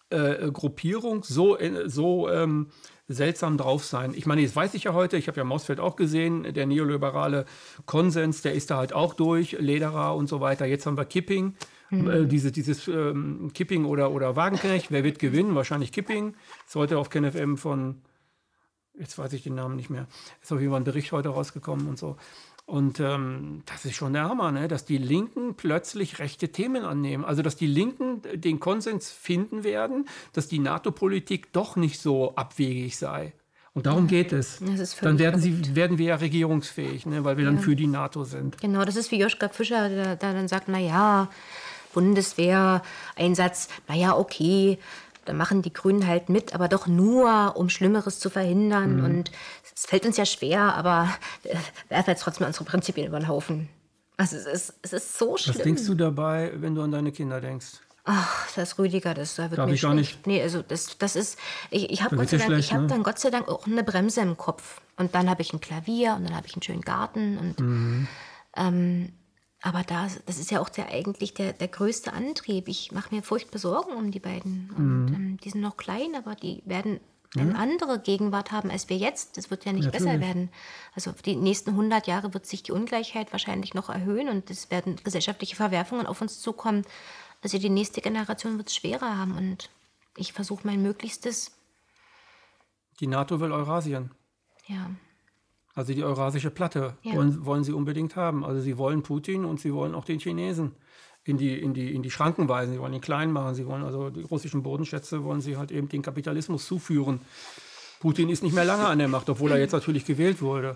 äh, 0.09 0.51
Gruppierung 0.51 1.23
so, 1.23 1.57
äh, 1.57 1.89
so 1.89 2.29
ähm, 2.29 2.67
seltsam 3.07 3.57
drauf 3.57 3.85
sein. 3.85 4.13
Ich 4.13 4.25
meine, 4.25 4.43
das 4.43 4.55
weiß 4.55 4.73
ich 4.73 4.83
ja 4.83 4.93
heute, 4.93 5.17
ich 5.17 5.27
habe 5.27 5.37
ja 5.37 5.43
Mausfeld 5.43 5.79
auch 5.79 5.95
gesehen, 5.95 6.53
der 6.53 6.65
neoliberale 6.67 7.45
Konsens, 7.85 8.41
der 8.41 8.53
ist 8.53 8.69
da 8.69 8.77
halt 8.77 8.93
auch 8.93 9.13
durch, 9.13 9.53
Lederer 9.53 10.15
und 10.15 10.27
so 10.27 10.41
weiter. 10.41 10.65
Jetzt 10.65 10.85
haben 10.85 10.97
wir 10.97 11.05
Kipping, 11.05 11.55
Mhm. 11.89 12.09
Äh, 12.09 12.25
diese, 12.25 12.51
dieses 12.51 12.87
ähm, 12.87 13.51
Kipping 13.53 13.85
oder, 13.85 14.11
oder 14.11 14.35
Wagenknecht, 14.35 14.91
wer 14.91 15.03
wird 15.03 15.19
gewinnen? 15.19 15.55
Wahrscheinlich 15.55 15.91
Kipping. 15.91 16.35
Ist 16.67 16.75
heute 16.75 16.97
auf 16.97 17.09
KenFM 17.09 17.55
von, 17.57 18.01
jetzt 18.97 19.17
weiß 19.17 19.33
ich 19.33 19.43
den 19.43 19.55
Namen 19.55 19.75
nicht 19.75 19.89
mehr, 19.89 20.07
ist 20.41 20.51
auf 20.51 20.59
jeden 20.59 20.71
Fall 20.71 20.81
ein 20.81 20.85
Bericht 20.85 21.11
heute 21.11 21.29
rausgekommen 21.29 21.87
und 21.87 21.97
so. 21.97 22.17
Und 22.69 22.99
ähm, 22.99 23.63
das 23.65 23.85
ist 23.85 23.95
schon 23.95 24.13
der 24.13 24.29
Hammer, 24.29 24.51
ne? 24.51 24.67
dass 24.67 24.85
die 24.85 24.99
Linken 24.99 25.55
plötzlich 25.55 26.19
rechte 26.19 26.49
Themen 26.49 26.83
annehmen. 26.83 27.25
Also, 27.25 27.41
dass 27.41 27.55
die 27.55 27.65
Linken 27.65 28.21
den 28.35 28.59
Konsens 28.59 29.09
finden 29.09 29.63
werden, 29.63 30.07
dass 30.33 30.47
die 30.47 30.59
NATO-Politik 30.59 31.51
doch 31.51 31.75
nicht 31.75 31.99
so 31.99 32.35
abwegig 32.35 32.97
sei. 32.97 33.33
Und 33.73 33.87
darum 33.87 34.05
geht 34.05 34.33
es. 34.33 34.61
dann 35.01 35.17
werden, 35.17 35.41
sie, 35.41 35.75
werden 35.75 35.97
wir 35.97 36.07
ja 36.07 36.15
regierungsfähig, 36.17 37.07
ne? 37.07 37.23
weil 37.23 37.37
wir 37.37 37.45
ja. 37.45 37.51
dann 37.51 37.59
für 37.59 37.75
die 37.75 37.87
NATO 37.87 38.23
sind. 38.23 38.59
Genau, 38.59 38.85
das 38.85 38.95
ist 38.95 39.09
wie 39.11 39.19
Joschka 39.19 39.49
Fischer, 39.49 39.89
der, 39.89 40.15
der 40.15 40.33
dann 40.33 40.47
sagt, 40.47 40.67
na 40.67 40.79
ja, 40.79 41.29
Bundeswehreinsatz, 41.93 43.69
naja, 43.87 44.17
okay, 44.17 44.79
da 45.25 45.33
machen 45.33 45.61
die 45.61 45.73
Grünen 45.73 46.07
halt 46.07 46.29
mit, 46.29 46.55
aber 46.55 46.67
doch 46.67 46.87
nur, 46.87 47.53
um 47.55 47.69
Schlimmeres 47.69 48.19
zu 48.19 48.29
verhindern. 48.29 48.97
Mhm. 48.97 49.05
Und 49.05 49.31
es 49.75 49.85
fällt 49.85 50.05
uns 50.05 50.17
ja 50.17 50.25
schwer, 50.25 50.75
aber 50.75 51.09
äh, 51.43 51.55
werfen 51.89 52.09
jetzt 52.09 52.23
trotzdem 52.23 52.47
unsere 52.47 52.65
Prinzipien 52.65 53.07
über 53.07 53.19
den 53.19 53.27
Haufen. 53.27 53.69
Also 54.17 54.35
es 54.35 54.45
ist, 54.45 54.73
es 54.81 54.93
ist 54.93 55.17
so 55.17 55.37
schlimm. 55.37 55.55
Was 55.55 55.63
denkst 55.63 55.85
du 55.85 55.95
dabei, 55.95 56.51
wenn 56.55 56.75
du 56.75 56.81
an 56.81 56.91
deine 56.91 57.11
Kinder 57.11 57.39
denkst? 57.39 57.79
Ach, 58.05 58.51
das 58.55 58.79
Rüdiger, 58.79 59.13
das 59.13 59.35
da 59.35 59.51
wird 59.51 59.59
Darf 59.59 59.67
mir 59.67 59.75
ich 59.75 59.81
gar 59.81 59.93
nicht. 59.93 60.25
Nee, 60.25 60.41
also 60.41 60.63
das, 60.63 60.97
das 60.97 61.15
ist, 61.15 61.37
ich, 61.69 61.91
ich 61.91 62.01
habe 62.01 62.15
Gott 62.15 62.31
ne? 62.31 62.39
hab 62.39 62.87
dann 62.87 63.03
Gott 63.03 63.19
sei 63.19 63.29
Dank 63.29 63.47
auch 63.47 63.67
eine 63.67 63.83
Bremse 63.83 64.21
im 64.21 64.35
Kopf. 64.35 64.81
Und 64.97 65.13
dann 65.13 65.29
habe 65.29 65.43
ich 65.43 65.53
ein 65.53 65.61
Klavier 65.61 66.15
und 66.15 66.23
dann 66.23 66.35
habe 66.35 66.47
ich 66.47 66.55
einen 66.55 66.63
schönen 66.63 66.81
Garten. 66.81 67.37
Und 67.37 67.59
mhm. 67.59 68.07
ähm, 68.57 69.13
aber 69.62 69.84
da, 69.84 70.07
das 70.26 70.38
ist 70.38 70.51
ja 70.51 70.62
auch 70.62 70.70
der, 70.70 70.89
eigentlich 70.89 71.34
der, 71.34 71.53
der 71.53 71.68
größte 71.68 72.14
Antrieb. 72.14 72.68
Ich 72.68 72.91
mache 72.91 73.14
mir 73.14 73.24
furchtbar 73.24 73.60
Sorgen 73.60 73.93
um 73.93 74.12
die 74.12 74.20
beiden. 74.20 74.72
Und 74.76 75.05
mhm. 75.05 75.14
ähm, 75.14 75.38
die 75.43 75.49
sind 75.49 75.62
noch 75.62 75.76
klein, 75.76 76.16
aber 76.16 76.36
die 76.36 76.62
werden 76.66 76.99
eine 77.36 77.51
ja. 77.51 77.57
andere 77.57 77.99
Gegenwart 77.99 78.51
haben 78.51 78.72
als 78.72 78.89
wir 78.89 78.97
jetzt. 78.97 79.38
Das 79.38 79.51
wird 79.51 79.66
ja 79.66 79.74
nicht 79.74 79.86
Natürlich. 79.86 80.05
besser 80.05 80.22
werden. 80.22 80.49
Also 80.95 81.12
die 81.12 81.36
nächsten 81.36 81.72
100 81.72 82.07
Jahre 82.07 82.34
wird 82.34 82.45
sich 82.45 82.64
die 82.64 82.72
Ungleichheit 82.72 83.32
wahrscheinlich 83.32 83.74
noch 83.74 83.89
erhöhen 83.89 84.30
und 84.30 84.49
es 84.49 84.72
werden 84.72 84.95
gesellschaftliche 85.03 85.55
Verwerfungen 85.55 86.07
auf 86.07 86.22
uns 86.22 86.39
zukommen. 86.39 86.86
Also 87.43 87.60
die 87.60 87.70
nächste 87.70 88.01
Generation 88.01 88.57
wird 88.57 88.70
es 88.70 88.76
schwerer 88.76 89.18
haben 89.18 89.38
und 89.38 89.70
ich 90.16 90.34
versuche 90.34 90.66
mein 90.66 90.82
Möglichstes. 90.82 91.51
Die 92.99 93.07
NATO 93.07 93.39
will 93.39 93.51
Eurasien. 93.51 94.12
Ja. 94.68 94.89
Also 95.80 95.93
die 95.93 96.03
eurasische 96.03 96.51
Platte 96.51 96.97
ja. 97.03 97.15
wollen, 97.15 97.45
wollen 97.45 97.63
sie 97.63 97.71
unbedingt 97.71 98.17
haben. 98.17 98.43
Also 98.43 98.59
sie 98.59 98.77
wollen 98.77 99.01
Putin 99.01 99.45
und 99.45 99.61
sie 99.61 99.73
wollen 99.73 99.95
auch 99.95 100.03
den 100.03 100.19
Chinesen 100.19 100.73
in 101.23 101.38
die, 101.38 101.57
in 101.57 101.73
die, 101.73 101.95
in 101.95 102.03
die 102.03 102.11
Schranken 102.11 102.49
weisen. 102.49 102.73
Sie 102.73 102.82
wollen 102.82 102.93
ihn 102.93 102.99
klein 102.99 103.32
machen. 103.32 103.55
Sie 103.55 103.65
wollen 103.65 103.84
also 103.84 104.09
die 104.09 104.23
russischen 104.23 104.61
Bodenschätze 104.61 105.23
wollen 105.23 105.39
sie 105.39 105.55
halt 105.55 105.71
eben 105.71 105.88
den 105.88 106.01
Kapitalismus 106.01 106.65
zuführen. 106.65 107.21
Putin 108.01 108.27
ist 108.27 108.43
nicht 108.43 108.53
mehr 108.53 108.65
lange 108.65 108.88
an 108.88 108.99
der 108.99 109.07
Macht, 109.07 109.30
obwohl 109.30 109.51
er 109.51 109.57
jetzt 109.57 109.71
natürlich 109.71 110.03
gewählt 110.03 110.41
wurde. 110.41 110.75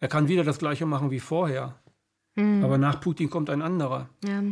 Er 0.00 0.08
kann 0.08 0.26
wieder 0.26 0.42
das 0.42 0.58
Gleiche 0.58 0.84
machen 0.84 1.12
wie 1.12 1.20
vorher. 1.20 1.76
Mhm. 2.34 2.64
Aber 2.64 2.76
nach 2.76 3.00
Putin 3.00 3.30
kommt 3.30 3.50
ein 3.50 3.62
anderer. 3.62 4.08
Ja. 4.24 4.42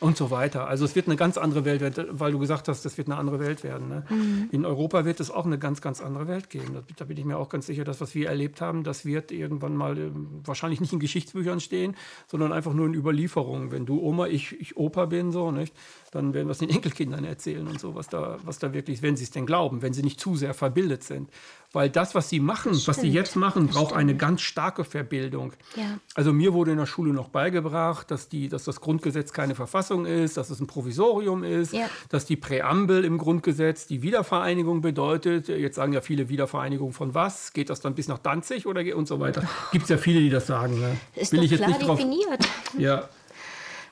Und 0.00 0.16
so 0.16 0.30
weiter. 0.30 0.66
Also 0.66 0.86
es 0.86 0.96
wird 0.96 1.06
eine 1.06 1.16
ganz 1.16 1.36
andere 1.36 1.64
Welt 1.66 1.82
werden, 1.82 2.06
weil 2.10 2.32
du 2.32 2.38
gesagt 2.38 2.68
hast, 2.68 2.84
das 2.84 2.96
wird 2.96 3.08
eine 3.08 3.18
andere 3.18 3.38
Welt 3.38 3.62
werden. 3.62 3.88
Ne? 3.88 4.04
Mhm. 4.08 4.48
In 4.50 4.64
Europa 4.64 5.04
wird 5.04 5.20
es 5.20 5.30
auch 5.30 5.44
eine 5.44 5.58
ganz, 5.58 5.82
ganz 5.82 6.00
andere 6.00 6.26
Welt 6.26 6.48
geben. 6.48 6.78
Da, 6.96 7.04
bin 7.04 7.16
ich 7.18 7.24
mir 7.24 7.36
auch 7.36 7.50
ganz 7.50 7.66
sicher, 7.66 7.84
dass 7.84 8.00
was 8.00 8.14
wir 8.14 8.28
erlebt 8.28 8.62
haben, 8.62 8.82
das 8.82 9.04
wird 9.04 9.30
irgendwann 9.30 9.76
mal 9.76 9.98
äh, 9.98 10.10
wahrscheinlich 10.44 10.80
nicht 10.80 10.94
in 10.94 11.00
Geschichtsbüchern 11.00 11.60
stehen, 11.60 11.96
sondern 12.26 12.52
einfach 12.52 12.72
nur 12.72 12.86
in 12.86 12.94
Überlieferungen. 12.94 13.72
Wenn 13.72 13.84
du 13.84 14.00
Oma, 14.00 14.26
ich, 14.26 14.58
ich 14.58 14.76
Opa 14.76 15.04
bin, 15.06 15.32
so, 15.32 15.50
nicht? 15.50 15.74
Dann 16.10 16.34
werden 16.34 16.48
wir 16.48 16.52
es 16.52 16.58
den 16.58 16.70
Enkelkindern 16.70 17.24
erzählen 17.24 17.66
und 17.66 17.78
so, 17.78 17.94
was 17.94 18.08
da, 18.08 18.38
was 18.44 18.58
da 18.58 18.72
wirklich, 18.72 19.00
wenn 19.02 19.16
sie 19.16 19.24
es 19.24 19.30
denn 19.30 19.46
glauben, 19.46 19.80
wenn 19.80 19.92
sie 19.92 20.02
nicht 20.02 20.18
zu 20.18 20.34
sehr 20.34 20.54
verbildet 20.54 21.04
sind. 21.04 21.30
Weil 21.72 21.88
das, 21.88 22.16
was 22.16 22.28
sie 22.28 22.40
machen, 22.40 22.72
was 22.86 23.00
sie 23.00 23.08
jetzt 23.08 23.36
machen, 23.36 23.68
braucht 23.68 23.90
stimmt. 23.90 24.00
eine 24.00 24.16
ganz 24.16 24.40
starke 24.40 24.82
Verbildung. 24.82 25.52
Ja. 25.76 26.00
Also 26.16 26.32
mir 26.32 26.52
wurde 26.52 26.72
in 26.72 26.78
der 26.78 26.86
Schule 26.86 27.12
noch 27.12 27.28
beigebracht, 27.28 28.10
dass, 28.10 28.28
die, 28.28 28.48
dass 28.48 28.64
das 28.64 28.80
Grundgesetz 28.80 29.32
keine 29.32 29.54
Verfassung 29.54 30.04
ist, 30.04 30.36
dass 30.36 30.50
es 30.50 30.58
ein 30.58 30.66
Provisorium 30.66 31.44
ist, 31.44 31.72
ja. 31.72 31.88
dass 32.08 32.26
die 32.26 32.34
Präambel 32.34 33.04
im 33.04 33.18
Grundgesetz 33.18 33.86
die 33.86 34.02
Wiedervereinigung 34.02 34.80
bedeutet. 34.80 35.46
Jetzt 35.46 35.76
sagen 35.76 35.92
ja 35.92 36.00
viele 36.00 36.28
Wiedervereinigung 36.28 36.92
von 36.92 37.14
was? 37.14 37.52
Geht 37.52 37.70
das 37.70 37.80
dann 37.80 37.94
bis 37.94 38.08
nach 38.08 38.18
Danzig 38.18 38.66
oder 38.66 38.80
und 38.96 39.06
so 39.06 39.20
weiter? 39.20 39.48
Gibt 39.70 39.84
es 39.84 39.90
ja 39.90 39.96
viele, 39.96 40.18
die 40.18 40.30
das 40.30 40.48
sagen. 40.48 40.80
Ne? 40.80 40.96
Ist 41.14 41.30
Will 41.30 41.38
doch 41.38 41.44
ich 41.44 41.50
jetzt 41.52 41.60
klar 41.60 41.68
nicht 41.70 41.86
drauf, 41.86 41.98
definiert. 41.98 42.48
Ja, 42.78 43.08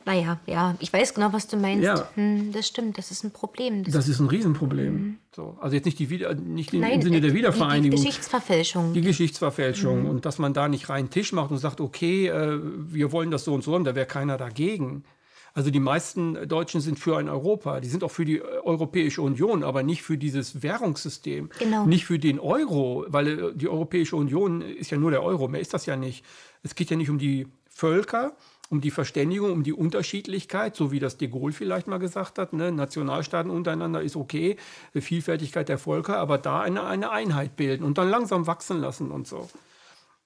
naja, 0.09 0.41
ja, 0.47 0.75
ich 0.81 0.91
weiß 0.91 1.13
genau, 1.13 1.35
was 1.35 1.49
du 1.49 1.59
meinst. 1.59 1.85
Ja. 1.85 2.09
Hm, 2.15 2.51
das 2.53 2.67
stimmt, 2.67 2.97
das 2.97 3.11
ist 3.11 3.25
ein 3.25 3.31
Problem. 3.31 3.85
Das, 3.85 3.93
das 3.93 4.09
ist 4.09 4.21
ein 4.21 4.29
Riesenproblem. 4.29 4.95
Mhm. 4.95 5.19
So, 5.37 5.59
also 5.61 5.77
jetzt 5.77 5.85
nicht, 5.85 5.99
die 5.99 6.09
Wieder, 6.09 6.35
nicht 6.35 6.73
Nein, 6.73 6.93
im 6.95 7.03
Sinne 7.03 7.21
der 7.21 7.35
Wiedervereinigung. 7.35 7.91
Die, 7.91 8.03
die 8.03 8.09
Geschichtsverfälschung. 8.09 8.95
Die 8.95 9.03
Geschichtsverfälschung. 9.03 10.05
Mhm. 10.05 10.09
Und 10.09 10.25
dass 10.25 10.39
man 10.39 10.55
da 10.55 10.67
nicht 10.67 10.89
reinen 10.89 11.11
Tisch 11.11 11.35
macht 11.35 11.51
und 11.51 11.59
sagt, 11.59 11.83
okay, 11.83 12.29
äh, 12.29 12.59
wir 12.59 13.13
wollen 13.13 13.31
das 13.31 13.45
so 13.45 13.53
und 13.53 13.63
so 13.63 13.75
haben, 13.75 13.85
da 13.85 13.95
wäre 13.95 14.07
keiner 14.07 14.39
dagegen. 14.39 15.05
Also 15.53 15.71
die 15.71 15.81
meisten 15.81 16.49
Deutschen 16.49 16.81
sind 16.81 16.99
für 16.99 17.19
ein 17.19 17.29
Europa. 17.29 17.81
Die 17.81 17.89
sind 17.89 18.03
auch 18.03 18.11
für 18.11 18.25
die 18.25 18.41
Europäische 18.41 19.21
Union, 19.21 19.63
aber 19.63 19.83
nicht 19.83 20.03
für 20.03 20.17
dieses 20.17 20.63
Währungssystem. 20.63 21.51
Genau. 21.59 21.85
Nicht 21.85 22.07
für 22.07 22.19
den 22.19 22.41
Euro, 22.41 23.05
weil 23.09 23.27
äh, 23.29 23.55
die 23.55 23.69
Europäische 23.69 24.17
Union 24.17 24.63
ist 24.63 24.91
ja 24.91 24.97
nur 24.97 25.11
der 25.11 25.23
Euro. 25.23 25.49
Mehr 25.49 25.61
ist 25.61 25.75
das 25.75 25.85
ja 25.85 25.97
nicht. 25.97 26.25
Es 26.63 26.75
geht 26.75 26.89
ja 26.89 26.97
nicht 26.97 27.11
um 27.11 27.19
die 27.19 27.47
Völker, 27.69 28.33
um 28.71 28.81
die 28.81 28.91
Verständigung, 28.91 29.53
um 29.53 29.63
die 29.63 29.73
Unterschiedlichkeit, 29.73 30.77
so 30.77 30.93
wie 30.93 30.99
das 30.99 31.17
de 31.17 31.29
Gaulle 31.29 31.53
vielleicht 31.53 31.87
mal 31.87 31.99
gesagt 31.99 32.39
hat. 32.39 32.53
Ne? 32.53 32.71
Nationalstaaten 32.71 33.51
untereinander 33.51 34.03
ist 34.03 34.17
okay, 34.17 34.57
Vielfältigkeit 34.95 35.69
der 35.69 35.79
Völker, 35.79 36.19
aber 36.19 36.39
da 36.39 36.61
eine, 36.61 36.85
eine 36.85 37.11
Einheit 37.11 37.57
bilden 37.57 37.85
und 37.85 37.99
dann 37.99 38.11
langsam 38.11 38.47
wachsen 38.47 38.81
lassen 38.81 39.11
und 39.11 39.27
so. 39.27 39.49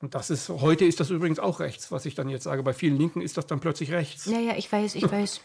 Und 0.01 0.17
das 0.17 0.31
ist, 0.31 0.49
heute 0.49 0.85
ist 0.85 0.99
das 0.99 1.11
übrigens 1.11 1.39
auch 1.39 1.61
rechts, 1.61 1.93
was 1.93 2.07
ich 2.07 2.17
dann 2.17 2.29
jetzt 2.29 2.43
sage. 2.43 2.65
Bei 2.65 2.73
vielen 2.73 2.99
Linken 2.99 3.21
ist 3.21 3.37
das 3.37 3.47
dann 3.47 3.61
plötzlich 3.61 3.93
rechts. 3.93 4.27
Ja, 4.27 4.41
ja, 4.41 4.57
ich 4.57 4.71
weiß, 4.71 4.97
ich 4.97 5.11
weiß. 5.11 5.41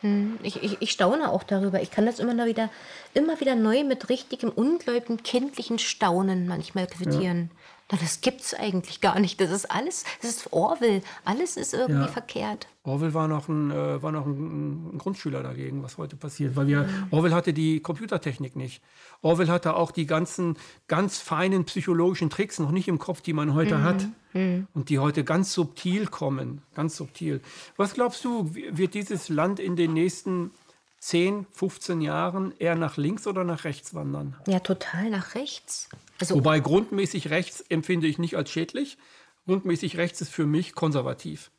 Hm, 0.00 0.38
ich, 0.42 0.60
ich, 0.62 0.78
ich, 0.80 0.90
staune 0.90 1.30
auch 1.30 1.44
darüber. 1.44 1.80
Ich 1.80 1.92
kann 1.92 2.06
das 2.06 2.18
immer 2.18 2.46
wieder, 2.46 2.70
immer 3.14 3.38
wieder 3.38 3.54
neu 3.54 3.84
mit 3.84 4.08
richtigem, 4.08 4.50
ungläubigen, 4.50 5.22
kindlichen 5.22 5.78
Staunen 5.78 6.48
manchmal 6.48 6.88
quittieren. 6.88 7.50
Ja. 7.52 7.56
Das 7.98 8.20
gibt 8.20 8.42
es 8.42 8.54
eigentlich 8.54 9.00
gar 9.00 9.18
nicht. 9.18 9.40
Das 9.40 9.50
ist 9.50 9.70
alles, 9.70 10.04
das 10.22 10.30
ist 10.30 10.52
Orwell. 10.52 11.02
Alles 11.24 11.56
ist 11.56 11.74
irgendwie 11.74 12.02
ja. 12.02 12.08
verkehrt. 12.08 12.68
Orwell 12.82 13.12
war 13.14 13.28
noch, 13.28 13.48
ein, 13.48 13.70
äh, 13.70 14.02
war 14.02 14.12
noch 14.12 14.26
ein, 14.26 14.94
ein, 14.94 14.98
Grundschüler 14.98 15.42
dagegen, 15.42 15.82
was 15.82 15.98
heute 15.98 16.16
passiert. 16.16 16.56
Weil 16.56 16.66
wir, 16.66 16.84
mhm. 16.84 17.06
Orwell 17.10 17.34
hatte 17.34 17.52
die 17.52 17.80
Computertechnik 17.80 18.56
nicht. 18.56 18.80
Orwell 19.22 19.48
hatte 19.48 19.74
auch 19.74 19.90
die 19.90 20.06
ganzen 20.06 20.56
ganz 20.88 21.18
feinen 21.18 21.64
psychologischen 21.64 22.30
Tricks 22.30 22.58
noch 22.58 22.70
nicht 22.70 22.88
im 22.88 22.98
Kopf, 22.98 23.20
die 23.20 23.32
man 23.32 23.54
heute 23.54 23.78
mhm. 23.78 23.82
hat. 23.82 24.08
Mhm. 24.32 24.66
Und 24.72 24.88
die 24.88 24.98
heute 24.98 25.24
ganz 25.24 25.52
subtil 25.52 26.06
kommen. 26.06 26.62
Ganz 26.74 26.96
subtil. 26.96 27.40
Was 27.76 27.94
glaubst 27.94 28.24
du, 28.24 28.54
wird 28.54 28.94
dieses 28.94 29.28
Land 29.28 29.58
in 29.58 29.76
den 29.76 29.92
nächsten 29.92 30.52
10, 31.00 31.46
15 31.50 32.02
Jahren 32.02 32.52
eher 32.58 32.74
nach 32.74 32.98
links 32.98 33.26
oder 33.26 33.42
nach 33.42 33.64
rechts 33.64 33.94
wandern? 33.94 34.36
Ja, 34.46 34.60
total 34.60 35.08
nach 35.10 35.34
rechts. 35.34 35.88
Also, 36.20 36.34
Wobei 36.34 36.60
grundmäßig 36.60 37.30
rechts 37.30 37.64
empfinde 37.68 38.06
ich 38.06 38.18
nicht 38.18 38.36
als 38.36 38.50
schädlich. 38.50 38.98
Grundmäßig 39.46 39.96
rechts 39.96 40.20
ist 40.20 40.30
für 40.30 40.46
mich 40.46 40.74
konservativ. 40.74 41.50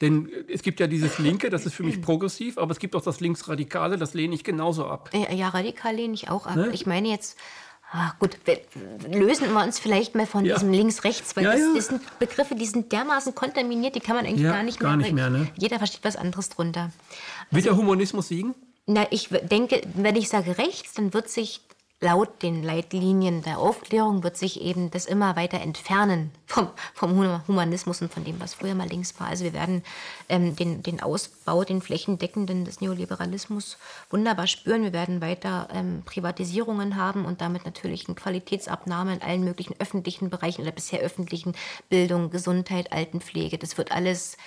Denn 0.00 0.30
es 0.48 0.62
gibt 0.62 0.80
ja 0.80 0.86
dieses 0.86 1.18
Linke, 1.18 1.50
das 1.50 1.66
ist 1.66 1.74
für 1.74 1.82
mich 1.82 2.00
progressiv, 2.02 2.56
aber 2.56 2.72
es 2.72 2.78
gibt 2.78 2.96
auch 2.96 3.02
das 3.02 3.20
Linksradikale, 3.20 3.98
das 3.98 4.14
lehne 4.14 4.34
ich 4.34 4.42
genauso 4.42 4.86
ab. 4.86 5.10
Ja, 5.12 5.32
ja 5.32 5.48
radikal 5.48 5.94
lehne 5.94 6.14
ich 6.14 6.30
auch 6.30 6.46
ab. 6.46 6.56
Ne? 6.56 6.70
Ich 6.72 6.86
meine 6.86 7.08
jetzt, 7.08 7.36
ah, 7.92 8.14
gut, 8.18 8.38
wir, 8.44 8.60
lösen 9.12 9.52
wir 9.52 9.62
uns 9.62 9.78
vielleicht 9.78 10.14
mal 10.14 10.26
von 10.26 10.46
ja. 10.46 10.54
diesem 10.54 10.72
Links-Rechts, 10.72 11.36
weil 11.36 11.44
ja, 11.44 11.52
das, 11.52 11.60
das, 11.74 11.86
sind 11.88 12.18
Begriffe, 12.18 12.54
die 12.54 12.66
sind 12.66 12.90
dermaßen 12.92 13.34
kontaminiert, 13.34 13.96
die 13.96 14.00
kann 14.00 14.16
man 14.16 14.24
eigentlich 14.24 14.44
gar 14.44 14.62
nicht 14.62 14.80
gar 14.80 14.96
mehr. 14.96 15.06
Nicht 15.06 15.14
mehr 15.14 15.30
ne? 15.30 15.50
Jeder 15.56 15.78
versteht 15.78 16.04
was 16.04 16.16
anderes 16.16 16.48
drunter. 16.48 16.90
Also, 17.50 17.56
Wird 17.56 17.66
der 17.66 17.76
Humanismus 17.76 18.28
siegen? 18.28 18.54
Na, 18.90 19.06
ich 19.10 19.28
denke, 19.28 19.82
wenn 19.94 20.16
ich 20.16 20.30
sage 20.30 20.56
rechts, 20.56 20.94
dann 20.94 21.12
wird 21.12 21.28
sich 21.28 21.60
laut 22.00 22.42
den 22.42 22.62
Leitlinien 22.62 23.42
der 23.42 23.58
Aufklärung 23.58 24.22
wird 24.22 24.36
sich 24.36 24.60
eben 24.60 24.90
das 24.90 25.04
immer 25.04 25.34
weiter 25.36 25.60
entfernen 25.60 26.30
vom, 26.46 26.70
vom 26.94 27.42
Humanismus 27.46 28.00
und 28.00 28.10
von 28.10 28.24
dem, 28.24 28.40
was 28.40 28.54
früher 28.54 28.74
mal 28.74 28.88
links 28.88 29.18
war. 29.20 29.26
Also 29.26 29.44
wir 29.44 29.52
werden 29.52 29.82
ähm, 30.30 30.56
den, 30.56 30.82
den 30.82 31.02
Ausbau, 31.02 31.64
den 31.64 31.82
flächendeckenden 31.82 32.64
des 32.64 32.80
Neoliberalismus 32.80 33.76
wunderbar 34.08 34.46
spüren. 34.46 34.84
Wir 34.84 34.94
werden 34.94 35.20
weiter 35.20 35.68
ähm, 35.70 36.02
Privatisierungen 36.06 36.96
haben 36.96 37.26
und 37.26 37.42
damit 37.42 37.66
natürlich 37.66 38.06
eine 38.06 38.14
Qualitätsabnahme 38.14 39.14
in 39.14 39.22
allen 39.22 39.44
möglichen 39.44 39.74
öffentlichen 39.80 40.30
Bereichen 40.30 40.62
oder 40.62 40.72
bisher 40.72 41.00
öffentlichen 41.00 41.54
Bildung, 41.90 42.30
Gesundheit, 42.30 42.90
Altenpflege. 42.90 43.58
Das 43.58 43.76
wird 43.76 43.92
alles 43.92 44.38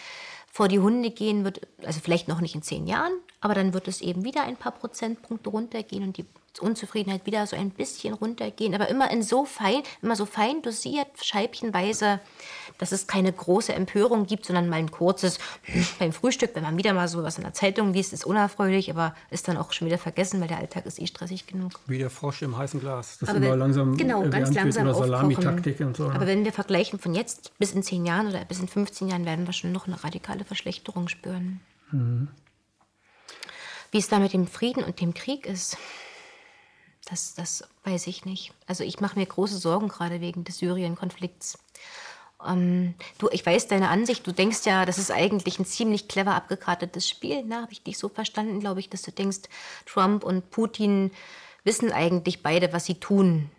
vor 0.52 0.68
die 0.68 0.80
Hunde 0.80 1.12
gehen, 1.12 1.46
wird, 1.46 1.62
also 1.84 2.00
vielleicht 2.02 2.28
noch 2.28 2.42
nicht 2.42 2.56
in 2.56 2.62
zehn 2.62 2.86
Jahren, 2.86 3.14
aber 3.40 3.56
dann 3.56 3.74
wird 3.74 3.88
es 3.88 4.02
eben 4.02 4.26
wieder 4.26 4.44
ein 4.44 4.58
paar 4.58 4.74
Prozentpunkte 4.74 5.50
runtergehen 5.50 6.04
und 6.04 6.18
die 6.18 6.26
Unzufriedenheit 6.60 7.26
wieder 7.26 7.48
so 7.48 7.56
ein 7.56 7.70
bisschen 7.70 8.14
runtergehen, 8.14 8.76
aber 8.76 8.90
immer 8.90 9.10
in 9.12 9.24
so 9.24 9.46
fein, 9.46 9.82
immer 10.02 10.18
so 10.18 10.26
fein 10.26 10.62
dosiert, 10.62 11.08
scheibchenweise, 11.22 12.20
dass 12.82 12.92
es 12.92 13.06
keine 13.06 13.32
große 13.32 13.74
Empörung 13.74 14.26
gibt, 14.26 14.48
sondern 14.48 14.68
mal 14.68 14.78
ein 14.78 14.90
kurzes 14.90 15.38
beim 16.00 16.12
Frühstück, 16.12 16.56
wenn 16.56 16.64
man 16.64 16.80
wieder 16.80 16.94
mal 16.96 17.08
so 17.08 17.22
was 17.22 17.38
in 17.38 17.44
der 17.44 17.54
Zeitung 17.54 17.94
liest, 17.94 18.12
ist 18.12 18.26
unerfreulich, 18.26 18.90
aber 18.90 19.16
ist 19.30 19.48
dann 19.48 19.56
auch 19.58 19.72
schon 19.72 19.86
wieder 19.86 20.00
vergessen, 20.00 20.42
weil 20.42 20.48
der 20.48 20.58
Alltag 20.58 20.88
ist 20.88 21.00
eh 21.00 21.06
stressig 21.06 21.46
genug. 21.46 21.74
Wie 21.86 22.00
der 22.00 22.10
Frosch 22.10 22.42
im 22.42 22.58
heißen 22.58 22.80
Glas. 22.80 23.20
Das 23.20 23.30
aber 23.30 23.38
immer 23.38 23.52
wenn, 23.52 23.60
langsam 23.60 23.98
genau, 23.98 24.28
ganz 24.28 24.52
langsam 24.56 24.88
oder 24.88 24.96
Salamitaktik 24.96 25.80
und 25.82 25.96
so. 25.96 26.10
Aber 26.10 26.26
wenn 26.26 26.44
wir 26.44 26.52
vergleichen 26.52 26.98
von 26.98 27.14
jetzt 27.14 27.52
bis 27.60 27.72
in 27.74 27.84
zehn 27.84 28.04
Jahren 28.04 28.28
oder 28.28 28.44
bis 28.46 28.60
in 28.60 28.68
15 28.68 29.10
Jahren, 29.10 29.26
werden 29.26 29.46
wir 29.46 29.54
schon 29.54 29.72
noch 29.72 29.86
eine 29.86 30.04
radikale 30.04 30.44
Verschlechterung 30.44 31.08
spüren. 31.08 31.60
Mhm. 31.92 32.30
Wie 33.92 34.00
es 34.00 34.08
da 34.08 34.18
mit 34.18 34.34
dem 34.34 34.48
Frieden 34.48 34.84
und 34.84 35.00
dem 35.02 35.14
Krieg 35.14 35.46
ist, 35.46 35.78
das, 37.06 37.36
das 37.36 37.64
weiß 37.84 38.08
ich 38.08 38.26
nicht. 38.26 38.54
Also 38.66 38.84
ich 38.84 39.00
mache 39.02 39.20
mir 39.20 39.26
große 39.28 39.58
Sorgen 39.58 39.88
gerade 39.88 40.20
wegen 40.20 40.46
des 40.46 40.58
Syrien-Konflikts. 40.58 41.60
Ähm, 42.48 42.94
du, 43.18 43.30
ich 43.32 43.46
weiß 43.46 43.68
deine 43.68 43.90
Ansicht. 43.90 44.26
Du 44.26 44.32
denkst 44.32 44.66
ja, 44.66 44.86
das 44.86 44.98
ist 44.98 45.12
eigentlich 45.12 45.60
ein 45.60 45.66
ziemlich 45.66 46.08
clever 46.08 46.36
abgekartetes 46.36 47.08
Spiel. 47.08 47.44
Ne? 47.44 47.62
Habe 47.62 47.72
ich 47.72 47.84
dich 47.84 47.98
so 47.98 48.10
verstanden, 48.10 48.60
glaube 48.60 48.80
ich, 48.80 48.90
dass 48.90 49.02
du 49.02 49.12
denkst, 49.12 49.42
Trump 49.86 50.24
und 50.24 50.52
Putin 50.52 51.12
wissen 51.64 51.92
eigentlich 51.92 52.42
beide, 52.42 52.74
was 52.74 52.86
sie 52.86 52.96
tun. 52.96 53.50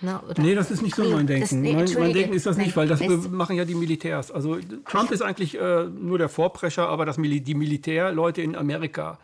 Na, 0.00 0.22
nee, 0.36 0.54
das 0.54 0.70
ist 0.70 0.80
nicht 0.80 0.94
so 0.94 1.02
mein 1.02 1.26
Denken. 1.26 1.40
Das, 1.42 1.52
nee, 1.52 1.72
mein, 1.72 1.92
mein, 1.98 2.12
Denken 2.12 2.32
ist 2.32 2.46
das 2.46 2.56
nicht, 2.56 2.76
weil 2.76 2.86
das 2.86 3.00
machen 3.00 3.56
ja 3.56 3.64
die 3.64 3.74
Militärs. 3.74 4.30
Also 4.30 4.58
Trump 4.88 5.10
ist 5.10 5.22
eigentlich 5.22 5.58
äh, 5.58 5.84
nur 5.84 6.18
der 6.18 6.28
Vorprescher, 6.28 6.88
aber 6.88 7.04
das, 7.04 7.16
die 7.16 7.54
Militärleute 7.54 8.40
in 8.40 8.54
Amerika 8.54 9.18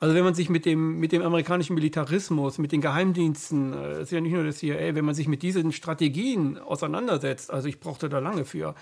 also 0.00 0.14
wenn 0.14 0.24
man 0.24 0.34
sich 0.34 0.48
mit 0.48 0.64
dem, 0.64 1.00
mit 1.00 1.12
dem 1.12 1.22
amerikanischen 1.22 1.74
Militarismus, 1.74 2.58
mit 2.58 2.72
den 2.72 2.80
Geheimdiensten, 2.80 3.72
äh, 3.72 4.02
ist 4.02 4.12
ja 4.12 4.20
nicht 4.20 4.32
nur 4.32 4.44
das 4.44 4.58
CIA, 4.58 4.94
wenn 4.94 5.04
man 5.04 5.14
sich 5.14 5.28
mit 5.28 5.42
diesen 5.42 5.72
Strategien 5.72 6.58
auseinandersetzt, 6.58 7.50
also 7.50 7.68
ich 7.68 7.80
brauchte 7.80 8.08
da 8.08 8.20
lange 8.20 8.44
für, 8.44 8.74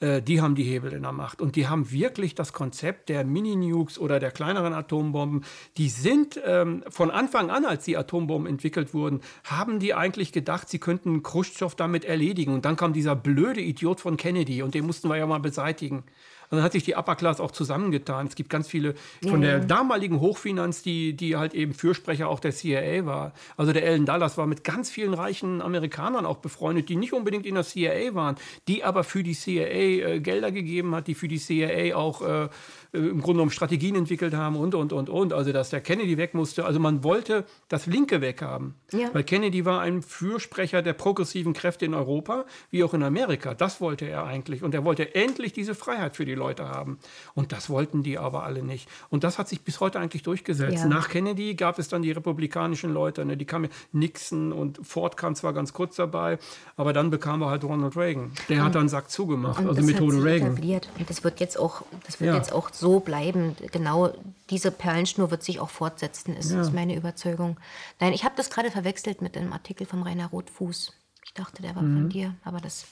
äh, 0.00 0.22
die 0.22 0.40
haben 0.40 0.54
die 0.54 0.64
Hebel 0.64 0.92
in 0.92 1.02
der 1.02 1.12
Macht. 1.12 1.40
Und 1.40 1.56
die 1.56 1.68
haben 1.68 1.90
wirklich 1.90 2.34
das 2.34 2.52
Konzept 2.52 3.08
der 3.08 3.24
Mini-Nukes 3.24 3.98
oder 3.98 4.20
der 4.20 4.30
kleineren 4.30 4.72
Atombomben. 4.72 5.44
Die 5.76 5.88
sind 5.88 6.40
ähm, 6.44 6.84
von 6.88 7.10
Anfang 7.10 7.50
an, 7.50 7.64
als 7.64 7.84
die 7.84 7.96
Atombomben 7.96 8.48
entwickelt 8.48 8.94
wurden, 8.94 9.20
haben 9.44 9.80
die 9.80 9.94
eigentlich 9.94 10.32
gedacht, 10.32 10.68
sie 10.68 10.78
könnten 10.78 11.22
Khrushchev 11.22 11.74
damit 11.76 12.04
erledigen. 12.04 12.52
Und 12.52 12.64
dann 12.64 12.76
kam 12.76 12.92
dieser 12.92 13.16
blöde 13.16 13.60
Idiot 13.60 14.00
von 14.00 14.16
Kennedy 14.16 14.62
und 14.62 14.74
den 14.74 14.86
mussten 14.86 15.08
wir 15.08 15.16
ja 15.16 15.26
mal 15.26 15.40
beseitigen. 15.40 16.04
Und 16.50 16.56
dann 16.56 16.62
hat 16.62 16.72
sich 16.72 16.82
die 16.82 16.94
Upper 16.94 17.16
Class 17.16 17.40
auch 17.40 17.50
zusammengetan. 17.50 18.26
Es 18.26 18.34
gibt 18.34 18.48
ganz 18.48 18.68
viele 18.68 18.94
von 19.22 19.42
ja. 19.42 19.50
der 19.50 19.60
damaligen 19.60 20.20
Hochfinanz, 20.20 20.82
die, 20.82 21.14
die 21.14 21.36
halt 21.36 21.54
eben 21.54 21.74
Fürsprecher 21.74 22.28
auch 22.28 22.40
der 22.40 22.52
CIA 22.52 23.04
war. 23.04 23.32
Also 23.56 23.72
der 23.72 23.84
Ellen 23.84 24.06
Dallas 24.06 24.38
war 24.38 24.46
mit 24.46 24.64
ganz 24.64 24.90
vielen 24.90 25.14
reichen 25.14 25.60
Amerikanern 25.60 26.24
auch 26.24 26.38
befreundet, 26.38 26.88
die 26.88 26.96
nicht 26.96 27.12
unbedingt 27.12 27.44
in 27.44 27.54
der 27.54 27.64
CIA 27.64 28.14
waren, 28.14 28.36
die 28.66 28.82
aber 28.82 29.04
für 29.04 29.22
die 29.22 29.34
CIA 29.34 29.64
äh, 29.64 30.20
Gelder 30.20 30.50
gegeben 30.50 30.94
hat, 30.94 31.06
die 31.06 31.14
für 31.14 31.28
die 31.28 31.38
CIA 31.38 31.94
auch 31.94 32.22
äh, 32.22 32.48
äh, 32.92 32.98
im 32.98 33.20
Grunde 33.20 33.34
genommen 33.34 33.50
Strategien 33.50 33.94
entwickelt 33.96 34.34
haben 34.34 34.56
und, 34.56 34.74
und, 34.74 34.92
und, 34.92 35.10
und. 35.10 35.32
Also, 35.32 35.52
dass 35.52 35.70
der 35.70 35.80
Kennedy 35.80 36.16
weg 36.16 36.34
musste. 36.34 36.64
Also, 36.64 36.80
man 36.80 37.04
wollte 37.04 37.44
das 37.68 37.86
Linke 37.86 38.20
weghaben. 38.20 38.74
Ja. 38.92 39.08
Weil 39.12 39.24
Kennedy 39.24 39.64
war 39.64 39.80
ein 39.80 40.02
Fürsprecher 40.02 40.82
der 40.82 40.92
progressiven 40.92 41.52
Kräfte 41.52 41.84
in 41.84 41.94
Europa, 41.94 42.44
wie 42.70 42.84
auch 42.84 42.94
in 42.94 43.02
Amerika. 43.02 43.54
Das 43.54 43.80
wollte 43.80 44.06
er 44.06 44.24
eigentlich. 44.24 44.62
Und 44.62 44.74
er 44.74 44.84
wollte 44.84 45.14
endlich 45.14 45.52
diese 45.52 45.74
Freiheit 45.74 46.16
für 46.16 46.24
die 46.24 46.34
Leute 46.34 46.68
haben. 46.68 46.98
Und 47.34 47.52
das 47.52 47.70
wollten 47.70 48.02
die 48.02 48.18
aber 48.18 48.44
alle 48.44 48.62
nicht. 48.62 48.88
Und 49.10 49.24
das 49.24 49.38
hat 49.38 49.48
sich 49.48 49.62
bis 49.62 49.80
heute 49.80 49.98
eigentlich 50.00 50.22
durchgesetzt. 50.22 50.78
Ja. 50.78 50.86
Nach 50.86 51.08
Kennedy 51.08 51.54
gab 51.54 51.78
es 51.78 51.88
dann 51.88 52.02
die 52.02 52.12
republikanischen 52.12 52.92
Leute, 52.92 53.24
ne? 53.24 53.36
die 53.36 53.44
kamen 53.44 53.68
Nixon 53.92 54.52
und 54.52 54.80
Ford 54.82 55.16
kam 55.16 55.34
zwar 55.34 55.52
ganz 55.52 55.72
kurz 55.72 55.96
dabei, 55.96 56.38
aber 56.76 56.92
dann 56.92 57.10
bekam 57.10 57.42
er 57.42 57.50
halt 57.50 57.64
Ronald 57.64 57.96
Reagan. 57.96 58.32
Der 58.48 58.58
und, 58.58 58.64
hat 58.64 58.74
dann 58.74 58.88
Sack 58.88 59.10
zugemacht, 59.10 59.64
also 59.64 59.82
Methode 59.82 60.22
Reagan. 60.22 60.52
Etabliert. 60.52 60.88
Und 60.98 61.10
das 61.10 61.24
wird 61.24 61.40
jetzt 61.40 61.58
auch, 61.58 61.82
das 62.06 62.20
wird 62.20 62.28
ja. 62.30 62.36
jetzt 62.36 62.52
auch 62.52 62.70
so 62.78 63.00
bleiben. 63.00 63.56
Genau 63.72 64.12
diese 64.50 64.70
Perlenschnur 64.70 65.30
wird 65.30 65.42
sich 65.42 65.60
auch 65.60 65.70
fortsetzen, 65.70 66.36
ist, 66.36 66.50
ja. 66.50 66.60
ist 66.60 66.72
meine 66.72 66.94
Überzeugung. 66.96 67.58
Nein, 68.00 68.12
ich 68.12 68.24
habe 68.24 68.34
das 68.36 68.50
gerade 68.50 68.70
verwechselt 68.70 69.22
mit 69.22 69.36
einem 69.36 69.52
Artikel 69.52 69.86
von 69.86 70.02
Rainer 70.02 70.28
Rotfuß. 70.28 70.92
Ich 71.24 71.34
dachte, 71.34 71.62
der 71.62 71.76
war 71.76 71.82
mhm. 71.82 72.00
von 72.00 72.08
dir, 72.08 72.34
aber 72.44 72.60
das 72.60 72.86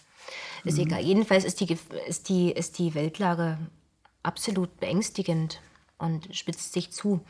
ist 0.65 0.77
mhm. 0.79 0.85
egal. 0.85 1.01
Jedenfalls 1.01 1.45
ist 1.45 1.61
die, 1.61 1.79
ist, 2.07 2.29
die, 2.29 2.53
ist 2.53 2.79
die 2.79 2.95
Weltlage 2.95 3.59
absolut 4.23 4.79
beängstigend 4.81 5.61
und 5.99 6.35
spitzt 6.35 6.73
sich 6.73 6.93
zu. 6.93 7.21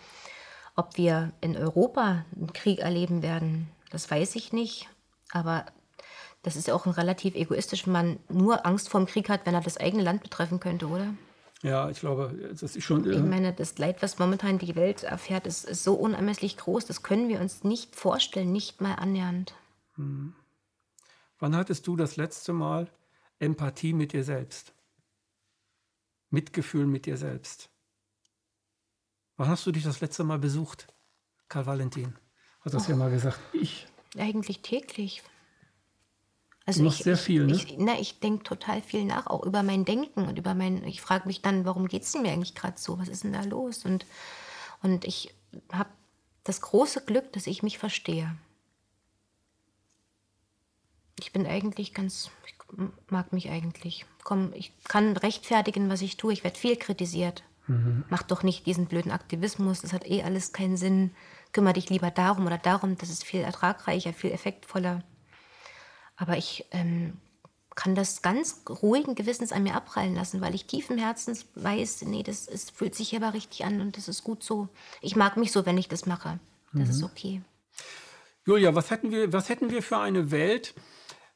Ob 0.74 0.96
wir 0.96 1.32
in 1.40 1.56
Europa 1.56 2.24
einen 2.34 2.52
Krieg 2.52 2.80
erleben 2.80 3.22
werden, 3.22 3.68
das 3.90 4.10
weiß 4.10 4.36
ich 4.36 4.52
nicht. 4.52 4.88
Aber 5.32 5.66
das 6.42 6.56
ist 6.56 6.68
ja 6.68 6.74
auch 6.74 6.86
ein 6.86 6.92
relativ 6.92 7.34
egoistisch, 7.34 7.86
wenn 7.86 7.92
man 7.92 8.18
nur 8.28 8.66
Angst 8.66 8.88
vor 8.88 9.00
dem 9.00 9.06
Krieg 9.06 9.28
hat, 9.28 9.46
wenn 9.46 9.54
er 9.54 9.60
das 9.60 9.78
eigene 9.78 10.02
Land 10.02 10.22
betreffen 10.22 10.60
könnte, 10.60 10.86
oder? 10.86 11.14
Ja, 11.66 11.90
ich 11.90 11.98
glaube, 11.98 12.54
das 12.60 12.76
ist 12.76 12.84
schon. 12.84 13.10
Ich 13.10 13.18
meine, 13.18 13.52
das 13.52 13.76
Leid, 13.76 14.00
was 14.00 14.20
momentan 14.20 14.58
die 14.58 14.76
Welt 14.76 15.02
erfährt, 15.02 15.48
ist, 15.48 15.64
ist 15.64 15.82
so 15.82 15.94
unermesslich 15.94 16.56
groß, 16.56 16.86
das 16.86 17.02
können 17.02 17.28
wir 17.28 17.40
uns 17.40 17.64
nicht 17.64 17.96
vorstellen, 17.96 18.52
nicht 18.52 18.80
mal 18.80 18.94
annähernd. 18.94 19.52
Hm. 19.96 20.32
Wann 21.40 21.56
hattest 21.56 21.88
du 21.88 21.96
das 21.96 22.16
letzte 22.16 22.52
Mal 22.52 22.88
Empathie 23.40 23.94
mit 23.94 24.12
dir 24.12 24.22
selbst? 24.22 24.74
Mitgefühl 26.30 26.86
mit 26.86 27.04
dir 27.04 27.16
selbst? 27.16 27.68
Wann 29.36 29.48
hast 29.48 29.66
du 29.66 29.72
dich 29.72 29.82
das 29.82 30.00
letzte 30.00 30.22
Mal 30.22 30.38
besucht? 30.38 30.86
Karl 31.48 31.66
Valentin 31.66 32.14
hat 32.60 32.74
das 32.74 32.86
oh. 32.86 32.90
ja 32.92 32.96
mal 32.96 33.10
gesagt. 33.10 33.40
Ich. 33.52 33.88
Eigentlich 34.16 34.62
täglich. 34.62 35.24
Also 36.66 36.80
du 36.80 36.86
machst 36.86 36.98
ich, 36.98 37.04
sehr 37.04 37.16
viel, 37.16 37.46
ne? 37.46 37.54
Ich, 37.54 37.76
na, 37.78 37.98
ich 37.98 38.18
denke 38.18 38.42
total 38.42 38.82
viel 38.82 39.04
nach, 39.04 39.28
auch 39.28 39.44
über 39.44 39.62
mein 39.62 39.84
Denken 39.84 40.26
und 40.26 40.36
über 40.36 40.54
mein. 40.54 40.84
Ich 40.84 41.00
frage 41.00 41.28
mich 41.28 41.40
dann, 41.40 41.64
warum 41.64 41.86
geht 41.86 42.02
es 42.02 42.14
mir 42.14 42.32
eigentlich 42.32 42.56
gerade 42.56 42.76
so? 42.76 42.98
Was 42.98 43.08
ist 43.08 43.22
denn 43.22 43.32
da 43.32 43.42
los? 43.42 43.84
Und, 43.84 44.04
und 44.82 45.04
ich 45.04 45.32
habe 45.72 45.90
das 46.42 46.60
große 46.60 47.04
Glück, 47.04 47.32
dass 47.32 47.46
ich 47.46 47.62
mich 47.62 47.78
verstehe. 47.78 48.36
Ich 51.20 51.32
bin 51.32 51.46
eigentlich 51.46 51.94
ganz, 51.94 52.30
ich 52.46 52.54
mag 53.08 53.32
mich 53.32 53.48
eigentlich. 53.48 54.04
Komm, 54.24 54.52
ich 54.52 54.72
kann 54.84 55.16
rechtfertigen, 55.16 55.88
was 55.88 56.02
ich 56.02 56.16
tue. 56.16 56.32
Ich 56.32 56.42
werde 56.42 56.58
viel 56.58 56.76
kritisiert. 56.76 57.44
Mhm. 57.68 58.04
Mach 58.10 58.22
doch 58.22 58.42
nicht 58.42 58.66
diesen 58.66 58.86
blöden 58.86 59.12
Aktivismus, 59.12 59.82
das 59.82 59.92
hat 59.92 60.08
eh 60.08 60.22
alles 60.22 60.52
keinen 60.52 60.76
Sinn. 60.76 61.12
Kümmer 61.52 61.72
dich 61.72 61.90
lieber 61.90 62.10
darum 62.10 62.46
oder 62.46 62.58
darum, 62.58 62.98
das 62.98 63.08
ist 63.08 63.24
viel 63.24 63.40
ertragreicher, 63.40 64.12
viel 64.12 64.32
effektvoller. 64.32 65.02
Aber 66.16 66.36
ich 66.36 66.64
ähm, 66.70 67.14
kann 67.76 67.94
das 67.94 68.22
ganz 68.22 68.62
ruhigen 68.82 69.14
Gewissens 69.14 69.52
an 69.52 69.62
mir 69.62 69.74
abprallen 69.74 70.14
lassen, 70.14 70.40
weil 70.40 70.54
ich 70.54 70.64
tief 70.64 70.90
im 70.90 70.98
Herzen 70.98 71.38
weiß, 71.54 72.02
nee, 72.06 72.22
das 72.22 72.48
ist, 72.48 72.72
fühlt 72.76 72.94
sich 72.94 73.14
aber 73.14 73.34
richtig 73.34 73.64
an 73.64 73.80
und 73.80 73.96
das 73.96 74.08
ist 74.08 74.24
gut 74.24 74.42
so. 74.42 74.68
Ich 75.02 75.14
mag 75.14 75.36
mich 75.36 75.52
so, 75.52 75.66
wenn 75.66 75.78
ich 75.78 75.88
das 75.88 76.06
mache. 76.06 76.40
Das 76.72 76.84
mhm. 76.84 76.90
ist 76.90 77.02
okay. 77.02 77.42
Julia, 78.46 78.74
was 78.74 78.90
hätten 78.90 79.10
wir, 79.10 79.32
was 79.32 79.48
hätten 79.50 79.70
wir 79.70 79.82
für 79.82 79.98
eine 79.98 80.30
Welt, 80.30 80.74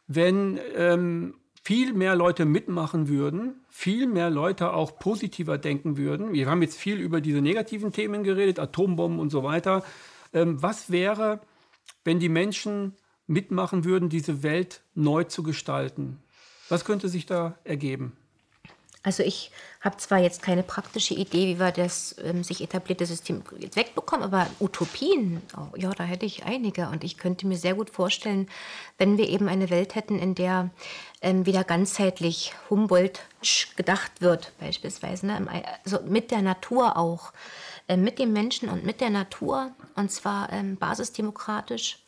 wenn 0.06 0.58
ähm, 0.74 1.34
viel 1.62 1.92
mehr 1.92 2.16
Leute 2.16 2.46
mitmachen 2.46 3.08
würden, 3.08 3.64
viel 3.68 4.06
mehr 4.06 4.30
Leute 4.30 4.72
auch 4.72 4.98
positiver 4.98 5.58
denken 5.58 5.98
würden? 5.98 6.32
Wir 6.32 6.48
haben 6.48 6.62
jetzt 6.62 6.78
viel 6.78 6.98
über 6.98 7.20
diese 7.20 7.42
negativen 7.42 7.92
Themen 7.92 8.24
geredet, 8.24 8.58
Atombomben 8.58 9.20
und 9.20 9.30
so 9.30 9.42
weiter. 9.42 9.84
Ähm, 10.32 10.62
was 10.62 10.90
wäre, 10.90 11.40
wenn 12.02 12.18
die 12.18 12.28
Menschen 12.30 12.94
mitmachen 13.30 13.84
würden, 13.84 14.08
diese 14.08 14.42
Welt 14.42 14.82
neu 14.94 15.24
zu 15.24 15.42
gestalten. 15.42 16.22
Was 16.68 16.84
könnte 16.84 17.08
sich 17.08 17.26
da 17.26 17.56
ergeben? 17.64 18.16
Also 19.02 19.22
ich 19.22 19.50
habe 19.80 19.96
zwar 19.96 20.18
jetzt 20.18 20.42
keine 20.42 20.62
praktische 20.62 21.14
Idee, 21.14 21.54
wie 21.54 21.58
wir 21.58 21.72
das 21.72 22.16
ähm, 22.22 22.44
sich 22.44 22.60
etablierte 22.60 23.06
System 23.06 23.42
jetzt 23.58 23.76
wegbekommen, 23.76 24.24
aber 24.24 24.46
Utopien, 24.60 25.40
oh, 25.56 25.74
ja, 25.74 25.90
da 25.90 26.04
hätte 26.04 26.26
ich 26.26 26.44
einige. 26.44 26.88
Und 26.88 27.02
ich 27.02 27.16
könnte 27.16 27.46
mir 27.46 27.56
sehr 27.56 27.74
gut 27.74 27.88
vorstellen, 27.88 28.46
wenn 28.98 29.16
wir 29.16 29.26
eben 29.26 29.48
eine 29.48 29.70
Welt 29.70 29.94
hätten, 29.94 30.18
in 30.18 30.34
der 30.34 30.68
ähm, 31.22 31.46
wieder 31.46 31.64
ganzheitlich 31.64 32.52
Humboldt 32.68 33.20
gedacht 33.74 34.20
wird, 34.20 34.52
beispielsweise, 34.60 35.26
ne? 35.26 35.64
also 35.82 36.00
mit 36.02 36.30
der 36.30 36.42
Natur 36.42 36.98
auch, 36.98 37.32
äh, 37.88 37.96
mit 37.96 38.18
dem 38.18 38.34
Menschen 38.34 38.68
und 38.68 38.84
mit 38.84 39.00
der 39.00 39.10
Natur, 39.10 39.70
und 39.96 40.12
zwar 40.12 40.52
ähm, 40.52 40.76
basisdemokratisch 40.76 42.00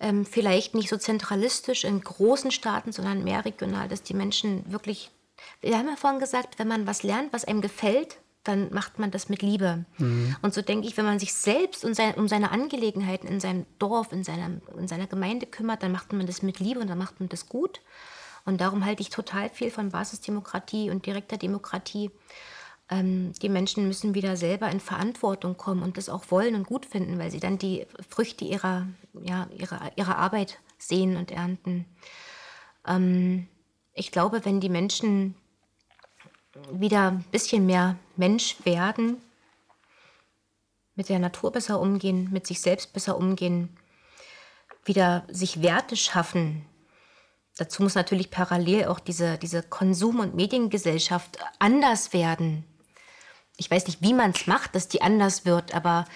ähm, 0.00 0.26
vielleicht 0.26 0.74
nicht 0.74 0.88
so 0.88 0.96
zentralistisch 0.96 1.84
in 1.84 2.00
großen 2.00 2.50
Staaten, 2.50 2.92
sondern 2.92 3.24
mehr 3.24 3.44
regional, 3.44 3.88
dass 3.88 4.02
die 4.02 4.14
Menschen 4.14 4.70
wirklich, 4.70 5.10
wir 5.60 5.78
haben 5.78 5.88
ja 5.88 5.96
vorhin 5.96 6.20
gesagt, 6.20 6.58
wenn 6.58 6.68
man 6.68 6.86
was 6.86 7.02
lernt, 7.02 7.32
was 7.32 7.44
einem 7.44 7.60
gefällt, 7.60 8.18
dann 8.44 8.72
macht 8.72 8.98
man 8.98 9.10
das 9.10 9.28
mit 9.28 9.42
Liebe. 9.42 9.84
Mhm. 9.98 10.36
Und 10.42 10.54
so 10.54 10.62
denke 10.62 10.86
ich, 10.86 10.96
wenn 10.96 11.04
man 11.04 11.18
sich 11.18 11.34
selbst 11.34 11.84
um, 11.84 11.94
sein, 11.94 12.14
um 12.14 12.28
seine 12.28 12.52
Angelegenheiten 12.52 13.26
in 13.26 13.40
seinem 13.40 13.66
Dorf, 13.78 14.12
in 14.12 14.22
seiner, 14.22 14.50
in 14.78 14.86
seiner 14.86 15.06
Gemeinde 15.06 15.46
kümmert, 15.46 15.82
dann 15.82 15.92
macht 15.92 16.12
man 16.12 16.26
das 16.26 16.42
mit 16.42 16.60
Liebe 16.60 16.80
und 16.80 16.88
dann 16.88 16.98
macht 16.98 17.18
man 17.18 17.28
das 17.28 17.48
gut. 17.48 17.80
Und 18.44 18.60
darum 18.60 18.84
halte 18.84 19.02
ich 19.02 19.10
total 19.10 19.50
viel 19.50 19.72
von 19.72 19.90
Basisdemokratie 19.90 20.90
und 20.90 21.04
direkter 21.06 21.36
Demokratie 21.36 22.12
ähm, 22.88 23.32
die 23.42 23.48
Menschen 23.48 23.88
müssen 23.88 24.14
wieder 24.14 24.36
selber 24.36 24.70
in 24.70 24.80
Verantwortung 24.80 25.56
kommen 25.56 25.82
und 25.82 25.96
das 25.96 26.08
auch 26.08 26.30
wollen 26.30 26.54
und 26.54 26.66
gut 26.66 26.86
finden, 26.86 27.18
weil 27.18 27.30
sie 27.30 27.40
dann 27.40 27.58
die 27.58 27.86
Früchte 28.08 28.44
ihrer, 28.44 28.86
ja, 29.22 29.48
ihrer, 29.56 29.90
ihrer 29.96 30.16
Arbeit 30.16 30.58
sehen 30.78 31.16
und 31.16 31.32
ernten. 31.32 31.84
Ähm, 32.86 33.48
ich 33.92 34.12
glaube, 34.12 34.44
wenn 34.44 34.60
die 34.60 34.68
Menschen 34.68 35.34
wieder 36.70 37.10
ein 37.10 37.24
bisschen 37.32 37.66
mehr 37.66 37.96
Mensch 38.16 38.56
werden, 38.64 39.16
mit 40.94 41.08
der 41.08 41.18
Natur 41.18 41.52
besser 41.52 41.80
umgehen, 41.80 42.30
mit 42.32 42.46
sich 42.46 42.60
selbst 42.60 42.92
besser 42.92 43.18
umgehen, 43.18 43.76
wieder 44.84 45.26
sich 45.28 45.60
Werte 45.60 45.96
schaffen. 45.96 46.64
Dazu 47.58 47.82
muss 47.82 47.96
natürlich 47.96 48.30
parallel 48.30 48.86
auch 48.86 49.00
diese, 49.00 49.36
diese 49.38 49.62
Konsum- 49.62 50.20
und 50.20 50.34
Mediengesellschaft 50.34 51.38
anders 51.58 52.12
werden 52.12 52.64
ich 53.56 53.70
weiß 53.70 53.86
nicht, 53.86 54.02
wie 54.02 54.14
man 54.14 54.30
es 54.30 54.46
macht, 54.46 54.74
dass 54.74 54.88
die 54.88 55.02
anders 55.02 55.44
wird, 55.44 55.74
aber 55.74 56.06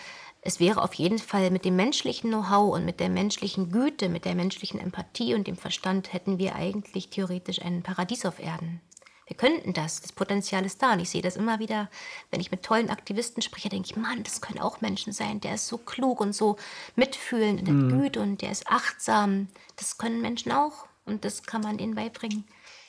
es 0.42 0.60
wäre 0.60 0.82
auf 0.82 0.94
jeden 0.94 1.18
Fall 1.18 1.50
mit 1.50 1.64
dem 1.64 1.76
menschlichen 1.76 2.30
Know-how 2.30 2.74
und 2.74 2.84
mit 2.84 3.00
der 3.00 3.10
menschlichen 3.10 3.70
Güte, 3.70 4.08
mit 4.08 4.24
der 4.24 4.34
menschlichen 4.34 4.80
Empathie 4.80 5.34
und 5.34 5.46
dem 5.46 5.56
Verstand 5.56 6.12
hätten 6.12 6.38
wir 6.38 6.54
eigentlich 6.54 7.10
theoretisch 7.10 7.60
ein 7.60 7.82
Paradies 7.82 8.24
auf 8.24 8.38
Erden. 8.38 8.80
Wir 9.26 9.36
könnten 9.36 9.72
das, 9.72 10.00
das 10.00 10.12
Potenzial 10.12 10.64
ist 10.64 10.82
da 10.82 10.94
und 10.94 11.00
ich 11.00 11.10
sehe 11.10 11.22
das 11.22 11.36
immer 11.36 11.60
wieder, 11.60 11.88
wenn 12.30 12.40
ich 12.40 12.50
mit 12.50 12.64
tollen 12.64 12.90
Aktivisten 12.90 13.42
spreche, 13.42 13.68
denke 13.68 13.90
ich, 13.90 13.96
Mann, 13.96 14.24
das 14.24 14.40
können 14.40 14.58
auch 14.58 14.80
Menschen 14.80 15.12
sein, 15.12 15.40
der 15.40 15.54
ist 15.54 15.68
so 15.68 15.78
klug 15.78 16.20
und 16.20 16.32
so 16.32 16.56
mitfühlend 16.96 17.68
und 17.68 17.86
mhm. 17.86 18.00
Güte 18.00 18.20
und 18.20 18.42
der 18.42 18.50
ist 18.50 18.66
achtsam. 18.66 19.46
Das 19.76 19.98
können 19.98 20.20
Menschen 20.20 20.50
auch 20.50 20.86
und 21.04 21.24
das 21.24 21.44
kann 21.44 21.60
man 21.60 21.78
ihnen 21.78 21.94
beibringen. 21.94 22.44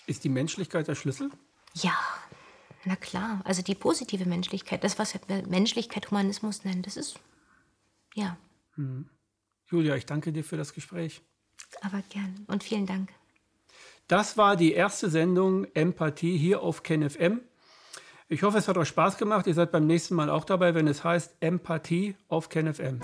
Ist 0.08 0.24
die 0.24 0.30
Menschlichkeit 0.30 0.88
der 0.88 0.96
Schlüssel? 0.96 1.30
Ja, 1.74 1.94
na 2.86 2.96
klar, 2.96 3.42
also 3.46 3.62
die 3.62 3.76
positive 3.76 4.26
Menschlichkeit, 4.26 4.84
das, 4.84 4.98
was 4.98 5.14
wir 5.14 5.48
Menschlichkeit, 5.48 6.10
Humanismus 6.10 6.64
nennen, 6.64 6.82
das 6.82 6.98
ist, 6.98 7.20
ja. 8.16 8.38
Hm. 8.76 9.10
Julia, 9.68 9.96
ich 9.96 10.06
danke 10.06 10.34
dir 10.34 10.44
für 10.44 10.58
das 10.58 10.74
Gespräch. 10.74 11.22
Aber 11.82 12.02
gern 12.10 12.46
und 12.48 12.64
vielen 12.64 12.86
Dank. 12.86 13.10
Das 14.08 14.36
war 14.36 14.58
die 14.58 14.74
erste 14.74 15.10
Sendung 15.10 15.66
Empathie 15.74 16.38
hier 16.38 16.62
auf 16.62 16.84
KenFM. 16.84 17.42
Ich 18.28 18.44
hoffe, 18.44 18.58
es 18.58 18.68
hat 18.68 18.78
euch 18.78 18.90
Spaß 18.90 19.18
gemacht. 19.18 19.48
Ihr 19.48 19.54
seid 19.54 19.72
beim 19.72 19.88
nächsten 19.88 20.16
Mal 20.16 20.30
auch 20.30 20.46
dabei, 20.46 20.74
wenn 20.76 20.88
es 20.88 21.04
heißt 21.04 21.38
Empathie 21.40 22.16
auf 22.28 22.50
KenFM. 22.50 23.00